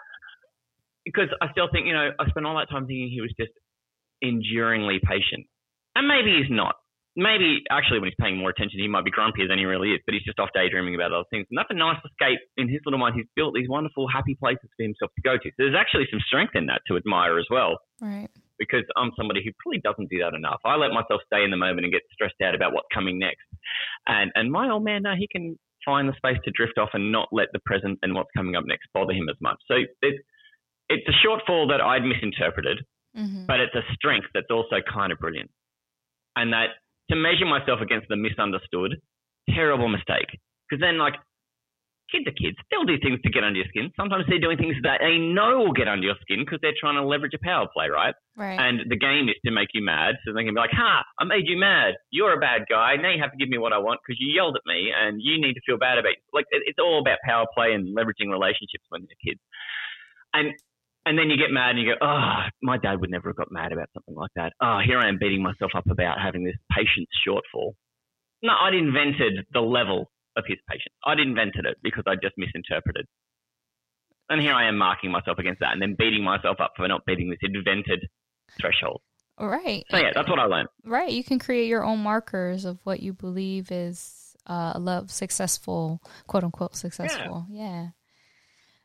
because 1.04 1.28
I 1.40 1.50
still 1.50 1.66
think, 1.72 1.86
you 1.88 1.92
know, 1.94 2.12
I 2.18 2.28
spent 2.30 2.46
all 2.46 2.56
that 2.58 2.70
time 2.70 2.86
thinking 2.86 3.08
he 3.10 3.20
was 3.20 3.32
just 3.40 3.50
enduringly 4.22 5.00
patient. 5.02 5.46
And 5.96 6.06
maybe 6.06 6.36
he's 6.40 6.50
not. 6.50 6.76
Maybe 7.16 7.60
actually, 7.70 7.98
when 8.00 8.08
he's 8.08 8.16
paying 8.18 8.38
more 8.38 8.48
attention, 8.48 8.80
he 8.80 8.88
might 8.88 9.04
be 9.04 9.10
grumpier 9.10 9.46
than 9.46 9.58
he 9.58 9.66
really 9.66 9.90
is, 9.92 10.00
but 10.06 10.14
he's 10.14 10.22
just 10.22 10.38
off 10.38 10.48
daydreaming 10.54 10.94
about 10.94 11.12
other 11.12 11.26
things. 11.30 11.46
And 11.50 11.58
that's 11.58 11.68
a 11.70 11.74
nice 11.74 11.98
escape 12.06 12.38
in 12.56 12.68
his 12.70 12.80
little 12.86 12.98
mind. 12.98 13.16
He's 13.16 13.26
built 13.36 13.52
these 13.54 13.68
wonderful, 13.68 14.08
happy 14.08 14.34
places 14.34 14.70
for 14.76 14.82
himself 14.84 15.10
to 15.16 15.22
go 15.22 15.36
to. 15.36 15.44
So 15.50 15.54
there's 15.58 15.74
actually 15.74 16.06
some 16.10 16.20
strength 16.26 16.54
in 16.56 16.66
that 16.66 16.80
to 16.88 16.96
admire 16.96 17.36
as 17.38 17.46
well. 17.50 17.78
Right. 18.00 18.28
Because 18.62 18.86
I'm 18.96 19.10
somebody 19.16 19.42
who 19.44 19.50
probably 19.58 19.80
doesn't 19.82 20.10
do 20.10 20.18
that 20.22 20.34
enough. 20.34 20.60
I 20.64 20.76
let 20.76 20.92
myself 20.92 21.20
stay 21.26 21.42
in 21.42 21.50
the 21.50 21.56
moment 21.56 21.84
and 21.84 21.92
get 21.92 22.02
stressed 22.12 22.40
out 22.44 22.54
about 22.54 22.72
what's 22.72 22.88
coming 22.94 23.18
next. 23.18 23.46
And 24.06 24.30
and 24.34 24.50
my 24.50 24.70
old 24.70 24.84
man, 24.84 25.02
now 25.02 25.14
he 25.18 25.26
can 25.26 25.58
find 25.84 26.08
the 26.08 26.14
space 26.16 26.38
to 26.44 26.50
drift 26.52 26.78
off 26.78 26.90
and 26.94 27.10
not 27.10 27.28
let 27.32 27.48
the 27.52 27.58
present 27.66 27.98
and 28.02 28.14
what's 28.14 28.30
coming 28.36 28.54
up 28.54 28.64
next 28.66 28.86
bother 28.94 29.12
him 29.12 29.28
as 29.28 29.36
much. 29.40 29.58
So 29.66 29.74
it's 30.02 30.22
it's 30.88 31.08
a 31.08 31.16
shortfall 31.26 31.68
that 31.68 31.80
I'd 31.80 32.04
misinterpreted, 32.04 32.78
Mm-hmm. 33.16 33.44
but 33.44 33.60
it's 33.60 33.74
a 33.74 33.82
strength 33.92 34.28
that's 34.32 34.50
also 34.50 34.76
kind 34.90 35.12
of 35.12 35.18
brilliant. 35.18 35.50
And 36.34 36.50
that 36.54 36.80
to 37.10 37.16
measure 37.16 37.44
myself 37.44 37.80
against 37.82 38.08
the 38.08 38.16
misunderstood, 38.16 38.96
terrible 39.50 39.88
mistake. 39.88 40.32
Because 40.64 40.80
then, 40.80 40.96
like, 40.96 41.14
kids 42.10 42.26
are 42.26 42.36
kids. 42.36 42.56
They'll 42.70 42.84
do 42.88 42.98
things 42.98 43.20
to 43.22 43.30
get 43.30 43.44
under 43.44 43.58
your 43.58 43.68
skin. 43.68 43.90
Sometimes 43.96 44.24
they're 44.28 44.42
doing 44.42 44.58
things 44.58 44.76
that 44.82 45.00
they 45.00 45.18
know 45.18 45.64
will 45.64 45.76
get 45.76 45.88
under 45.88 46.04
your 46.04 46.18
skin 46.20 46.44
because 46.44 46.58
they're 46.60 46.76
trying 46.78 46.96
to 46.96 47.04
leverage 47.04 47.34
a 47.34 47.42
power 47.42 47.66
play, 47.72 47.88
right? 47.88 48.14
Right. 48.36 48.58
And 48.58 48.90
the 48.90 48.98
game 48.98 49.28
is 49.28 49.36
to 49.44 49.52
make 49.52 49.70
you 49.72 49.84
mad. 49.84 50.16
So 50.24 50.32
they 50.32 50.44
can 50.44 50.54
be 50.54 50.60
like, 50.60 50.74
ha, 50.74 51.04
I 51.18 51.24
made 51.24 51.46
you 51.46 51.56
mad. 51.56 51.94
You're 52.10 52.36
a 52.36 52.40
bad 52.40 52.66
guy. 52.68 52.96
Now 52.96 53.10
you 53.10 53.20
have 53.22 53.32
to 53.32 53.38
give 53.38 53.48
me 53.48 53.58
what 53.58 53.72
I 53.72 53.78
want 53.78 54.00
because 54.04 54.20
you 54.20 54.32
yelled 54.32 54.56
at 54.56 54.66
me 54.66 54.92
and 54.92 55.20
you 55.20 55.40
need 55.40 55.54
to 55.54 55.64
feel 55.64 55.78
bad 55.78 55.98
about 55.98 56.12
it. 56.12 56.22
Like, 56.32 56.46
it's 56.50 56.78
all 56.78 57.00
about 57.00 57.18
power 57.24 57.46
play 57.54 57.72
and 57.72 57.96
leveraging 57.96 58.28
relationships 58.28 58.84
when 58.88 59.06
they're 59.08 59.22
kids. 59.24 59.40
And 60.34 60.52
and 61.04 61.18
then 61.18 61.30
you 61.30 61.36
get 61.36 61.50
mad 61.50 61.70
and 61.70 61.80
you 61.80 61.94
go, 61.94 61.98
oh, 62.00 62.46
my 62.62 62.78
dad 62.78 63.00
would 63.00 63.10
never 63.10 63.30
have 63.30 63.36
got 63.36 63.50
mad 63.50 63.72
about 63.72 63.88
something 63.92 64.14
like 64.14 64.30
that. 64.36 64.52
Oh, 64.62 64.78
here 64.86 65.00
I 65.00 65.08
am 65.08 65.18
beating 65.18 65.42
myself 65.42 65.72
up 65.74 65.90
about 65.90 66.20
having 66.22 66.44
this 66.44 66.54
patience 66.70 67.08
shortfall. 67.26 67.72
No, 68.40 68.52
I'd 68.54 68.74
invented 68.74 69.46
the 69.52 69.60
level 69.60 70.11
of 70.36 70.44
his 70.46 70.58
patience. 70.68 70.94
I'd 71.04 71.20
invented 71.20 71.66
it 71.66 71.78
because 71.82 72.04
I 72.06 72.14
just 72.14 72.34
misinterpreted. 72.36 73.06
And 74.28 74.40
here 74.40 74.54
I 74.54 74.68
am 74.68 74.78
marking 74.78 75.10
myself 75.10 75.38
against 75.38 75.60
that 75.60 75.72
and 75.72 75.82
then 75.82 75.94
beating 75.98 76.24
myself 76.24 76.58
up 76.60 76.72
for 76.76 76.88
not 76.88 77.04
beating 77.06 77.28
this 77.30 77.38
invented 77.42 78.06
threshold. 78.60 79.02
right. 79.38 79.84
So 79.90 79.96
yeah, 79.96 80.10
that's 80.14 80.28
what 80.28 80.38
I 80.38 80.44
learned. 80.44 80.68
Right. 80.84 81.10
You 81.10 81.24
can 81.24 81.38
create 81.38 81.68
your 81.68 81.84
own 81.84 81.98
markers 81.98 82.64
of 82.64 82.78
what 82.84 83.00
you 83.00 83.12
believe 83.12 83.70
is 83.70 84.36
uh, 84.46 84.74
love 84.78 85.10
successful, 85.10 86.00
quote 86.26 86.44
unquote 86.44 86.76
successful. 86.76 87.46
Yeah. 87.50 87.88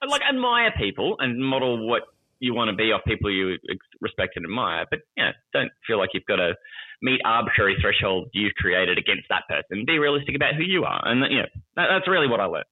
I 0.02 0.06
like 0.08 0.22
admire 0.28 0.74
people 0.78 1.16
and 1.20 1.40
model 1.40 1.88
what 1.88 2.04
you 2.40 2.54
want 2.54 2.70
to 2.70 2.76
be 2.76 2.92
off 2.92 3.02
people 3.06 3.32
you 3.32 3.58
respect 4.00 4.34
and 4.36 4.46
admire, 4.46 4.86
but 4.90 5.00
yeah, 5.16 5.32
don't 5.54 5.72
feel 5.88 5.98
like 5.98 6.10
you've 6.14 6.26
got 6.26 6.36
to 6.36 6.54
meet 7.02 7.22
arbitrary 7.26 7.78
thresholds 7.82 8.30
you've 8.34 8.54
created 8.56 8.98
against 8.98 9.28
that 9.30 9.44
person. 9.48 9.86
Be 9.86 10.00
realistic 10.00 10.36
about 10.36 10.56
who 10.56 10.64
you 10.64 10.84
are, 10.84 11.02
and 11.06 11.32
you 11.32 11.40
know 11.40 11.48
that, 11.76 11.88
that's 11.90 12.08
really 12.08 12.28
what 12.28 12.40
I 12.40 12.46
learned. 12.46 12.66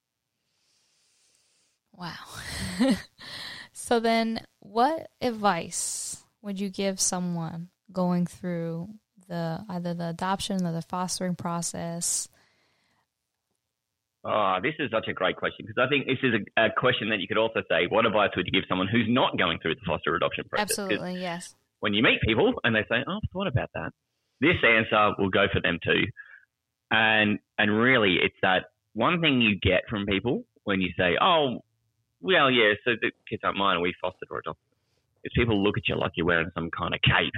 Wow. 1.93 2.13
so 3.73 3.99
then, 3.99 4.41
what 4.59 5.09
advice 5.21 6.23
would 6.41 6.59
you 6.59 6.69
give 6.69 6.99
someone 6.99 7.69
going 7.91 8.25
through 8.25 8.89
the 9.27 9.63
either 9.69 9.93
the 9.93 10.09
adoption 10.09 10.65
or 10.65 10.71
the 10.71 10.81
fostering 10.81 11.35
process? 11.35 12.27
Oh, 14.23 14.57
this 14.61 14.73
is 14.79 14.89
such 14.89 15.07
a 15.07 15.13
great 15.13 15.35
question 15.35 15.67
because 15.67 15.77
I 15.77 15.87
think 15.87 16.07
this 16.07 16.17
is 16.23 16.33
a, 16.33 16.65
a 16.65 16.69
question 16.75 17.09
that 17.09 17.19
you 17.19 17.27
could 17.27 17.37
also 17.37 17.61
say, 17.69 17.85
what 17.87 18.07
advice 18.07 18.31
would 18.35 18.47
you 18.47 18.51
give 18.51 18.63
someone 18.67 18.87
who's 18.87 19.05
not 19.07 19.37
going 19.37 19.59
through 19.61 19.75
the 19.75 19.81
foster 19.85 20.15
adoption 20.15 20.45
process? 20.49 20.79
Absolutely, 20.79 21.21
yes. 21.21 21.55
when 21.79 21.93
you 21.93 22.01
meet 22.01 22.19
people 22.21 22.53
and 22.63 22.75
they 22.75 22.83
say, 22.89 23.03
"Oh, 23.07 23.17
I've 23.17 23.29
thought 23.31 23.47
about 23.47 23.69
that," 23.75 23.93
this 24.45 24.61
answer 24.63 25.13
will 25.17 25.29
go 25.29 25.47
for 25.51 25.59
them 25.61 25.79
too. 25.83 26.03
And 26.91 27.39
and 27.57 27.77
really, 27.77 28.17
it's 28.21 28.35
that 28.43 28.65
one 28.93 29.19
thing 29.19 29.41
you 29.41 29.57
get 29.59 29.81
from 29.89 30.05
people 30.05 30.43
when 30.63 30.81
you 30.81 30.89
say, 30.97 31.17
"Oh, 31.19 31.63
well, 32.21 32.51
yeah, 32.51 32.73
so 32.85 32.91
the 33.01 33.11
kids 33.29 33.41
aren't 33.43 33.57
mine, 33.57 33.81
we 33.81 33.93
fostered 33.99 34.29
or 34.29 34.39
adopted," 34.39 34.63
is 35.23 35.31
people 35.35 35.61
look 35.61 35.77
at 35.77 35.87
you 35.87 35.97
like 35.97 36.11
you're 36.15 36.27
wearing 36.27 36.51
some 36.53 36.69
kind 36.69 36.93
of 36.93 37.01
cape, 37.01 37.33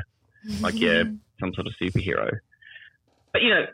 Like, 0.61 0.79
yeah. 0.79 1.03
some 1.39 1.53
sort 1.53 1.67
of 1.67 1.73
superhero. 1.81 2.29
But 3.31 3.41
you 3.41 3.49
know. 3.49 3.65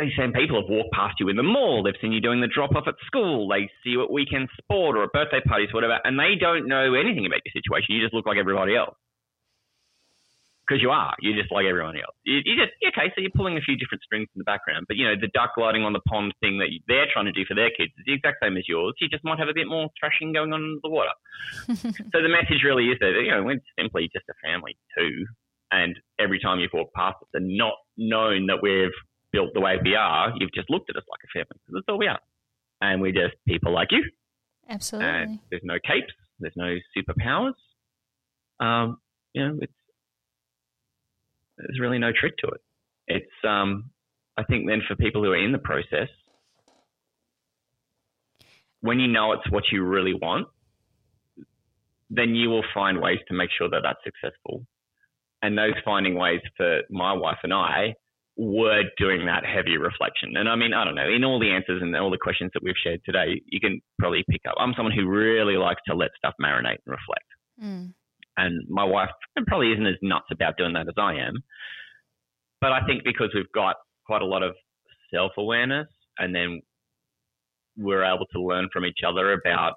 these 0.00 0.16
same 0.16 0.32
people 0.32 0.60
have 0.60 0.68
walked 0.68 0.92
past 0.92 1.14
you 1.20 1.28
in 1.28 1.36
the 1.36 1.44
mall. 1.44 1.82
They've 1.84 2.00
seen 2.00 2.10
you 2.10 2.20
doing 2.20 2.40
the 2.40 2.48
drop 2.48 2.74
off 2.74 2.88
at 2.88 2.94
school. 3.06 3.46
They 3.48 3.70
see 3.84 3.90
you 3.90 4.02
at 4.02 4.10
weekend 4.10 4.48
sport 4.58 4.96
or 4.96 5.04
at 5.04 5.12
birthday 5.12 5.40
parties, 5.46 5.72
whatever, 5.72 5.98
and 6.02 6.18
they 6.18 6.34
don't 6.34 6.66
know 6.66 6.94
anything 6.94 7.24
about 7.26 7.40
your 7.44 7.52
situation. 7.52 7.94
You 7.94 8.02
just 8.02 8.14
look 8.14 8.26
like 8.26 8.38
everybody 8.38 8.74
else 8.74 8.96
because 10.70 10.80
you 10.80 10.90
are. 10.90 11.14
You're 11.18 11.34
just 11.34 11.50
like 11.50 11.66
everyone 11.66 11.96
else. 11.98 12.14
You, 12.22 12.38
you 12.46 12.54
just 12.54 12.70
okay. 12.94 13.10
So 13.10 13.18
you're 13.20 13.34
pulling 13.34 13.58
a 13.58 13.60
few 13.60 13.74
different 13.74 14.06
strings 14.06 14.30
in 14.34 14.38
the 14.38 14.46
background, 14.46 14.86
but 14.86 14.96
you 14.96 15.02
know 15.02 15.18
the 15.20 15.26
duck 15.34 15.58
lighting 15.58 15.82
on 15.82 15.92
the 15.92 16.00
pond 16.06 16.32
thing 16.38 16.58
that 16.62 16.70
you, 16.70 16.78
they're 16.86 17.10
trying 17.12 17.26
to 17.26 17.32
do 17.34 17.42
for 17.42 17.54
their 17.58 17.74
kids 17.74 17.90
is 17.98 18.06
the 18.06 18.14
exact 18.14 18.38
same 18.40 18.56
as 18.56 18.62
yours. 18.70 18.94
You 19.00 19.08
just 19.08 19.24
might 19.24 19.40
have 19.42 19.48
a 19.48 19.54
bit 19.54 19.66
more 19.66 19.90
thrashing 19.98 20.32
going 20.32 20.52
on 20.52 20.62
in 20.62 20.78
the 20.82 20.88
water. 20.88 21.10
so 21.74 22.16
the 22.22 22.30
message 22.30 22.62
really 22.62 22.86
is 22.94 22.98
that 23.02 23.18
you 23.18 23.34
know 23.34 23.42
we're 23.42 23.58
simply 23.74 24.06
just 24.14 24.30
a 24.30 24.36
family 24.46 24.78
too, 24.96 25.26
and 25.74 25.98
every 26.22 26.38
time 26.38 26.60
you've 26.62 26.72
walked 26.72 26.94
past 26.94 27.18
us 27.18 27.28
and 27.34 27.58
not 27.58 27.74
known 27.98 28.46
that 28.46 28.62
we've 28.62 28.94
built 29.32 29.50
the 29.54 29.60
way 29.60 29.74
we 29.82 29.98
are, 29.98 30.30
you've 30.38 30.54
just 30.54 30.70
looked 30.70 30.90
at 30.90 30.96
us 30.96 31.04
like 31.10 31.20
a 31.26 31.30
family. 31.34 31.58
'cause 31.66 31.74
that's 31.74 31.88
all 31.90 31.98
we 31.98 32.06
are, 32.06 32.22
and 32.80 33.02
we're 33.02 33.10
just 33.12 33.34
people 33.46 33.74
like 33.74 33.90
you. 33.90 34.06
Absolutely. 34.68 35.10
And 35.10 35.38
there's 35.50 35.66
no 35.66 35.78
capes, 35.82 36.14
there's 36.38 36.54
no 36.54 36.78
superpowers. 36.94 37.58
Um, 38.60 38.98
you 39.34 39.42
know, 39.46 39.58
it's 39.62 39.72
there's 41.66 41.80
really 41.80 41.98
no 41.98 42.12
trick 42.12 42.36
to 42.38 42.48
it. 42.48 42.60
It's 43.06 43.48
um, 43.48 43.90
I 44.36 44.44
think 44.44 44.66
then 44.66 44.82
for 44.86 44.96
people 44.96 45.22
who 45.22 45.30
are 45.30 45.44
in 45.44 45.52
the 45.52 45.58
process, 45.58 46.08
when 48.80 48.98
you 48.98 49.08
know 49.08 49.32
it's 49.32 49.50
what 49.50 49.64
you 49.72 49.84
really 49.84 50.14
want, 50.14 50.48
then 52.08 52.34
you 52.34 52.48
will 52.48 52.64
find 52.74 53.00
ways 53.00 53.18
to 53.28 53.34
make 53.34 53.50
sure 53.56 53.68
that 53.68 53.82
that's 53.82 54.00
successful. 54.04 54.66
And 55.42 55.56
those 55.56 55.74
finding 55.84 56.16
ways 56.16 56.40
for 56.56 56.80
my 56.90 57.12
wife 57.12 57.38
and 57.42 57.52
I 57.52 57.94
were 58.36 58.82
doing 58.96 59.26
that 59.26 59.44
heavy 59.44 59.76
reflection. 59.76 60.36
And 60.36 60.48
I 60.48 60.56
mean, 60.56 60.72
I 60.72 60.84
don't 60.84 60.94
know, 60.94 61.08
in 61.08 61.24
all 61.24 61.38
the 61.38 61.50
answers 61.50 61.82
and 61.82 61.94
all 61.96 62.10
the 62.10 62.18
questions 62.18 62.50
that 62.54 62.62
we've 62.62 62.74
shared 62.82 63.00
today, 63.04 63.40
you 63.46 63.60
can 63.60 63.80
probably 63.98 64.24
pick 64.30 64.42
up. 64.48 64.54
I'm 64.58 64.72
someone 64.76 64.94
who 64.94 65.08
really 65.08 65.56
likes 65.56 65.80
to 65.86 65.94
let 65.94 66.10
stuff 66.16 66.34
marinate 66.40 66.78
and 66.86 66.96
reflect. 66.98 67.28
Mm. 67.62 67.92
And 68.40 68.66
my 68.68 68.84
wife 68.84 69.10
probably 69.46 69.72
isn't 69.72 69.86
as 69.86 69.96
nuts 70.02 70.26
about 70.32 70.56
doing 70.56 70.72
that 70.74 70.88
as 70.88 70.94
I 70.96 71.14
am. 71.14 71.34
But 72.60 72.72
I 72.72 72.84
think 72.86 73.04
because 73.04 73.30
we've 73.34 73.50
got 73.54 73.76
quite 74.06 74.22
a 74.22 74.26
lot 74.26 74.42
of 74.42 74.54
self 75.12 75.32
awareness 75.38 75.88
and 76.18 76.34
then 76.34 76.60
we're 77.76 78.04
able 78.04 78.26
to 78.32 78.42
learn 78.42 78.68
from 78.72 78.84
each 78.84 79.00
other 79.06 79.32
about, 79.32 79.74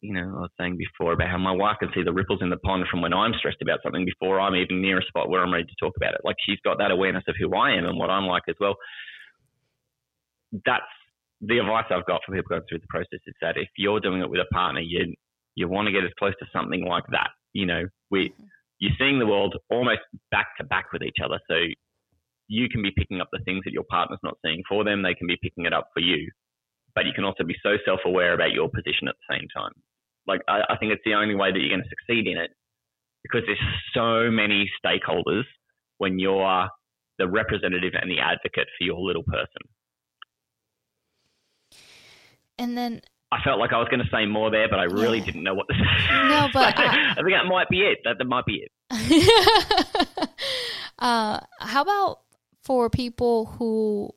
you 0.00 0.12
know, 0.12 0.34
I 0.36 0.40
was 0.40 0.50
saying 0.58 0.76
before 0.76 1.12
about 1.12 1.30
how 1.30 1.38
my 1.38 1.52
wife 1.52 1.76
can 1.80 1.90
see 1.94 2.02
the 2.02 2.12
ripples 2.12 2.40
in 2.42 2.50
the 2.50 2.56
pond 2.58 2.84
from 2.90 3.00
when 3.02 3.14
I'm 3.14 3.32
stressed 3.38 3.62
about 3.62 3.80
something 3.82 4.04
before 4.04 4.40
I'm 4.40 4.56
even 4.56 4.82
near 4.82 4.98
a 4.98 5.04
spot 5.04 5.28
where 5.28 5.42
I'm 5.42 5.52
ready 5.52 5.64
to 5.64 5.74
talk 5.80 5.94
about 5.96 6.14
it. 6.14 6.20
Like 6.24 6.36
she's 6.44 6.58
got 6.64 6.78
that 6.78 6.90
awareness 6.90 7.24
of 7.28 7.36
who 7.38 7.54
I 7.54 7.72
am 7.72 7.84
and 7.84 7.98
what 7.98 8.10
I'm 8.10 8.26
like 8.26 8.42
as 8.48 8.56
well. 8.60 8.74
That's 10.66 10.82
the 11.40 11.58
advice 11.58 11.84
I've 11.90 12.06
got 12.06 12.20
for 12.24 12.32
people 12.32 12.48
going 12.48 12.62
through 12.68 12.78
the 12.80 12.86
process 12.88 13.20
is 13.26 13.34
that 13.40 13.56
if 13.56 13.68
you're 13.76 14.00
doing 14.00 14.20
it 14.20 14.30
with 14.30 14.40
a 14.40 14.54
partner, 14.54 14.80
you 14.80 15.14
you 15.56 15.68
want 15.68 15.86
to 15.86 15.92
get 15.92 16.04
as 16.04 16.10
close 16.18 16.34
to 16.40 16.46
something 16.52 16.84
like 16.84 17.04
that. 17.10 17.30
You 17.54 17.66
know, 17.66 17.82
we 18.10 18.28
mm-hmm. 18.28 18.44
you're 18.80 18.92
seeing 18.98 19.18
the 19.18 19.26
world 19.26 19.56
almost 19.70 20.00
back 20.30 20.48
to 20.58 20.64
back 20.64 20.92
with 20.92 21.02
each 21.02 21.16
other. 21.24 21.40
So 21.48 21.56
you 22.48 22.68
can 22.68 22.82
be 22.82 22.92
picking 22.96 23.20
up 23.20 23.28
the 23.32 23.40
things 23.44 23.62
that 23.64 23.72
your 23.72 23.84
partner's 23.90 24.20
not 24.22 24.36
seeing 24.44 24.62
for 24.68 24.84
them. 24.84 25.02
They 25.02 25.14
can 25.14 25.26
be 25.26 25.38
picking 25.42 25.64
it 25.64 25.72
up 25.72 25.88
for 25.94 26.00
you. 26.00 26.30
But 26.94 27.06
you 27.06 27.12
can 27.14 27.24
also 27.24 27.44
be 27.44 27.56
so 27.62 27.76
self 27.86 28.00
aware 28.04 28.34
about 28.34 28.52
your 28.52 28.68
position 28.68 29.08
at 29.08 29.14
the 29.16 29.34
same 29.34 29.48
time. 29.56 29.72
Like 30.26 30.42
I, 30.48 30.60
I 30.68 30.76
think 30.76 30.92
it's 30.92 31.02
the 31.04 31.14
only 31.14 31.34
way 31.34 31.50
that 31.50 31.58
you're 31.58 31.70
going 31.70 31.82
to 31.82 31.88
succeed 31.88 32.26
in 32.26 32.38
it 32.38 32.50
because 33.22 33.42
there's 33.46 33.58
so 33.94 34.30
many 34.30 34.70
stakeholders 34.84 35.44
when 35.98 36.18
you're 36.18 36.68
the 37.18 37.28
representative 37.28 37.92
and 38.00 38.10
the 38.10 38.20
advocate 38.20 38.68
for 38.78 38.84
your 38.84 39.00
little 39.00 39.22
person. 39.24 39.62
And 42.58 42.76
then 42.76 43.00
I 43.34 43.42
felt 43.42 43.58
like 43.58 43.72
I 43.72 43.78
was 43.78 43.88
going 43.88 44.00
to 44.04 44.08
say 44.10 44.26
more 44.26 44.50
there, 44.50 44.68
but 44.68 44.78
I 44.78 44.84
really 44.84 45.18
Yeah. 45.18 45.24
didn't 45.24 45.42
know 45.42 45.54
what 45.54 45.66
to 45.68 45.74
say. 45.74 46.28
No, 46.28 46.48
but 46.52 46.78
I- 46.78 47.10
I 47.12 47.14
think 47.16 47.30
that 47.30 47.46
might 47.46 47.68
be 47.68 47.80
it. 47.80 47.98
That, 48.04 48.18
that 48.18 48.24
might 48.26 48.44
be 48.46 48.64
it. 48.64 48.70
uh, 50.98 51.40
how 51.60 51.82
about 51.82 52.20
for 52.62 52.88
people 52.90 53.46
who 53.46 54.10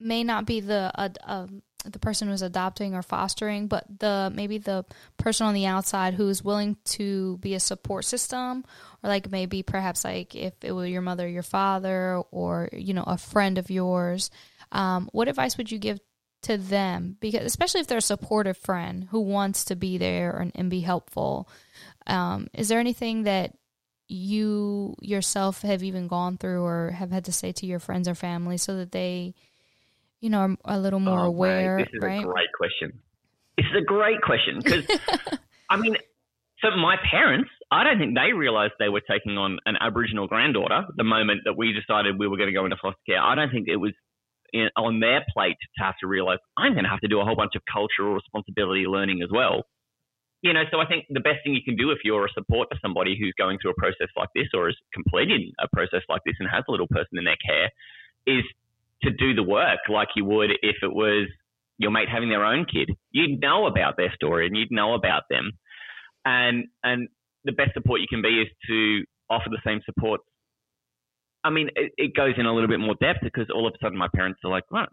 may 0.00 0.24
not 0.24 0.46
be 0.46 0.60
the 0.60 0.90
uh, 0.94 1.08
um, 1.24 1.62
the 1.84 1.98
person 1.98 2.28
who's 2.28 2.42
adopting 2.42 2.94
or 2.94 3.02
fostering, 3.02 3.66
but 3.68 3.84
the 4.00 4.32
maybe 4.34 4.58
the 4.58 4.84
person 5.18 5.46
on 5.46 5.54
the 5.54 5.66
outside 5.66 6.14
who's 6.14 6.42
willing 6.42 6.76
to 6.84 7.36
be 7.38 7.54
a 7.54 7.60
support 7.60 8.04
system, 8.04 8.64
or 9.02 9.10
like 9.10 9.30
maybe 9.30 9.62
perhaps 9.62 10.04
like 10.04 10.34
if 10.34 10.54
it 10.62 10.72
were 10.72 10.86
your 10.86 11.02
mother, 11.02 11.28
your 11.28 11.42
father, 11.42 12.22
or 12.30 12.68
you 12.72 12.94
know 12.94 13.04
a 13.06 13.18
friend 13.18 13.58
of 13.58 13.70
yours. 13.70 14.30
Um, 14.72 15.08
what 15.12 15.28
advice 15.28 15.56
would 15.58 15.70
you 15.70 15.78
give 15.78 16.00
to 16.44 16.56
them 16.56 17.16
because 17.20 17.44
especially 17.44 17.80
if 17.80 17.86
they're 17.86 17.98
a 17.98 18.02
supportive 18.02 18.56
friend 18.56 19.08
who 19.10 19.20
wants 19.20 19.64
to 19.64 19.76
be 19.76 19.98
there 19.98 20.30
and, 20.38 20.52
and 20.54 20.70
be 20.70 20.80
helpful 20.80 21.48
um, 22.06 22.48
is 22.54 22.68
there 22.68 22.78
anything 22.78 23.24
that 23.24 23.54
you 24.08 24.94
yourself 25.00 25.62
have 25.62 25.82
even 25.82 26.06
gone 26.08 26.36
through 26.36 26.62
or 26.62 26.90
have 26.90 27.10
had 27.10 27.24
to 27.24 27.32
say 27.32 27.52
to 27.52 27.66
your 27.66 27.78
friends 27.78 28.06
or 28.06 28.14
family 28.14 28.56
so 28.56 28.76
that 28.76 28.92
they 28.92 29.34
you 30.20 30.30
know 30.30 30.38
are 30.40 30.56
a 30.64 30.78
little 30.78 31.00
more 31.00 31.20
Oh, 31.20 31.26
aware 31.26 31.76
mate, 31.76 31.86
this 31.86 31.94
is 31.94 32.02
right 32.02 32.22
a 32.22 32.26
great 32.26 32.52
question. 32.56 33.00
This 33.56 33.66
is 33.66 33.82
a 33.82 33.84
great 33.84 34.20
question 34.20 34.60
because, 34.62 34.84
I 35.70 35.76
mean, 35.76 35.96
so 36.60 36.70
my 36.76 36.96
parents, 37.08 37.50
I 37.70 37.84
don't 37.84 37.98
think 37.98 38.16
they 38.16 38.32
realised 38.32 38.72
they 38.78 38.88
were 38.88 39.02
taking 39.08 39.38
on 39.38 39.58
an 39.64 39.76
Aboriginal 39.80 40.26
granddaughter 40.26 40.86
the 40.96 41.04
moment 41.04 41.42
that 41.44 41.56
we 41.56 41.72
decided 41.72 42.18
we 42.18 42.26
were 42.26 42.36
going 42.36 42.48
to 42.48 42.52
go 42.52 42.64
into 42.64 42.76
foster 42.82 42.98
care. 43.06 43.22
I 43.22 43.34
don't 43.34 43.50
think 43.50 43.68
it 43.68 43.76
was 43.76 43.92
in, 44.54 44.70
on 44.76 45.00
their 45.00 45.26
plate 45.34 45.56
to 45.60 45.84
have 45.84 45.94
to 46.00 46.06
realise 46.06 46.38
I'm 46.56 46.72
going 46.72 46.84
to 46.84 46.90
have 46.90 47.00
to 47.00 47.08
do 47.08 47.20
a 47.20 47.24
whole 47.24 47.36
bunch 47.36 47.52
of 47.56 47.62
cultural 47.70 48.14
responsibility 48.14 48.86
learning 48.86 49.20
as 49.22 49.28
well. 49.30 49.66
You 50.42 50.52
know, 50.52 50.62
so 50.70 50.78
I 50.78 50.86
think 50.86 51.06
the 51.10 51.20
best 51.20 51.42
thing 51.42 51.54
you 51.54 51.64
can 51.64 51.76
do 51.76 51.90
if 51.90 51.98
you're 52.04 52.26
a 52.26 52.32
support 52.32 52.68
for 52.70 52.78
somebody 52.80 53.16
who's 53.18 53.34
going 53.36 53.58
through 53.60 53.72
a 53.72 53.80
process 53.80 54.08
like 54.16 54.28
this 54.34 54.48
or 54.54 54.66
has 54.66 54.76
completed 54.92 55.40
a 55.58 55.66
process 55.74 56.02
like 56.08 56.20
this 56.24 56.36
and 56.38 56.48
has 56.48 56.64
a 56.68 56.70
little 56.70 56.86
person 56.88 57.18
in 57.18 57.24
their 57.24 57.40
care 57.44 57.70
is 58.26 58.44
to 59.02 59.10
do 59.10 59.34
the 59.34 59.42
work 59.42 59.80
like 59.88 60.08
you 60.16 60.24
would 60.24 60.50
if 60.62 60.76
it 60.82 60.92
was 60.92 61.28
your 61.78 61.90
mate 61.90 62.08
having 62.12 62.28
their 62.28 62.44
own 62.44 62.64
kid. 62.64 62.90
You'd 63.10 63.40
know 63.40 63.66
about 63.66 63.96
their 63.96 64.12
story 64.14 64.46
and 64.46 64.56
you'd 64.56 64.70
know 64.70 64.94
about 64.94 65.24
them. 65.30 65.52
And 66.24 66.66
and 66.82 67.08
the 67.44 67.52
best 67.52 67.74
support 67.74 68.00
you 68.00 68.06
can 68.08 68.22
be 68.22 68.42
is 68.42 68.48
to 68.68 69.04
offer 69.30 69.48
the 69.50 69.60
same 69.64 69.80
support. 69.84 70.20
I 71.44 71.50
mean, 71.50 71.68
it, 71.76 71.92
it 71.96 72.16
goes 72.16 72.34
in 72.38 72.46
a 72.46 72.52
little 72.52 72.68
bit 72.68 72.80
more 72.80 72.94
depth 73.00 73.20
because 73.22 73.46
all 73.54 73.66
of 73.66 73.74
a 73.74 73.78
sudden 73.84 73.98
my 73.98 74.08
parents 74.14 74.40
are 74.44 74.50
like, 74.50 74.64
right, 74.72 74.88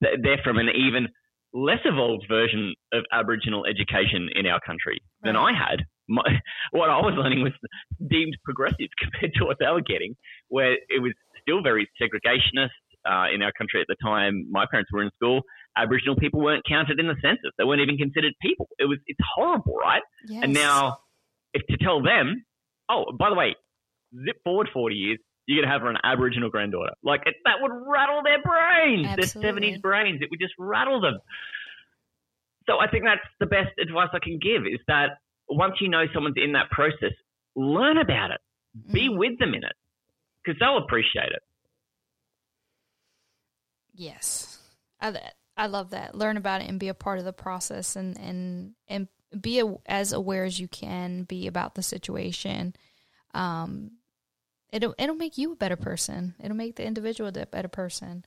they're 0.00 0.40
from 0.44 0.58
an 0.58 0.68
even 0.68 1.08
less 1.52 1.80
evolved 1.84 2.26
version 2.28 2.74
of 2.92 3.04
Aboriginal 3.12 3.64
education 3.66 4.28
in 4.34 4.46
our 4.46 4.60
country 4.60 5.00
than 5.22 5.36
I 5.36 5.52
had. 5.52 5.84
My, 6.08 6.22
what 6.70 6.90
I 6.90 6.98
was 6.98 7.14
learning 7.16 7.42
was 7.42 7.52
deemed 8.08 8.36
progressive 8.44 8.88
compared 9.02 9.32
to 9.34 9.44
what 9.44 9.56
they 9.58 9.66
were 9.66 9.82
getting, 9.82 10.14
where 10.48 10.72
it 10.72 11.02
was 11.02 11.12
still 11.42 11.62
very 11.62 11.88
segregationist 12.00 12.70
uh, 13.08 13.26
in 13.34 13.42
our 13.42 13.52
country 13.56 13.80
at 13.80 13.86
the 13.88 13.96
time. 14.02 14.46
My 14.50 14.66
parents 14.70 14.90
were 14.92 15.02
in 15.02 15.10
school. 15.14 15.42
Aboriginal 15.76 16.16
people 16.16 16.40
weren't 16.40 16.64
counted 16.68 16.98
in 16.98 17.06
the 17.06 17.16
census; 17.22 17.50
they 17.56 17.64
weren't 17.64 17.80
even 17.80 17.96
considered 17.96 18.32
people. 18.42 18.68
It 18.78 18.86
was 18.86 18.98
it's 19.06 19.20
horrible, 19.34 19.76
right? 19.76 20.02
yes. 20.26 20.42
And 20.42 20.52
now, 20.52 20.98
if 21.54 21.62
to 21.66 21.76
tell 21.76 22.02
them, 22.02 22.44
oh, 22.90 23.04
by 23.18 23.30
the 23.30 23.36
way, 23.36 23.54
zip 24.24 24.42
forward 24.44 24.68
forty 24.72 24.96
years, 24.96 25.18
you're 25.46 25.62
gonna 25.62 25.72
have 25.72 25.84
an 25.86 25.96
Aboriginal 26.04 26.50
granddaughter. 26.50 26.92
Like 27.02 27.22
it, 27.26 27.34
that 27.44 27.56
would 27.60 27.72
rattle 27.86 28.22
their 28.22 28.42
brains, 28.42 29.16
their 29.16 29.26
seventies 29.26 29.78
brains. 29.80 30.20
It 30.22 30.28
would 30.30 30.40
just 30.40 30.54
rattle 30.58 31.00
them. 31.00 31.18
So 32.66 32.78
I 32.78 32.88
think 32.90 33.04
that's 33.04 33.24
the 33.40 33.46
best 33.46 33.70
advice 33.80 34.08
I 34.12 34.18
can 34.22 34.38
give 34.38 34.66
is 34.66 34.80
that 34.88 35.18
once 35.48 35.74
you 35.80 35.88
know 35.88 36.04
someone's 36.12 36.36
in 36.36 36.52
that 36.52 36.70
process, 36.70 37.12
learn 37.56 37.96
about 37.96 38.30
it, 38.30 38.40
be 38.92 39.08
Mhm. 39.08 39.16
with 39.16 39.38
them 39.38 39.54
in 39.54 39.64
it, 39.64 39.72
because 40.44 40.58
they'll 40.60 40.76
appreciate 40.76 41.32
it. 41.32 41.42
Yes, 43.94 44.60
I 45.00 45.32
I 45.56 45.66
love 45.66 45.90
that. 45.90 46.14
Learn 46.14 46.36
about 46.36 46.60
it 46.60 46.68
and 46.68 46.78
be 46.78 46.88
a 46.88 46.94
part 46.94 47.18
of 47.18 47.24
the 47.24 47.32
process, 47.32 47.96
and 47.96 48.18
and 48.18 48.74
and 48.86 49.08
be 49.40 49.60
a, 49.60 49.74
as 49.86 50.12
aware 50.12 50.44
as 50.44 50.60
you 50.60 50.68
can 50.68 51.24
be 51.24 51.46
about 51.46 51.74
the 51.74 51.82
situation. 51.82 52.74
Um, 53.34 53.92
it'll 54.72 54.94
it'll 54.98 55.14
make 55.16 55.38
you 55.38 55.52
a 55.52 55.56
better 55.56 55.76
person. 55.76 56.34
It'll 56.42 56.56
make 56.56 56.76
the 56.76 56.84
individual 56.86 57.28
a 57.28 57.46
better 57.46 57.68
person. 57.68 58.24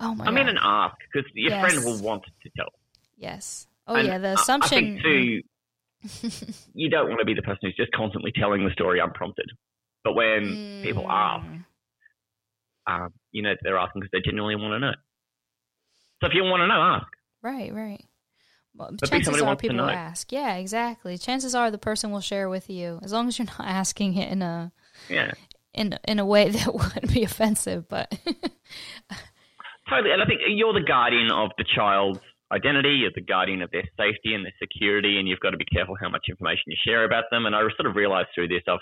Oh 0.00 0.14
my 0.14 0.26
I 0.26 0.30
mean, 0.30 0.48
and 0.48 0.58
ask 0.62 0.96
because 1.12 1.28
your 1.34 1.52
Yes. 1.52 1.60
friend 1.60 1.84
will 1.84 1.98
want 1.98 2.22
to 2.24 2.50
tell. 2.56 2.68
yes. 3.16 3.66
Oh 3.86 3.96
And 3.96 4.06
yeah, 4.08 4.18
the 4.18 4.28
assumption. 4.34 4.78
I 4.78 4.80
think 4.80 5.02
too, 5.02 5.42
you 6.74 6.90
don't 6.90 7.08
want 7.08 7.18
to 7.20 7.24
be 7.24 7.34
the 7.34 7.42
person 7.42 7.58
who's 7.62 7.76
just 7.76 7.92
constantly 7.92 8.32
telling 8.32 8.64
the 8.64 8.70
story 8.72 9.00
unprompted. 9.00 9.46
But 10.04 10.14
when 10.14 10.56
people 10.82 11.06
ask, 11.10 11.44
Mm, 11.46 11.64
um, 12.86 13.12
you 13.32 13.42
know, 13.42 13.54
they're 13.62 13.76
asking 13.78 14.00
because 14.00 14.10
they 14.12 14.20
genuinely 14.24 14.56
want 14.56 14.72
to 14.74 14.78
know. 14.78 14.92
So 16.22 16.28
if 16.28 16.34
you 16.34 16.44
want 16.44 16.60
to 16.62 16.66
know, 16.66 16.80
ask. 16.80 17.06
Right, 17.42 17.72
right. 17.72 18.04
Well, 18.78 18.94
chances 19.04 19.42
are 19.42 19.56
people 19.56 19.76
will 19.76 19.90
ask. 19.90 20.30
Yeah, 20.30 20.54
exactly. 20.56 21.18
Chances 21.18 21.54
are 21.54 21.70
the 21.70 21.78
person 21.78 22.10
will 22.10 22.20
share 22.20 22.48
with 22.48 22.70
you 22.70 23.00
as 23.02 23.12
long 23.12 23.26
as 23.26 23.38
you're 23.38 23.46
not 23.58 23.66
asking 23.66 24.16
it 24.16 24.30
in 24.30 24.42
a 24.42 24.72
Yeah, 25.08 25.32
in 25.74 25.98
in 26.06 26.18
a 26.18 26.24
way 26.24 26.48
that 26.50 26.72
wouldn't 26.72 27.12
be 27.12 27.24
offensive. 27.24 27.88
But 27.88 28.10
totally. 29.88 30.12
And 30.12 30.22
I 30.22 30.26
think 30.26 30.40
you're 30.48 30.72
the 30.72 30.86
guardian 30.86 31.30
of 31.32 31.50
the 31.58 31.64
child's 31.64 32.20
identity. 32.52 33.00
You're 33.02 33.10
the 33.14 33.22
guardian 33.22 33.62
of 33.62 33.70
their 33.72 33.84
safety 33.98 34.34
and 34.34 34.44
their 34.44 34.54
security, 34.62 35.18
and 35.18 35.28
you've 35.28 35.40
got 35.40 35.50
to 35.50 35.58
be 35.58 35.66
careful 35.66 35.96
how 36.00 36.08
much 36.08 36.26
information 36.28 36.64
you 36.66 36.76
share 36.86 37.04
about 37.04 37.24
them. 37.30 37.46
And 37.46 37.56
I 37.56 37.60
sort 37.76 37.86
of 37.86 37.96
realized 37.96 38.28
through 38.34 38.48
this, 38.48 38.62
I've 38.68 38.78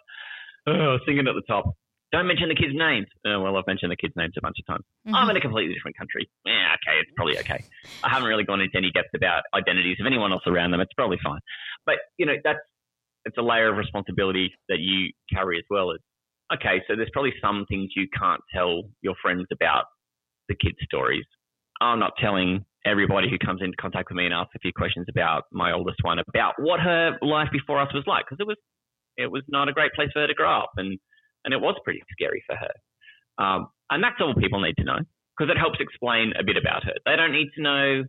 oh, 0.67 0.73
I 0.73 0.93
was 0.93 1.01
thinking 1.07 1.27
at 1.27 1.35
the 1.35 1.43
top. 1.49 1.75
Don't 2.17 2.27
mention 2.27 2.49
the 2.49 2.55
kids' 2.57 2.73
names. 2.73 3.07
Oh, 3.27 3.43
well, 3.45 3.59
I've 3.59 3.67
mentioned 3.67 3.93
the 3.93 3.97
kids' 4.01 4.15
names 4.17 4.33
a 4.39 4.41
bunch 4.41 4.57
of 4.59 4.65
times. 4.65 4.85
I'm 5.13 5.27
Mhm. 5.27 5.31
in 5.33 5.37
a 5.37 5.41
completely 5.41 5.75
different 5.75 5.99
country. 5.99 6.27
Yeah, 6.47 6.75
okay, 6.81 6.99
it's 7.01 7.11
probably 7.15 7.37
okay. 7.41 7.61
I 8.03 8.09
haven't 8.09 8.27
really 8.27 8.45
gone 8.45 8.63
into 8.63 8.75
any 8.79 8.91
depth 8.91 9.13
about 9.15 9.43
identities 9.53 10.01
of 10.01 10.07
anyone 10.07 10.33
else 10.33 10.47
around 10.47 10.71
them. 10.71 10.81
It's 10.81 10.95
probably 10.95 11.19
fine. 11.23 11.41
But 11.85 11.99
you 12.17 12.25
know, 12.25 12.37
that's 12.43 12.61
it's 13.27 13.37
a 13.37 13.43
layer 13.43 13.69
of 13.69 13.77
responsibility 13.77 14.55
that 14.71 14.79
you 14.79 15.13
carry 15.31 15.59
as 15.59 15.65
well. 15.69 15.91
As 15.93 15.99
okay, 16.55 16.83
so 16.89 16.97
there's 16.97 17.11
probably 17.13 17.35
some 17.43 17.67
things 17.67 17.91
you 17.95 18.09
can't 18.19 18.41
tell 18.51 18.85
your 19.03 19.15
friends 19.17 19.47
about 19.53 19.85
the 20.49 20.55
kids' 20.55 20.79
stories. 20.85 21.27
I'm 21.83 21.99
not 21.99 22.17
telling 22.17 22.65
everybody 22.87 23.29
who 23.29 23.37
comes 23.37 23.61
into 23.61 23.77
contact 23.77 24.09
with 24.09 24.17
me 24.17 24.25
and 24.25 24.33
asks 24.33 24.55
a 24.55 24.59
few 24.61 24.73
questions 24.73 25.05
about 25.11 25.45
my 25.53 25.73
oldest 25.73 25.99
one 26.03 26.19
about 26.21 26.55
what 26.59 26.81
her 26.81 27.19
life 27.21 27.51
before 27.53 27.79
us 27.79 27.93
was 27.93 28.07
like 28.07 28.25
because 28.25 28.39
it 28.41 28.47
was 28.47 28.57
it 29.19 29.31
was 29.31 29.43
not 29.49 29.69
a 29.69 29.73
great 29.75 29.93
place 29.93 30.09
for 30.15 30.21
her 30.21 30.27
to 30.27 30.35
grow 30.35 30.61
up 30.61 30.71
and 30.79 30.99
and 31.47 31.55
it 31.55 31.61
was 31.61 31.77
pretty 31.85 32.03
scary 32.13 32.45
for 32.47 32.57
her. 32.57 33.43
Um, 33.43 33.69
and 33.89 34.03
that's 34.03 34.17
all 34.21 34.35
people 34.35 34.61
need 34.61 34.77
to 34.79 34.85
know 34.85 34.99
because 35.37 35.51
it 35.51 35.59
helps 35.59 35.79
explain 35.81 36.33
a 36.39 36.45
bit 36.45 36.57
about 36.57 36.85
her. 36.85 36.95
They 37.07 37.17
don't 37.17 37.33
need 37.33 37.49
to 37.55 37.63
know 37.63 38.05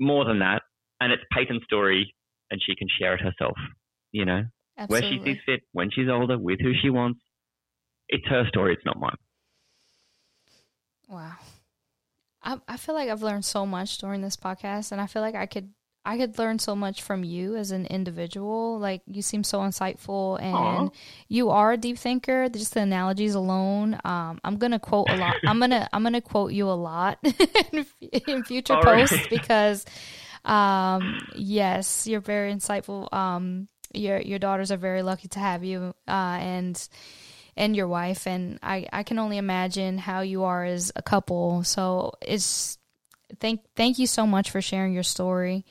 more 0.00 0.24
than 0.24 0.40
that, 0.40 0.62
and 1.00 1.12
it's 1.12 1.22
Peyton's 1.32 1.62
story, 1.64 2.14
and 2.50 2.60
she 2.64 2.74
can 2.74 2.88
share 2.98 3.14
it 3.14 3.20
herself. 3.20 3.56
You 4.10 4.24
know, 4.24 4.42
where 4.86 5.02
she 5.02 5.20
sees 5.24 5.38
fit, 5.44 5.60
when 5.72 5.90
she's 5.92 6.08
older, 6.08 6.38
with 6.38 6.60
who 6.60 6.72
she 6.80 6.90
wants. 6.90 7.20
It's 8.08 8.26
her 8.28 8.44
story. 8.48 8.74
It's 8.74 8.84
not 8.84 8.98
mine. 8.98 9.16
Wow. 11.08 11.32
I 12.42 12.58
I 12.68 12.76
feel 12.76 12.94
like 12.94 13.08
I've 13.08 13.22
learned 13.22 13.44
so 13.44 13.66
much 13.66 13.98
during 13.98 14.20
this 14.20 14.36
podcast 14.36 14.92
and 14.92 15.00
I 15.00 15.06
feel 15.06 15.22
like 15.22 15.34
I 15.34 15.46
could 15.46 15.70
I 16.06 16.18
could 16.18 16.38
learn 16.38 16.58
so 16.58 16.76
much 16.76 17.02
from 17.02 17.24
you 17.24 17.56
as 17.56 17.70
an 17.70 17.86
individual. 17.86 18.78
Like 18.78 19.02
you 19.06 19.22
seem 19.22 19.42
so 19.42 19.60
insightful 19.60 20.40
and 20.40 20.88
Aw. 20.88 20.90
you 21.28 21.50
are 21.50 21.72
a 21.72 21.76
deep 21.76 21.98
thinker. 21.98 22.48
Just 22.50 22.74
the 22.74 22.80
analogies 22.80 23.34
alone. 23.34 23.98
Um, 24.04 24.40
I'm 24.44 24.58
gonna 24.58 24.78
quote 24.78 25.08
a 25.08 25.14
lot. 25.14 25.36
I'm 25.46 25.58
gonna 25.60 25.88
I'm 25.92 26.02
gonna 26.02 26.20
quote 26.20 26.52
you 26.52 26.68
a 26.68 26.72
lot 26.72 27.18
in, 27.72 27.86
in 28.26 28.44
future 28.44 28.74
All 28.74 28.82
right. 28.82 29.08
posts 29.08 29.26
because 29.28 29.84
um, 30.44 31.26
yes, 31.34 32.06
you're 32.06 32.20
very 32.20 32.52
insightful. 32.52 33.12
Um, 33.12 33.68
your 33.94 34.20
your 34.20 34.38
daughters 34.38 34.70
are 34.72 34.76
very 34.76 35.02
lucky 35.02 35.28
to 35.28 35.38
have 35.38 35.64
you, 35.64 35.94
uh, 36.06 36.10
and 36.40 36.88
and 37.56 37.74
your 37.74 37.88
wife, 37.88 38.26
and 38.26 38.58
I 38.62 38.86
I 38.92 39.04
can 39.04 39.18
only 39.18 39.38
imagine 39.38 39.98
how 39.98 40.20
you 40.20 40.44
are 40.44 40.64
as 40.64 40.92
a 40.96 41.02
couple. 41.02 41.64
So 41.64 42.12
it's 42.20 42.76
thank 43.40 43.60
thank 43.74 43.98
you 43.98 44.06
so 44.06 44.26
much 44.26 44.50
for 44.50 44.60
sharing 44.60 44.92
your 44.92 45.02
story. 45.02 45.64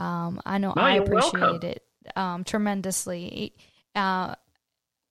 Um, 0.00 0.40
I 0.46 0.56
know 0.58 0.72
No, 0.74 0.82
I 0.82 0.94
appreciate 0.94 1.40
welcome. 1.40 1.68
it 1.68 1.82
um, 2.16 2.44
tremendously. 2.44 3.54
Uh, 3.94 4.34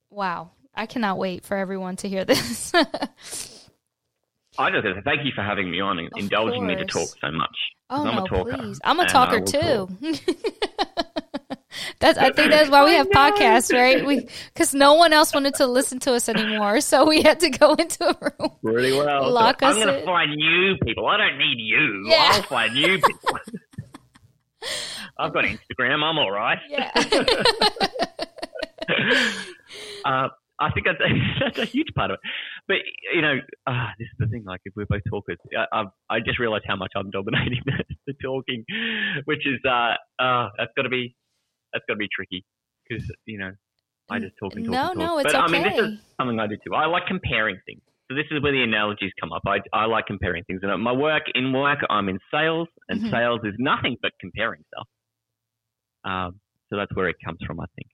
wow, 0.10 0.50
I 0.74 0.88
cannot 0.88 1.20
wait 1.20 1.46
for 1.46 1.56
everyone 1.56 1.96
to 1.98 2.10
hear 2.10 2.26
this. 2.26 2.74
I 4.58 4.72
just 4.72 4.86
thank 5.06 5.24
you 5.26 5.32
for 5.36 5.44
having 5.44 5.70
me 5.70 5.80
on 5.80 6.00
and 6.00 6.08
Of 6.12 6.18
indulging 6.18 6.66
me 6.66 6.76
to 6.76 6.86
talk 6.86 7.08
so 7.22 7.32
much. 7.32 7.56
Oh 7.92 8.06
I'm 8.06 8.18
a 8.18 8.22
no, 8.22 8.26
talker, 8.28 8.58
please! 8.58 8.80
I'm 8.84 9.00
a 9.00 9.08
talker 9.08 9.42
too. 9.42 9.88
that's 12.00 12.18
I 12.18 12.32
think 12.32 12.52
that's 12.52 12.70
why 12.70 12.84
we 12.84 12.94
have 12.96 13.10
podcasts, 13.10 13.72
right? 13.74 14.06
We 14.06 14.28
because 14.54 14.74
no 14.74 14.96
one 14.96 15.14
else 15.14 15.34
wanted 15.34 15.54
to 15.56 15.68
listen 15.68 16.00
to 16.00 16.14
us 16.14 16.28
anymore, 16.30 16.82
so 16.82 17.08
we 17.08 17.22
had 17.22 17.40
to 17.42 17.50
go 17.50 17.76
into 17.76 18.06
a 18.06 18.18
room. 18.40 18.52
Really 18.64 18.92
well. 18.98 19.32
Lock 19.32 19.62
So 19.62 19.68
us 19.68 19.76
I'm 19.78 19.82
going 19.86 20.00
to 20.00 20.06
find 20.06 20.32
new 20.36 20.78
people. 20.84 21.08
I 21.08 21.18
don't 21.18 21.38
need 21.38 21.58
you. 21.60 22.06
Yeah. 22.08 22.32
I'll 22.34 22.42
find 22.44 22.74
new 22.74 23.00
people. 23.00 23.40
I've 25.18 25.34
got 25.34 25.46
Instagram. 25.46 26.04
I'm 26.04 26.18
all 26.18 26.32
right. 26.32 26.60
Yeah. 26.70 26.92
uh, 30.06 30.28
I 30.60 30.72
think 30.72 30.86
that's 30.86 31.00
a, 31.00 31.10
that's 31.46 31.60
a 31.60 31.66
huge 31.66 31.94
part 31.96 32.12
of 32.12 32.16
it. 32.16 32.20
But 32.68 32.78
you 33.14 33.22
know, 33.22 33.40
uh, 33.66 33.88
this 33.98 34.08
is 34.08 34.18
the 34.20 34.28
thing. 34.28 34.44
Like, 34.46 34.60
if 34.66 34.74
we're 34.76 34.86
both 34.86 35.02
talkers, 35.10 35.38
I, 35.58 35.66
I, 35.72 35.86
I 36.10 36.20
just 36.20 36.38
realised 36.40 36.66
how 36.68 36.76
much 36.76 36.92
I'm 36.96 37.10
dominating 37.12 37.62
the, 37.66 37.84
the 38.08 38.14
talking, 38.22 38.66
which 39.26 39.48
is 39.48 39.60
uh, 39.66 39.96
uh, 40.22 40.50
that's 40.58 40.72
got 40.76 40.84
to 40.84 40.90
be 40.90 41.16
that's 41.74 41.86
got 41.88 41.94
to 41.96 42.00
be 42.00 42.10
tricky 42.14 42.46
because 42.88 43.04
you 43.26 43.40
know 43.40 43.52
I 44.10 44.20
just 44.20 44.36
talk 44.40 44.54
and 44.56 44.66
talk 44.66 44.74
no, 44.74 44.92
and 44.92 45.00
talk. 45.00 45.08
no, 45.08 45.18
it's 45.20 45.34
but 45.34 45.44
okay. 45.44 45.46
I 45.46 45.48
mean, 45.52 45.64
this 45.64 45.80
is 45.80 46.00
something 46.20 46.40
I 46.40 46.48
do 46.48 46.56
too. 46.56 46.74
I 46.76 46.88
like 46.88 47.06
comparing 47.08 47.60
things. 47.66 47.82
So 48.10 48.16
this 48.16 48.26
is 48.32 48.42
where 48.42 48.52
the 48.52 48.64
analogies 48.64 49.12
come 49.20 49.32
up. 49.32 49.44
I, 49.46 49.60
I 49.72 49.86
like 49.86 50.08
comparing 50.08 50.44
things. 50.46 50.62
And 50.64 50.82
my 50.84 50.92
work, 50.92 51.24
in 51.36 51.54
work, 51.54 51.80
I'm 51.92 52.10
in 52.10 52.20
sales, 52.34 52.68
and 52.88 53.02
Mhm. 53.02 53.12
sales 53.12 53.40
is 53.44 53.54
nothing 53.60 53.98
but 54.02 54.12
comparing 54.20 54.64
stuff. 54.74 54.88
Um, 56.04 56.40
so 56.70 56.76
that's 56.78 56.94
where 56.96 57.08
it 57.08 57.18
comes 57.24 57.38
from, 57.46 57.60
I 57.60 57.66
think. 57.76 57.88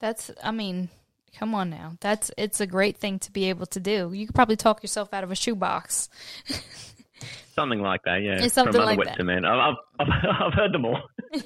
That's, 0.00 0.32
I 0.42 0.50
mean, 0.50 0.88
come 1.38 1.54
on 1.54 1.70
now. 1.70 1.96
That's, 2.00 2.32
it's 2.36 2.60
a 2.60 2.66
great 2.66 2.96
thing 2.96 3.20
to 3.20 3.30
be 3.30 3.48
able 3.50 3.66
to 3.66 3.78
do. 3.78 4.12
You 4.12 4.26
could 4.26 4.34
probably 4.34 4.56
talk 4.56 4.82
yourself 4.82 5.14
out 5.14 5.22
of 5.22 5.30
a 5.30 5.36
shoebox. 5.36 6.08
Something 7.54 7.80
like 7.80 8.00
that, 8.04 8.20
yeah. 8.22 8.42
It's 8.42 8.54
something 8.54 8.72
from 8.72 8.82
other 8.82 8.96
like 8.96 9.16
that. 9.16 9.20
I've, 9.44 9.76
I've, 10.00 10.08
I've, 10.08 10.40
I've 10.40 10.54
heard 10.54 10.72
them 10.72 10.86
all. 10.86 11.00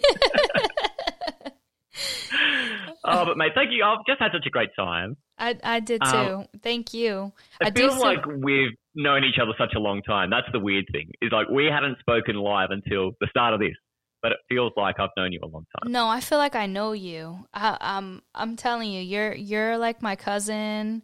oh, 3.05 3.25
but 3.25 3.37
mate, 3.37 3.53
thank 3.55 3.71
you. 3.73 3.85
I've 3.85 3.99
just 4.07 4.21
had 4.21 4.31
such 4.33 4.47
a 4.47 4.51
great 4.51 4.71
time. 4.77 5.17
I, 5.39 5.57
I 5.63 5.81
did 5.81 6.03
too. 6.03 6.17
Um, 6.17 6.47
Thank 6.63 6.93
you. 6.95 7.33
It 7.61 7.67
I 7.69 7.71
do 7.71 7.83
feels 7.83 7.95
feel- 7.95 8.03
like 8.05 8.27
we've 8.27 8.73
known 8.95 9.25
each 9.25 9.39
other 9.41 9.53
such 9.59 9.75
a 9.77 9.79
long 9.79 10.03
time. 10.03 10.31
That's 10.31 10.49
the 10.53 10.59
weird 10.59 10.87
thing. 10.93 11.11
Is 11.23 11.31
like 11.33 11.49
we 11.49 11.67
hadn't 11.67 11.99
spoken 12.01 12.37
live 12.37 12.71
until 12.71 13.13
the 13.21 13.29
start 13.31 13.55
of 13.55 13.61
this, 13.61 13.75
but 14.23 14.33
it 14.33 14.39
feels 14.49 14.73
like 14.77 14.99
I've 14.99 15.11
known 15.17 15.33
you 15.33 15.39
a 15.43 15.47
long 15.47 15.65
time. 15.81 15.93
No, 15.93 16.09
I 16.09 16.21
feel 16.21 16.39
like 16.39 16.57
I 16.57 16.67
know 16.67 16.93
you. 16.93 17.47
I, 17.55 17.77
I'm 17.81 18.23
I'm 18.35 18.57
telling 18.57 18.91
you, 18.91 19.01
you're 19.01 19.35
you're 19.35 19.79
like 19.79 20.03
my 20.03 20.17
cousin. 20.17 21.03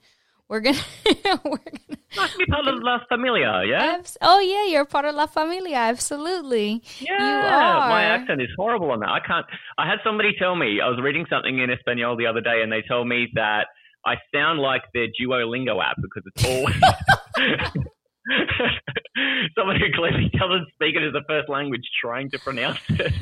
We're 0.49 0.61
gonna 0.61 0.79
we're 1.45 1.59
gonna. 1.59 2.29
Be 2.39 2.47
part 2.47 2.69
of 2.69 2.83
La 2.83 2.99
Familia, 3.09 3.62
yeah? 3.66 3.97
Abs- 3.99 4.19
oh 4.21 4.39
yeah, 4.41 4.66
you're 4.66 4.85
part 4.85 5.05
of 5.05 5.15
La 5.15 5.27
Familia. 5.27 5.77
Absolutely. 5.77 6.83
Yeah. 7.01 7.15
are. 7.16 7.89
My 7.89 8.05
accent 8.05 8.43
is 8.43 8.49
horrible 8.57 8.91
on 8.91 9.01
that. 9.01 9.09
I 9.09 9.21
can't. 9.27 9.47
I 9.79 9.89
had 9.89 9.99
somebody 10.05 10.35
tell 10.39 10.55
me, 10.55 10.81
I 10.85 10.89
was 10.89 11.01
reading 11.03 11.25
something 11.31 11.59
in 11.59 11.71
Espanol 11.71 12.16
the 12.16 12.27
other 12.27 12.41
day, 12.41 12.62
and 12.62 12.71
they 12.71 12.83
told 12.87 13.09
me 13.09 13.29
that 13.35 13.66
I 14.05 14.16
sound 14.35 14.61
like 14.61 14.83
their 14.93 15.07
Duolingo 15.19 15.83
app 15.83 15.97
because 16.01 16.23
it's 16.35 16.45
always. 16.45 16.77
Someone 19.57 19.77
who 19.77 19.87
clearly 19.95 20.31
doesn't 20.33 20.69
speak 20.75 20.97
it 20.97 21.03
as 21.03 21.15
a 21.15 21.25
first 21.29 21.49
language 21.49 21.83
trying 22.01 22.31
to 22.31 22.39
pronounce 22.39 22.81
it. 22.89 23.12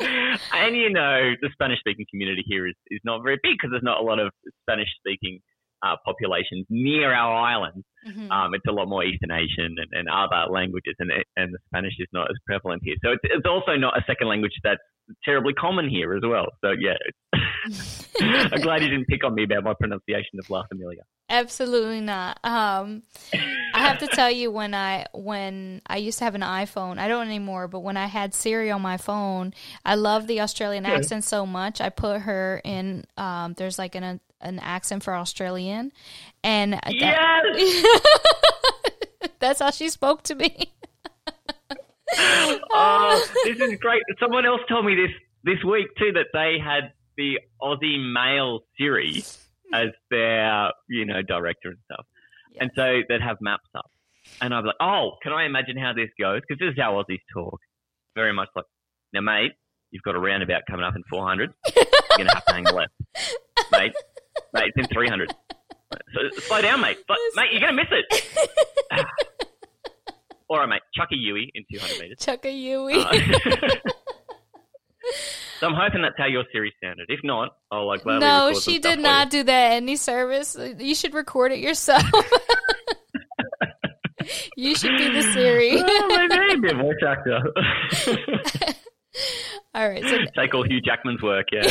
and 0.52 0.76
you 0.76 0.90
know, 0.90 1.34
the 1.40 1.48
Spanish 1.52 1.78
speaking 1.80 2.06
community 2.10 2.44
here 2.46 2.66
is, 2.66 2.74
is 2.88 3.00
not 3.04 3.22
very 3.22 3.38
big 3.42 3.52
because 3.54 3.70
there's 3.70 3.82
not 3.82 4.00
a 4.00 4.02
lot 4.02 4.18
of 4.18 4.32
Spanish 4.62 4.88
speaking 4.98 5.40
uh, 5.82 5.96
populations 6.04 6.66
near 6.68 7.12
our 7.12 7.34
island. 7.34 7.84
Mhm. 8.06 8.30
Um, 8.30 8.54
it's 8.54 8.64
a 8.68 8.72
lot 8.72 8.88
more 8.88 9.04
Eastern 9.04 9.30
Asian 9.30 9.76
and, 9.76 9.90
and 9.92 10.08
other 10.08 10.50
languages, 10.50 10.94
and, 10.98 11.10
and 11.36 11.52
the 11.52 11.58
Spanish 11.66 11.94
is 11.98 12.08
not 12.12 12.30
as 12.30 12.36
prevalent 12.46 12.82
here. 12.84 12.96
So 13.04 13.12
it's, 13.12 13.22
it's 13.24 13.46
also 13.46 13.76
not 13.76 13.96
a 13.96 14.04
second 14.06 14.28
language 14.28 14.52
that's 14.62 14.80
terribly 15.24 15.52
common 15.54 15.88
here 15.88 16.14
as 16.14 16.22
well. 16.24 16.46
So 16.64 16.72
yeah, 16.78 16.94
I'm 18.20 18.60
glad 18.60 18.82
you 18.82 18.88
didn't 18.88 19.06
pick 19.06 19.24
on 19.24 19.34
me 19.34 19.44
about 19.44 19.64
my 19.64 19.74
pronunciation 19.74 20.38
of 20.38 20.48
La 20.50 20.62
Familia. 20.68 21.02
Absolutely 21.28 22.00
not. 22.00 22.40
Um, 22.42 23.04
I 23.72 23.78
have 23.86 23.98
to 23.98 24.08
tell 24.08 24.30
you 24.30 24.50
when 24.50 24.74
I 24.74 25.06
when 25.12 25.80
I 25.86 25.98
used 25.98 26.18
to 26.18 26.24
have 26.24 26.34
an 26.34 26.40
iPhone, 26.40 26.98
I 26.98 27.06
don't 27.06 27.26
anymore, 27.28 27.68
but 27.68 27.80
when 27.80 27.96
I 27.96 28.06
had 28.06 28.34
Siri 28.34 28.70
on 28.72 28.82
my 28.82 28.96
phone, 28.96 29.54
I 29.84 29.94
love 29.94 30.26
the 30.26 30.40
Australian 30.40 30.84
Yeah. 30.84 30.94
accent 30.94 31.22
so 31.24 31.46
much. 31.46 31.80
I 31.80 31.88
put 31.88 32.22
her 32.22 32.60
in. 32.64 33.04
Um, 33.16 33.54
there's 33.56 33.78
like 33.78 33.94
an 33.94 34.20
an 34.40 34.58
accent 34.58 35.04
for 35.04 35.14
Australian, 35.14 35.92
and 36.42 36.72
that- 36.72 36.92
Yes. 36.92 37.84
that's 39.38 39.60
how 39.60 39.70
she 39.70 39.88
spoke 39.88 40.22
to 40.24 40.34
me. 40.34 40.72
oh, 42.72 43.28
this 43.44 43.58
is 43.58 43.78
great. 43.78 44.02
Someone 44.18 44.46
else 44.46 44.60
told 44.68 44.84
me 44.84 44.94
this 44.94 45.10
this 45.44 45.64
week 45.64 45.88
too 45.98 46.12
that 46.12 46.26
they 46.32 46.56
had 46.62 46.92
the 47.16 47.38
Aussie 47.62 48.12
male 48.12 48.60
Siri 48.78 49.22
hmm. 49.22 49.74
as 49.74 49.88
their 50.10 50.70
you 50.88 51.04
know 51.06 51.22
director 51.22 51.68
and 51.68 51.78
stuff, 51.90 52.06
Yeah. 52.52 52.62
and 52.62 52.70
so 52.74 53.00
they'd 53.08 53.22
have 53.22 53.36
maps 53.40 53.68
up, 53.74 53.90
and 54.40 54.54
I'm 54.54 54.64
like, 54.64 54.76
oh, 54.80 55.12
can 55.22 55.32
I 55.32 55.44
imagine 55.44 55.76
how 55.76 55.92
this 55.92 56.10
goes? 56.20 56.40
Because 56.46 56.58
this 56.60 56.72
is 56.72 56.78
how 56.78 56.92
Aussies 56.94 57.20
talk, 57.34 57.60
very 58.14 58.32
much 58.32 58.48
like, 58.54 58.66
now 59.12 59.20
mate, 59.20 59.52
you've 59.90 60.02
got 60.02 60.14
a 60.14 60.20
roundabout 60.20 60.62
coming 60.68 60.84
up 60.84 60.94
in 60.96 61.02
400, 61.10 61.52
you're 61.74 61.84
gonna 62.18 62.34
have 62.34 62.44
to 62.44 62.52
hang 62.52 62.64
left, 62.64 62.92
mate, 63.72 63.92
mate, 64.52 64.72
it's 64.74 64.78
in 64.78 64.86
300. 64.86 65.32
So 66.14 66.40
slow 66.42 66.62
down, 66.62 66.80
mate. 66.80 66.98
But, 67.08 67.16
mate, 67.34 67.48
you're 67.52 67.60
gonna 67.60 67.72
miss 67.72 67.88
it. 67.90 68.24
All 70.50 70.58
right, 70.58 70.68
mate. 70.68 70.82
Chuck 70.92 71.08
a 71.12 71.16
Yui 71.16 71.52
in 71.54 71.64
200 71.72 72.00
meters. 72.00 72.18
Chuck 72.18 72.44
a 72.44 72.50
Yui. 72.50 72.94
Uh, 72.94 73.12
so 75.60 75.68
I'm 75.68 75.74
hoping 75.74 76.02
that's 76.02 76.16
how 76.18 76.26
your 76.26 76.42
Siri 76.52 76.74
sounded. 76.82 77.06
If 77.08 77.20
not, 77.22 77.50
I'll 77.70 77.86
like 77.86 78.02
gladly 78.02 78.26
no, 78.26 78.52
she 78.58 78.80
did 78.80 78.98
not 78.98 79.30
do 79.30 79.44
that 79.44 79.72
any 79.72 79.94
service. 79.94 80.56
You 80.78 80.96
should 80.96 81.14
record 81.14 81.52
it 81.52 81.60
yourself. 81.60 82.02
you 84.56 84.74
should 84.74 84.98
be 84.98 85.12
the 85.12 85.22
Siri. 85.32 85.70
You. 85.70 85.84
oh, 85.88 86.26
maybe 86.48 86.72
a 86.72 86.74
voice 86.74 86.96
actor. 87.06 87.38
All 89.72 89.88
right. 89.88 90.02
So 90.02 90.18
Take 90.36 90.52
all 90.52 90.64
Hugh 90.64 90.80
Jackman's 90.80 91.22
work. 91.22 91.46
Yeah, 91.52 91.62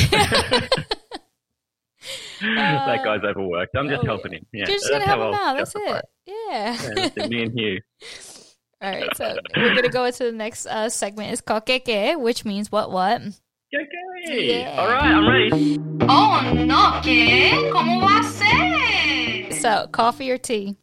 Uh, 2.42 2.86
that 2.86 3.04
guy's 3.04 3.20
overworked. 3.26 3.76
I'm 3.76 3.90
just 3.90 4.04
oh, 4.04 4.06
helping 4.06 4.32
him. 4.32 4.46
Yeah, 4.54 4.60
you're 4.60 4.68
just 4.68 4.88
that's 4.90 5.06
gonna 5.06 5.18
help 5.18 5.34
him 5.34 5.40
out. 5.42 5.58
That's 5.58 5.74
justify 5.74 5.98
it. 5.98 6.06
Yeah. 6.26 6.34
Yeah, 6.72 6.94
that's 6.96 7.18
it, 7.18 7.30
me 7.30 7.44
and 7.44 7.52
Hugh. 7.52 7.82
All 8.82 8.90
right. 8.90 9.16
So 9.18 9.38
we're 9.58 9.76
gonna 9.76 9.90
go 9.90 10.06
into 10.06 10.24
the 10.24 10.32
next 10.32 10.66
uh, 10.66 10.90
segment. 10.90 11.32
It's 11.34 11.42
called 11.42 11.66
Qué 11.66 11.84
Qué, 11.84 12.20
which 12.20 12.46
means 12.46 12.72
what 12.72 12.92
what. 12.92 13.22
Okay. 13.22 14.62
Yeah. 14.62 14.76
All 14.80 14.88
right, 14.88 15.04
I'm 15.04 15.28
ready. 15.30 15.78
Oh, 16.02 16.54
no, 16.66 17.00
¿qué? 17.04 17.52
¿Cómo 17.72 18.02
va 18.02 18.20
a 18.20 18.24
ser? 18.24 19.54
So 19.62 19.88
coffee 19.92 20.32
or 20.32 20.38
tea? 20.38 20.76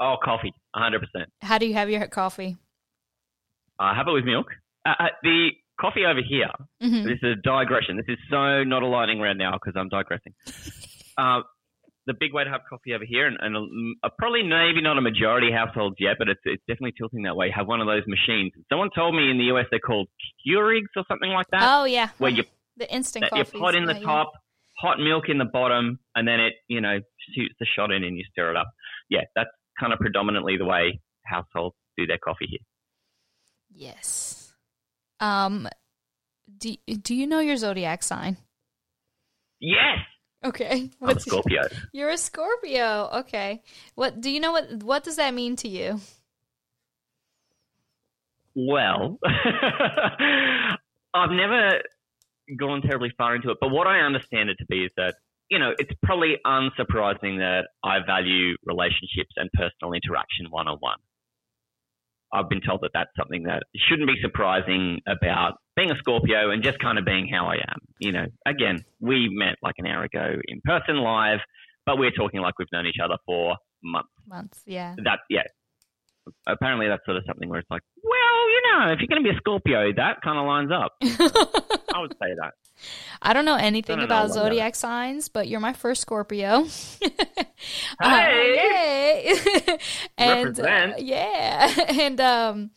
Oh, 0.00 0.16
coffee, 0.24 0.52
100. 0.74 1.00
percent 1.00 1.28
How 1.42 1.58
do 1.58 1.66
you 1.66 1.74
have 1.74 1.90
your 1.90 2.06
coffee? 2.08 2.56
uh, 3.78 3.94
Have 3.94 4.08
it 4.08 4.12
with 4.12 4.24
milk. 4.24 4.46
Uh, 4.86 4.94
uh, 4.98 5.04
the 5.22 5.50
coffee 5.78 6.04
over 6.06 6.20
here 6.26 6.48
hmm 6.80 7.04
This 7.04 7.18
is 7.22 7.36
a 7.38 7.42
digression. 7.42 7.96
This 7.98 8.06
is 8.08 8.18
so 8.30 8.64
not 8.64 8.82
a 8.82 8.86
lightning 8.86 9.20
round 9.20 9.38
now 9.38 9.52
because 9.52 9.74
I'm 9.78 9.88
digressing. 9.90 10.32
uh, 11.18 11.42
the 12.06 12.14
big 12.18 12.32
way 12.32 12.44
to 12.44 12.50
have 12.50 12.62
coffee 12.68 12.94
over 12.94 13.04
here, 13.06 13.26
and, 13.26 13.36
and 13.40 13.96
uh, 14.02 14.08
probably 14.18 14.42
maybe 14.42 14.80
not 14.80 14.96
a 14.98 15.00
majority 15.00 15.52
households 15.52 15.96
yet, 15.98 16.16
but 16.18 16.28
it's, 16.28 16.40
it's 16.44 16.62
definitely 16.66 16.94
tilting 16.96 17.22
that 17.22 17.36
way. 17.36 17.50
Have 17.54 17.66
one 17.68 17.80
of 17.80 17.86
those 17.86 18.02
machines. 18.06 18.52
Someone 18.70 18.88
told 18.94 19.14
me 19.14 19.30
in 19.30 19.38
the 19.38 19.44
US 19.54 19.66
they're 19.70 19.78
called 19.80 20.08
Keurigs 20.46 20.88
or 20.96 21.04
something 21.08 21.30
like 21.30 21.46
that, 21.52 21.60
Oh 21.62 21.84
yeah. 21.84 22.08
where 22.18 22.30
you 22.30 22.44
the 22.76 22.92
instant 22.92 23.26
that 23.30 23.36
you 23.36 23.44
coffee. 23.44 23.58
pot 23.58 23.74
in 23.74 23.84
the 23.84 23.94
top, 24.00 24.32
hot 24.78 24.98
milk 24.98 25.28
in 25.28 25.36
the 25.38 25.44
bottom, 25.44 25.98
and 26.14 26.26
then 26.26 26.40
it 26.40 26.54
you 26.68 26.80
know 26.80 26.98
shoots 27.34 27.54
the 27.60 27.66
shot 27.76 27.90
in 27.92 28.02
and 28.04 28.16
you 28.16 28.24
stir 28.32 28.50
it 28.50 28.56
up. 28.56 28.70
Yeah, 29.10 29.20
that's 29.36 29.50
kind 29.78 29.92
of 29.92 29.98
predominantly 29.98 30.56
the 30.56 30.64
way 30.64 31.00
households 31.24 31.76
do 31.98 32.06
their 32.06 32.18
coffee 32.18 32.46
here. 32.48 32.60
Yes. 33.72 34.52
Um. 35.20 35.68
Do 36.58 36.74
Do 37.02 37.14
you 37.14 37.26
know 37.26 37.40
your 37.40 37.56
zodiac 37.56 38.02
sign? 38.02 38.36
Yes, 39.60 39.98
Okay. 40.44 40.90
I'm 41.00 41.08
a 41.08 41.12
What's 41.12 41.24
Scorpio. 41.24 41.62
You're 41.92 42.10
a 42.10 42.18
Scorpio. 42.18 43.10
Okay. 43.20 43.62
What 43.94 44.20
do 44.20 44.30
you 44.30 44.40
know? 44.40 44.52
What 44.52 44.82
What 44.82 45.04
does 45.04 45.16
that 45.16 45.34
mean 45.34 45.56
to 45.56 45.68
you? 45.68 46.00
Well, 48.54 49.18
I've 51.14 51.30
never 51.30 51.80
gone 52.58 52.82
terribly 52.82 53.12
far 53.16 53.36
into 53.36 53.50
it, 53.50 53.58
but 53.60 53.68
what 53.68 53.86
I 53.86 54.00
understand 54.00 54.50
it 54.50 54.56
to 54.58 54.66
be 54.68 54.84
is 54.84 54.90
that, 54.96 55.14
you 55.48 55.58
know, 55.58 55.72
it's 55.78 55.92
probably 56.02 56.36
unsurprising 56.44 57.38
that 57.38 57.68
I 57.84 57.98
value 58.04 58.56
relationships 58.64 59.34
and 59.36 59.48
personal 59.52 59.92
interaction 59.92 60.46
one 60.50 60.66
on 60.66 60.78
one. 60.78 60.98
I've 62.32 62.48
been 62.48 62.60
told 62.60 62.80
that 62.82 62.90
that's 62.92 63.10
something 63.16 63.44
that 63.44 63.64
shouldn't 63.88 64.08
be 64.08 64.20
surprising 64.20 65.00
about 65.06 65.54
being 65.76 65.90
a 65.90 65.96
Scorpio 65.98 66.50
and 66.50 66.62
just 66.62 66.78
kind 66.78 66.98
of 66.98 67.04
being 67.04 67.28
how 67.28 67.46
I 67.46 67.54
am. 67.54 67.78
You 68.00 68.12
know, 68.12 68.26
again, 68.46 68.84
we 69.00 69.28
met 69.30 69.56
like 69.62 69.74
an 69.78 69.86
hour 69.86 70.04
ago 70.04 70.34
in 70.48 70.60
person 70.64 70.96
live, 70.96 71.38
but 71.86 71.98
we're 71.98 72.10
talking 72.10 72.40
like 72.40 72.58
we've 72.58 72.68
known 72.72 72.86
each 72.86 73.00
other 73.02 73.16
for 73.26 73.56
months 73.82 74.08
Months. 74.26 74.62
Yeah. 74.66 74.94
that 75.04 75.20
yeah. 75.28 75.42
Apparently, 76.46 76.86
that's 76.88 77.04
sort 77.04 77.16
of 77.16 77.24
something 77.26 77.48
where 77.48 77.58
it's 77.60 77.70
like, 77.70 77.82
well, 78.02 78.50
you 78.50 78.62
know, 78.70 78.92
if 78.92 79.00
you're 79.00 79.08
going 79.08 79.22
to 79.22 79.28
be 79.28 79.34
a 79.34 79.38
Scorpio, 79.38 79.92
that 79.96 80.20
kind 80.22 80.38
of 80.38 80.46
lines 80.46 80.70
up. 80.70 80.92
I 81.92 82.00
would 82.00 82.12
say 82.12 82.34
that. 82.40 82.52
I 83.20 83.32
don't 83.32 83.44
know 83.44 83.56
anything 83.56 83.96
don't 83.96 84.04
about 84.04 84.26
about 84.26 84.34
zodiac 84.34 84.74
signs, 84.74 85.28
but 85.28 85.48
you're 85.48 85.60
my 85.60 85.72
first 85.72 86.02
Scorpio. 86.02 86.66
Uh, 88.02 88.08
Hey! 88.08 89.34
yay! 89.34 89.78
and 90.18 90.58
uh, 90.58 90.94
yeah, 90.96 91.74
and 91.90 92.18
um, 92.18 92.70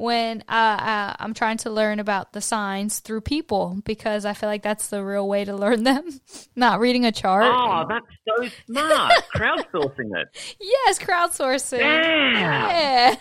when 0.00 0.42
uh, 0.48 0.52
uh, 0.52 1.14
I'm 1.18 1.34
trying 1.34 1.58
to 1.58 1.70
learn 1.70 2.00
about 2.00 2.32
the 2.32 2.40
signs 2.40 3.00
through 3.00 3.20
people 3.20 3.78
because 3.84 4.24
I 4.24 4.32
feel 4.32 4.48
like 4.48 4.62
that's 4.62 4.88
the 4.88 5.04
real 5.04 5.28
way 5.28 5.44
to 5.44 5.54
learn 5.54 5.84
them, 5.84 6.20
not 6.56 6.80
reading 6.80 7.04
a 7.04 7.12
chart. 7.12 7.44
Oh, 7.46 7.84
that's 7.88 8.06
so 8.26 8.48
smart. 8.66 9.12
Crowdsourcing 9.36 10.10
it. 10.18 10.56
yes, 10.60 10.98
crowdsourcing. 10.98 11.78
Damn. 11.80 12.34
Yeah. 12.34 13.14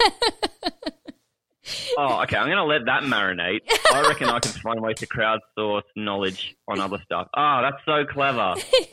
Oh, 1.97 2.23
okay. 2.23 2.37
I'm 2.37 2.47
going 2.47 2.57
to 2.57 2.63
let 2.63 2.85
that 2.85 3.03
marinate. 3.03 3.59
I 3.93 4.01
reckon 4.07 4.29
I 4.29 4.39
can 4.39 4.51
find 4.53 4.81
ways 4.81 4.97
to 4.99 5.07
crowdsource 5.07 5.83
knowledge 5.95 6.55
on 6.67 6.79
other 6.79 6.97
stuff. 7.03 7.27
Oh, 7.35 7.59
that's 7.61 7.83
so 7.85 8.05
clever. 8.11 8.55
Because 8.55 8.87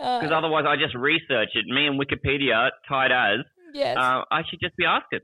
Uh, 0.00 0.34
otherwise, 0.34 0.64
I 0.66 0.76
just 0.76 0.94
research 0.96 1.50
it. 1.54 1.66
Me 1.66 1.86
and 1.86 2.00
Wikipedia 2.00 2.70
tied 2.88 3.12
as. 3.12 3.44
yes. 3.72 3.96
Uh, 3.96 4.22
I 4.32 4.42
should 4.48 4.58
just 4.60 4.74
be 4.76 4.84
asked 4.84 5.12
it. 5.12 5.22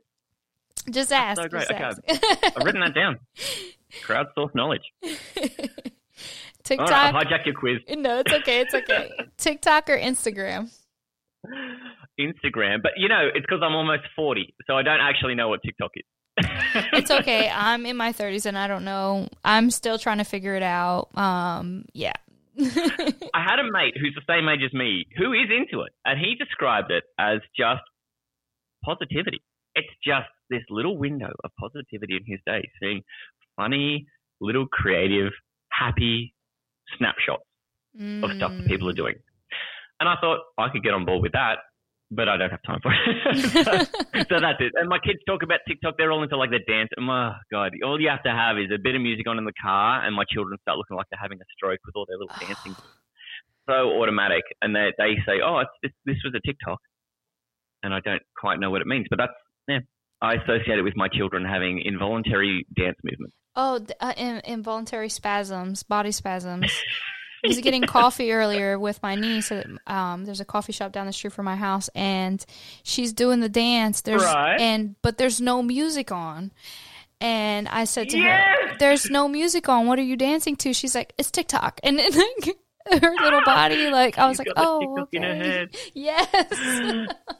Just 0.91 1.13
ask. 1.13 1.41
so 1.41 1.49
great. 1.49 1.71
Okay. 1.71 1.83
ask. 1.83 2.01
I've 2.09 2.65
written 2.65 2.81
that 2.81 2.95
down. 2.95 3.19
Crowdsource 4.07 4.55
knowledge. 4.55 4.83
TikTok. 6.69 6.91
right, 6.91 7.15
I've 7.15 7.27
hijacked 7.27 7.47
your 7.47 7.55
quiz. 7.55 7.79
no, 7.89 8.19
it's 8.19 8.33
okay. 8.33 8.61
It's 8.61 8.75
okay. 8.75 9.11
TikTok 9.39 9.89
or 9.89 9.99
Instagram? 9.99 10.71
Instagram, 12.21 12.83
but 12.83 12.93
you 12.97 13.09
know, 13.09 13.29
it's 13.33 13.47
because 13.47 13.61
I'm 13.63 13.75
almost 13.75 14.03
40, 14.17 14.55
so 14.67 14.77
I 14.77 14.83
don't 14.83 15.01
actually 15.01 15.35
know 15.35 15.49
what 15.49 15.63
TikTok 15.63 15.93
is. 15.95 16.05
It's 16.93 17.11
okay. 17.11 17.49
I'm 17.55 17.87
in 17.87 17.97
my 17.97 18.13
30s 18.13 18.45
and 18.47 18.59
I 18.59 18.67
don't 18.67 18.85
know. 18.85 19.29
I'm 19.45 19.71
still 19.71 19.99
trying 19.99 20.19
to 20.19 20.25
figure 20.25 20.57
it 20.57 20.63
out. 20.63 21.09
Um, 21.17 21.85
yeah. 21.93 22.13
I 22.61 23.45
had 23.45 23.61
a 23.61 23.71
mate 23.71 23.95
who's 24.01 24.17
the 24.17 24.23
same 24.29 24.49
age 24.49 24.61
as 24.65 24.73
me 24.75 25.07
who 25.17 25.33
is 25.33 25.49
into 25.49 25.85
it, 25.85 25.93
and 26.05 26.19
he 26.19 26.35
described 26.35 26.91
it 26.91 27.05
as 27.19 27.39
just 27.57 27.83
positivity. 28.85 29.41
It's 29.75 29.89
just 30.05 30.29
this 30.51 30.63
little 30.71 30.97
window 30.97 31.31
of 31.45 31.51
positivity 31.59 32.17
in 32.17 32.25
his 32.27 32.41
day, 32.47 32.69
seeing 32.81 33.03
funny, 33.57 34.07
little 34.41 34.67
creative, 34.67 35.33
happy 35.71 36.35
snapshots 36.97 37.45
of 37.99 38.31
stuff 38.37 38.53
that 38.57 38.67
people 38.67 38.89
are 38.89 38.93
mm. 38.93 38.97
doing. 38.97 39.15
And 40.01 40.09
I 40.09 40.15
thought 40.21 40.39
I 40.57 40.69
could 40.71 40.83
get 40.83 40.95
on 40.95 41.05
board 41.05 41.23
with 41.23 41.33
that, 41.33 41.59
but 42.11 42.29
I 42.29 42.37
don't 42.37 42.51
have 42.51 42.63
time 42.63 42.81
for 42.81 42.93
it. 42.93 43.87
so 44.29 44.41
that's 44.41 44.61
it. 44.61 44.73
And 44.77 44.89
my 44.89 44.99
kids 44.99 45.19
talk 45.27 45.43
about 45.43 45.61
TikTok. 45.67 45.95
They're 45.99 46.13
all 46.13 46.23
into 46.23 46.37
like 46.37 46.51
the 46.51 46.61
dance. 46.69 46.91
And 46.97 47.11
oh, 47.11 47.33
God, 47.51 47.73
all 47.85 48.01
you 48.01 48.09
have 48.09 48.23
to 48.23 48.31
have 48.31 48.59
is 48.59 48.71
a 48.73 48.79
bit 48.79 48.95
of 48.95 49.03
music 49.03 49.27
on 49.29 49.39
in 49.39 49.45
the 49.45 49.53
car, 49.61 50.05
and 50.05 50.15
my 50.15 50.25
children 50.31 50.59
start 50.63 50.79
looking 50.79 50.97
like 50.97 51.07
they're 51.11 51.21
having 51.21 51.39
a 51.41 51.49
stroke 51.57 51.81
with 51.85 51.97
all 51.97 52.07
their 52.09 52.19
little 52.19 52.35
dancing. 52.41 52.75
So 53.69 54.01
automatic. 54.01 54.45
And 54.63 54.75
they, 54.75 54.95
they 54.97 55.17
say, 55.27 55.43
oh, 55.45 55.59
it's, 55.59 55.71
this, 55.83 55.93
this 56.07 56.17
was 56.25 56.33
a 56.35 56.41
TikTok. 56.41 56.79
And 57.83 57.93
I 57.93 58.01
don't 58.01 58.23
quite 58.35 58.59
know 58.59 58.71
what 58.71 58.81
it 58.81 58.87
means, 58.87 59.09
but 59.11 59.19
that's, 59.19 59.35
yeah. 59.69 59.79
I 60.21 60.35
associate 60.35 60.79
it 60.79 60.83
with 60.83 60.97
my 60.97 61.09
children 61.09 61.45
having 61.45 61.81
involuntary 61.85 62.67
dance 62.77 62.97
movements. 63.05 63.35
Oh, 63.55 63.81
uh, 64.01 64.13
in, 64.17 64.41
involuntary 64.45 65.09
spasms, 65.09 65.83
body 65.83 66.11
spasms. 66.13 66.73
I 67.45 67.49
was 67.49 67.61
getting 67.61 67.83
coffee 67.85 68.33
earlier 68.33 68.79
with 68.81 69.01
my 69.01 69.15
niece. 69.15 69.53
Um, 69.87 70.25
there's 70.25 70.41
a 70.41 70.45
coffee 70.45 70.73
shop 70.73 70.91
down 70.91 71.07
the 71.07 71.13
street 71.13 71.33
from 71.33 71.45
my 71.45 71.55
house, 71.55 71.89
and 71.95 72.45
she's 72.83 73.13
doing 73.13 73.39
the 73.39 73.49
dance. 73.49 74.01
There's 74.01 74.25
Right. 74.25 74.61
and 74.61 74.97
but 75.03 75.19
there's 75.19 75.41
no 75.41 75.63
music 75.63 76.11
on. 76.11 76.51
And 77.21 77.69
I 77.69 77.85
said 77.85 78.09
to 78.11 78.19
her, 78.21 78.77
"There's 78.79 79.09
no 79.11 79.29
music 79.29 79.69
on. 79.69 79.87
What 79.87 79.99
are 80.01 80.03
you 80.03 80.17
dancing 80.17 80.57
to?" 80.57 80.73
She's 80.73 80.95
like, 80.97 81.13
"It's 81.19 81.31
TikTok." 81.31 81.79
And 81.85 81.99
then, 81.99 82.13
like 82.13 82.57
her 83.03 83.15
little 83.23 83.43
body, 83.45 83.91
like 83.91 84.19
I 84.19 84.27
was 84.29 84.37
She's 84.37 84.47
like, 84.47 84.55
"Oh, 84.57 84.81
TikTok 84.81 85.09
in 85.13 85.23
her 85.23 85.29
okay." 85.31 85.49
head. 85.49 85.69
Yes, 85.95 86.29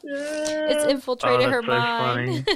it's 0.03 0.85
infiltrated 0.85 1.47
Oh, 1.47 1.51
her 1.51 1.61
so 1.61 1.67
mind. 1.67 2.47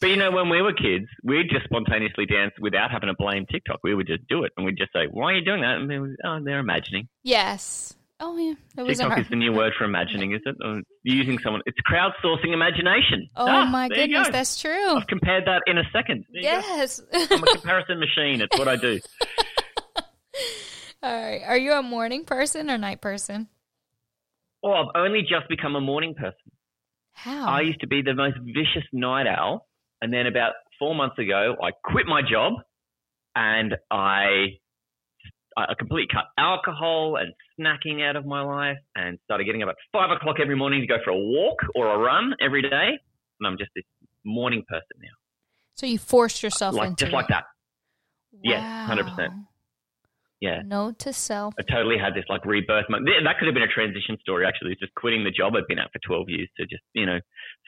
But 0.00 0.10
you 0.10 0.16
know, 0.16 0.30
when 0.30 0.48
we 0.48 0.62
were 0.62 0.72
kids, 0.72 1.06
we'd 1.24 1.50
just 1.50 1.64
spontaneously 1.64 2.24
dance 2.26 2.52
without 2.60 2.90
having 2.92 3.08
to 3.08 3.14
blame 3.18 3.46
TikTok. 3.50 3.80
We 3.82 3.94
would 3.94 4.06
just 4.06 4.26
do 4.28 4.44
it, 4.44 4.52
and 4.56 4.64
we'd 4.64 4.76
just 4.78 4.92
say, 4.92 5.06
"Why 5.10 5.32
are 5.32 5.34
you 5.36 5.44
doing 5.44 5.62
that?" 5.62 5.76
And 5.78 5.90
they 5.90 5.98
would, 5.98 6.16
"Oh, 6.24 6.38
they're 6.42 6.60
imagining." 6.60 7.08
yes. 7.24 7.94
Oh 8.20 8.36
yeah, 8.36 8.54
it 8.76 8.82
wasn't 8.82 8.98
TikTok 9.10 9.18
is 9.20 9.28
the 9.30 9.36
new 9.36 9.52
word 9.52 9.74
for 9.78 9.84
imagining, 9.84 10.32
is 10.32 10.40
it? 10.44 10.56
Or 10.64 10.82
using 11.04 11.38
someone. 11.38 11.62
It's 11.66 11.78
crowdsourcing 11.88 12.52
imagination. 12.52 13.28
Oh 13.36 13.46
Ah, 13.46 13.64
my 13.66 13.88
goodness, 13.88 14.26
go. 14.26 14.32
that's 14.32 14.60
true. 14.60 14.96
I've 14.96 15.06
compared 15.06 15.44
that 15.46 15.62
in 15.68 15.78
a 15.78 15.84
second. 15.92 16.24
Yes. 16.32 17.00
I'm 17.12 17.44
a 17.44 17.46
comparison 17.46 18.00
machine. 18.00 18.40
It's 18.40 18.58
what 18.58 18.66
I 18.66 18.74
do. 18.74 18.98
All 21.02 21.12
right. 21.12 21.42
Are 21.46 21.56
you 21.56 21.72
a 21.72 21.82
morning 21.82 22.24
person 22.24 22.70
or 22.70 22.78
night 22.78 23.00
person? 23.00 23.48
Oh, 24.64 24.72
I've 24.72 25.00
only 25.00 25.20
just 25.20 25.48
become 25.48 25.76
a 25.76 25.80
morning 25.80 26.14
person. 26.14 26.50
How? 27.12 27.48
I 27.48 27.60
used 27.60 27.80
to 27.80 27.86
be 27.86 28.02
the 28.02 28.14
most 28.14 28.36
vicious 28.38 28.86
night 28.92 29.26
owl, 29.26 29.66
and 30.02 30.12
then 30.12 30.26
about 30.26 30.52
four 30.78 30.94
months 30.94 31.18
ago, 31.18 31.56
I 31.62 31.70
quit 31.84 32.06
my 32.06 32.22
job, 32.22 32.54
and 33.34 33.76
I 33.90 34.58
I 35.56 35.74
completely 35.76 36.06
cut 36.12 36.24
alcohol 36.38 37.16
and 37.16 37.32
snacking 37.58 38.08
out 38.08 38.14
of 38.14 38.24
my 38.24 38.42
life, 38.42 38.78
and 38.94 39.18
started 39.24 39.44
getting 39.44 39.62
up 39.62 39.68
at 39.68 39.76
five 39.92 40.10
o'clock 40.10 40.36
every 40.40 40.56
morning 40.56 40.80
to 40.80 40.86
go 40.86 40.98
for 41.04 41.10
a 41.10 41.18
walk 41.18 41.58
or 41.74 41.88
a 41.92 41.98
run 41.98 42.34
every 42.40 42.62
day, 42.62 42.90
and 43.40 43.46
I'm 43.46 43.58
just 43.58 43.70
this 43.74 43.84
morning 44.24 44.64
person 44.68 44.98
now, 45.00 45.08
so 45.74 45.86
you 45.86 45.98
forced 45.98 46.42
yourself 46.42 46.74
like 46.74 46.90
into 46.90 47.04
just 47.04 47.12
like 47.12 47.26
it. 47.26 47.34
that. 47.34 47.44
yes, 48.42 48.62
100%. 48.88 49.28
Wow. 49.28 49.47
Yeah. 50.40 50.62
Note 50.64 51.00
to 51.00 51.12
self. 51.12 51.54
I 51.58 51.62
totally 51.62 51.98
had 51.98 52.14
this 52.14 52.24
like 52.28 52.44
rebirth. 52.44 52.88
moment. 52.88 53.10
That 53.24 53.38
could 53.38 53.46
have 53.46 53.54
been 53.54 53.64
a 53.64 53.68
transition 53.68 54.16
story, 54.20 54.46
actually, 54.46 54.76
just 54.78 54.94
quitting 54.94 55.24
the 55.24 55.30
job 55.30 55.54
I'd 55.56 55.66
been 55.66 55.80
at 55.80 55.90
for 55.92 55.98
12 56.06 56.28
years 56.28 56.48
to 56.58 56.66
just, 56.66 56.82
you 56.94 57.06
know, 57.06 57.18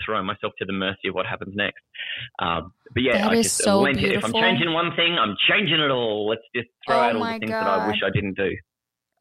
throw 0.04 0.22
myself 0.22 0.52
to 0.58 0.64
the 0.64 0.72
mercy 0.72 1.08
of 1.08 1.14
what 1.14 1.26
happens 1.26 1.54
next. 1.56 1.82
Um, 2.38 2.72
but 2.94 3.02
yeah, 3.02 3.18
That 3.18 3.30
I 3.30 3.42
just 3.42 3.56
so 3.56 3.82
went, 3.82 3.98
if 3.98 4.24
I'm 4.24 4.32
changing 4.32 4.72
one 4.72 4.94
thing, 4.94 5.16
I'm 5.18 5.36
changing 5.48 5.80
it 5.80 5.90
all. 5.90 6.28
Let's 6.28 6.42
just 6.54 6.68
throw 6.86 6.96
Oh 6.96 7.00
out 7.00 7.16
all 7.16 7.24
the 7.24 7.38
things 7.40 7.50
that 7.50 7.66
I 7.66 7.86
wish 7.88 8.02
I 8.06 8.10
didn't 8.10 8.34
do. 8.34 8.50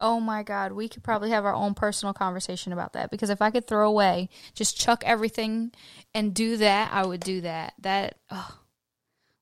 Oh 0.00 0.18
my 0.20 0.42
God. 0.42 0.72
We 0.72 0.88
could 0.88 1.02
probably 1.02 1.30
have 1.30 1.44
our 1.44 1.54
own 1.54 1.74
personal 1.74 2.14
conversation 2.14 2.72
about 2.72 2.94
that 2.94 3.10
because 3.10 3.30
if 3.30 3.42
I 3.42 3.50
could 3.50 3.66
throw 3.66 3.86
away, 3.86 4.28
just 4.54 4.78
chuck 4.78 5.02
everything 5.04 5.72
and 6.14 6.32
do 6.32 6.56
that, 6.56 6.90
I 6.92 7.04
would 7.04 7.20
do 7.20 7.42
that. 7.42 7.74
That, 7.80 8.16
oh, 8.30 8.58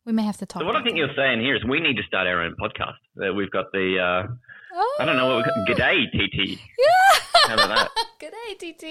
we 0.09 0.13
may 0.15 0.23
have 0.25 0.39
to 0.39 0.47
talk 0.47 0.63
So 0.63 0.67
what 0.67 0.75
I 0.75 0.83
think 0.83 0.95
that. 0.95 0.99
you're 0.99 1.15
saying 1.15 1.41
here 1.41 1.55
is 1.55 1.63
we 1.67 1.81
need 1.81 1.97
to 1.99 2.03
start 2.05 2.27
our 2.27 2.41
own 2.43 2.57
podcast. 2.59 2.97
We've 3.37 3.51
got 3.51 3.67
the, 3.73 3.99
uh, 4.01 4.27
Oh. 4.81 4.97
I 5.01 5.05
don't 5.05 5.17
know 5.17 5.37
what 5.37 5.39
we 5.39 5.43
got, 5.75 5.79
G'day, 5.79 6.07
TT. 6.13 6.59
How 7.47 7.55
about 7.55 7.69
that? 7.69 7.91
Good 8.21 8.33
day, 8.33 8.55
TT. 8.73 8.85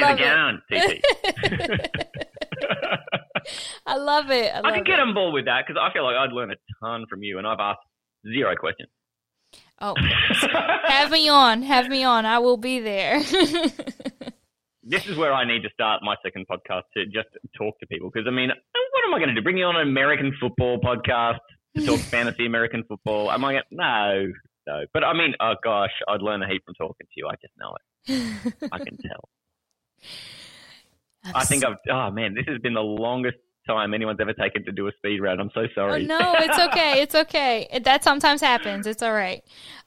Love 0.00 0.18
down, 0.18 0.62
TT. 0.70 1.02
I 3.86 3.96
love 3.96 4.30
it. 4.30 4.52
I, 4.54 4.60
love 4.60 4.64
I 4.66 4.76
could 4.76 4.86
get 4.86 4.98
it. 4.98 5.02
on 5.02 5.14
board 5.14 5.32
with 5.34 5.44
that 5.46 5.64
because 5.66 5.80
I 5.80 5.90
feel 5.92 6.04
like 6.04 6.16
I'd 6.16 6.32
learn 6.32 6.50
a 6.50 6.56
ton 6.84 7.06
from 7.08 7.22
you, 7.22 7.38
and 7.38 7.46
I've 7.46 7.60
asked 7.60 7.80
zero 8.26 8.54
questions. 8.56 8.88
Oh, 9.80 9.94
have 10.84 11.10
me 11.10 11.28
on. 11.28 11.62
Have 11.62 11.88
me 11.88 12.04
on. 12.04 12.26
I 12.26 12.38
will 12.38 12.56
be 12.58 12.80
there. 12.80 13.22
This 14.86 15.06
is 15.06 15.16
where 15.16 15.32
I 15.32 15.44
need 15.44 15.62
to 15.62 15.70
start 15.70 16.02
my 16.02 16.14
second 16.22 16.46
podcast 16.48 16.82
to 16.96 17.06
just 17.06 17.28
talk 17.56 17.78
to 17.80 17.86
people 17.86 18.08
because 18.12 18.26
I 18.28 18.30
mean, 18.30 18.50
what 18.50 19.04
am 19.04 19.12
I 19.14 19.18
going 19.18 19.28
to 19.28 19.34
do? 19.34 19.42
Bring 19.42 19.58
you 19.58 19.64
on 19.64 19.76
an 19.76 19.82
American 19.82 20.32
football 20.40 20.78
podcast 20.78 21.38
to 21.76 21.84
talk 21.84 21.98
fantasy 22.10 22.46
American 22.46 22.84
football? 22.84 23.30
Am 23.30 23.44
I 23.44 23.54
going? 23.54 23.64
No, 23.72 24.32
no. 24.66 24.84
But 24.94 25.04
I 25.04 25.12
mean, 25.12 25.34
oh 25.40 25.54
gosh, 25.62 25.90
I'd 26.08 26.22
learn 26.22 26.42
a 26.42 26.48
heap 26.48 26.62
from 26.64 26.74
talking 26.74 27.06
to 27.06 27.12
you. 27.16 27.26
I 27.26 27.34
just 27.42 27.52
know 27.58 27.74
it. 27.74 28.68
I 28.72 28.78
can 28.78 28.96
tell. 29.02 29.28
I 31.34 31.44
think 31.44 31.64
I've. 31.64 31.76
Oh 31.90 32.10
man, 32.12 32.34
this 32.34 32.46
has 32.46 32.58
been 32.60 32.74
the 32.74 32.80
longest 32.80 33.38
time 33.66 33.94
anyone's 33.94 34.18
ever 34.20 34.32
taken 34.32 34.64
to 34.64 34.72
do 34.72 34.86
a 34.88 34.92
speed 34.98 35.20
round. 35.20 35.40
I'm 35.40 35.50
so 35.54 35.62
Oh, 35.62 35.66
sorry. 35.74 36.04
no, 36.04 36.18
it's 36.38 36.58
okay. 36.58 37.02
It's 37.02 37.14
okay. 37.24 37.68
It- 37.72 37.84
That 37.84 38.04
sometimes 38.04 38.40
happens. 38.40 38.86
It's 38.86 39.02
all 39.02 39.12
right. 39.12 39.42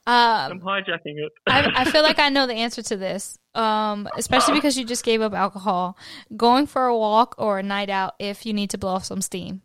Um, 0.08 0.54
I'm 0.54 0.60
hijacking 0.62 1.18
it. 1.18 1.32
I, 1.48 1.72
I 1.82 1.86
feel 1.86 2.02
like 2.04 2.20
I 2.28 2.30
know 2.30 2.48
the 2.48 2.54
answer 2.56 2.82
to 2.82 2.98
this, 2.98 3.38
um, 3.56 4.08
especially 4.18 4.56
because 4.56 4.78
you 4.78 4.86
just 4.86 5.04
gave 5.06 5.22
up 5.22 5.34
alcohol. 5.34 5.98
Going 6.36 6.66
for 6.68 6.86
a 6.86 6.98
walk 6.98 7.36
or 7.38 7.60
a 7.60 7.64
night 7.64 7.90
out 7.90 8.14
if 8.20 8.46
you 8.46 8.54
need 8.54 8.70
to 8.72 8.78
blow 8.78 8.92
off 8.96 9.06
some 9.06 9.22
steam. 9.22 9.62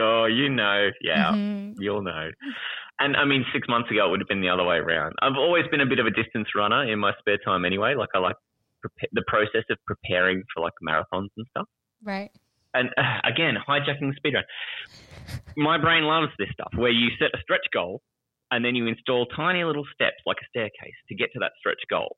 oh, 0.00 0.26
you 0.26 0.48
know, 0.48 0.90
yeah. 1.02 1.32
Mhm. 1.32 1.74
You'll 1.78 2.02
know. 2.02 2.30
And 3.00 3.16
I 3.16 3.24
mean, 3.24 3.44
six 3.52 3.68
months 3.68 3.90
ago, 3.90 4.06
it 4.06 4.10
would 4.10 4.20
have 4.20 4.28
been 4.28 4.40
the 4.40 4.48
other 4.48 4.64
way 4.64 4.76
around. 4.76 5.14
I've 5.22 5.36
always 5.36 5.64
been 5.70 5.80
a 5.80 5.86
bit 5.86 5.98
of 6.00 6.06
a 6.06 6.10
distance 6.10 6.48
runner 6.54 6.90
in 6.90 6.98
my 6.98 7.12
spare 7.20 7.38
time 7.38 7.64
anyway. 7.64 7.94
Like, 7.94 8.08
I 8.14 8.18
like 8.18 8.36
prepa- 8.84 9.08
the 9.12 9.22
process 9.28 9.64
of 9.70 9.78
preparing 9.86 10.42
for 10.52 10.62
like 10.62 10.72
marathons 10.86 11.28
and 11.36 11.46
stuff. 11.50 11.66
Right. 12.02 12.30
And 12.78 12.90
uh, 12.96 13.20
again, 13.24 13.54
hijacking 13.68 14.12
the 14.12 14.16
speedrun. 14.20 14.44
My 15.56 15.78
brain 15.78 16.04
loves 16.04 16.32
this 16.38 16.48
stuff 16.52 16.72
where 16.76 16.90
you 16.90 17.08
set 17.18 17.30
a 17.34 17.40
stretch 17.42 17.66
goal 17.72 18.00
and 18.50 18.64
then 18.64 18.74
you 18.74 18.86
install 18.86 19.26
tiny 19.26 19.64
little 19.64 19.84
steps 19.92 20.22
like 20.24 20.36
a 20.40 20.46
staircase 20.48 20.94
to 21.08 21.14
get 21.14 21.30
to 21.34 21.40
that 21.40 21.52
stretch 21.58 21.82
goal. 21.90 22.16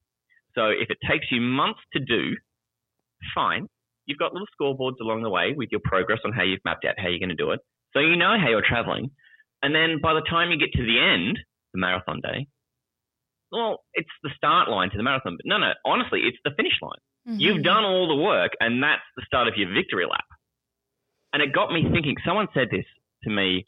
So 0.54 0.66
if 0.68 0.90
it 0.90 0.98
takes 1.08 1.26
you 1.30 1.40
months 1.40 1.80
to 1.94 2.00
do, 2.00 2.36
fine. 3.34 3.66
You've 4.06 4.18
got 4.18 4.32
little 4.32 4.48
scoreboards 4.60 5.00
along 5.00 5.22
the 5.22 5.30
way 5.30 5.54
with 5.56 5.68
your 5.70 5.80
progress 5.84 6.20
on 6.24 6.32
how 6.32 6.42
you've 6.42 6.64
mapped 6.64 6.84
out 6.84 6.94
how 6.98 7.08
you're 7.08 7.18
going 7.18 7.30
to 7.30 7.34
do 7.34 7.52
it. 7.52 7.60
So 7.94 8.00
you 8.00 8.16
know 8.16 8.36
how 8.38 8.48
you're 8.48 8.66
traveling. 8.66 9.10
And 9.62 9.74
then 9.74 10.00
by 10.02 10.14
the 10.14 10.22
time 10.22 10.50
you 10.50 10.58
get 10.58 10.72
to 10.74 10.84
the 10.84 10.98
end, 11.00 11.38
the 11.72 11.80
marathon 11.80 12.20
day, 12.20 12.46
well, 13.52 13.78
it's 13.94 14.10
the 14.22 14.30
start 14.36 14.68
line 14.68 14.90
to 14.90 14.96
the 14.96 15.02
marathon. 15.02 15.36
But 15.36 15.46
no, 15.46 15.58
no, 15.58 15.72
honestly, 15.84 16.20
it's 16.24 16.38
the 16.44 16.52
finish 16.56 16.78
line. 16.82 17.00
You've 17.38 17.58
Mhm. 17.58 17.64
done 17.64 17.84
all 17.84 18.08
the 18.08 18.16
work, 18.22 18.52
and 18.60 18.82
that's 18.82 19.02
the 19.16 19.22
start 19.26 19.46
of 19.48 19.56
your 19.56 19.68
victory 19.72 20.06
lap. 20.06 20.24
And 21.32 21.42
it 21.42 21.52
got 21.52 21.72
me 21.72 21.84
thinking. 21.92 22.16
Someone 22.26 22.48
said 22.54 22.68
this 22.70 22.84
to 23.24 23.30
me 23.30 23.66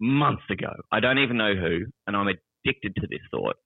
months 0.00 0.44
ago. 0.50 0.72
I 0.92 1.00
don't 1.00 1.18
even 1.18 1.36
know 1.36 1.54
who, 1.54 1.86
and 2.06 2.16
I'm 2.16 2.28
addicted 2.28 2.94
to 2.96 3.06
this 3.08 3.20
thought. 3.30 3.56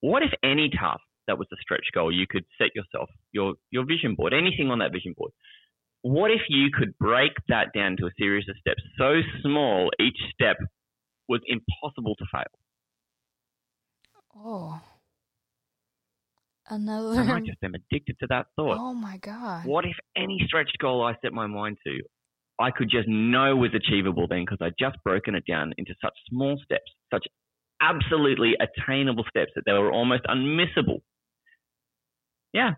What 0.00 0.22
if 0.22 0.30
any 0.42 0.70
task 0.70 1.02
that 1.26 1.38
was 1.38 1.48
a 1.52 1.56
stretch 1.60 1.86
goal 1.94 2.10
you 2.10 2.26
could 2.28 2.44
set 2.58 2.74
yourself, 2.74 3.10
your 3.32 3.54
your 3.70 3.84
vision 3.84 4.14
board, 4.14 4.32
anything 4.32 4.70
on 4.70 4.78
that 4.78 4.92
vision 4.92 5.14
board? 5.16 5.32
What 6.02 6.30
if 6.30 6.40
you 6.48 6.68
could 6.72 6.96
break 6.98 7.32
that 7.48 7.68
down 7.74 7.96
to 7.98 8.06
a 8.06 8.10
series 8.18 8.48
of 8.48 8.56
steps 8.58 8.82
so 8.96 9.20
small 9.42 9.90
each 10.00 10.16
step 10.32 10.56
was 11.28 11.40
impossible 11.46 12.16
to 12.16 12.24
fail? 12.32 12.44
Oh. 14.34 14.80
And 16.70 16.88
I 16.90 16.94
Another. 16.94 17.40
just 17.40 17.58
am 17.62 17.74
addicted 17.74 18.16
to 18.20 18.26
that 18.28 18.46
thought. 18.56 18.78
Oh 18.78 18.94
my 18.94 19.16
God. 19.18 19.66
What 19.66 19.84
if 19.84 19.96
any 20.16 20.40
stretch 20.46 20.70
goal 20.80 21.02
I 21.04 21.14
set 21.22 21.32
my 21.32 21.46
mind 21.46 21.78
to, 21.86 22.00
I 22.60 22.70
could 22.70 22.90
just 22.90 23.08
know 23.08 23.56
was 23.56 23.70
achievable 23.74 24.26
then 24.28 24.44
because 24.44 24.58
I'd 24.60 24.74
just 24.78 24.96
broken 25.04 25.34
it 25.34 25.44
down 25.48 25.72
into 25.78 25.94
such 26.02 26.12
small 26.28 26.60
steps, 26.64 26.90
such 27.12 27.24
absolutely 27.80 28.52
attainable 28.60 29.24
steps 29.28 29.52
that 29.56 29.62
they 29.66 29.72
were 29.72 29.92
almost 29.92 30.22
unmissable. 30.24 31.00
Yeah. 32.52 32.72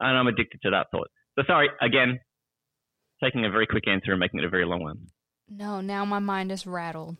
And 0.00 0.16
I'm 0.16 0.26
addicted 0.26 0.60
to 0.62 0.70
that 0.70 0.86
thought. 0.90 1.08
So 1.38 1.44
sorry, 1.46 1.68
again, 1.80 2.20
taking 3.22 3.44
a 3.44 3.50
very 3.50 3.66
quick 3.66 3.88
answer 3.88 4.12
and 4.12 4.20
making 4.20 4.40
it 4.40 4.44
a 4.46 4.48
very 4.50 4.64
long 4.64 4.82
one. 4.82 5.08
No, 5.48 5.80
now 5.80 6.04
my 6.04 6.18
mind 6.18 6.52
is 6.52 6.66
rattled. 6.66 7.16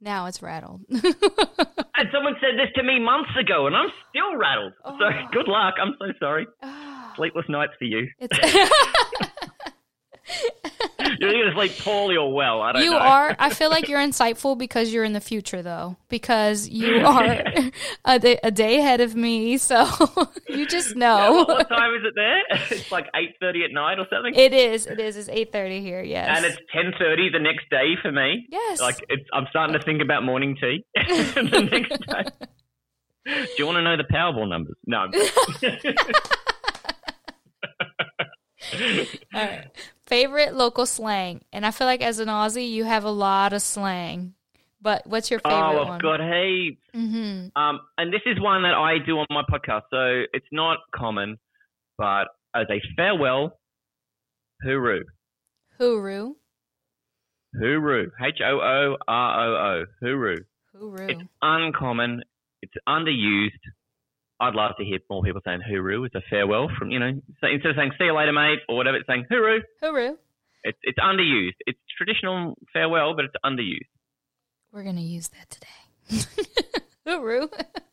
Now 0.00 0.26
it's 0.26 0.42
rattled. 0.42 0.82
And 2.00 2.08
someone 2.14 2.34
said 2.40 2.56
this 2.58 2.72
to 2.76 2.82
me 2.82 2.98
months 2.98 3.28
ago 3.38 3.66
and 3.66 3.76
I'm 3.76 3.90
still 4.08 4.34
rattled. 4.36 4.72
So 4.84 5.04
Oh. 5.04 5.10
good 5.32 5.48
luck. 5.48 5.74
I'm 5.78 5.94
so 5.98 6.06
sorry. 6.18 6.46
Ah, 6.62 7.12
Sleepless 7.16 7.44
nights 7.50 7.72
for 7.78 7.84
you. 7.84 8.08
it's 11.20 11.32
You're 11.32 11.46
either 11.48 11.54
sleep 11.54 11.78
poorly 11.84 12.16
or 12.16 12.32
well. 12.32 12.62
I 12.62 12.72
don't 12.72 12.82
you 12.82 12.90
know. 12.90 12.98
are. 12.98 13.36
I 13.38 13.50
feel 13.50 13.68
like 13.70 13.88
you're 13.88 14.00
insightful 14.00 14.56
because 14.56 14.92
you're 14.92 15.04
in 15.04 15.12
the 15.12 15.20
future, 15.20 15.62
though, 15.62 15.96
because 16.08 16.68
you 16.68 17.04
are 17.06 17.42
a 18.04 18.18
day, 18.18 18.38
a 18.42 18.50
day 18.50 18.78
ahead 18.78 19.00
of 19.00 19.14
me. 19.14 19.58
So 19.58 19.86
you 20.48 20.66
just 20.66 20.96
know. 21.04 21.44
what, 21.46 21.48
what 21.48 21.68
time 21.68 21.94
is 21.94 22.02
it 22.04 22.14
there? 22.16 22.40
It's 22.80 22.90
like 22.90 23.06
8.30 23.42 23.64
at 23.66 23.72
night 23.72 23.98
or 23.98 24.06
something. 24.10 24.34
It 24.34 24.52
is. 24.54 24.86
It 24.86 24.98
is. 24.98 25.16
It's 25.16 25.28
eight 25.28 25.52
thirty 25.52 25.80
here. 25.80 26.02
Yes. 26.02 26.36
and 26.36 26.44
it's 26.46 26.56
10.30 26.74 27.32
the 27.32 27.38
next 27.38 27.68
day 27.70 27.94
for 28.00 28.10
me. 28.10 28.46
yes. 28.50 28.80
Like, 28.80 29.04
it's, 29.08 29.24
I'm 29.32 29.46
starting 29.50 29.78
to 29.78 29.84
think 29.84 30.00
about 30.02 30.24
morning 30.24 30.56
tea 30.60 30.84
the 30.94 31.68
next 31.70 32.00
day. 32.06 32.46
Do 33.26 33.48
you 33.58 33.66
want 33.66 33.76
to 33.76 33.82
know 33.82 33.96
the 33.98 34.04
Powerball 34.04 34.48
numbers? 34.48 34.76
No. 34.86 35.06
I'm. 38.72 39.06
All 39.34 39.40
right. 39.40 39.70
Favorite 40.06 40.54
local 40.54 40.86
slang, 40.86 41.42
and 41.52 41.64
I 41.64 41.70
feel 41.70 41.86
like 41.86 42.02
as 42.02 42.18
an 42.18 42.28
Aussie, 42.28 42.68
you 42.68 42.84
have 42.84 43.04
a 43.04 43.10
lot 43.10 43.52
of 43.52 43.62
slang. 43.62 44.34
But 44.82 45.06
what's 45.06 45.30
your 45.30 45.40
favorite 45.40 45.58
oh, 45.58 45.82
I've 45.82 45.88
one? 45.88 46.00
got 46.00 46.20
heaps. 46.20 46.82
Mm-hmm. 46.94 47.60
Um, 47.60 47.80
and 47.98 48.12
this 48.12 48.22
is 48.24 48.40
one 48.40 48.62
that 48.62 48.74
I 48.74 48.96
do 49.04 49.18
on 49.18 49.26
my 49.30 49.42
podcast, 49.42 49.82
so 49.90 50.24
it's 50.32 50.46
not 50.52 50.78
common, 50.94 51.38
but 51.98 52.28
as 52.54 52.66
a 52.70 52.80
farewell, 52.96 53.58
hooroo. 54.64 55.02
Hooroo. 55.78 56.32
Hooroo. 57.60 58.06
H 58.22 58.38
O 58.44 58.58
O 58.60 58.96
R 59.06 59.46
O 59.46 59.54
O. 59.54 59.84
Hooroo. 60.02 60.44
Hooroo. 60.76 61.10
It's 61.10 61.22
uncommon. 61.42 62.22
It's 62.62 62.74
underused. 62.88 63.50
I'd 64.40 64.54
love 64.54 64.72
to 64.78 64.84
hear 64.84 64.98
more 65.10 65.22
people 65.22 65.42
saying 65.44 65.60
hooroo 65.70 66.06
as 66.06 66.12
a 66.14 66.22
farewell 66.30 66.70
from, 66.78 66.90
you 66.90 66.98
know, 66.98 67.08
instead 67.42 67.70
of 67.70 67.76
saying 67.76 67.92
see 67.98 68.04
you 68.04 68.16
later, 68.16 68.32
mate, 68.32 68.60
or 68.68 68.76
whatever, 68.76 68.96
it's 68.96 69.06
saying 69.06 69.26
hooroo. 69.30 69.60
Hooroo. 69.82 70.16
It's, 70.64 70.78
it's 70.82 70.98
underused. 70.98 71.56
It's 71.66 71.78
traditional 71.96 72.56
farewell, 72.72 73.14
but 73.14 73.26
it's 73.26 73.34
underused. 73.44 73.88
We're 74.72 74.84
gonna 74.84 75.00
use 75.02 75.28
that 75.28 75.50
today. 75.50 76.24
Hooroo. 77.06 77.48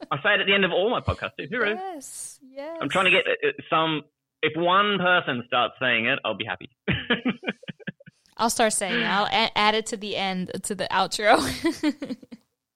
I 0.10 0.18
say 0.24 0.36
it 0.36 0.42
at 0.42 0.46
the 0.48 0.54
end 0.54 0.64
of 0.64 0.72
all 0.72 0.90
my 0.90 1.02
podcasts 1.02 1.36
too. 1.38 1.48
Hooroo. 1.52 1.76
Yes. 1.76 2.40
Yes. 2.50 2.78
I'm 2.82 2.90
trying 2.90 3.06
to 3.06 3.12
get 3.12 3.26
uh, 3.28 3.48
uh, 3.50 3.52
some, 3.70 4.04
if 4.42 4.54
one 4.56 5.00
person 5.00 5.44
starts 5.48 5.76
saying 5.82 6.06
it, 6.06 6.20
I'll 6.24 6.38
be 6.38 6.46
happy. 6.46 6.70
I'll 8.38 8.50
start 8.50 8.72
saying 8.74 9.02
it. 9.02 9.06
I'll 9.06 9.26
a- 9.26 9.58
add 9.58 9.76
it 9.76 9.88
to 9.88 9.98
the 9.98 10.16
end 10.16 10.52
to 10.64 10.76
the 10.76 10.88
outro. 10.92 11.38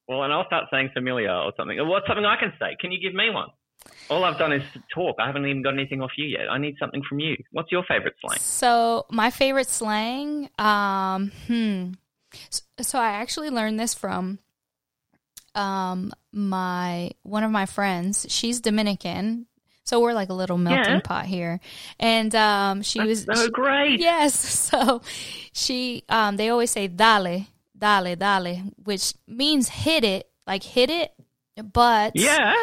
well, 0.08 0.24
and 0.24 0.34
I'll 0.34 0.48
start 0.48 0.66
saying 0.72 0.90
familiar 0.94 1.32
or 1.32 1.54
something. 1.56 1.80
Or 1.80 1.86
What's 1.86 2.08
something 2.08 2.26
I 2.26 2.36
can 2.38 2.52
say? 2.60 2.76
Can 2.80 2.92
you 2.92 3.00
give 3.00 3.14
me 3.16 3.30
one? 3.30 3.50
All 4.10 4.24
I've 4.26 4.38
done 4.38 4.52
is 4.52 4.64
talk. 4.94 5.16
I 5.20 5.28
haven't 5.28 5.46
even 5.46 5.62
got 5.62 5.74
anything 5.74 6.02
off 6.02 6.12
you 6.18 6.26
yet. 6.26 6.50
I 6.50 6.58
need 6.58 6.76
something 6.78 7.02
from 7.08 7.20
you. 7.20 7.38
What's 7.52 7.72
your 7.72 7.84
favorite 7.88 8.16
slang? 8.22 8.40
so 8.40 9.06
my 9.10 9.30
favorite 9.32 9.70
slang, 9.70 10.50
um, 10.60 11.32
hmm. 11.48 11.92
So, 12.50 12.62
so 12.82 13.00
I 13.00 13.12
actually 13.12 13.50
learned 13.50 13.80
this 13.80 13.94
from 13.94 14.40
um 15.56 16.14
my 16.32 17.12
one 17.24 17.44
of 17.44 17.52
my 17.52 17.66
friends. 17.66 18.26
She's 18.30 18.60
Dominican. 18.62 19.48
So 19.84 20.00
we're 20.00 20.14
like 20.14 20.30
a 20.30 20.34
little 20.34 20.58
melting 20.58 20.94
Yeah. 20.96 21.00
pot 21.02 21.26
here. 21.26 21.60
And 22.00 22.34
um 22.36 22.82
she 22.84 23.06
was 23.06 23.26
That's 23.26 23.42
so 23.46 23.50
great. 23.50 24.00
Yes. 24.00 24.70
So 24.72 25.02
she 25.52 26.04
um 26.08 26.38
they 26.38 26.50
always 26.50 26.72
say 26.72 26.88
dale, 26.88 27.46
dale, 27.78 28.16
dale, 28.16 28.62
which 28.84 29.14
means 29.28 29.68
hit 29.68 30.04
it, 30.06 30.30
like 30.48 30.64
hit 30.64 30.90
it, 30.90 31.12
but 31.74 32.14
Yeah. 32.16 32.56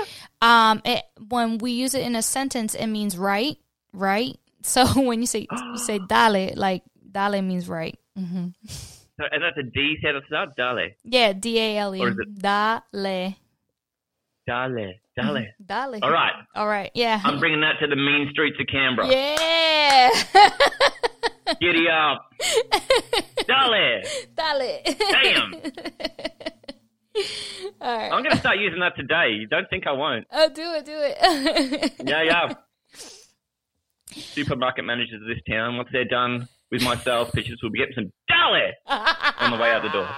um 0.43 0.81
it 0.85 1.03
when 1.29 1.59
we 1.59 1.73
use 1.73 1.95
it 1.95 2.03
in 2.03 2.17
a 2.17 2.23
sentence 2.23 2.75
it 2.75 2.87
means 2.87 3.17
right, 3.19 3.57
right? 3.93 4.37
So 4.63 4.85
when 5.01 5.21
you 5.21 5.27
say 5.27 5.47
you 5.51 5.79
say 5.79 5.99
dale, 6.09 6.53
like 6.57 6.83
dale 7.11 7.41
means 7.43 7.69
right. 7.69 7.99
Mm-hmm. 8.19 8.49
So, 8.67 9.25
and 9.33 9.43
that's 9.43 9.57
a 9.59 9.63
D 9.63 9.97
set 10.03 10.15
at 10.15 10.23
the 10.23 10.27
start. 10.27 10.57
Dale. 10.57 10.91
Yeah, 11.05 11.33
D 11.33 11.59
A 11.59 11.79
L 11.79 11.95
E. 11.97 12.01
Or 12.01 12.09
is 12.11 12.17
it- 12.19 12.39
Dale. 12.43 12.83
Dale. 14.47 14.95
Dale. 15.17 15.47
Dale. 15.65 15.99
All 16.03 16.11
right. 16.11 16.33
All 16.55 16.67
right. 16.69 16.91
Yeah. 16.95 17.21
I'm 17.25 17.39
bringing 17.39 17.61
that 17.63 17.79
to 17.81 17.87
the 17.87 17.97
mean 17.97 18.29
streets 18.33 18.57
of 18.61 18.67
Canberra. 18.67 19.09
yeah. 19.09 20.11
Giddy 21.61 21.87
up. 21.89 22.31
Dale. 23.47 24.03
Dale. 24.37 24.83
Damn. 25.23 25.55
All 27.81 27.97
right. 27.99 28.13
I'm 28.13 28.23
going 28.23 28.31
to 28.35 28.39
start 28.39 28.59
using 28.59 28.81
that 28.81 28.97
today. 28.97 29.31
You 29.39 29.47
don't 29.47 29.69
think 29.71 29.87
I 29.87 29.93
won't. 29.93 30.27
Oh, 30.33 30.49
do 30.49 30.73
it, 30.75 30.85
do 30.85 30.93
it. 30.95 31.93
Yeah, 32.07 32.23
yeah. 32.23 32.55
Supermarket 34.11 34.85
managers 34.85 35.21
of 35.21 35.29
this 35.29 35.39
town, 35.49 35.77
once 35.77 35.89
they're 35.93 36.05
done 36.05 36.49
with 36.71 36.83
my 36.83 36.97
sales 36.97 37.31
pitches, 37.33 37.59
will 37.63 37.71
be 37.71 37.79
getting 37.79 37.95
some 37.95 38.13
Dale 38.29 38.73
on 39.41 39.51
the 39.51 39.57
way 39.59 39.71
out 39.71 39.83
the 39.83 39.91
door. 39.91 40.09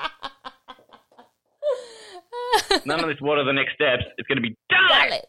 None 2.86 3.01
of 3.01 3.09
this 3.09 3.20
what 3.20 3.39
are 3.39 3.44
the 3.44 3.52
next 3.52 3.74
steps. 3.74 4.05
It's 4.16 4.27
going 4.28 4.36
to 4.36 4.43
be 4.43 4.56
dale. 4.70 5.20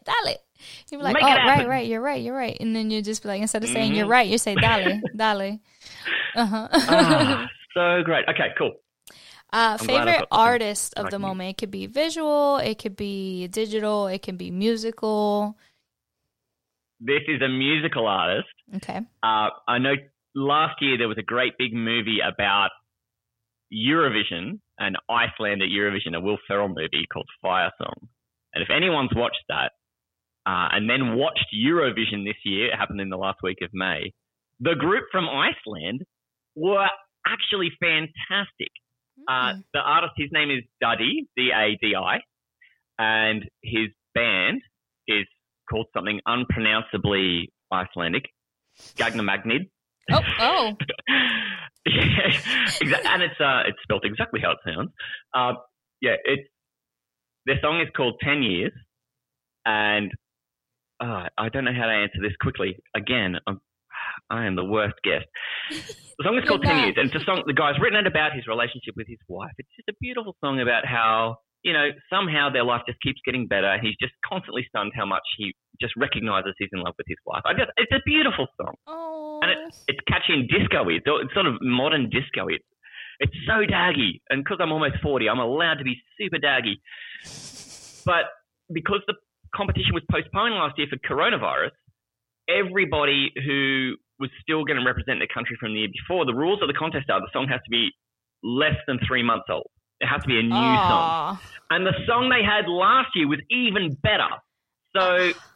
You'll 0.90 1.00
be 1.00 1.04
like, 1.04 1.14
Make 1.14 1.24
oh, 1.24 1.26
right, 1.26 1.68
right, 1.68 1.86
you're 1.88 2.00
right, 2.00 2.22
you're 2.22 2.36
right. 2.36 2.56
And 2.60 2.74
then 2.74 2.90
you 2.90 3.02
just 3.02 3.22
be 3.22 3.28
like, 3.28 3.40
instead 3.42 3.64
of 3.64 3.70
saying 3.70 3.94
you're 3.94 4.06
Mhm. 4.06 4.10
right, 4.10 4.28
you 4.28 4.38
say 4.38 4.54
dale, 4.54 5.00
dale. 5.16 5.58
Uh-huh. 6.34 6.68
Ah, 6.72 7.46
so 7.74 8.02
great. 8.04 8.24
Okay, 8.28 8.54
cool. 8.56 8.72
Uh, 9.52 9.76
I'm 9.78 9.86
glad 9.86 10.08
I've 10.08 10.14
favorite 10.14 10.28
artist 10.30 10.94
of 10.96 11.10
the 11.10 11.16
you. 11.16 11.20
moment. 11.20 11.50
It 11.50 11.58
could 11.58 11.70
be 11.70 11.86
visual, 11.86 12.56
it 12.58 12.78
could 12.78 12.96
be 12.96 13.48
digital, 13.48 14.06
it 14.06 14.22
can 14.22 14.36
be 14.36 14.50
musical. 14.50 15.56
This 17.00 17.22
is 17.28 17.42
a 17.42 17.48
musical 17.48 18.06
artist. 18.06 18.48
Okay. 18.76 19.00
Uh, 19.22 19.48
I 19.68 19.78
know 19.78 19.94
last 20.34 20.80
year 20.80 20.96
there 20.96 21.08
was 21.08 21.18
a 21.18 21.22
great 21.22 21.54
big 21.58 21.74
movie 21.74 22.20
about 22.20 22.70
Eurovision 23.72 24.60
and 24.78 24.96
Iceland 25.08 25.62
at 25.62 25.68
Eurovision, 25.68 26.16
a 26.16 26.20
Will 26.20 26.38
Ferrell 26.46 26.68
movie 26.68 27.06
called 27.12 27.28
Fire 27.40 27.72
Song. 27.78 28.08
And 28.54 28.62
if 28.62 28.70
anyone's 28.70 29.10
watched 29.14 29.44
that 29.48 29.72
uh, 30.46 30.68
and 30.72 30.88
then 30.88 31.16
watched 31.16 31.46
Eurovision 31.54 32.24
this 32.24 32.36
year, 32.44 32.66
it 32.72 32.76
happened 32.76 33.00
in 33.00 33.10
the 33.10 33.16
last 33.16 33.38
week 33.42 33.58
of 33.62 33.70
May, 33.72 34.12
the 34.60 34.74
group 34.74 35.04
from 35.10 35.28
Iceland 35.28 36.02
were 36.54 36.88
actually 37.26 37.70
fantastic. 37.80 38.70
Uh, 39.28 39.54
Mm. 39.54 39.64
the 39.72 39.80
artist, 39.80 40.12
his 40.16 40.30
name 40.32 40.50
is 40.50 40.62
Dadi, 40.82 41.26
D 41.36 41.50
A 41.54 41.76
D 41.80 41.94
I, 41.96 42.20
and 42.98 43.44
his 43.62 43.88
band 44.14 44.60
is 45.08 45.26
called 45.70 45.86
something 45.94 46.20
unpronounceably 46.26 47.52
Icelandic, 47.72 48.24
Gagnamagnid. 48.96 49.70
Oh, 50.10 50.20
oh. 50.40 50.76
yeah, 51.86 52.98
and 53.06 53.22
it's 53.22 53.40
uh, 53.40 53.62
it's 53.66 53.78
spelled 53.82 54.04
exactly 54.04 54.40
how 54.40 54.52
it 54.52 54.58
sounds. 54.66 54.90
Uh, 55.34 55.54
yeah, 56.00 56.16
it's 56.24 56.48
their 57.46 57.58
song 57.60 57.80
is 57.80 57.88
called 57.96 58.20
Ten 58.22 58.42
Years, 58.42 58.72
and 59.64 60.10
uh, 61.00 61.28
I 61.38 61.48
don't 61.48 61.64
know 61.64 61.72
how 61.72 61.86
to 61.86 61.92
answer 61.92 62.18
this 62.20 62.32
quickly. 62.40 62.76
Again, 62.94 63.36
I'm, 63.46 63.60
I 64.32 64.46
am 64.46 64.56
the 64.56 64.64
worst 64.64 64.96
guest. 65.04 65.26
The 66.18 66.24
song 66.28 66.36
is 66.38 66.44
called 66.46 66.62
Ten. 66.62 66.76
Years, 66.84 66.94
and 67.00 67.06
it's 67.10 67.18
a 67.20 67.24
song 67.24 67.42
the 67.46 67.54
guy's 67.56 67.80
written 67.80 67.98
it 67.98 68.06
about 68.06 68.30
his 68.36 68.46
relationship 68.46 68.94
with 68.96 69.08
his 69.08 69.18
wife. 69.28 69.50
It's 69.58 69.68
just 69.74 69.88
a 69.88 69.96
beautiful 70.00 70.36
song 70.44 70.60
about 70.60 70.84
how 70.86 71.36
you 71.64 71.72
know 71.72 71.88
somehow 72.12 72.50
their 72.52 72.62
life 72.62 72.82
just 72.86 73.00
keeps 73.00 73.18
getting 73.24 73.48
better. 73.48 73.66
and 73.66 73.80
He's 73.82 73.96
just 74.00 74.12
constantly 74.24 74.62
stunned 74.68 74.92
how 74.94 75.06
much 75.06 75.24
he 75.38 75.54
just 75.80 75.94
recognizes 75.96 76.52
he's 76.58 76.68
in 76.72 76.80
love 76.80 76.94
with 76.98 77.08
his 77.08 77.16
wife. 77.26 77.42
I 77.46 77.54
just 77.54 77.70
it's 77.76 77.90
a 77.90 78.02
beautiful 78.04 78.46
song 78.60 78.74
Oh. 78.86 79.40
and 79.42 79.50
it, 79.50 79.58
it's 79.88 79.98
catchy 80.06 80.34
and 80.34 80.46
disco-y. 80.48 81.00
It's, 81.02 81.34
sort 81.34 81.46
of 81.46 81.54
modern 81.62 82.08
disco-y. 82.10 82.54
It's, 82.60 82.68
it's 83.18 83.36
so 83.48 83.64
daggy, 83.66 84.20
and 84.30 84.44
because 84.44 84.58
I'm 84.60 84.70
almost 84.70 84.96
40, 85.02 85.28
I'm 85.28 85.40
allowed 85.40 85.78
to 85.80 85.84
be 85.84 85.96
super 86.20 86.38
daggy. 86.38 86.76
But 88.04 88.26
because 88.72 89.00
the 89.08 89.14
competition 89.56 89.94
was 89.94 90.04
postponed 90.10 90.54
last 90.54 90.76
year 90.78 90.86
for 90.92 90.98
coronavirus, 91.02 91.72
everybody 92.48 93.32
who 93.46 93.94
was 94.22 94.30
still 94.40 94.62
going 94.64 94.78
to 94.78 94.86
represent 94.86 95.18
their 95.18 95.32
country 95.34 95.56
from 95.58 95.74
the 95.74 95.80
year 95.80 95.90
before, 95.90 96.24
the 96.24 96.34
rules 96.34 96.62
of 96.62 96.68
the 96.70 96.78
contest 96.78 97.10
are 97.10 97.20
the 97.20 97.32
song 97.32 97.50
has 97.50 97.58
to 97.66 97.70
be 97.70 97.90
less 98.42 98.78
than 98.86 98.98
three 99.06 99.22
months 99.22 99.50
old. 99.50 99.66
It 99.98 100.06
has 100.06 100.22
to 100.22 100.28
be 100.28 100.38
a 100.38 100.42
new 100.42 100.54
song. 100.90 101.38
And 101.70 101.86
the 101.86 101.94
song 102.06 102.30
they 102.30 102.44
had 102.46 102.70
last 102.70 103.10
year 103.14 103.26
was 103.26 103.40
even 103.50 103.98
better. 104.02 104.30
So 104.94 105.34
ah. 105.34 105.52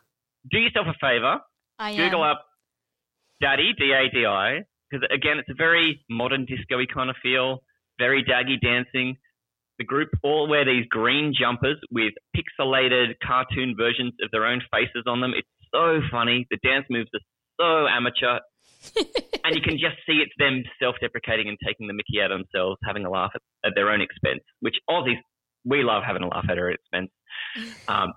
do 0.51 0.59
yourself 0.59 0.87
a 0.91 0.97
favor, 1.01 1.39
I 1.79 1.91
am. 1.91 1.97
Google 1.97 2.23
up 2.23 2.43
Dadi, 3.43 3.77
D 3.79 3.93
A 3.93 4.11
D 4.11 4.27
I, 4.27 4.63
because 4.91 5.07
again, 5.15 5.39
it's 5.39 5.51
a 5.51 5.55
very 5.55 6.05
modern 6.11 6.45
disco 6.45 6.79
kind 6.93 7.11
of 7.11 7.17
feel, 7.23 7.63
very 7.99 8.25
daggy 8.25 8.61
dancing. 8.61 9.17
The 9.79 9.85
group 9.85 10.09
all 10.23 10.49
wear 10.49 10.65
these 10.65 10.87
green 10.89 11.35
jumpers 11.39 11.77
with 11.91 12.15
pixelated 12.35 13.15
cartoon 13.23 13.75
versions 13.77 14.15
of 14.23 14.31
their 14.33 14.47
own 14.47 14.63
faces 14.73 15.05
on 15.07 15.21
them. 15.21 15.33
It's 15.37 15.49
so 15.75 16.01
funny. 16.11 16.47
The 16.51 16.59
dance 16.63 16.87
moves 16.89 17.11
are 17.13 17.21
so 17.61 17.87
amateur. 17.89 18.39
And 19.45 19.55
you 19.55 19.63
can 19.63 19.79
just 19.79 19.97
see 20.07 20.23
it's 20.25 20.33
them 20.39 20.65
self-deprecating 20.83 21.49
and 21.49 21.57
taking 21.65 21.87
the 21.87 21.93
mickey 21.95 22.21
out 22.21 22.33
of 22.33 22.41
themselves, 22.41 22.79
having 22.85 23.05
a 23.05 23.11
laugh 23.11 23.31
at, 23.35 23.43
at 23.65 23.73
their 23.77 23.91
own 23.91 24.01
expense. 24.01 24.41
Which 24.61 24.75
Aussies, 24.91 25.21
we 25.65 25.85
love 25.85 26.03
having 26.05 26.23
a 26.23 26.29
laugh 26.29 26.47
at 26.51 26.59
our 26.59 26.71
expense. 26.71 27.11
Um, 27.89 28.13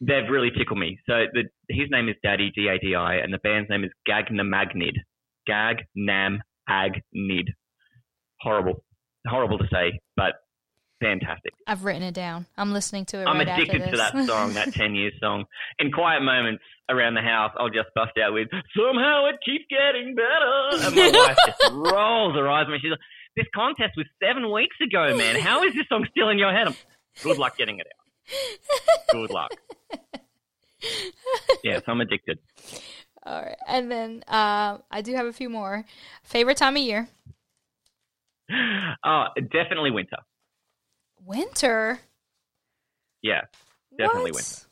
they've 0.00 0.28
really 0.28 0.50
tickled 0.50 0.78
me. 0.78 0.98
So 1.06 1.24
the, 1.32 1.44
his 1.68 1.88
name 1.90 2.08
is 2.08 2.16
Dadi 2.24 2.52
D 2.54 2.68
A 2.68 2.78
D 2.78 2.94
I, 2.94 3.16
and 3.16 3.32
the 3.32 3.38
band's 3.38 3.70
name 3.70 3.84
is 3.84 3.90
Gagnamagnid. 4.08 4.96
Gag 5.46 5.84
Nam 5.94 6.40
Ag 6.68 7.00
Nid. 7.12 7.50
Horrible, 8.40 8.84
horrible 9.26 9.58
to 9.58 9.66
say, 9.72 10.00
but 10.16 10.34
fantastic. 11.04 11.52
I've 11.66 11.84
written 11.84 12.02
it 12.02 12.14
down. 12.14 12.46
I'm 12.56 12.72
listening 12.72 13.04
to 13.06 13.20
it 13.20 13.24
I'm 13.26 13.38
right 13.38 13.48
addicted 13.48 13.82
after 13.82 13.90
to 13.92 13.96
that 13.98 14.26
song, 14.26 14.54
that 14.54 14.72
10 14.74 14.94
years 14.94 15.12
song. 15.20 15.44
In 15.78 15.92
quiet 15.92 16.22
moments 16.22 16.62
around 16.88 17.14
the 17.14 17.20
house, 17.20 17.52
I'll 17.58 17.68
just 17.68 17.88
bust 17.94 18.12
out 18.22 18.32
with, 18.32 18.48
somehow 18.76 19.26
it 19.26 19.36
keeps 19.44 19.64
getting 19.68 20.14
better. 20.14 20.86
And 20.86 20.96
my 20.96 21.18
wife 21.26 21.36
just 21.46 21.72
rolls 21.72 22.34
her 22.36 22.48
eyes 22.48 22.64
at 22.66 22.72
me. 22.72 22.78
She's 22.80 22.90
like, 22.90 23.00
this 23.36 23.46
contest 23.54 23.92
was 23.96 24.06
seven 24.22 24.50
weeks 24.50 24.76
ago, 24.80 25.16
man. 25.16 25.36
How 25.36 25.62
is 25.64 25.74
this 25.74 25.86
song 25.88 26.06
still 26.10 26.30
in 26.30 26.38
your 26.38 26.52
head? 26.52 26.68
I'm, 26.68 26.74
Good 27.22 27.38
luck 27.38 27.56
getting 27.56 27.78
it 27.78 27.86
out. 27.86 29.12
Good 29.12 29.30
luck. 29.30 29.50
Yes, 31.62 31.80
I'm 31.86 32.02
addicted. 32.02 32.38
All 33.22 33.40
right. 33.40 33.56
And 33.66 33.90
then 33.90 34.22
uh, 34.28 34.76
I 34.90 35.00
do 35.00 35.14
have 35.14 35.24
a 35.24 35.32
few 35.32 35.48
more. 35.48 35.86
Favorite 36.24 36.58
time 36.58 36.76
of 36.76 36.82
year? 36.82 37.08
Oh, 39.02 39.24
definitely 39.50 39.92
winter. 39.92 40.18
Winter. 41.24 42.00
Yeah, 43.22 43.42
definitely 43.96 44.32
What? 44.32 44.42
winter. 44.42 44.66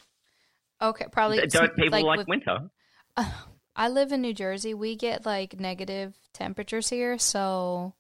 Okay, 0.83 1.07
probably. 1.11 1.47
Don't 1.47 1.75
people 1.77 2.05
like, 2.05 2.19
with- 2.19 2.29
winter? 2.29 2.71
I 3.77 3.89
live 3.89 4.13
in 4.13 4.21
New 4.21 4.35
Jersey. 4.35 4.75
We 4.75 4.97
get 4.97 5.25
like 5.25 5.59
negative 5.59 6.15
temperatures 6.35 6.91
here, 6.91 7.17
so 7.19 7.95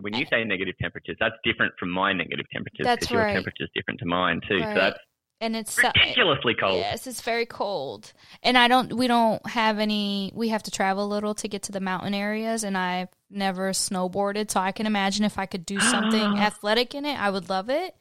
When 0.00 0.14
you 0.14 0.26
say 0.30 0.42
negative 0.44 0.74
temperatures, 0.80 1.16
that's 1.20 1.36
different 1.44 1.74
from 1.78 1.90
my 1.90 2.12
negative 2.12 2.46
temperatures 2.52 2.84
That's 2.84 3.00
because 3.02 3.12
your 3.12 3.22
right. 3.22 3.34
temperature's 3.34 3.70
different 3.74 4.00
to 4.00 4.06
mine 4.06 4.40
too. 4.48 4.58
Right. 4.58 4.74
So 4.74 4.80
that's 4.80 4.98
and 5.40 5.56
it's 5.56 5.72
so- 5.74 5.90
ridiculously 5.96 6.54
cold. 6.54 6.76
Yes, 6.78 7.06
it's 7.06 7.20
very 7.22 7.46
cold, 7.46 8.12
and 8.42 8.56
I 8.58 8.68
don't. 8.68 8.92
We 8.94 9.06
don't 9.06 9.44
have 9.48 9.78
any. 9.78 10.30
We 10.34 10.48
have 10.50 10.62
to 10.64 10.70
travel 10.70 11.04
a 11.04 11.10
little 11.12 11.34
to 11.36 11.48
get 11.48 11.62
to 11.64 11.72
the 11.72 11.80
mountain 11.80 12.14
areas, 12.14 12.64
and 12.64 12.76
I've 12.76 13.08
never 13.30 13.70
snowboarded, 13.70 14.50
so 14.50 14.60
I 14.60 14.72
can 14.72 14.86
imagine 14.86 15.24
if 15.24 15.38
I 15.38 15.46
could 15.46 15.64
do 15.66 15.78
something 15.80 16.20
athletic 16.38 16.94
in 16.94 17.04
it, 17.04 17.18
I 17.18 17.30
would 17.30 17.48
love 17.48 17.70
it. 17.70 17.94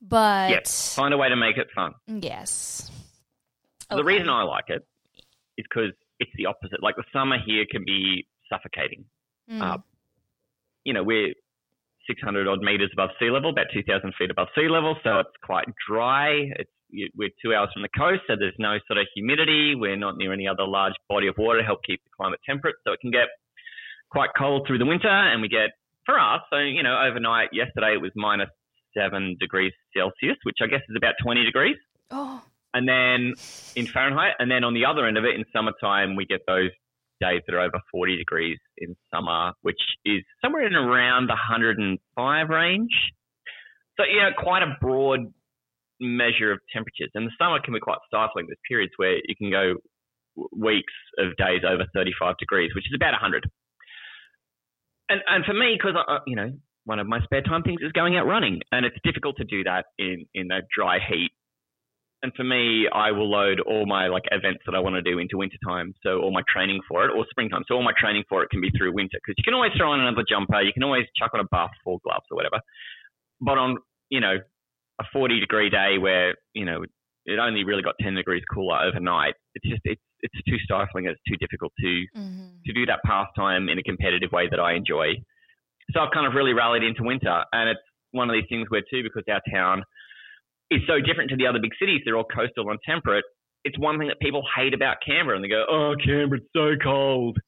But 0.00 0.50
Yes, 0.50 0.94
find 0.94 1.12
a 1.12 1.16
way 1.16 1.28
to 1.28 1.36
make 1.36 1.56
it 1.56 1.68
fun. 1.74 1.92
yes, 2.06 2.90
The 3.90 4.04
reason 4.04 4.28
I 4.28 4.42
like 4.44 4.66
it 4.68 4.86
is 5.56 5.66
because 5.68 5.90
it's 6.20 6.30
the 6.36 6.46
opposite. 6.46 6.82
Like 6.82 6.94
the 6.96 7.04
summer 7.12 7.36
here 7.44 7.64
can 7.70 7.84
be 7.84 8.26
suffocating. 8.48 9.06
Mm. 9.50 9.60
uh, 9.60 9.78
You 10.84 10.92
know, 10.92 11.02
we're 11.02 11.34
600 12.08 12.48
odd 12.48 12.60
meters 12.60 12.90
above 12.92 13.10
sea 13.20 13.30
level, 13.30 13.50
about 13.50 13.66
2,000 13.72 14.12
feet 14.18 14.30
above 14.30 14.48
sea 14.54 14.68
level, 14.68 14.96
so 15.04 15.20
it's 15.20 15.36
quite 15.44 15.66
dry. 15.88 16.50
It's 16.58 16.70
we're 17.14 17.28
two 17.44 17.54
hours 17.54 17.68
from 17.74 17.82
the 17.82 17.92
coast, 17.92 18.22
so 18.26 18.34
there's 18.38 18.56
no 18.58 18.78
sort 18.86 18.98
of 18.98 19.06
humidity. 19.14 19.74
We're 19.74 19.96
not 19.96 20.16
near 20.16 20.32
any 20.32 20.48
other 20.48 20.64
large 20.64 20.94
body 21.06 21.28
of 21.28 21.36
water 21.36 21.60
to 21.60 21.64
help 21.64 21.80
keep 21.84 22.02
the 22.02 22.10
climate 22.16 22.40
temperate, 22.48 22.76
so 22.86 22.92
it 22.94 23.00
can 23.00 23.10
get 23.10 23.28
quite 24.10 24.30
cold 24.38 24.66
through 24.66 24.78
the 24.78 24.86
winter. 24.86 25.08
And 25.08 25.42
we 25.42 25.48
get 25.48 25.76
for 26.06 26.18
us, 26.18 26.40
so 26.50 26.56
you 26.58 26.82
know, 26.82 26.98
overnight 26.98 27.50
yesterday 27.52 27.92
it 27.92 28.00
was 28.00 28.10
minus 28.16 28.48
seven 28.96 29.36
degrees 29.38 29.72
Celsius, 29.94 30.38
which 30.44 30.58
I 30.62 30.66
guess 30.66 30.80
is 30.88 30.96
about 30.96 31.14
20 31.22 31.44
degrees 31.44 31.76
oh, 32.10 32.42
and 32.74 32.88
then 32.88 33.34
in 33.76 33.86
Fahrenheit, 33.86 34.34
and 34.38 34.50
then 34.50 34.64
on 34.64 34.74
the 34.74 34.84
other 34.84 35.06
end 35.06 35.16
of 35.16 35.24
it, 35.24 35.34
in 35.34 35.44
summertime, 35.52 36.16
we 36.16 36.26
get 36.26 36.40
those 36.46 36.70
days 37.20 37.42
that 37.46 37.54
are 37.54 37.60
over 37.60 37.80
40 37.90 38.16
degrees 38.16 38.58
in 38.78 38.96
summer, 39.12 39.52
which 39.62 39.80
is 40.04 40.22
somewhere 40.42 40.66
in 40.66 40.74
around 40.74 41.26
the 41.26 41.34
105 41.34 42.48
range. 42.48 42.90
So, 43.96 44.04
yeah, 44.04 44.30
quite 44.36 44.62
a 44.62 44.76
broad 44.80 45.32
measure 46.00 46.52
of 46.52 46.60
temperatures. 46.72 47.10
And 47.14 47.26
the 47.26 47.32
summer 47.38 47.58
can 47.62 47.74
be 47.74 47.80
quite 47.80 47.98
stifling. 48.06 48.46
There's 48.46 48.58
periods 48.68 48.92
where 48.96 49.16
you 49.16 49.34
can 49.36 49.50
go 49.50 49.74
weeks 50.52 50.92
of 51.18 51.36
days 51.36 51.62
over 51.68 51.84
35 51.94 52.36
degrees, 52.38 52.70
which 52.74 52.86
is 52.86 52.94
about 52.94 53.12
100. 53.12 53.50
And, 55.08 55.20
and 55.26 55.44
for 55.44 55.54
me, 55.54 55.76
because, 55.76 55.96
you 56.26 56.36
know, 56.36 56.52
one 56.84 56.98
of 56.98 57.06
my 57.06 57.20
spare 57.22 57.42
time 57.42 57.62
things 57.62 57.80
is 57.82 57.92
going 57.92 58.16
out 58.16 58.26
running, 58.26 58.60
and 58.72 58.86
it's 58.86 58.96
difficult 59.02 59.36
to 59.38 59.44
do 59.44 59.64
that 59.64 59.86
in, 59.98 60.26
in 60.34 60.50
a 60.50 60.60
dry 60.74 60.98
heat 60.98 61.30
and 62.22 62.32
for 62.34 62.42
me, 62.42 62.88
I 62.92 63.12
will 63.12 63.30
load 63.30 63.60
all 63.60 63.86
my 63.86 64.08
like 64.08 64.24
events 64.32 64.60
that 64.66 64.74
I 64.74 64.80
want 64.80 64.96
to 64.96 65.02
do 65.02 65.18
into 65.18 65.36
wintertime. 65.38 65.94
So 66.02 66.20
all 66.20 66.32
my 66.32 66.42
training 66.52 66.80
for 66.88 67.04
it, 67.04 67.12
or 67.14 67.24
springtime. 67.30 67.62
So 67.68 67.74
all 67.74 67.82
my 67.82 67.92
training 67.96 68.24
for 68.28 68.42
it 68.42 68.50
can 68.50 68.60
be 68.60 68.70
through 68.76 68.92
winter 68.92 69.18
because 69.22 69.34
you 69.38 69.44
can 69.44 69.54
always 69.54 69.72
throw 69.76 69.92
on 69.92 70.00
another 70.00 70.24
jumper, 70.28 70.60
you 70.60 70.72
can 70.72 70.82
always 70.82 71.04
chuck 71.16 71.30
on 71.34 71.40
a 71.40 71.48
buff 71.50 71.70
or 71.84 71.98
gloves 72.02 72.26
or 72.30 72.36
whatever. 72.36 72.60
But 73.40 73.58
on 73.58 73.78
you 74.10 74.20
know 74.20 74.36
a 75.00 75.04
40 75.12 75.38
degree 75.38 75.70
day 75.70 75.98
where 75.98 76.34
you 76.54 76.64
know 76.64 76.82
it 77.24 77.38
only 77.38 77.62
really 77.62 77.82
got 77.82 77.94
10 78.00 78.14
degrees 78.14 78.42
cooler 78.52 78.78
overnight, 78.82 79.34
it's 79.54 79.68
just 79.68 79.82
it's 79.84 80.02
it's 80.20 80.42
too 80.48 80.58
stifling. 80.64 81.06
It's 81.06 81.20
too 81.28 81.36
difficult 81.36 81.72
to 81.80 82.04
hmm 82.14 82.44
to 82.66 82.72
do 82.72 82.84
that 82.84 82.98
pastime 83.06 83.68
in 83.68 83.78
a 83.78 83.82
competitive 83.82 84.32
way 84.32 84.48
that 84.50 84.58
I 84.58 84.74
enjoy. 84.74 85.14
So 85.92 86.00
I've 86.00 86.10
kind 86.12 86.26
of 86.26 86.34
really 86.34 86.52
rallied 86.52 86.82
into 86.82 87.04
winter, 87.04 87.44
and 87.52 87.70
it's 87.70 87.80
one 88.10 88.28
of 88.28 88.34
these 88.34 88.44
things 88.48 88.66
where 88.68 88.82
too 88.90 89.02
because 89.04 89.22
our 89.30 89.40
town 89.50 89.84
is 90.70 90.80
so 90.86 91.00
different 91.00 91.30
to 91.30 91.36
the 91.36 91.46
other 91.46 91.58
big 91.60 91.72
cities. 91.78 92.02
They're 92.04 92.16
all 92.16 92.24
coastal 92.24 92.70
and 92.70 92.78
temperate. 92.84 93.24
It's 93.64 93.78
one 93.78 93.98
thing 93.98 94.08
that 94.08 94.20
people 94.20 94.42
hate 94.56 94.74
about 94.74 94.96
Canberra, 95.04 95.36
and 95.36 95.44
they 95.44 95.48
go, 95.48 95.64
"Oh, 95.68 95.94
Canberra's 96.04 96.42
so 96.54 96.76
cold," 96.82 97.38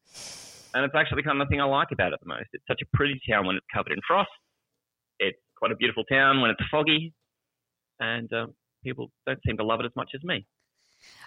and 0.74 0.84
it's 0.84 0.94
actually 0.94 1.22
kind 1.22 1.40
of 1.40 1.46
the 1.46 1.50
thing 1.52 1.60
I 1.60 1.64
like 1.64 1.88
about 1.92 2.12
it 2.12 2.20
the 2.20 2.28
most. 2.28 2.48
It's 2.52 2.66
such 2.66 2.80
a 2.82 2.96
pretty 2.96 3.20
town 3.28 3.46
when 3.46 3.56
it's 3.56 3.66
covered 3.72 3.92
in 3.92 3.98
frost. 4.06 4.30
It's 5.18 5.38
quite 5.56 5.70
a 5.72 5.76
beautiful 5.76 6.04
town 6.04 6.40
when 6.40 6.50
it's 6.50 6.60
foggy, 6.70 7.12
and 8.00 8.32
um, 8.32 8.54
people 8.82 9.10
don't 9.26 9.38
seem 9.46 9.56
to 9.58 9.64
love 9.64 9.80
it 9.80 9.86
as 9.86 9.92
much 9.94 10.10
as 10.14 10.22
me. 10.24 10.46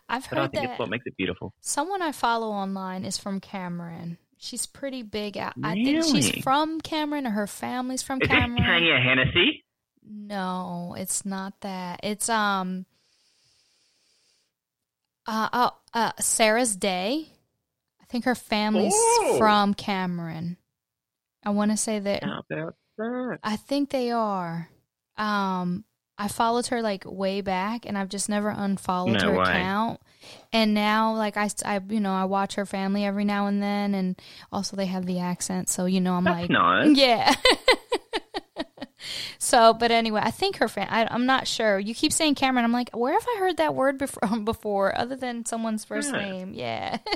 I've 0.09 0.29
But 0.29 0.37
I 0.37 0.41
heard 0.41 0.51
think 0.51 0.63
that 0.63 0.71
it's 0.71 0.79
what 0.79 0.89
makes 0.89 1.05
it 1.07 1.15
beautiful. 1.17 1.53
someone 1.61 2.01
I 2.01 2.11
follow 2.11 2.49
online 2.49 3.05
is 3.05 3.17
from 3.17 3.39
Cameron. 3.39 4.17
She's 4.37 4.65
pretty 4.65 5.03
big 5.03 5.37
out. 5.37 5.53
I 5.63 5.73
think 5.75 6.03
she's 6.03 6.43
from 6.43 6.81
Cameron, 6.81 7.25
or 7.25 7.31
her 7.31 7.47
family's 7.47 8.03
from 8.03 8.21
Is 8.21 8.27
Cameron. 8.27 8.61
Tanya 8.63 8.97
Hennessy? 8.99 9.63
No, 10.27 10.95
it's 10.97 11.25
not 11.25 11.59
that. 11.61 11.99
It's 12.03 12.29
um 12.29 12.85
uh, 15.27 15.49
uh, 15.51 15.69
uh 15.93 16.11
Sarah's 16.19 16.75
Day. 16.75 17.27
I 18.01 18.05
think 18.09 18.25
her 18.25 18.35
family's 18.35 18.93
Oh. 18.95 19.35
from 19.37 19.73
Cameron. 19.73 20.57
I 21.45 21.49
want 21.49 21.71
to 21.71 21.77
say 21.77 21.99
that 21.99 22.23
How 22.23 22.41
about 22.49 22.75
that? 22.97 23.39
I 23.43 23.55
think 23.57 23.89
they 23.89 24.11
are. 24.11 24.69
Um 25.17 25.83
I 26.17 26.27
followed 26.27 26.67
her 26.67 26.81
like 26.81 27.03
way 27.05 27.41
back 27.41 27.85
and 27.85 27.97
I've 27.97 28.07
just 28.09 28.29
never 28.29 28.49
unfollowed 28.49 29.19
No 29.21 29.31
her 29.31 29.37
way. 29.39 29.43
account. 29.43 29.99
And 30.53 30.73
now 30.73 31.15
like 31.15 31.35
I, 31.37 31.49
I 31.65 31.81
you 31.89 31.99
know, 31.99 32.13
I 32.13 32.25
watch 32.25 32.55
her 32.55 32.65
family 32.65 33.03
every 33.03 33.25
now 33.25 33.47
and 33.47 33.61
then 33.61 33.93
and 33.95 34.21
also 34.51 34.77
they 34.77 34.85
have 34.85 35.05
the 35.05 35.19
accent, 35.19 35.69
so 35.69 35.85
you 35.85 35.99
know 35.99 36.13
I'm 36.13 36.23
That's 36.23 36.41
like 36.41 36.49
nice. 36.49 36.95
yeah. 36.97 37.33
so, 39.39 39.73
but 39.73 39.91
anyway, 39.91 40.21
I 40.23 40.31
think 40.31 40.57
her 40.57 40.67
fan. 40.67 40.87
I, 40.89 41.07
I'm 41.09 41.25
not 41.25 41.47
sure. 41.47 41.79
You 41.79 41.93
keep 41.95 42.11
saying 42.13 42.35
Cameron. 42.35 42.65
I'm 42.65 42.71
like, 42.71 42.89
where 42.95 43.13
have 43.13 43.25
I 43.35 43.39
heard 43.39 43.57
that 43.57 43.75
word 43.75 43.97
before? 43.97 44.21
Before, 44.43 44.97
other 44.97 45.15
than 45.15 45.45
someone's 45.45 45.83
first 45.85 46.11
Yeah. 46.13 46.19
name? 46.19 46.53
Yeah. 46.53 46.97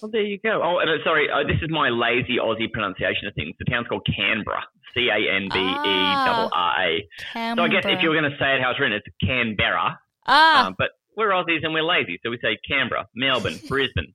Well, 0.00 0.10
there 0.12 0.22
you 0.22 0.38
go. 0.38 0.60
Oh, 0.62 0.78
and, 0.78 0.88
uh, 0.88 1.02
sorry, 1.04 1.28
uh, 1.30 1.42
this 1.46 1.56
is 1.60 1.70
my 1.70 1.88
lazy 1.88 2.36
Aussie 2.40 2.70
pronunciation 2.72 3.26
of 3.26 3.34
things. 3.34 3.54
The 3.58 3.64
town's 3.64 3.88
called 3.88 4.06
Canberra. 4.06 4.62
C 4.94 5.08
A 5.10 5.34
N 5.36 5.48
B 5.52 5.58
E 5.58 6.14
double 6.24 6.48
R 6.52 6.72
A. 6.82 7.08
So 7.56 7.62
I 7.62 7.68
guess 7.68 7.82
if 7.84 8.00
you're 8.02 8.14
going 8.18 8.30
to 8.30 8.36
say 8.38 8.54
it 8.54 8.60
how 8.62 8.70
it's 8.70 8.80
written, 8.80 8.96
it's 8.96 9.06
Canberra. 9.24 9.98
ah, 10.26 10.66
Um, 10.66 10.74
but 10.78 10.90
we're 11.16 11.30
Aussies 11.30 11.64
and 11.64 11.74
we're 11.74 11.82
lazy, 11.82 12.18
so 12.24 12.30
we 12.30 12.38
say 12.40 12.56
Canberra, 12.68 13.06
Melbourne, 13.14 13.60
Brisbane. 13.68 14.14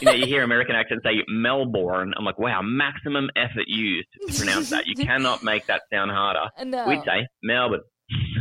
You 0.00 0.06
know, 0.06 0.12
you 0.12 0.26
hear 0.26 0.42
American 0.42 0.74
accents 0.74 1.04
say 1.04 1.22
Melbourne. 1.28 2.12
I'm 2.16 2.24
like, 2.24 2.38
wow, 2.38 2.60
maximum 2.62 3.30
effort 3.36 3.64
used 3.68 4.08
to 4.28 4.36
pronounce 4.38 4.70
that. 4.70 4.86
You 4.86 4.94
cannot 4.96 5.42
make 5.42 5.66
that 5.66 5.82
sound 5.92 6.10
harder. 6.10 6.46
no, 6.64 6.86
We'd 6.88 7.02
say 7.04 7.26
Melbourne. 7.42 7.80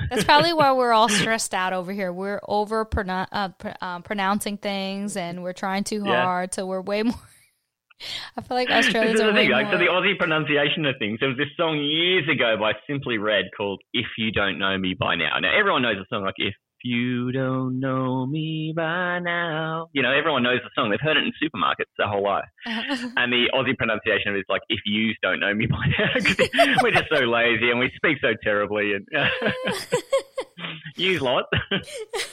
that's 0.09 0.23
probably 0.23 0.53
why 0.53 0.71
we're 0.73 0.91
all 0.93 1.09
stressed 1.21 1.53
out 1.53 1.73
over 1.73 1.91
here. 1.93 2.11
We're 2.11 2.41
over 2.47 2.85
pronou- 2.85 3.27
uh, 3.31 3.49
pr- 3.49 3.69
um, 3.81 4.03
pronouncing 4.03 4.57
things, 4.57 5.15
and 5.15 5.43
we're 5.43 5.53
trying 5.53 5.83
too 5.83 6.03
Yeah. 6.05 6.23
hard, 6.23 6.53
so 6.53 6.65
we're 6.65 6.81
way 6.81 7.03
more. 7.03 7.13
I 8.35 8.41
feel 8.41 8.57
like 8.57 8.67
This 8.67 8.87
Australians 8.87 9.19
is 9.19 9.21
are 9.21 9.27
the 9.27 9.33
thing. 9.37 9.51
Like, 9.51 9.67
so 9.71 9.77
the. 9.77 9.85
Aussie 9.85 10.17
pronunciation 10.17 10.85
of 10.87 10.95
things. 10.97 11.19
There 11.19 11.29
was 11.29 11.37
this 11.37 11.53
song 11.55 11.77
years 11.77 12.27
ago 12.27 12.57
by 12.59 12.71
Simply 12.89 13.19
Red 13.19 13.45
called 13.55 13.79
"If 13.93 14.07
You 14.17 14.31
Don't 14.31 14.57
Know 14.57 14.75
Me 14.79 14.95
by 14.99 15.13
Now." 15.15 15.37
Now 15.39 15.55
everyone 15.55 15.83
knows 15.83 15.97
the 15.97 16.05
song. 16.09 16.23
Like, 16.25 16.33
if 16.37 16.55
you 16.83 17.31
don't 17.31 17.79
know 17.79 18.25
me 18.25 18.73
by 18.75 19.19
now, 19.19 19.89
you 19.93 20.01
know 20.01 20.11
everyone 20.11 20.43
knows 20.43 20.59
the 20.63 20.69
song. 20.75 20.89
They've 20.89 20.99
heard 21.01 21.17
it 21.17 21.23
in 21.23 21.31
supermarkets 21.41 21.91
their 21.97 22.07
whole 22.07 22.23
life. 22.23 22.45
And 23.17 23.31
the 23.31 23.49
Aussie 23.53 23.77
pronunciation 23.77 24.29
of 24.29 24.35
it 24.35 24.39
is 24.39 24.45
like, 24.49 24.61
"If 24.69 24.81
you 24.85 25.13
don't 25.21 25.39
know 25.39 25.53
me 25.53 25.67
by 25.67 25.85
now," 25.97 26.75
we're 26.81 26.91
just 26.91 27.09
so 27.09 27.19
lazy 27.19 27.69
and 27.69 27.79
we 27.79 27.91
speak 27.95 28.17
so 28.21 28.33
terribly. 28.43 28.93
And 28.93 29.07
use 30.95 31.21
lot, 31.21 31.45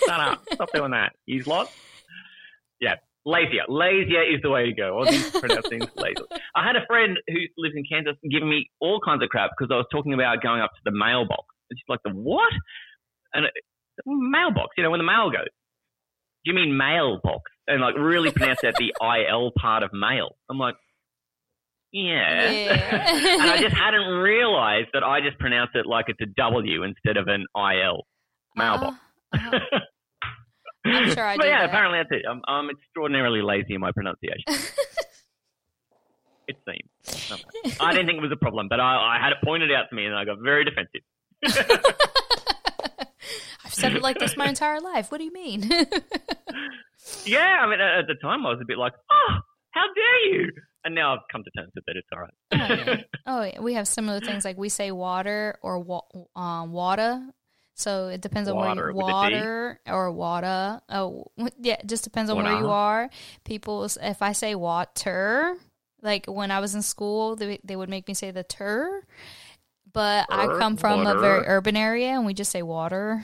shut 0.07 0.21
up, 0.21 0.43
stop 0.53 0.73
doing 0.73 0.93
that. 0.93 1.13
Use 1.27 1.47
lot. 1.47 1.71
Yeah, 2.81 2.95
lazier. 3.25 3.65
Lazier 3.69 4.23
is 4.23 4.41
the 4.43 4.51
way 4.51 4.67
to 4.67 4.73
go. 4.73 5.03
Aussies 5.03 5.39
pronounce 5.39 5.69
things. 5.69 5.87
I 6.55 6.67
had 6.67 6.77
a 6.77 6.87
friend 6.87 7.19
who 7.29 7.39
lives 7.57 7.75
in 7.77 7.85
Kansas 7.91 8.17
giving 8.31 8.49
me 8.49 8.71
all 8.81 9.01
kinds 9.05 9.23
of 9.23 9.29
crap 9.29 9.51
because 9.57 9.73
I 9.73 9.77
was 9.77 9.87
talking 9.93 10.15
about 10.15 10.43
going 10.43 10.61
up 10.61 10.71
to 10.73 10.81
the 10.85 10.93
mailbox. 10.93 11.45
And 11.71 11.79
she's 11.79 11.89
like, 11.89 12.01
"The 12.05 12.11
what?" 12.11 12.53
And 13.35 13.47
mailbox. 14.07 14.71
You 14.77 14.85
know, 14.85 14.91
when 14.91 14.99
the 14.99 15.05
mail 15.05 15.31
goes. 15.31 15.49
Do 16.45 16.53
you 16.53 16.55
mean 16.55 16.77
mailbox? 16.77 17.51
And 17.67 17.81
like 17.83 17.97
really 17.97 18.31
pronounce 18.31 18.61
that 18.63 18.75
the 18.79 18.95
il 19.03 19.53
part 19.59 19.83
of 19.83 19.93
mail. 19.93 20.37
I'm 20.49 20.59
like, 20.59 20.77
yeah. 21.93 22.51
Yeah. 22.51 23.11
and 23.11 23.43
I 23.51 23.59
just 23.61 23.75
hadn't 23.75 24.07
realised 24.07 24.89
that 24.93 25.03
I 25.03 25.21
just 25.21 25.39
pronounced 25.39 25.75
it 25.75 25.87
like 25.87 26.07
it's 26.09 26.21
a 26.21 26.27
W 26.37 26.83
instead 26.83 27.17
of 27.17 27.29
an 27.29 27.47
il. 27.57 28.07
Mailbox. 28.57 28.97
Uh, 29.33 29.39
uh, 29.39 29.59
I'm 30.87 31.11
sure 31.11 31.25
I 31.25 31.37
but 31.37 31.43
do 31.43 31.49
yeah, 31.49 31.61
that. 31.61 31.69
apparently 31.69 31.99
that's 31.99 32.11
it. 32.13 32.23
I'm, 32.29 32.41
I'm 32.47 32.71
extraordinarily 32.71 33.43
lazy 33.43 33.75
in 33.75 33.81
my 33.81 33.93
pronunciation. 33.93 34.45
it 36.49 36.57
seems. 36.67 37.77
I 37.81 37.93
didn't 37.93 38.07
think 38.07 38.19
it 38.19 38.23
was 38.23 38.33
a 38.33 38.37
problem, 38.37 38.69
but 38.69 38.81
I, 38.81 39.17
I 39.17 39.19
had 39.23 39.33
it 39.33 39.39
pointed 39.45 39.71
out 39.73 39.87
to 39.91 39.97
me 39.97 40.07
and 40.07 40.15
I 40.15 40.25
got 40.25 40.39
very 40.43 40.65
defensive. 40.65 41.03
I've 43.65 43.75
said 43.75 43.95
it 43.95 44.03
like 44.03 44.19
this 44.19 44.37
my 44.37 44.47
entire 44.49 44.81
life. 44.81 45.11
What 45.11 45.19
do 45.19 45.25
you 45.25 45.33
mean? 45.33 45.69
Yeah, 47.25 47.59
I 47.61 47.67
mean, 47.69 47.81
at 47.81 48.07
the 48.07 48.15
time 48.15 48.45
I 48.45 48.51
was 48.51 48.59
a 48.61 48.65
bit 48.67 48.79
like, 48.79 48.93
oh, 49.11 49.35
how 49.71 49.85
dare 49.95 50.35
you? 50.35 50.53
And 50.85 50.95
now 50.95 51.15
I've 51.15 51.21
come 51.31 51.43
to 51.45 51.51
terms 51.57 51.73
with 51.75 51.85
it. 51.87 51.97
It's 51.97 52.09
all 52.13 52.21
right. 52.21 52.33
oh, 52.53 52.93
yeah. 52.93 53.03
oh, 53.27 53.43
yeah. 53.43 53.61
we 53.61 53.75
have 53.75 53.89
similar 53.89 54.21
things 54.21 54.45
like 54.45 54.57
we 54.59 54.69
say 54.69 54.91
water 54.91 55.59
or 55.63 55.79
wa- 55.79 56.03
um, 56.37 56.73
water. 56.73 57.23
So 57.75 58.09
it 58.09 58.21
depends 58.21 58.49
on 58.49 58.57
Water 58.57 58.93
where 58.93 59.07
you 59.07 59.13
water 59.13 59.81
or 59.87 60.11
water. 60.11 60.81
Oh, 60.89 61.31
yeah, 61.61 61.75
it 61.75 61.87
just 61.87 62.03
depends 62.03 62.29
on 62.31 62.43
where 62.43 62.59
you 62.59 62.69
are. 62.69 63.09
People, 63.45 63.85
if 63.85 64.21
I 64.21 64.33
say 64.33 64.57
water, 64.57 65.55
like 66.03 66.27
when 66.27 66.51
I 66.51 66.59
was 66.59 66.75
in 66.75 66.83
school, 66.83 67.37
they, 67.37 67.61
they 67.63 67.77
would 67.77 67.89
make 67.89 68.09
me 68.09 68.15
say 68.15 68.33
the 68.33 68.43
ter. 68.43 69.05
But 69.99 70.27
I 70.31 70.47
come 70.61 70.77
from 70.77 71.09
a 71.09 71.19
very 71.19 71.43
urban 71.45 71.77
area, 71.77 72.11
and 72.11 72.25
we 72.25 72.33
just 72.33 72.53
say 72.53 72.63
water. 72.63 73.21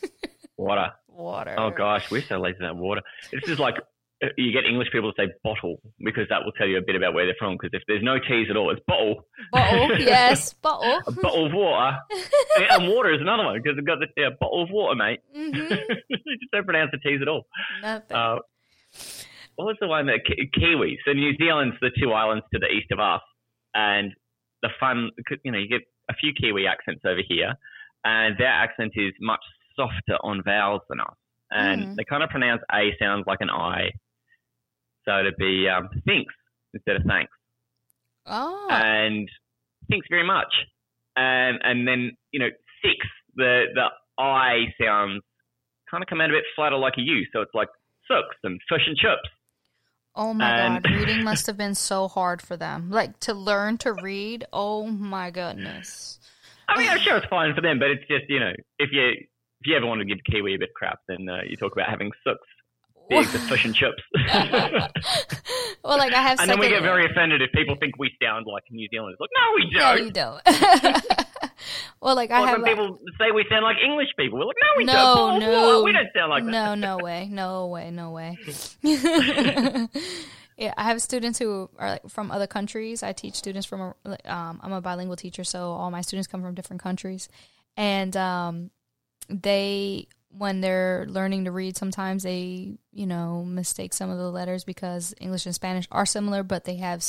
Water. 0.56 0.92
water. 1.08 1.56
Oh 1.58 1.70
gosh, 1.70 2.08
we're 2.12 2.22
so 2.22 2.38
lazy 2.38 2.58
about 2.58 2.76
water. 2.76 3.00
This 3.32 3.42
is 3.48 3.58
like 3.58 3.74
uh, 4.22 4.28
you 4.36 4.52
get 4.52 4.64
English 4.64 4.92
people 4.92 5.12
to 5.12 5.20
say 5.20 5.32
bottle 5.42 5.82
because 5.98 6.28
that 6.28 6.44
will 6.44 6.52
tell 6.52 6.68
you 6.68 6.78
a 6.78 6.80
bit 6.80 6.94
about 6.94 7.12
where 7.14 7.26
they're 7.26 7.34
from. 7.40 7.54
Because 7.54 7.70
if 7.72 7.82
there's 7.88 8.04
no 8.04 8.20
T's 8.20 8.46
at 8.48 8.56
all, 8.56 8.70
it's 8.70 8.80
bottle. 8.86 9.26
Bottle, 9.50 9.98
yes, 9.98 10.52
bottle. 10.52 11.00
A 11.04 11.10
bottle 11.10 11.46
of 11.46 11.52
water. 11.52 11.98
and 12.70 12.86
water 12.86 13.12
is 13.12 13.20
another 13.20 13.42
one 13.44 13.60
because 13.60 13.74
they've 13.74 13.84
got 13.84 13.98
the 13.98 14.06
yeah, 14.16 14.28
bottle 14.38 14.62
of 14.62 14.70
water, 14.70 14.94
mate. 14.94 15.18
hmm 15.34 15.42
you 16.08 16.36
just 16.38 16.52
don't 16.52 16.64
pronounce 16.64 16.92
the 16.92 16.98
T's 16.98 17.18
at 17.20 17.26
all. 17.26 17.46
Nothing. 17.82 18.16
Uh, 18.16 18.36
what 19.56 19.64
was 19.64 19.76
the 19.80 19.88
one 19.88 20.06
that 20.06 20.20
Ki- 20.24 20.48
Kiwis? 20.56 20.98
So 21.04 21.12
New 21.12 21.36
Zealand's 21.36 21.74
the 21.80 21.90
two 22.00 22.12
islands 22.12 22.44
to 22.52 22.60
the 22.60 22.68
east 22.68 22.92
of 22.92 23.00
us, 23.00 23.22
and 23.74 24.12
the 24.62 24.68
fun, 24.78 25.10
you 25.42 25.50
know, 25.50 25.58
you 25.58 25.68
get 25.68 25.82
a 26.10 26.14
few 26.14 26.32
Kiwi 26.32 26.66
accents 26.66 27.02
over 27.04 27.20
here, 27.26 27.54
and 28.04 28.36
their 28.38 28.48
accent 28.48 28.92
is 28.96 29.12
much 29.20 29.42
softer 29.76 30.16
on 30.22 30.42
vowels 30.42 30.82
than 30.88 31.00
us, 31.00 31.16
and 31.50 31.88
Mhm. 31.88 31.96
they 31.96 32.04
kind 32.04 32.22
of 32.22 32.30
pronounce 32.30 32.62
A 32.72 32.96
sounds 32.98 33.24
like 33.26 33.40
an 33.40 33.50
I, 33.50 33.90
so 35.04 35.18
it'd 35.20 35.36
be 35.36 35.68
um, 35.68 35.88
thinks 36.06 36.34
instead 36.74 36.96
of 36.96 37.02
thanks, 37.04 37.32
oh, 38.26 38.68
and 38.70 39.28
thanks 39.90 40.06
very 40.10 40.24
much, 40.24 40.52
and 41.16 41.58
and 41.62 41.86
then 41.86 42.16
you 42.32 42.40
know 42.40 42.50
six, 42.82 43.06
the 43.34 43.66
the 43.74 43.88
I 44.18 44.74
sounds 44.80 45.22
kind 45.90 46.02
of 46.02 46.08
come 46.08 46.20
out 46.20 46.30
a 46.30 46.32
bit 46.32 46.44
flatter 46.54 46.76
like 46.76 46.94
a 46.98 47.02
U, 47.02 47.26
so 47.32 47.40
it's 47.40 47.54
like 47.54 47.68
six 48.08 48.26
and 48.44 48.60
fish 48.68 48.86
and 48.86 48.96
chips. 48.96 49.28
Oh 50.14 50.34
my 50.34 50.50
And- 50.50 50.82
god, 50.82 50.92
reading 50.92 51.24
must 51.24 51.46
have 51.46 51.56
been 51.56 51.74
so 51.74 52.08
hard 52.08 52.42
for 52.42 52.56
them. 52.56 52.90
Like 52.90 53.18
to 53.20 53.34
learn 53.34 53.78
to 53.78 53.92
read. 53.92 54.44
Oh 54.52 54.86
my 54.86 55.30
goodness. 55.30 56.18
I 56.68 56.78
mean, 56.78 56.88
I'm 56.88 56.98
sure 56.98 57.16
it's 57.16 57.26
fine 57.26 57.54
for 57.54 57.60
them, 57.60 57.78
but 57.78 57.90
it's 57.90 58.06
just 58.08 58.24
you 58.28 58.40
know, 58.40 58.52
if 58.78 58.90
you 58.92 59.08
if 59.10 59.66
you 59.66 59.76
ever 59.76 59.86
want 59.86 60.00
to 60.00 60.04
give 60.04 60.18
Kiwi 60.30 60.54
a 60.54 60.58
bit 60.58 60.70
of 60.70 60.74
crap, 60.74 60.98
then 61.08 61.28
uh, 61.28 61.38
you 61.48 61.56
talk 61.56 61.72
about 61.72 61.88
having 61.88 62.10
six 62.26 62.38
big 63.08 63.26
the 63.26 63.38
fish 63.40 63.64
and 63.64 63.74
chips. 63.74 64.02
well, 65.84 65.98
like 65.98 66.12
I 66.12 66.22
have. 66.22 66.40
and 66.40 66.48
then 66.48 66.58
we 66.58 66.68
get 66.68 66.82
very 66.82 67.04
offended 67.10 67.42
if 67.42 67.50
people 67.52 67.76
think 67.80 67.94
we 67.98 68.10
sound 68.22 68.46
like 68.50 68.62
New 68.70 68.88
Zealanders. 68.90 69.18
Like, 69.20 69.30
no, 69.36 69.52
we 69.54 69.70
don't. 69.70 70.04
you 70.04 70.10
don't. 70.10 70.42
well, 72.00 72.14
like 72.16 72.30
I 72.30 72.42
Or 72.42 72.46
have. 72.46 72.62
when 72.62 72.70
people 72.70 72.98
say 73.18 73.30
we 73.34 73.44
sound 73.50 73.64
like 73.64 73.76
English 73.84 74.08
people, 74.18 74.38
we're 74.38 74.46
like, 74.46 74.56
no, 74.60 74.68
we 74.78 74.84
No, 74.84 74.92
don't. 74.92 75.40
Blah, 75.40 75.48
no. 75.48 75.82
we 75.84 75.92
don't 75.92 76.08
sound 76.14 76.30
like 76.30 76.44
that. 76.44 76.50
no, 76.50 76.74
no 76.74 76.96
way, 77.04 77.28
no 77.30 77.66
way, 77.68 77.90
no 77.90 78.10
way. 78.10 78.38
yeah, 80.58 80.74
I 80.76 80.84
have 80.84 81.00
students 81.02 81.38
who 81.38 81.68
are 81.78 81.90
like 81.90 82.08
from 82.08 82.30
other 82.30 82.46
countries. 82.46 83.02
I 83.02 83.12
teach 83.12 83.34
students 83.34 83.66
from. 83.66 83.94
a- 84.04 84.32
Um, 84.32 84.60
I'm 84.62 84.72
a 84.72 84.80
bilingual 84.80 85.16
teacher, 85.16 85.44
so 85.44 85.72
all 85.72 85.90
my 85.90 86.00
students 86.02 86.26
come 86.26 86.42
from 86.42 86.54
different 86.54 86.82
countries, 86.82 87.28
and 87.76 88.16
um, 88.16 88.70
they 89.28 90.08
when 90.34 90.60
they're 90.62 91.04
learning 91.08 91.44
to 91.44 91.50
read, 91.50 91.76
sometimes 91.76 92.22
they 92.22 92.78
you 92.92 93.06
know 93.06 93.44
mistake 93.44 93.92
some 93.92 94.10
of 94.10 94.18
the 94.18 94.30
letters 94.30 94.64
because 94.64 95.14
English 95.20 95.46
and 95.46 95.54
Spanish 95.54 95.86
are 95.90 96.06
similar, 96.06 96.42
but 96.42 96.64
they 96.64 96.76
have. 96.76 97.02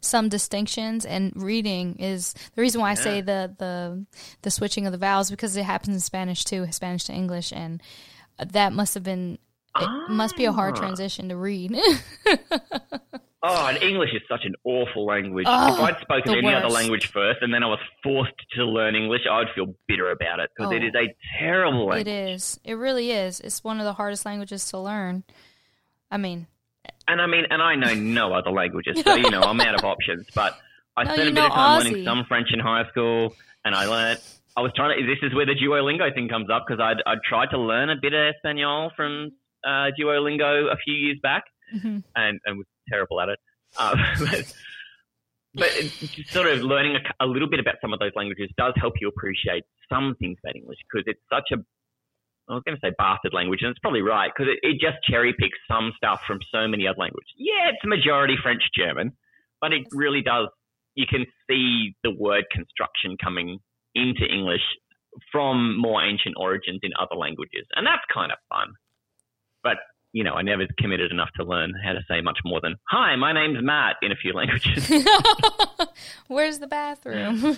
Some 0.00 0.28
distinctions 0.28 1.04
and 1.04 1.32
reading 1.36 1.96
is 1.96 2.34
the 2.54 2.62
reason 2.62 2.80
why 2.80 2.90
I 2.90 2.94
say 2.94 3.20
the 3.20 3.54
the 3.58 4.06
the 4.42 4.50
switching 4.50 4.86
of 4.86 4.92
the 4.92 4.98
vowels 4.98 5.30
because 5.30 5.56
it 5.56 5.64
happens 5.64 5.94
in 5.96 6.00
Spanish 6.00 6.44
too, 6.44 6.66
Spanish 6.72 7.04
to 7.04 7.12
English, 7.12 7.52
and 7.52 7.82
that 8.38 8.72
must 8.72 8.94
have 8.94 9.02
been 9.02 9.38
it 9.80 9.88
must 10.10 10.36
be 10.36 10.44
a 10.44 10.52
hard 10.52 10.74
Ah. 10.76 10.80
transition 10.80 11.28
to 11.28 11.36
read. 11.36 11.76
Oh, 13.40 13.66
and 13.68 13.80
English 13.80 14.10
is 14.14 14.20
such 14.28 14.44
an 14.44 14.54
awful 14.64 15.06
language. 15.06 15.46
Oh, 15.48 15.74
if 15.74 15.80
I'd 15.80 16.00
spoken 16.00 16.34
any 16.38 16.52
other 16.52 16.68
language 16.68 17.06
first 17.06 17.38
and 17.40 17.54
then 17.54 17.62
I 17.62 17.68
was 17.68 17.78
forced 18.02 18.32
to 18.56 18.64
learn 18.64 18.96
English, 18.96 19.20
I'd 19.30 19.46
feel 19.54 19.76
bitter 19.86 20.10
about 20.10 20.40
it 20.40 20.50
because 20.56 20.72
it 20.72 20.82
Oh. 20.82 20.86
is 20.86 20.94
a 20.96 21.14
terrible 21.38 21.86
language. 21.86 22.08
it 22.08 22.30
is. 22.32 22.58
It 22.64 22.74
really 22.74 23.12
is. 23.12 23.38
It's 23.38 23.62
one 23.62 23.78
of 23.78 23.84
the 23.84 23.92
hardest 23.92 24.26
languages 24.26 24.68
to 24.70 24.78
learn. 24.80 25.22
I 26.10 26.16
mean, 26.16 26.48
And 27.06 27.20
I 27.22 27.26
mean, 27.26 27.44
and 27.50 27.62
I 27.62 27.74
know 27.74 27.94
no 27.94 28.32
other 28.34 28.50
languages, 28.50 29.00
so 29.02 29.14
you 29.14 29.30
know 29.30 29.40
I'm 29.40 29.60
out 29.60 29.74
of 29.74 29.84
options. 29.84 30.26
But 30.34 30.58
I 30.96 31.04
No, 31.04 31.14
spent 31.14 31.28
a 31.30 31.32
bit 31.32 31.44
of 31.44 31.52
time 31.52 31.80
Aussie. 31.80 31.84
learning 31.84 32.04
some 32.04 32.24
French 32.28 32.48
in 32.52 32.60
high 32.60 32.86
school, 32.90 33.34
and 33.64 33.74
I 33.74 33.86
learned. 33.86 34.20
I 34.56 34.60
was 34.60 34.72
trying 34.74 34.98
to. 34.98 35.06
This 35.06 35.18
is 35.22 35.34
where 35.34 35.46
the 35.46 35.54
Duolingo 35.54 36.12
thing 36.14 36.28
comes 36.28 36.50
up 36.50 36.64
because 36.66 36.80
I'd, 36.82 36.98
I'd 37.06 37.22
tried 37.26 37.50
to 37.50 37.58
learn 37.58 37.90
a 37.90 37.96
bit 38.00 38.12
of 38.12 38.34
Espanol 38.34 38.90
from 38.96 39.30
uh, 39.64 39.90
Duolingo 39.98 40.70
a 40.72 40.76
few 40.84 40.94
years 40.94 41.18
back, 41.22 41.44
mhm. 41.74 42.02
and, 42.16 42.40
and 42.44 42.58
was 42.58 42.66
terrible 42.90 43.20
at 43.20 43.28
it. 43.30 43.38
Uh, 43.78 43.96
but 44.18 44.54
but 45.54 45.70
just 45.98 46.30
sort 46.30 46.46
of 46.46 46.60
learning 46.62 46.96
a, 46.96 47.24
a 47.24 47.26
little 47.26 47.48
bit 47.48 47.60
about 47.60 47.76
some 47.80 47.92
of 47.92 47.98
those 48.00 48.12
languages 48.16 48.50
does 48.58 48.74
help 48.76 48.94
you 49.00 49.08
appreciate 49.08 49.64
some 49.88 50.14
things 50.20 50.36
about 50.44 50.56
English 50.56 50.78
because 50.90 51.04
it's 51.06 51.20
such 51.32 51.48
a 51.52 51.56
I 52.48 52.54
was 52.54 52.62
going 52.64 52.76
to 52.76 52.80
say 52.82 52.92
bastard 52.96 53.34
language, 53.34 53.60
and 53.62 53.70
it's 53.70 53.78
probably 53.80 54.02
right 54.02 54.30
because 54.34 54.52
it, 54.52 54.58
it 54.66 54.80
just 54.80 54.96
cherry 55.04 55.34
picks 55.38 55.58
some 55.68 55.92
stuff 55.96 56.22
from 56.26 56.38
so 56.52 56.66
many 56.66 56.86
other 56.86 56.98
languages. 56.98 57.30
Yeah, 57.36 57.70
it's 57.72 57.84
majority 57.84 58.36
French 58.42 58.62
German, 58.74 59.12
but 59.60 59.72
it 59.72 59.86
really 59.92 60.22
does. 60.22 60.48
You 60.94 61.06
can 61.08 61.26
see 61.48 61.94
the 62.02 62.10
word 62.10 62.44
construction 62.50 63.16
coming 63.22 63.58
into 63.94 64.24
English 64.24 64.62
from 65.32 65.78
more 65.78 66.02
ancient 66.02 66.34
origins 66.38 66.80
in 66.82 66.90
other 66.98 67.16
languages, 67.16 67.66
and 67.74 67.86
that's 67.86 68.02
kind 68.12 68.32
of 68.32 68.38
fun. 68.48 68.72
But 69.62 69.78
you 70.12 70.24
know, 70.24 70.34
I 70.34 70.42
never 70.42 70.66
committed 70.78 71.10
enough 71.12 71.28
to 71.36 71.44
learn 71.44 71.72
how 71.84 71.92
to 71.92 72.00
say 72.08 72.20
much 72.20 72.38
more 72.44 72.60
than 72.60 72.76
"Hi, 72.88 73.14
my 73.16 73.32
name's 73.32 73.58
Matt" 73.62 73.96
in 74.02 74.10
a 74.12 74.16
few 74.16 74.32
languages. 74.32 74.88
Where's 76.28 76.58
the 76.58 76.66
bathroom? 76.66 77.40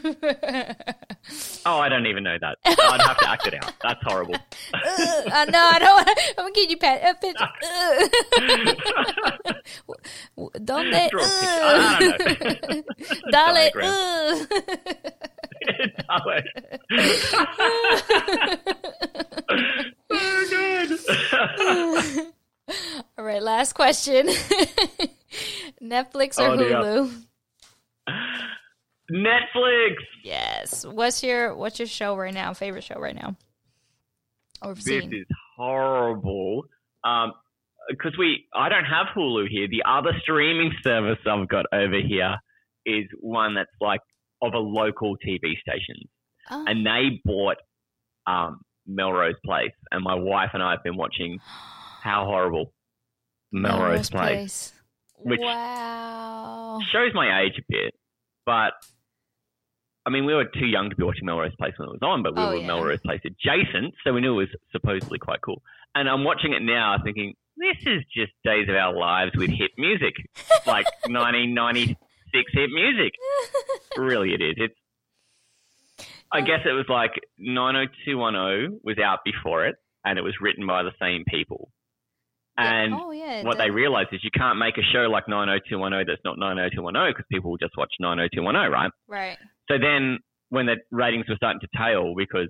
oh, 1.67 1.79
I 1.79 1.89
don't 1.89 2.07
even 2.07 2.23
know 2.25 2.37
that. 2.41 2.59
I'd 2.65 3.01
have 3.03 3.19
to 3.19 3.29
act 3.31 3.47
it 3.47 3.55
out. 3.55 3.73
That's 3.83 4.01
horrible. 4.03 4.35
uh, 4.35 5.45
no, 5.49 5.59
I 5.63 5.79
don't. 5.79 5.97
wanna- 5.97 6.15
I'm 6.39 6.45
gonna 6.45 6.53
give 6.55 6.71
you 6.71 6.77
pat 6.77 7.03
a 7.05 7.15
picture. 7.21 7.49
Uh. 10.39 10.49
Donde? 10.65 11.11
Draw 11.11 11.23
a 11.23 11.99
picture. 11.99 12.85
I 13.33 13.45
don't 13.47 13.77
know. 13.77 13.83
Uh. 13.83 14.47
Dale. 16.11 16.41
Oh, 20.13 20.47
good. 20.51 22.33
All 23.19 23.25
right, 23.25 23.43
last 23.43 23.73
question. 23.75 24.27
Netflix 25.83 26.39
or 26.39 26.51
Oh, 26.53 26.57
dear. 26.57 26.71
Hulu? 26.77 27.23
Netflix. 29.13 29.95
Yes. 30.23 30.85
What's 30.87 31.23
your 31.23 31.55
what's 31.57 31.79
your 31.79 31.89
show 31.89 32.17
right 32.17 32.33
now? 32.35 32.53
Favorite 32.55 32.85
show 32.85 32.99
right 33.01 33.15
now? 33.15 33.37
Or 34.63 34.75
This 34.75 34.85
seen? 34.85 35.13
is 35.15 35.27
horrible. 35.57 36.65
Um, 37.03 37.33
because 37.89 38.13
we, 38.19 38.47
I 38.55 38.69
don't 38.69 38.85
have 38.85 39.07
Hulu 39.17 39.49
here. 39.49 39.67
The 39.69 39.83
other 39.89 40.13
streaming 40.23 40.71
service 40.85 41.19
I've 41.27 41.49
got 41.49 41.67
over 41.73 41.99
here 42.01 42.37
is 42.87 43.07
one 43.21 43.55
that's 43.55 43.71
like 43.81 44.01
of 44.43 44.53
a 44.55 44.59
local 44.59 45.17
TV 45.17 45.59
station, 45.61 45.97
Oh. 46.51 46.65
and 46.69 46.87
they 46.87 47.21
bought 47.25 47.57
um, 48.27 48.61
Melrose 48.87 49.35
Place, 49.45 49.73
and 49.91 50.05
my 50.05 50.15
wife 50.15 50.51
and 50.55 50.63
I 50.63 50.73
have 50.73 50.85
been 50.85 50.97
watching 50.97 51.39
How 52.03 52.25
Horrible 52.25 52.73
Melrose, 53.53 54.11
Place. 54.11 54.73
which- 55.19 55.41
wow. 55.41 56.79
Shows 56.93 57.13
my 57.15 57.43
age 57.43 57.59
a 57.59 57.63
bit, 57.69 57.95
but 58.47 58.73
I 60.07 60.11
mean, 60.11 60.25
we 60.25 60.35
were 60.35 60.47
too 60.47 60.67
young 60.67 60.89
to 60.91 60.97
be 60.97 61.03
watching 61.05 61.27
Melrose 61.27 61.55
Place 61.57 61.75
when 61.77 61.89
it 61.89 61.93
was 61.93 62.03
on, 62.03 62.23
but 62.23 62.35
we 62.35 62.43
Oh, 62.43 62.49
were 62.51 62.57
yeah. 62.57 62.67
Melrose 62.67 63.01
Place 63.01 63.21
adjacent, 63.25 63.95
so 64.03 64.13
we 64.15 64.21
knew 64.23 64.33
it 64.33 64.49
was 64.49 64.49
supposedly 64.73 65.19
quite 65.19 65.41
cool. 65.43 65.63
And 65.95 66.09
I'm 66.09 66.25
watching 66.25 66.53
it 66.55 66.63
now, 66.63 66.97
thinking 67.05 67.35
this 67.57 67.77
is 67.85 68.03
just 68.15 68.33
Days 68.45 68.69
of 68.69 68.75
Our 68.77 68.95
Lives 68.97 69.33
with 69.37 69.51
hit 69.51 69.73
music, 69.77 70.15
like 70.67 70.87
1996 71.07 71.97
hit 72.53 72.71
music. 72.71 73.13
Really, 73.99 74.33
it 74.33 74.41
is. 74.41 74.55
It's. 74.57 74.75
I 76.33 76.39
um, 76.39 76.45
guess 76.47 76.61
it 76.65 76.73
was 76.73 76.87
like 76.89 77.13
90210 77.39 78.81
was 78.83 78.99
out 78.99 79.19
before 79.25 79.67
it, 79.67 79.77
and 80.05 80.19
it 80.19 80.23
was 80.23 80.35
written 80.41 80.67
by 80.67 80.83
the 80.83 80.93
same 81.01 81.25
people. 81.29 81.71
And 82.67 82.95
oh 82.95 83.11
yeah. 83.11 83.43
what 83.43 83.59
they 83.59 83.71
realized 83.71 84.09
is 84.13 84.21
you 84.23 84.31
can't 84.31 84.59
make 84.59 84.77
a 84.79 84.83
show 84.93 85.09
like 85.11 85.29
90210 85.29 86.07
that's 86.07 86.25
not 86.25 86.39
90210 86.39 87.13
because 87.13 87.27
people 87.31 87.51
will 87.51 87.59
just 87.59 87.77
watch 87.77 87.93
90210, 88.01 88.71
right? 88.71 88.91
right. 89.09 89.39
So 89.71 89.79
then 89.79 90.19
when 90.51 90.67
the 90.67 90.77
ratings 90.91 91.29
were 91.29 91.37
starting 91.37 91.61
to 91.61 91.69
tail 91.77 92.15
because 92.17 92.49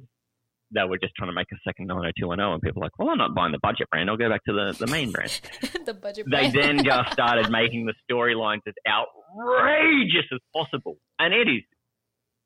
they 0.72 0.82
were 0.88 0.98
just 0.98 1.14
trying 1.16 1.28
to 1.28 1.34
make 1.34 1.48
a 1.52 1.58
second 1.64 1.86
90210 1.86 2.38
and 2.38 2.62
people 2.62 2.80
were 2.80 2.86
like, 2.86 2.98
well, 2.98 3.10
I'm 3.10 3.18
not 3.18 3.34
buying 3.34 3.52
the 3.52 3.58
budget 3.58 3.90
brand. 3.90 4.08
I'll 4.08 4.16
go 4.16 4.28
back 4.28 4.44
to 4.44 4.52
the, 4.52 4.76
the 4.78 4.90
main 4.90 5.10
brand. 5.14 5.40
the 5.84 5.94
budget. 5.94 6.26
Brand. 6.26 6.52
They 6.52 6.60
then 6.60 6.84
just 6.84 7.12
started 7.12 7.50
making 7.50 7.86
the 7.86 7.94
storylines 8.08 8.62
as 8.66 8.74
outrageous 8.86 10.26
as 10.32 10.40
possible. 10.54 10.96
And 11.18 11.34
it 11.34 11.48
is, 11.48 11.62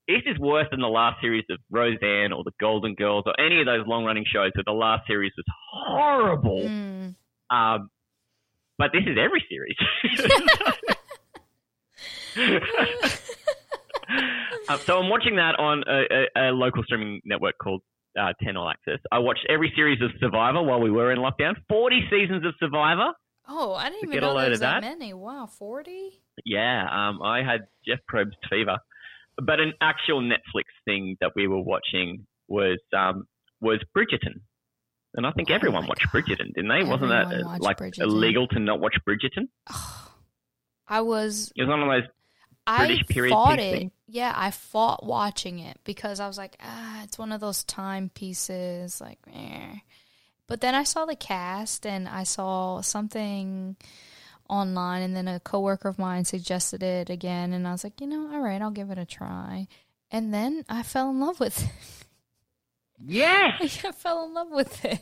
this 0.09 0.23
is 0.27 0.39
worse 0.39 0.67
than 0.71 0.81
the 0.81 0.89
last 0.89 1.21
series 1.21 1.45
of 1.51 1.59
Roseanne 1.71 2.33
or 2.33 2.45
the 2.45 2.53
Golden 2.61 2.95
Girls 2.95 3.25
or 3.27 3.39
any 3.41 3.61
of 3.61 3.67
those 3.67 3.87
long 3.87 4.05
running 4.05 4.25
shows 4.27 4.53
where 4.55 4.65
the 4.65 4.73
last 4.73 5.07
series 5.07 5.33
was 5.37 5.47
horrible. 5.73 6.63
Mm. 6.63 7.15
Um, 7.51 7.91
but 8.79 8.91
this 8.93 9.03
is 9.07 9.17
every 9.21 9.45
series. 9.49 9.77
um, 14.69 14.79
so 14.85 14.99
I'm 14.99 15.09
watching 15.09 15.37
that 15.37 15.55
on 15.59 15.85
a, 15.87 16.03
a, 16.41 16.51
a 16.51 16.53
local 16.53 16.83
streaming 16.83 17.21
network 17.25 17.55
called 17.63 17.83
uh, 18.19 18.33
10 18.43 18.57
All 18.57 18.69
Access. 18.69 18.99
I 19.13 19.19
watched 19.19 19.47
every 19.49 19.73
series 19.77 20.01
of 20.03 20.11
Survivor 20.21 20.63
while 20.63 20.81
we 20.81 20.91
were 20.91 21.13
in 21.13 21.19
lockdown. 21.19 21.55
40 21.69 22.09
seasons 22.11 22.45
of 22.45 22.55
Survivor. 22.59 23.13
Oh, 23.47 23.75
I 23.75 23.91
didn't 23.91 24.05
even 24.05 24.11
get 24.11 24.23
a 24.23 24.27
know 24.27 24.33
load 24.33 24.41
there 24.41 24.47
of 24.47 24.51
was 24.53 24.61
that, 24.61 24.81
that? 24.83 24.99
many. 24.99 25.13
Wow, 25.13 25.47
forty. 25.47 26.23
Yeah, 26.47 26.87
um, 26.91 27.21
I 27.23 27.43
had 27.43 27.67
Jeff 27.87 27.99
Probst 28.11 28.33
fever. 28.49 28.79
But 29.37 29.61
an 29.61 29.75
actual 29.81 30.23
Netflix 30.23 30.65
thing 30.85 31.17
that 31.21 31.33
we 31.37 31.47
were 31.47 31.61
watching 31.61 32.27
was 32.49 32.79
um, 32.97 33.27
was 33.61 33.81
Bridgerton. 33.97 34.41
And 35.15 35.27
I 35.27 35.31
think 35.33 35.51
Oh 35.51 35.55
everyone 35.55 35.87
watched 35.87 36.09
Bridgerton, 36.13 36.53
didn't 36.55 36.69
they? 36.69 36.83
Wasn't 36.83 37.09
that 37.11 37.61
like 37.61 37.79
Bridgerton. 37.79 38.03
illegal 38.03 38.49
to 38.49 38.59
not 38.59 38.81
watch 38.81 38.97
Bridgerton? 39.07 39.49
I 40.89 41.01
was 41.01 41.53
It 41.57 41.63
was 41.63 41.69
one 41.69 41.83
of 41.83 41.89
those 41.89 42.11
I 42.67 42.87
British 42.87 43.07
period 43.07 43.31
fought 43.33 43.59
it. 43.59 43.73
thing. 43.79 43.91
Yeah, 44.09 44.33
I 44.35 44.51
fought 44.51 45.05
watching 45.05 45.59
it 45.59 45.79
because 45.85 46.19
I 46.21 46.27
was 46.27 46.39
like, 46.39 46.57
ah, 46.63 47.03
it's 47.05 47.19
one 47.19 47.33
of 47.33 47.41
those 47.41 47.63
timepieces. 47.65 49.01
Like, 49.01 49.19
eh. 49.33 49.77
But 50.47 50.61
then 50.61 50.75
I 50.75 50.83
saw 50.83 51.05
the 51.05 51.17
cast 51.17 51.87
and 51.87 52.09
I 52.09 52.25
saw 52.25 52.81
something 52.81 53.77
online, 54.49 55.03
and 55.03 55.17
then 55.17 55.27
a 55.29 55.41
coworker 55.41 55.89
of 55.89 55.99
mine 55.99 56.25
suggested 56.25 56.83
it 56.83 57.09
again, 57.09 57.53
and 57.55 57.67
I 57.67 57.73
was 57.73 57.83
like, 57.85 58.01
you 58.01 58.07
know, 58.07 58.31
all 58.33 58.41
right, 58.41 58.61
I'll 58.61 58.71
give 58.71 58.91
it 58.91 58.99
a 58.99 59.07
try. 59.07 59.69
And 60.11 60.35
then 60.35 60.65
I 60.69 60.83
fell 60.83 61.11
in 61.11 61.19
love 61.21 61.41
with 61.41 61.63
it. 61.65 61.71
Yes. 63.05 63.81
I 63.85 63.93
fell 63.93 64.25
in 64.27 64.35
love 64.35 64.51
with 64.51 64.85
it. 64.85 65.01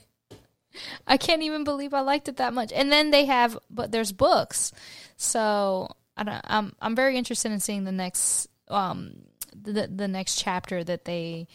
I 1.07 1.17
can't 1.19 1.43
even 1.43 1.65
believe 1.65 1.93
I 1.93 2.01
liked 2.01 2.29
it 2.29 2.37
that 2.39 2.55
much. 2.55 2.73
And 2.73 2.91
then 2.91 3.11
they 3.11 3.27
have, 3.27 3.59
but 3.71 3.93
there's 3.93 4.13
books, 4.13 4.73
so 5.17 5.89
I 6.17 6.23
don't. 6.25 6.41
I'm 6.45 6.73
I'm 6.81 6.97
very 6.97 7.17
interested 7.19 7.53
in 7.53 7.61
seeing 7.61 7.85
the 7.85 7.93
next 7.93 8.49
um 8.69 9.17
the 9.55 9.87
the 9.95 10.09
next 10.09 10.43
chapter 10.43 10.83
that 10.83 11.05
they 11.05 11.47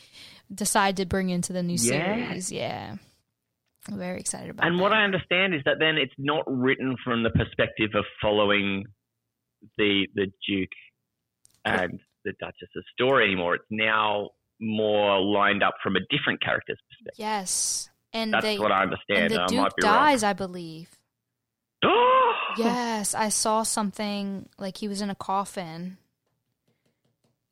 decide 0.54 0.98
to 0.98 1.06
bring 1.08 1.30
into 1.30 1.52
the 1.52 1.64
new 1.64 1.78
Yeah. 1.80 2.28
series. 2.28 2.52
Yeah, 2.52 2.96
I'm 3.90 3.98
very 3.98 4.20
excited 4.20 4.52
about. 4.52 4.68
And 4.68 4.78
that. 4.78 4.84
what 4.84 4.94
I 4.94 5.04
understand 5.04 5.56
is 5.56 5.62
that 5.66 5.80
then 5.80 5.98
it's 5.98 6.14
not 6.20 6.44
written 6.46 6.96
from 7.04 7.24
the 7.24 7.32
perspective 7.32 7.92
of 7.96 8.06
following 8.22 8.86
the 9.80 10.08
the 10.14 10.28
Duke 10.48 10.70
and 11.66 12.00
the 12.24 12.34
Duchess's 12.40 12.86
story 12.94 13.26
anymore. 13.26 13.56
It's 13.56 13.66
now 13.72 14.30
more 14.60 15.20
lined 15.22 15.64
up 15.64 15.76
from 15.84 15.96
a 15.96 16.00
different 16.10 16.42
character's 16.42 16.80
perspective. 16.90 17.20
yes, 17.20 17.90
and 18.14 18.34
That's 18.34 18.44
they 18.44 18.58
what 18.60 18.72
I 18.72 18.84
and 18.84 18.92
understand. 18.94 19.32
the 19.32 19.36
and 19.36 19.44
I 19.44 19.48
Duke 19.48 19.60
might 19.62 19.76
be 19.76 19.82
dies, 19.82 20.24
I 20.24 20.34
believe. 20.34 20.90
Yes, 22.58 23.14
I 23.14 23.30
saw 23.30 23.62
something 23.62 24.50
like 24.58 24.78
he 24.78 24.88
was 24.88 25.02
in 25.02 25.12
a 25.12 25.16
coffin. 25.16 25.98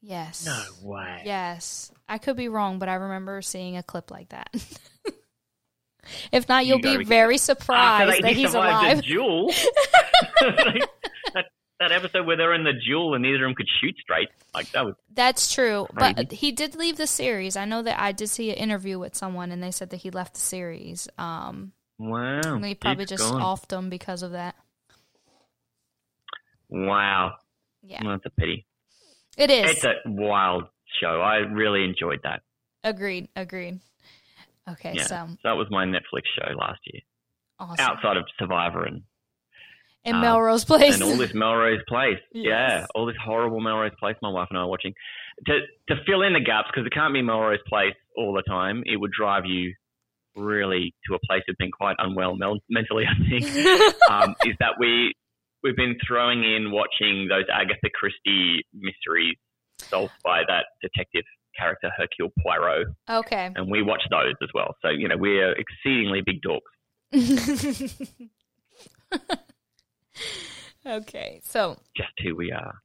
Yes. 0.02 0.46
No 0.46 0.64
way. 0.90 1.22
Yes. 1.26 1.92
I 2.10 2.18
could 2.18 2.36
be 2.38 2.48
wrong, 2.48 2.80
but 2.80 2.90
I 2.90 2.96
remember 2.96 3.42
seeing 3.44 3.78
a 3.78 3.84
clip 3.84 4.10
like 4.10 4.30
that. 4.30 4.50
if 6.32 6.48
not, 6.50 6.66
you'll 6.66 6.80
gotta 6.80 6.98
be 7.00 7.04
be- 7.04 7.08
very 7.08 7.36
After 7.36 7.44
surprised 7.56 8.14
they, 8.14 8.22
that 8.22 8.32
he 8.34 8.42
he's 8.44 8.54
alive. 8.56 9.00
a 9.00 9.02
duel. 9.04 9.48
that, 10.42 11.46
that 11.80 11.92
episode 11.92 12.26
where 12.26 12.38
they're 12.38 12.54
in 12.54 12.64
the 12.64 12.74
duel 12.88 13.14
and 13.16 13.24
neither 13.24 13.44
of 13.46 13.50
them 13.50 13.56
could 13.56 13.68
shoot 13.82 13.96
straight. 14.00 14.30
Like 14.54 14.70
that 14.72 14.86
was 14.86 14.96
That's 15.14 15.54
true, 15.54 15.88
but 15.94 16.32
he 16.32 16.52
did 16.52 16.76
leave 16.76 16.98
the 16.98 17.08
series. 17.08 17.56
I 17.58 17.66
know 17.66 17.82
that 17.82 18.00
I 18.00 18.12
did 18.14 18.30
see 18.30 18.50
an 18.50 18.56
interview 18.56 18.98
with 19.00 19.16
someone, 19.16 19.52
and 19.52 19.62
they 19.62 19.72
said 19.72 19.90
that 19.90 19.98
he 19.98 20.10
left 20.12 20.36
the 20.36 20.40
series. 20.40 21.08
Um, 21.18 21.74
wow. 22.00 22.40
and 22.44 22.64
they 22.64 22.76
probably 22.76 23.06
just 23.06 23.24
gone. 23.24 23.42
offed 23.42 23.72
him 23.78 23.90
because 23.90 24.24
of 24.24 24.32
that. 24.32 24.56
Wow. 26.70 27.34
Yeah, 27.84 28.02
Well, 28.04 28.14
that's 28.14 28.26
a 28.26 28.30
pity. 28.40 28.66
it 29.38 29.52
is. 29.52 29.72
It's 29.72 29.84
a 29.84 29.94
wild 30.06 30.64
show. 31.02 31.22
I 31.22 31.38
really 31.38 31.84
enjoyed 31.84 32.20
that. 32.24 32.42
agreed. 32.84 33.28
Agreed. 33.36 33.80
Okay, 34.70 34.94
Yeah. 34.96 35.04
so 35.04 35.28
So 35.30 35.38
that 35.44 35.58
was 35.58 35.68
my 35.70 35.86
Netflix 35.86 36.24
show 36.38 36.52
last 36.56 36.80
year. 36.86 37.02
awesome. 37.60 37.86
Outside 37.86 38.18
of 38.18 38.24
Survivor 38.40 38.84
and 38.86 39.04
In 40.06 40.16
um, 40.16 40.22
Melrose 40.22 40.66
Place. 40.66 40.94
and 40.94 41.04
all 41.04 41.18
this 41.18 41.34
Melrose 41.34 41.82
Place. 41.88 42.20
Yes. 42.34 42.46
Yeah, 42.46 42.86
all 42.94 43.06
this 43.06 43.16
horrible 43.24 43.60
Melrose 43.60 43.92
Place. 44.00 44.16
My 44.22 44.30
wife 44.30 44.48
and 44.50 44.58
I 44.58 44.62
are 44.62 44.68
watching 44.68 44.94
to 45.48 45.60
to 45.90 45.96
fill 46.06 46.22
in 46.22 46.34
the 46.34 46.40
gaps 46.40 46.68
because 46.72 46.86
it 46.86 46.94
can't 46.94 47.14
be 47.14 47.22
Melrose 47.22 47.60
Place 47.68 47.96
all 48.16 48.34
the 48.34 48.44
time. 48.44 48.84
It 48.86 48.98
would 48.98 49.12
drive 49.12 49.46
you 49.46 49.74
really 50.36 50.94
to 51.08 51.16
a 51.16 51.20
place 51.28 51.44
of 51.50 51.56
being 51.58 51.72
quite 51.72 51.96
unwell 52.00 52.36
mel- 52.36 52.60
mentally. 52.70 53.06
I 53.10 53.30
think 53.30 53.46
um, 54.10 54.36
is 54.46 54.56
that 54.60 54.74
we 54.80 55.14
we've 55.64 55.76
been 55.76 55.98
throwing 56.08 56.44
in 56.44 56.72
watching 56.72 57.28
those 57.28 57.46
Agatha 57.52 57.90
Christie 57.94 58.66
mysteries 58.74 59.36
solved 59.80 60.14
by 60.24 60.44
that 60.48 60.66
detective 60.82 61.24
character 61.58 61.90
Hercule 61.98 62.32
Poirot, 62.42 62.88
okay. 63.10 63.50
and 63.56 63.72
we 63.72 63.82
watch 63.82 64.02
those 64.10 64.34
as 64.42 64.50
well. 64.54 64.76
So 64.82 64.90
you 64.90 65.08
know 65.08 65.18
we're 65.18 65.54
exceedingly 65.54 66.22
big 66.22 66.42
dorks. 66.42 66.62
okay, 70.86 71.42
so 71.44 71.78
Just 71.96 72.12
who 72.24 72.36
we 72.36 72.52
are. 72.52 72.76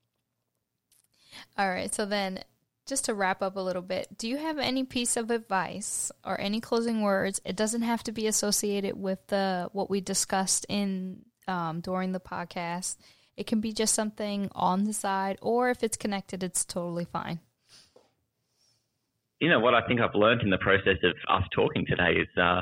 all 1.59 1.69
right, 1.69 1.95
so 1.95 2.07
then 2.07 2.41
just 2.87 3.05
to 3.05 3.15
wrap 3.15 3.41
up 3.43 3.57
a 3.57 3.61
little 3.61 3.83
bit, 3.83 4.19
do 4.19 4.27
you 4.29 4.37
have 4.39 4.59
any 4.59 4.83
piece 4.85 5.17
of 5.17 5.31
advice 5.31 6.11
or 6.25 6.41
any 6.41 6.61
closing 6.61 7.03
words? 7.03 7.41
It 7.45 7.55
doesn't 7.55 7.83
have 7.83 8.03
to 8.05 8.13
be 8.13 8.27
associated 8.27 9.01
with 9.01 9.25
the 9.29 9.69
what 9.73 9.89
we 9.91 10.01
discussed 10.01 10.67
in 10.69 11.25
um, 11.47 11.81
during 11.81 12.13
the 12.13 12.21
podcast. 12.21 12.97
It 13.37 13.47
can 13.47 13.61
be 13.61 13.73
just 13.73 13.95
something 13.95 14.51
on 14.53 14.85
the 14.85 14.93
side, 14.93 15.39
or 15.41 15.71
if 15.71 15.83
it's 15.85 15.97
connected, 15.97 16.43
it's 16.43 16.65
totally 16.65 17.05
fine. 17.05 17.41
you 19.41 19.49
know 19.49 19.61
what 19.61 19.75
I 19.75 19.87
think 19.87 20.01
I've 20.01 20.15
learned 20.15 20.43
in 20.43 20.51
the 20.51 20.59
process 20.59 20.99
of 21.03 21.13
us 21.29 21.49
talking 21.55 21.87
today 21.87 22.13
is 22.21 22.29
uh, 22.37 22.61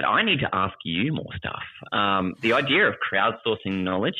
that 0.00 0.08
I 0.08 0.22
need 0.22 0.40
to 0.40 0.48
ask 0.52 0.74
you 0.84 1.12
more 1.12 1.32
stuff. 1.36 1.62
Um, 1.92 2.34
the 2.40 2.54
idea 2.54 2.88
of 2.88 2.94
crowdsourcing 3.04 3.84
knowledge, 3.84 4.16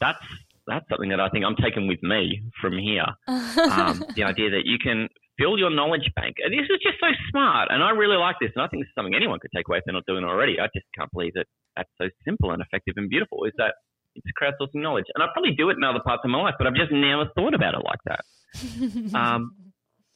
that's 0.00 0.22
that's 0.66 0.88
something 0.88 1.10
that 1.10 1.18
I 1.18 1.28
think 1.28 1.44
I'm 1.44 1.56
taking 1.56 1.88
with 1.88 2.00
me 2.02 2.42
from 2.60 2.78
here. 2.78 3.06
Um, 3.26 4.04
the 4.14 4.22
idea 4.22 4.50
that 4.50 4.62
you 4.64 4.78
can 4.78 5.08
build 5.36 5.58
your 5.58 5.70
knowledge 5.70 6.08
bank. 6.14 6.36
And 6.44 6.52
this 6.54 6.70
is 6.70 6.78
just 6.82 7.00
so 7.00 7.08
smart, 7.30 7.68
and 7.70 7.82
I 7.82 7.90
really 7.90 8.16
like 8.16 8.36
this, 8.40 8.50
and 8.54 8.62
I 8.62 8.68
think 8.68 8.82
this 8.84 8.88
is 8.88 8.94
something 8.94 9.14
anyone 9.14 9.40
could 9.40 9.50
take 9.56 9.66
away 9.68 9.78
if 9.78 9.84
they're 9.84 9.94
not 9.94 10.06
doing 10.06 10.22
it 10.22 10.28
already. 10.28 10.60
I 10.60 10.68
just 10.74 10.86
can't 10.96 11.10
believe 11.10 11.34
that 11.34 11.46
that's 11.74 11.90
so 12.00 12.08
simple 12.24 12.52
and 12.52 12.62
effective 12.62 12.94
and 12.96 13.08
beautiful. 13.08 13.44
Is 13.44 13.52
that 13.58 13.74
It's 14.14 14.26
crowdsourcing 14.40 14.80
knowledge, 14.82 15.06
and 15.14 15.22
I 15.24 15.26
probably 15.32 15.52
do 15.52 15.70
it 15.70 15.76
in 15.76 15.82
other 15.82 16.04
parts 16.04 16.22
of 16.24 16.30
my 16.30 16.40
life, 16.42 16.54
but 16.58 16.68
I've 16.68 16.76
just 16.76 16.92
never 16.92 17.26
thought 17.34 17.54
about 17.54 17.74
it 17.74 17.82
like 17.84 18.02
that. 18.06 18.22
um, 19.18 19.50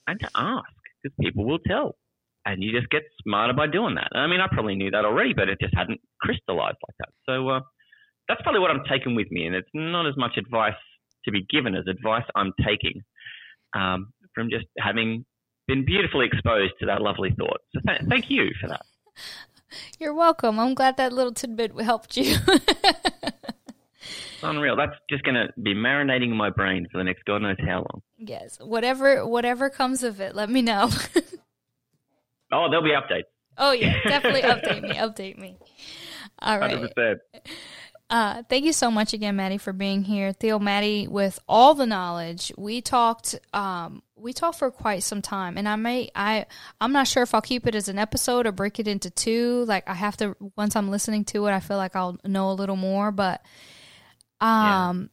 and 0.06 0.20
to 0.20 0.28
ask 0.36 0.70
because 1.02 1.16
people 1.18 1.44
will 1.44 1.58
tell, 1.58 1.96
and 2.46 2.62
you 2.62 2.72
just 2.72 2.88
get 2.90 3.02
smarter 3.22 3.52
by 3.52 3.66
doing 3.66 3.96
that. 3.96 4.16
I 4.16 4.26
mean, 4.28 4.40
I 4.40 4.46
probably 4.50 4.76
knew 4.76 4.90
that 4.92 5.04
already, 5.04 5.34
but 5.34 5.48
it 5.48 5.58
just 5.60 5.74
hadn't 5.76 6.00
crystallized 6.22 6.78
like 6.86 6.96
that. 7.00 7.08
So 7.28 7.48
uh, 7.48 7.60
that's 8.28 8.40
probably 8.42 8.60
what 8.60 8.70
I'm 8.70 8.84
taking 8.88 9.16
with 9.16 9.30
me, 9.30 9.46
and 9.46 9.54
it's 9.54 9.68
not 9.74 10.06
as 10.06 10.16
much 10.16 10.36
advice 10.38 10.72
to 11.24 11.32
be 11.32 11.44
given 11.50 11.74
as 11.74 11.84
advice 11.88 12.24
I'm 12.36 12.52
taking 12.64 13.02
um, 13.74 14.12
from 14.32 14.48
just 14.48 14.66
having 14.78 15.24
been 15.66 15.84
beautifully 15.84 16.26
exposed 16.26 16.74
to 16.80 16.86
that 16.86 17.02
lovely 17.02 17.34
thought. 17.36 17.60
So 17.74 17.80
th- 17.84 18.02
thank 18.08 18.30
you 18.30 18.50
for 18.60 18.68
that. 18.68 18.86
You're 19.98 20.14
welcome. 20.14 20.60
I'm 20.60 20.74
glad 20.74 20.96
that 20.98 21.12
little 21.12 21.32
tidbit 21.34 21.78
helped 21.80 22.16
you. 22.16 22.36
Unreal. 24.42 24.76
That's 24.76 24.92
just 25.10 25.24
going 25.24 25.34
to 25.34 25.48
be 25.60 25.74
marinating 25.74 26.30
in 26.30 26.36
my 26.36 26.50
brain 26.50 26.86
for 26.92 26.98
the 26.98 27.04
next 27.04 27.24
God 27.24 27.42
knows 27.42 27.56
how 27.58 27.78
long. 27.78 28.02
Yes. 28.16 28.58
Whatever 28.60 29.26
whatever 29.26 29.68
comes 29.68 30.04
of 30.04 30.20
it, 30.20 30.36
let 30.36 30.48
me 30.48 30.62
know. 30.62 30.90
oh, 32.52 32.68
there'll 32.70 32.84
be 32.84 32.90
updates. 32.90 33.24
Oh 33.58 33.72
yeah, 33.72 34.00
definitely 34.04 34.42
update 34.42 34.82
me. 34.82 34.94
Update 34.94 35.38
me. 35.38 35.56
All 36.40 36.58
right. 36.58 36.90
100%. 36.96 37.16
Uh, 38.08 38.42
thank 38.48 38.64
you 38.64 38.72
so 38.72 38.88
much 38.88 39.12
again, 39.12 39.34
Maddie, 39.34 39.58
for 39.58 39.72
being 39.72 40.04
here. 40.04 40.32
Tío 40.32 40.60
Maddie 40.60 41.08
with 41.08 41.40
all 41.48 41.74
the 41.74 41.86
knowledge. 41.86 42.52
We 42.56 42.80
talked 42.80 43.34
um, 43.52 44.02
we 44.14 44.32
talked 44.32 44.58
for 44.58 44.70
quite 44.70 45.02
some 45.02 45.22
time 45.22 45.58
and 45.58 45.68
I 45.68 45.74
may 45.74 46.10
I 46.14 46.46
I'm 46.80 46.92
not 46.92 47.08
sure 47.08 47.24
if 47.24 47.34
I'll 47.34 47.42
keep 47.42 47.66
it 47.66 47.74
as 47.74 47.88
an 47.88 47.98
episode 47.98 48.46
or 48.46 48.52
break 48.52 48.78
it 48.78 48.86
into 48.86 49.10
two. 49.10 49.64
Like 49.64 49.88
I 49.88 49.94
have 49.94 50.16
to 50.18 50.36
once 50.56 50.76
I'm 50.76 50.88
listening 50.88 51.24
to 51.26 51.46
it, 51.46 51.52
I 51.52 51.58
feel 51.60 51.78
like 51.78 51.96
I'll 51.96 52.16
know 52.24 52.50
a 52.50 52.52
little 52.52 52.76
more. 52.76 53.10
But 53.10 53.42
um 54.40 55.10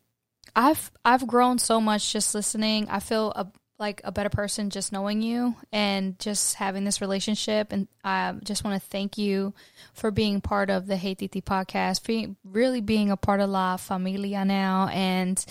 yeah. 0.56 0.70
I've 0.70 0.92
I've 1.04 1.26
grown 1.26 1.58
so 1.58 1.82
much 1.82 2.14
just 2.14 2.36
listening. 2.36 2.88
I 2.90 3.00
feel 3.00 3.32
a, 3.32 3.48
like 3.84 4.00
a 4.06 4.14
better 4.14 4.30
person 4.30 4.70
just 4.70 4.94
knowing 4.94 5.22
you 5.22 5.56
and 5.74 6.18
just 6.18 6.56
having 6.56 6.86
this 6.86 7.02
relationship. 7.02 7.74
And 7.74 7.90
I 8.02 8.34
just 8.42 8.64
want 8.64 8.82
to 8.82 8.88
thank 8.90 9.18
you 9.18 9.54
for 9.94 10.10
being 10.10 10.40
part 10.40 10.70
of 10.70 10.88
the 10.88 10.96
Hey 10.96 11.16
Titi 11.16 11.42
podcast, 11.42 12.02
for 12.06 12.34
really 12.46 12.80
being 12.80 13.12
a 13.12 13.18
part 13.18 13.42
of 13.42 13.50
La 13.50 13.76
Familia 13.76 14.46
now. 14.46 14.88
And 14.88 15.44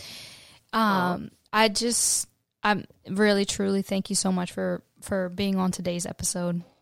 um, 0.73 1.31
oh. 1.31 1.37
I 1.53 1.69
just, 1.69 2.27
I'm 2.63 2.87
really, 3.07 3.45
truly 3.45 3.83
thank 3.83 4.09
you 4.09 4.17
so 4.17 4.33
much 4.33 4.51
for, 4.53 4.83
for 5.03 5.29
being 5.29 5.57
on 5.57 5.71
today's 5.71 6.07
episode. 6.07 6.63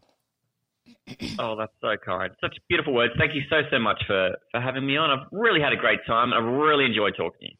Oh, 1.40 1.56
that's 1.56 1.72
so 1.80 1.96
kind. 2.06 2.30
Such 2.40 2.56
beautiful 2.68 2.94
words. 2.94 3.12
Thank 3.18 3.34
you 3.34 3.42
so, 3.50 3.62
so 3.68 3.80
much 3.80 4.00
for, 4.06 4.36
for 4.52 4.60
having 4.60 4.86
me 4.86 4.96
on. 4.96 5.10
I've 5.10 5.26
really 5.32 5.60
had 5.60 5.72
a 5.72 5.76
great 5.76 5.98
time. 6.06 6.32
I've 6.32 6.44
really 6.44 6.84
enjoyed 6.84 7.14
talking 7.16 7.40
to 7.40 7.46
you. 7.46 7.56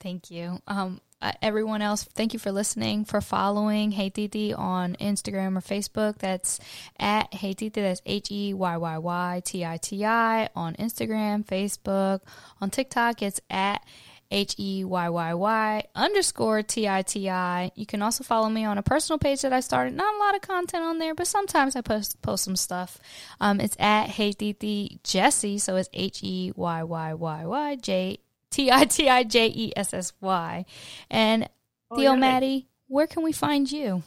Thank 0.00 0.30
you. 0.30 0.60
Um, 0.66 1.00
uh, 1.22 1.32
everyone 1.42 1.82
else, 1.82 2.04
thank 2.04 2.32
you 2.32 2.38
for 2.38 2.50
listening, 2.50 3.04
for 3.04 3.20
following 3.20 3.90
Hey 3.90 4.08
Titi 4.08 4.54
on 4.54 4.96
Instagram 4.96 5.58
or 5.58 5.60
Facebook. 5.60 6.18
That's 6.18 6.58
at 6.98 7.32
Hey 7.34 7.52
Titi. 7.52 7.82
That's 7.82 8.00
H 8.06 8.30
E 8.30 8.54
Y 8.54 8.76
Y 8.78 8.98
Y 8.98 9.42
T 9.44 9.64
I 9.64 9.76
T 9.76 10.04
I 10.04 10.48
on 10.56 10.74
Instagram, 10.76 11.44
Facebook. 11.44 12.20
On 12.62 12.70
TikTok, 12.70 13.20
it's 13.20 13.40
at 13.50 13.84
H 14.30 14.54
E 14.58 14.82
Y 14.84 15.08
Y 15.10 15.34
Y 15.34 15.84
underscore 15.94 16.62
T 16.62 16.88
I 16.88 17.02
T 17.02 17.28
I. 17.28 17.70
You 17.74 17.84
can 17.84 18.00
also 18.00 18.24
follow 18.24 18.48
me 18.48 18.64
on 18.64 18.78
a 18.78 18.82
personal 18.82 19.18
page 19.18 19.42
that 19.42 19.52
I 19.52 19.60
started. 19.60 19.92
Not 19.92 20.14
a 20.14 20.18
lot 20.18 20.34
of 20.34 20.40
content 20.40 20.84
on 20.84 20.98
there, 20.98 21.14
but 21.14 21.26
sometimes 21.26 21.76
I 21.76 21.82
post 21.82 22.22
post 22.22 22.44
some 22.44 22.56
stuff. 22.56 22.98
Um, 23.42 23.60
it's 23.60 23.76
at 23.78 24.06
Hey 24.06 24.32
Titi 24.32 25.00
Jessy, 25.04 25.58
so 25.58 25.76
it's 25.76 25.90
H 25.92 26.22
E 26.22 26.52
Y 26.56 26.82
Y 26.82 27.12
Y 27.12 27.44
Y 27.44 27.76
J 27.76 28.20
T 28.50 28.70
I 28.70 28.84
T 28.84 29.08
I 29.08 29.24
J 29.24 29.46
E 29.46 29.72
S 29.76 29.94
S 29.94 30.12
Y. 30.20 30.64
And 31.10 31.48
oh, 31.90 31.96
Tío 31.96 32.02
yeah. 32.02 32.16
Maddie, 32.16 32.68
where 32.88 33.06
can 33.06 33.22
we 33.22 33.32
find 33.32 33.70
you? 33.70 34.02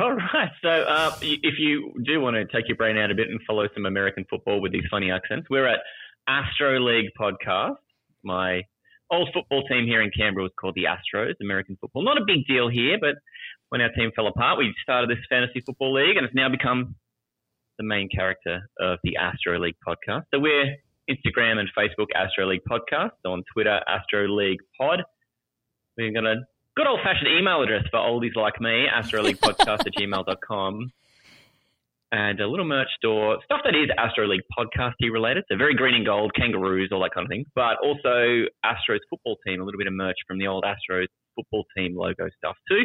All 0.00 0.12
right. 0.12 0.50
So, 0.60 0.68
uh, 0.68 1.16
if 1.22 1.54
you 1.58 1.92
do 2.04 2.20
want 2.20 2.34
to 2.34 2.44
take 2.46 2.68
your 2.68 2.76
brain 2.76 2.98
out 2.98 3.10
a 3.10 3.14
bit 3.14 3.28
and 3.28 3.40
follow 3.46 3.68
some 3.74 3.86
American 3.86 4.24
football 4.28 4.60
with 4.60 4.72
these 4.72 4.84
funny 4.90 5.10
accents, 5.10 5.48
we're 5.48 5.68
at 5.68 5.80
Astro 6.26 6.80
League 6.80 7.10
Podcast. 7.18 7.76
My 8.24 8.62
old 9.10 9.28
football 9.32 9.62
team 9.64 9.86
here 9.86 10.02
in 10.02 10.10
Canberra 10.16 10.44
was 10.44 10.52
called 10.58 10.74
the 10.74 10.84
Astros, 10.84 11.34
American 11.40 11.76
football. 11.80 12.02
Not 12.04 12.16
a 12.16 12.24
big 12.26 12.46
deal 12.46 12.68
here, 12.68 12.96
but 13.00 13.16
when 13.68 13.80
our 13.80 13.90
team 13.90 14.10
fell 14.16 14.26
apart, 14.26 14.58
we 14.58 14.74
started 14.82 15.10
this 15.10 15.24
fantasy 15.28 15.60
football 15.60 15.94
league, 15.94 16.16
and 16.16 16.24
it's 16.26 16.34
now 16.34 16.48
become 16.48 16.96
the 17.78 17.84
main 17.84 18.08
character 18.08 18.68
of 18.80 18.98
the 19.04 19.16
Astro 19.16 19.58
League 19.60 19.76
podcast. 19.86 20.24
So 20.32 20.40
we're 20.40 20.76
Instagram 21.10 21.58
and 21.58 21.68
Facebook 21.76 22.08
Astro 22.14 22.48
League 22.48 22.62
Podcast, 22.70 23.10
on 23.24 23.42
Twitter 23.52 23.80
Astro 23.88 24.28
League 24.28 24.60
Pod. 24.78 25.02
We've 25.96 26.14
got 26.14 26.24
a 26.24 26.36
good 26.76 26.86
old 26.86 27.00
fashioned 27.04 27.28
email 27.38 27.62
address 27.62 27.84
for 27.90 27.98
oldies 27.98 28.36
like 28.36 28.60
me, 28.60 28.86
Astro 28.86 29.22
League 29.22 29.38
Podcast 29.38 29.80
at 29.86 29.94
gmail.com. 29.98 30.90
And 32.12 32.40
a 32.40 32.46
little 32.46 32.64
merch 32.64 32.88
store, 32.96 33.38
stuff 33.44 33.60
that 33.64 33.74
is 33.74 33.90
Astro 33.98 34.28
League 34.28 34.42
podcasty 34.56 35.10
related. 35.12 35.44
So 35.50 35.56
very 35.56 35.74
green 35.74 35.94
and 35.94 36.06
gold, 36.06 36.32
kangaroos, 36.36 36.90
all 36.92 37.02
that 37.02 37.10
kind 37.12 37.26
of 37.26 37.28
thing. 37.28 37.44
But 37.56 37.78
also 37.82 38.46
Astros 38.64 39.02
football 39.10 39.36
team, 39.44 39.60
a 39.60 39.64
little 39.64 39.78
bit 39.78 39.88
of 39.88 39.94
merch 39.94 40.16
from 40.28 40.38
the 40.38 40.46
old 40.46 40.64
Astros 40.64 41.06
football 41.34 41.64
team 41.76 41.96
logo 41.96 42.28
stuff 42.38 42.56
too. 42.70 42.84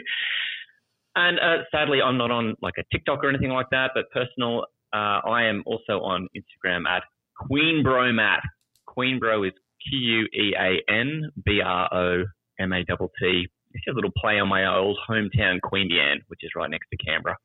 And 1.16 1.40
uh, 1.40 1.64
sadly, 1.72 2.00
I'm 2.02 2.18
not 2.18 2.32
on 2.32 2.56
like 2.62 2.76
a 2.80 2.84
TikTok 2.92 3.24
or 3.24 3.30
anything 3.30 3.52
like 3.52 3.68
that, 3.72 3.92
but 3.94 4.06
personal, 4.12 4.66
uh, 4.94 5.22
I 5.30 5.44
am 5.44 5.64
also 5.66 6.02
on 6.02 6.28
Instagram 6.36 6.88
at 6.88 7.04
Quean 7.48 7.84
Bro 7.84 8.14
Matt. 8.14 8.42
Quean 8.86 9.20
Bro 9.20 9.44
is 9.44 9.54
Q 9.88 9.98
U 9.98 10.26
E 10.34 10.56
A 10.60 10.92
N 10.92 11.30
B 11.46 11.62
R 11.64 11.90
O 11.94 12.24
M 12.60 12.74
A 12.74 12.84
T 12.84 12.94
T. 13.22 13.48
It's 13.72 13.88
a 13.88 13.94
little 13.94 14.12
play 14.18 14.40
on 14.40 14.48
my 14.48 14.66
old 14.66 14.98
hometown, 15.08 15.60
Queanbeyan, 15.64 16.18
which 16.28 16.40
is 16.44 16.52
right 16.56 16.70
next 16.70 16.88
to 16.90 16.98
Canberra. 16.98 17.38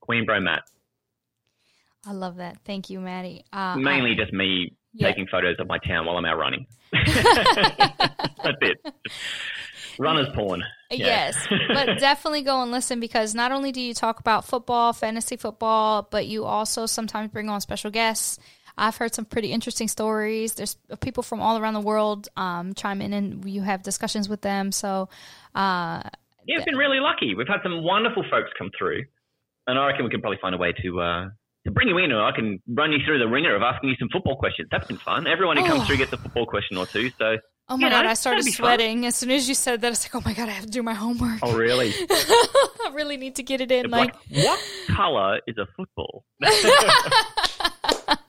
Quean 0.00 0.24
Bro 0.24 0.40
Matt. 0.40 0.62
I 2.06 2.12
love 2.12 2.36
that. 2.36 2.58
Thank 2.64 2.90
you, 2.90 3.00
Maddie. 3.00 3.44
Uh, 3.52 3.76
Mainly 3.76 4.12
I, 4.12 4.14
just 4.14 4.32
me 4.32 4.72
yeah. 4.94 5.08
taking 5.08 5.26
photos 5.26 5.56
of 5.58 5.66
my 5.66 5.78
town 5.78 6.06
while 6.06 6.16
I'm 6.16 6.24
out 6.24 6.38
running. 6.38 6.66
That's 6.92 8.58
it. 8.62 8.78
Runner's 9.98 10.28
porn. 10.34 10.62
Yeah. 10.90 11.06
Yes, 11.06 11.46
but 11.68 11.86
definitely 11.98 12.42
go 12.42 12.62
and 12.62 12.70
listen 12.70 13.00
because 13.00 13.34
not 13.34 13.50
only 13.50 13.72
do 13.72 13.80
you 13.80 13.92
talk 13.92 14.20
about 14.20 14.44
football, 14.44 14.92
fantasy 14.92 15.36
football, 15.36 16.06
but 16.08 16.26
you 16.28 16.44
also 16.44 16.86
sometimes 16.86 17.32
bring 17.32 17.48
on 17.48 17.60
special 17.60 17.90
guests 17.90 18.38
I've 18.78 18.96
heard 18.96 19.14
some 19.14 19.24
pretty 19.24 19.52
interesting 19.52 19.88
stories. 19.88 20.54
There's 20.54 20.76
people 21.00 21.22
from 21.22 21.40
all 21.40 21.58
around 21.58 21.74
the 21.74 21.80
world 21.80 22.28
um, 22.36 22.74
chime 22.74 23.02
in, 23.02 23.12
and 23.12 23.44
you 23.44 23.62
have 23.62 23.82
discussions 23.82 24.28
with 24.28 24.40
them. 24.40 24.72
So, 24.72 25.08
uh, 25.54 26.02
yeah, 26.46 26.56
it's 26.56 26.64
been 26.64 26.76
really 26.76 27.00
lucky. 27.00 27.34
We've 27.34 27.48
had 27.48 27.60
some 27.62 27.82
wonderful 27.82 28.24
folks 28.30 28.50
come 28.56 28.70
through, 28.78 29.02
and 29.66 29.78
I 29.78 29.86
reckon 29.86 30.04
we 30.04 30.10
can 30.10 30.20
probably 30.20 30.38
find 30.40 30.54
a 30.54 30.58
way 30.58 30.72
to 30.82 31.00
uh, 31.00 31.28
to 31.66 31.72
bring 31.72 31.88
you 31.88 31.98
in, 31.98 32.12
or 32.12 32.24
I 32.24 32.32
can 32.32 32.62
run 32.68 32.92
you 32.92 32.98
through 33.04 33.18
the 33.18 33.28
wringer 33.28 33.54
of 33.54 33.62
asking 33.62 33.90
you 33.90 33.96
some 33.98 34.08
football 34.12 34.36
questions. 34.36 34.68
That's 34.70 34.86
been 34.86 34.98
fun. 34.98 35.26
Everyone 35.26 35.56
who 35.56 35.66
comes 35.66 35.82
oh. 35.82 35.84
through 35.84 35.98
gets 35.98 36.12
a 36.12 36.16
football 36.16 36.46
question 36.46 36.78
or 36.78 36.86
two. 36.86 37.10
So. 37.18 37.36
Oh 37.70 37.76
my 37.76 37.90
god! 37.90 38.06
I 38.06 38.14
started 38.14 38.44
sweating 38.44 39.00
fun. 39.00 39.04
as 39.04 39.14
soon 39.16 39.30
as 39.30 39.46
you 39.46 39.54
said 39.54 39.82
that. 39.82 39.88
I 39.88 39.90
was 39.90 40.02
like, 40.02 40.14
"Oh 40.14 40.22
my 40.24 40.32
god, 40.32 40.48
I 40.48 40.52
have 40.52 40.64
to 40.64 40.70
do 40.70 40.82
my 40.82 40.94
homework." 40.94 41.40
Oh 41.42 41.54
really? 41.54 41.92
I 42.10 42.90
really 42.94 43.18
need 43.18 43.36
to 43.36 43.42
get 43.42 43.60
it 43.60 43.70
in. 43.70 43.90
Like, 43.90 44.14
like, 44.30 44.46
what 44.46 44.58
color 44.96 45.40
is 45.46 45.58
a 45.58 45.66
football? 45.76 46.24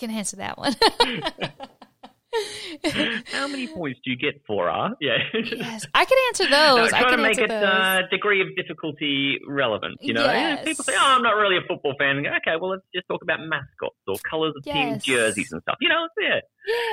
can 0.00 0.10
answer 0.10 0.36
that 0.36 0.58
one. 0.58 0.74
How 3.32 3.48
many 3.48 3.66
points 3.66 3.98
do 4.04 4.10
you 4.10 4.16
get 4.16 4.40
for 4.46 4.70
her? 4.70 4.90
Yeah. 5.00 5.18
yes, 5.34 5.84
I 5.92 6.04
can 6.04 6.18
answer 6.28 6.44
those. 6.44 6.92
No, 6.92 6.98
I 6.98 7.02
can 7.02 7.10
to 7.10 7.16
make 7.18 7.38
it 7.38 7.50
uh, 7.50 8.02
degree 8.10 8.40
of 8.40 8.48
difficulty 8.56 9.38
relevant. 9.48 9.98
You 10.00 10.14
know, 10.14 10.24
yes. 10.24 10.64
people 10.64 10.84
say, 10.84 10.92
"Oh, 10.96 11.04
I'm 11.04 11.22
not 11.22 11.32
really 11.32 11.56
a 11.56 11.66
football 11.66 11.94
fan." 11.98 12.18
okay, 12.18 12.56
well, 12.60 12.70
let's 12.70 12.82
just 12.94 13.08
talk 13.08 13.22
about 13.22 13.40
mascots 13.40 13.96
or 14.06 14.14
colours 14.28 14.54
of 14.56 14.62
yes. 14.64 15.04
team 15.04 15.16
jerseys 15.16 15.50
and 15.50 15.60
stuff. 15.62 15.76
You 15.80 15.88
know, 15.88 16.06
yeah. 16.20 16.40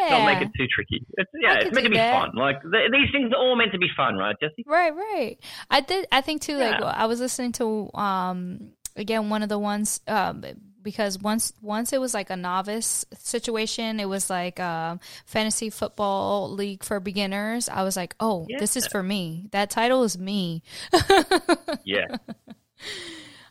Yeah. 0.01 0.09
Don't 0.09 0.25
make 0.25 0.41
it 0.41 0.49
too 0.57 0.65
tricky. 0.73 1.05
It's, 1.17 1.29
yeah, 1.39 1.59
it's 1.59 1.71
meant 1.71 1.85
to 1.85 1.91
be 1.91 1.97
that. 1.97 2.19
fun. 2.19 2.31
Like 2.35 2.59
th- 2.63 2.91
these 2.91 3.11
things 3.11 3.31
are 3.31 3.37
all 3.37 3.55
meant 3.55 3.73
to 3.73 3.77
be 3.77 3.89
fun, 3.95 4.15
right, 4.15 4.35
Jesse? 4.41 4.63
Right, 4.65 4.95
right. 4.95 5.37
I 5.69 5.81
did. 5.81 6.07
I 6.11 6.21
think 6.21 6.41
too. 6.41 6.57
Yeah. 6.57 6.79
Like 6.79 6.95
I 6.95 7.05
was 7.05 7.19
listening 7.19 7.51
to 7.53 7.91
um 7.93 8.71
again 8.95 9.29
one 9.29 9.43
of 9.43 9.49
the 9.49 9.59
ones 9.59 10.01
um 10.07 10.43
because 10.87 11.19
once 11.19 11.51
once 11.61 11.91
it 11.91 11.99
was 11.99 12.13
like 12.13 12.29
a 12.29 12.37
novice 12.37 13.03
situation, 13.19 13.99
it 13.99 14.07
was 14.07 14.29
like 14.29 14.57
a 14.57 14.97
fantasy 15.25 15.69
football 15.69 16.49
league 16.49 16.81
for 16.81 17.01
beginners. 17.01 17.67
I 17.67 17.83
was 17.83 17.97
like, 17.97 18.15
oh, 18.21 18.45
yeah. 18.47 18.57
this 18.57 18.77
is 18.77 18.87
for 18.87 19.03
me. 19.03 19.49
That 19.51 19.69
title 19.69 20.03
is 20.03 20.17
me. 20.17 20.63
yeah. 21.83 22.07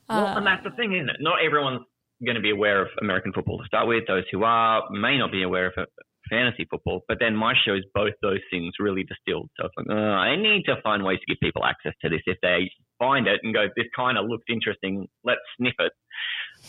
Well, 0.09 0.27
uh, 0.27 0.37
and 0.39 0.47
that's 0.47 0.65
the 0.65 0.71
thing, 0.71 0.95
isn't 0.95 1.11
it? 1.11 1.17
Not 1.21 1.45
everyone's 1.45 1.85
going 2.25 2.37
to 2.37 2.41
be 2.41 2.53
aware 2.53 2.81
of 2.81 2.89
American 3.03 3.35
football 3.35 3.59
to 3.59 3.65
start 3.67 3.87
with. 3.87 4.05
Those 4.09 4.25
who 4.33 4.43
are 4.43 4.85
may 4.91 5.19
not 5.19 5.31
be 5.31 5.43
aware 5.43 5.67
of 5.67 5.75
it, 5.77 5.91
fantasy 6.31 6.67
football. 6.71 7.03
But 7.07 7.19
then 7.21 7.37
my 7.37 7.53
show 7.67 7.75
is 7.75 7.85
both 7.93 8.15
those 8.23 8.41
things 8.51 8.73
really 8.81 9.05
distilled. 9.05 9.51
So 9.61 9.67
it's 9.67 9.75
like, 9.77 9.89
uh, 9.91 9.93
I 9.93 10.37
need 10.37 10.63
to 10.69 10.77
find 10.83 11.05
ways 11.05 11.19
to 11.21 11.27
give 11.27 11.41
people 11.43 11.67
access 11.67 11.93
to 12.01 12.09
this. 12.09 12.23
If 12.25 12.39
they 12.41 12.71
find 12.99 13.27
it 13.27 13.41
and 13.43 13.53
go, 13.53 13.67
this 13.77 13.93
kind 13.95 14.17
of 14.17 14.25
looks 14.25 14.45
interesting, 14.49 15.07
let's 15.23 15.45
sniff 15.59 15.75
it. 15.79 15.93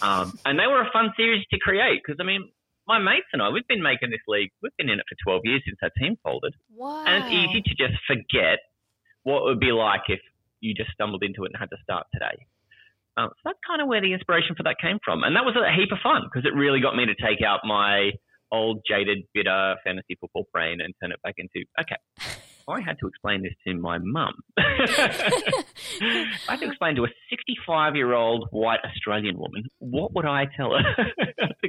Um, 0.01 0.37
and 0.45 0.59
they 0.59 0.67
were 0.67 0.81
a 0.81 0.89
fun 0.91 1.11
series 1.17 1.45
to 1.51 1.57
create 1.59 2.01
because, 2.05 2.17
I 2.19 2.23
mean, 2.23 2.49
my 2.87 2.99
mates 2.99 3.27
and 3.33 3.41
I, 3.41 3.49
we've 3.49 3.67
been 3.67 3.83
making 3.83 4.11
this 4.11 4.21
league. 4.27 4.49
We've 4.61 4.75
been 4.77 4.89
in 4.89 4.99
it 4.99 5.05
for 5.09 5.15
12 5.23 5.41
years 5.45 5.61
since 5.65 5.77
our 5.83 5.89
team 5.99 6.15
folded, 6.23 6.53
Wow. 6.75 7.03
and 7.05 7.23
it's 7.25 7.33
easy 7.33 7.61
to 7.61 7.69
just 7.75 7.99
forget 8.07 8.59
what 9.23 9.41
it 9.41 9.45
would 9.45 9.59
be 9.59 9.71
like 9.73 10.01
if 10.07 10.19
you 10.61 10.73
just 10.73 10.91
stumbled 10.91 11.23
into 11.23 11.43
it 11.43 11.51
and 11.53 11.59
had 11.59 11.69
to 11.71 11.77
start 11.83 12.07
today. 12.13 12.45
Um, 13.17 13.29
so 13.29 13.41
that's 13.45 13.59
kind 13.67 13.81
of 13.81 13.87
where 13.87 13.99
the 13.99 14.13
inspiration 14.13 14.55
for 14.55 14.63
that 14.63 14.77
came 14.81 14.99
from, 15.03 15.23
and 15.23 15.35
that 15.35 15.43
was 15.43 15.55
a 15.57 15.73
heap 15.75 15.91
of 15.91 15.97
fun 16.01 16.21
because 16.31 16.45
it 16.45 16.55
really 16.55 16.79
got 16.79 16.95
me 16.95 17.05
to 17.05 17.15
take 17.15 17.41
out 17.45 17.61
my 17.65 18.11
old 18.51 18.79
jaded, 18.87 19.23
bitter 19.33 19.75
fantasy 19.83 20.15
football 20.21 20.45
brain 20.53 20.79
and 20.79 20.93
turn 21.01 21.11
it 21.11 21.21
back 21.23 21.33
into 21.37 21.65
okay. 21.81 21.97
I 22.69 22.81
had 22.81 22.99
to 22.99 23.07
explain 23.07 23.43
this 23.43 23.53
to 23.65 23.73
my 23.75 23.97
mum. 23.97 24.33
I 24.57 26.25
had 26.49 26.59
to 26.59 26.67
explain 26.67 26.95
to 26.97 27.05
a 27.05 27.07
65 27.29 27.95
year 27.95 28.13
old 28.13 28.47
white 28.51 28.79
Australian 28.83 29.37
woman. 29.37 29.69
What 29.79 30.13
would 30.15 30.25
I 30.25 30.47
tell 30.57 30.71
her? 30.71 30.83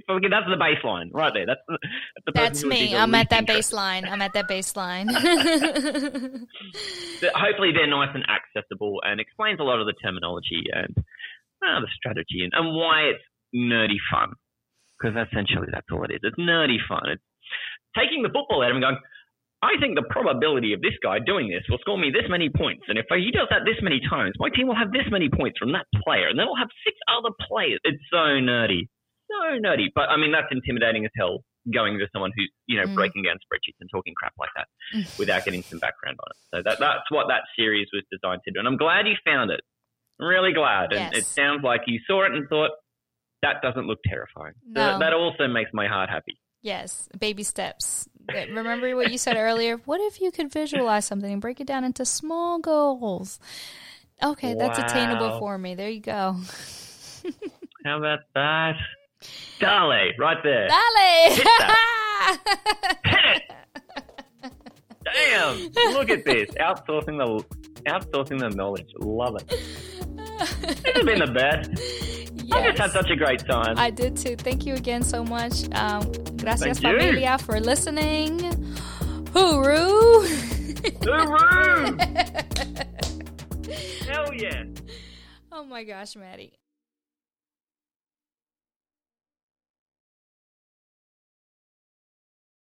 that's 0.09 0.49
the 0.49 0.57
baseline 0.59 1.11
right 1.13 1.33
there. 1.33 1.47
That's 1.47 1.61
the, 1.69 1.79
that's, 1.83 2.25
the 2.27 2.33
That's 2.35 2.61
who 2.63 2.69
would 2.69 2.75
be 2.75 2.91
me. 2.91 2.97
I'm 2.97 3.15
at 3.15 3.31
that 3.31 3.41
interested. 3.41 3.77
baseline. 3.77 4.11
I'm 4.11 4.23
at 4.23 4.33
that 4.33 4.49
baseline. 4.49 5.09
Hopefully 7.35 7.73
they're 7.73 7.87
nice 7.87 8.11
and 8.15 8.25
accessible 8.29 9.01
and 9.05 9.21
explains 9.21 9.61
a 9.61 9.65
lot 9.65 9.81
of 9.81 9.87
the 9.87 9.95
terminology 10.03 10.65
and 10.73 10.97
uh, 11.63 11.81
the 11.81 11.89
strategy 11.95 12.43
and, 12.43 12.53
and 12.55 12.75
why 12.75 13.03
it's 13.03 13.23
nerdy 13.55 13.99
fun. 14.11 14.33
Because 14.99 15.17
essentially 15.31 15.69
that's 15.71 15.87
all 15.93 16.03
it 16.05 16.11
is. 16.11 16.21
It's 16.25 16.39
nerdy 16.39 16.79
fun. 16.89 17.03
It's 17.07 17.23
taking 17.97 18.23
the 18.23 18.31
football 18.31 18.65
out 18.65 18.71
of 18.71 18.77
and 18.77 18.83
going, 18.83 18.99
I 19.61 19.75
think 19.81 19.97
the 19.99 20.07
probability 20.09 20.73
of 20.73 20.81
this 20.81 20.95
guy 21.03 21.19
doing 21.19 21.49
this 21.51 21.65
will 21.69 21.79
score 21.79 21.99
me 21.99 22.11
this 22.15 22.31
many 22.31 22.49
points. 22.49 22.85
And 22.87 22.97
if 22.99 23.07
he 23.11 23.31
does 23.33 23.49
that 23.51 23.67
this 23.67 23.83
many 23.83 23.99
times, 24.09 24.35
my 24.39 24.51
team 24.51 24.69
will 24.69 24.79
have 24.79 24.93
this 24.93 25.07
many 25.11 25.29
points 25.29 25.59
from 25.59 25.73
that 25.73 25.87
player. 26.05 26.29
And 26.29 26.39
then 26.39 26.47
we'll 26.47 26.57
have 26.63 26.71
six 26.87 26.95
other 27.11 27.35
players. 27.49 27.81
It's 27.83 27.99
so 28.11 28.39
nerdy. 28.39 28.87
So 29.27 29.59
nerdy. 29.59 29.91
But 29.95 30.11
I 30.11 30.17
mean, 30.17 30.31
that's 30.31 30.47
intimidating 30.53 31.05
as 31.05 31.11
hell 31.19 31.43
going 31.75 31.99
to 31.99 32.07
someone 32.13 32.31
who's, 32.37 32.51
you 32.67 32.79
know, 32.81 32.87
Mm. 32.87 32.95
breaking 32.95 33.23
down 33.25 33.37
spreadsheets 33.43 33.77
and 33.81 33.91
talking 33.91 34.15
crap 34.17 34.33
like 34.39 34.49
that 34.57 34.69
without 35.19 35.45
getting 35.45 35.63
some 35.65 35.81
background 35.81 36.17
on 36.23 36.29
it. 36.31 36.39
So 36.55 36.63
that, 36.63 36.79
that's 36.79 37.11
what 37.11 37.27
that 37.29 37.43
series 37.59 37.89
was 37.93 38.05
designed 38.13 38.41
to 38.47 38.53
do. 38.53 38.61
And 38.61 38.69
I'm 38.69 38.77
glad 38.79 39.07
you 39.09 39.17
found 39.25 39.51
it. 39.51 39.61
I'm 40.21 40.29
really 40.29 40.53
glad. 40.53 40.93
And 40.93 41.13
Yes. 41.13 41.25
it 41.25 41.27
sounds 41.27 41.63
like 41.65 41.83
you 41.87 41.99
saw 42.07 42.25
it 42.25 42.33
and 42.33 42.49
thought, 42.49 42.71
that 43.43 43.61
doesn't 43.61 43.87
look 43.87 43.99
terrifying. 44.07 44.55
No. 44.67 44.81
that, 44.81 44.99
that 45.01 45.13
also 45.13 45.47
makes 45.49 45.71
my 45.75 45.89
heart 45.89 46.11
happy. 46.11 46.39
yes, 46.63 47.09
baby 47.19 47.43
steps. 47.43 48.09
Remember 48.29 48.95
what 48.95 49.11
you 49.11 49.19
said 49.19 49.37
earlier? 49.37 49.77
What 49.85 50.01
if 50.01 50.21
you 50.21 50.31
could 50.31 50.53
visualize 50.53 51.07
something 51.07 51.33
and 51.33 51.41
break 51.41 51.61
it 51.61 51.67
down 51.67 51.85
into 51.85 52.05
small 52.05 52.59
goals? 52.59 53.41
Okay, 54.23 54.55
that's 54.55 54.79
attainable 54.79 55.39
for 55.39 55.59
me. 55.59 55.75
There 55.75 55.89
you 55.89 56.01
go. 56.01 56.37
How 57.85 57.99
about 57.99 58.21
that? 58.35 58.77
Dale, 59.61 60.13
right 60.19 60.43
there. 60.43 60.69
Dale! 60.69 61.35
Hit 61.35 61.47
it! 63.05 63.43
Damn! 65.05 65.93
Look 65.95 66.11
at 66.11 66.25
this. 66.25 66.51
Outsourcing 66.61 67.17
the 67.17 67.45
outsourcing 67.85 68.41
the 68.41 68.51
knowledge. 68.51 68.93
Love 68.99 69.37
it. 69.37 69.49
This 69.49 70.83
has 70.85 71.05
been 71.05 71.21
the 71.21 71.27
best. 71.33 71.71
I 72.53 72.69
just 72.69 72.79
had 72.79 72.91
such 72.93 73.11
a 73.11 73.17
great 73.17 73.41
time. 73.47 73.79
I 73.79 73.91
did 73.91 74.17
too. 74.17 74.37
Thank 74.37 74.67
you 74.67 74.75
again 74.75 75.03
so 75.03 75.25
much. 75.25 75.65
Um, 75.75 76.11
gracias, 76.37 76.79
Thank 76.79 76.83
you. 76.83 76.99
familia, 77.01 77.39
for 77.39 77.61
listening. 77.61 78.39
Hooroo! 79.33 80.25
Hooroo! 81.03 81.99
Hell 84.09 84.33
yeah! 84.35 84.65
oh 85.53 85.65
my 85.65 85.85
gosh, 85.85 86.17
Maddie. 86.17 86.53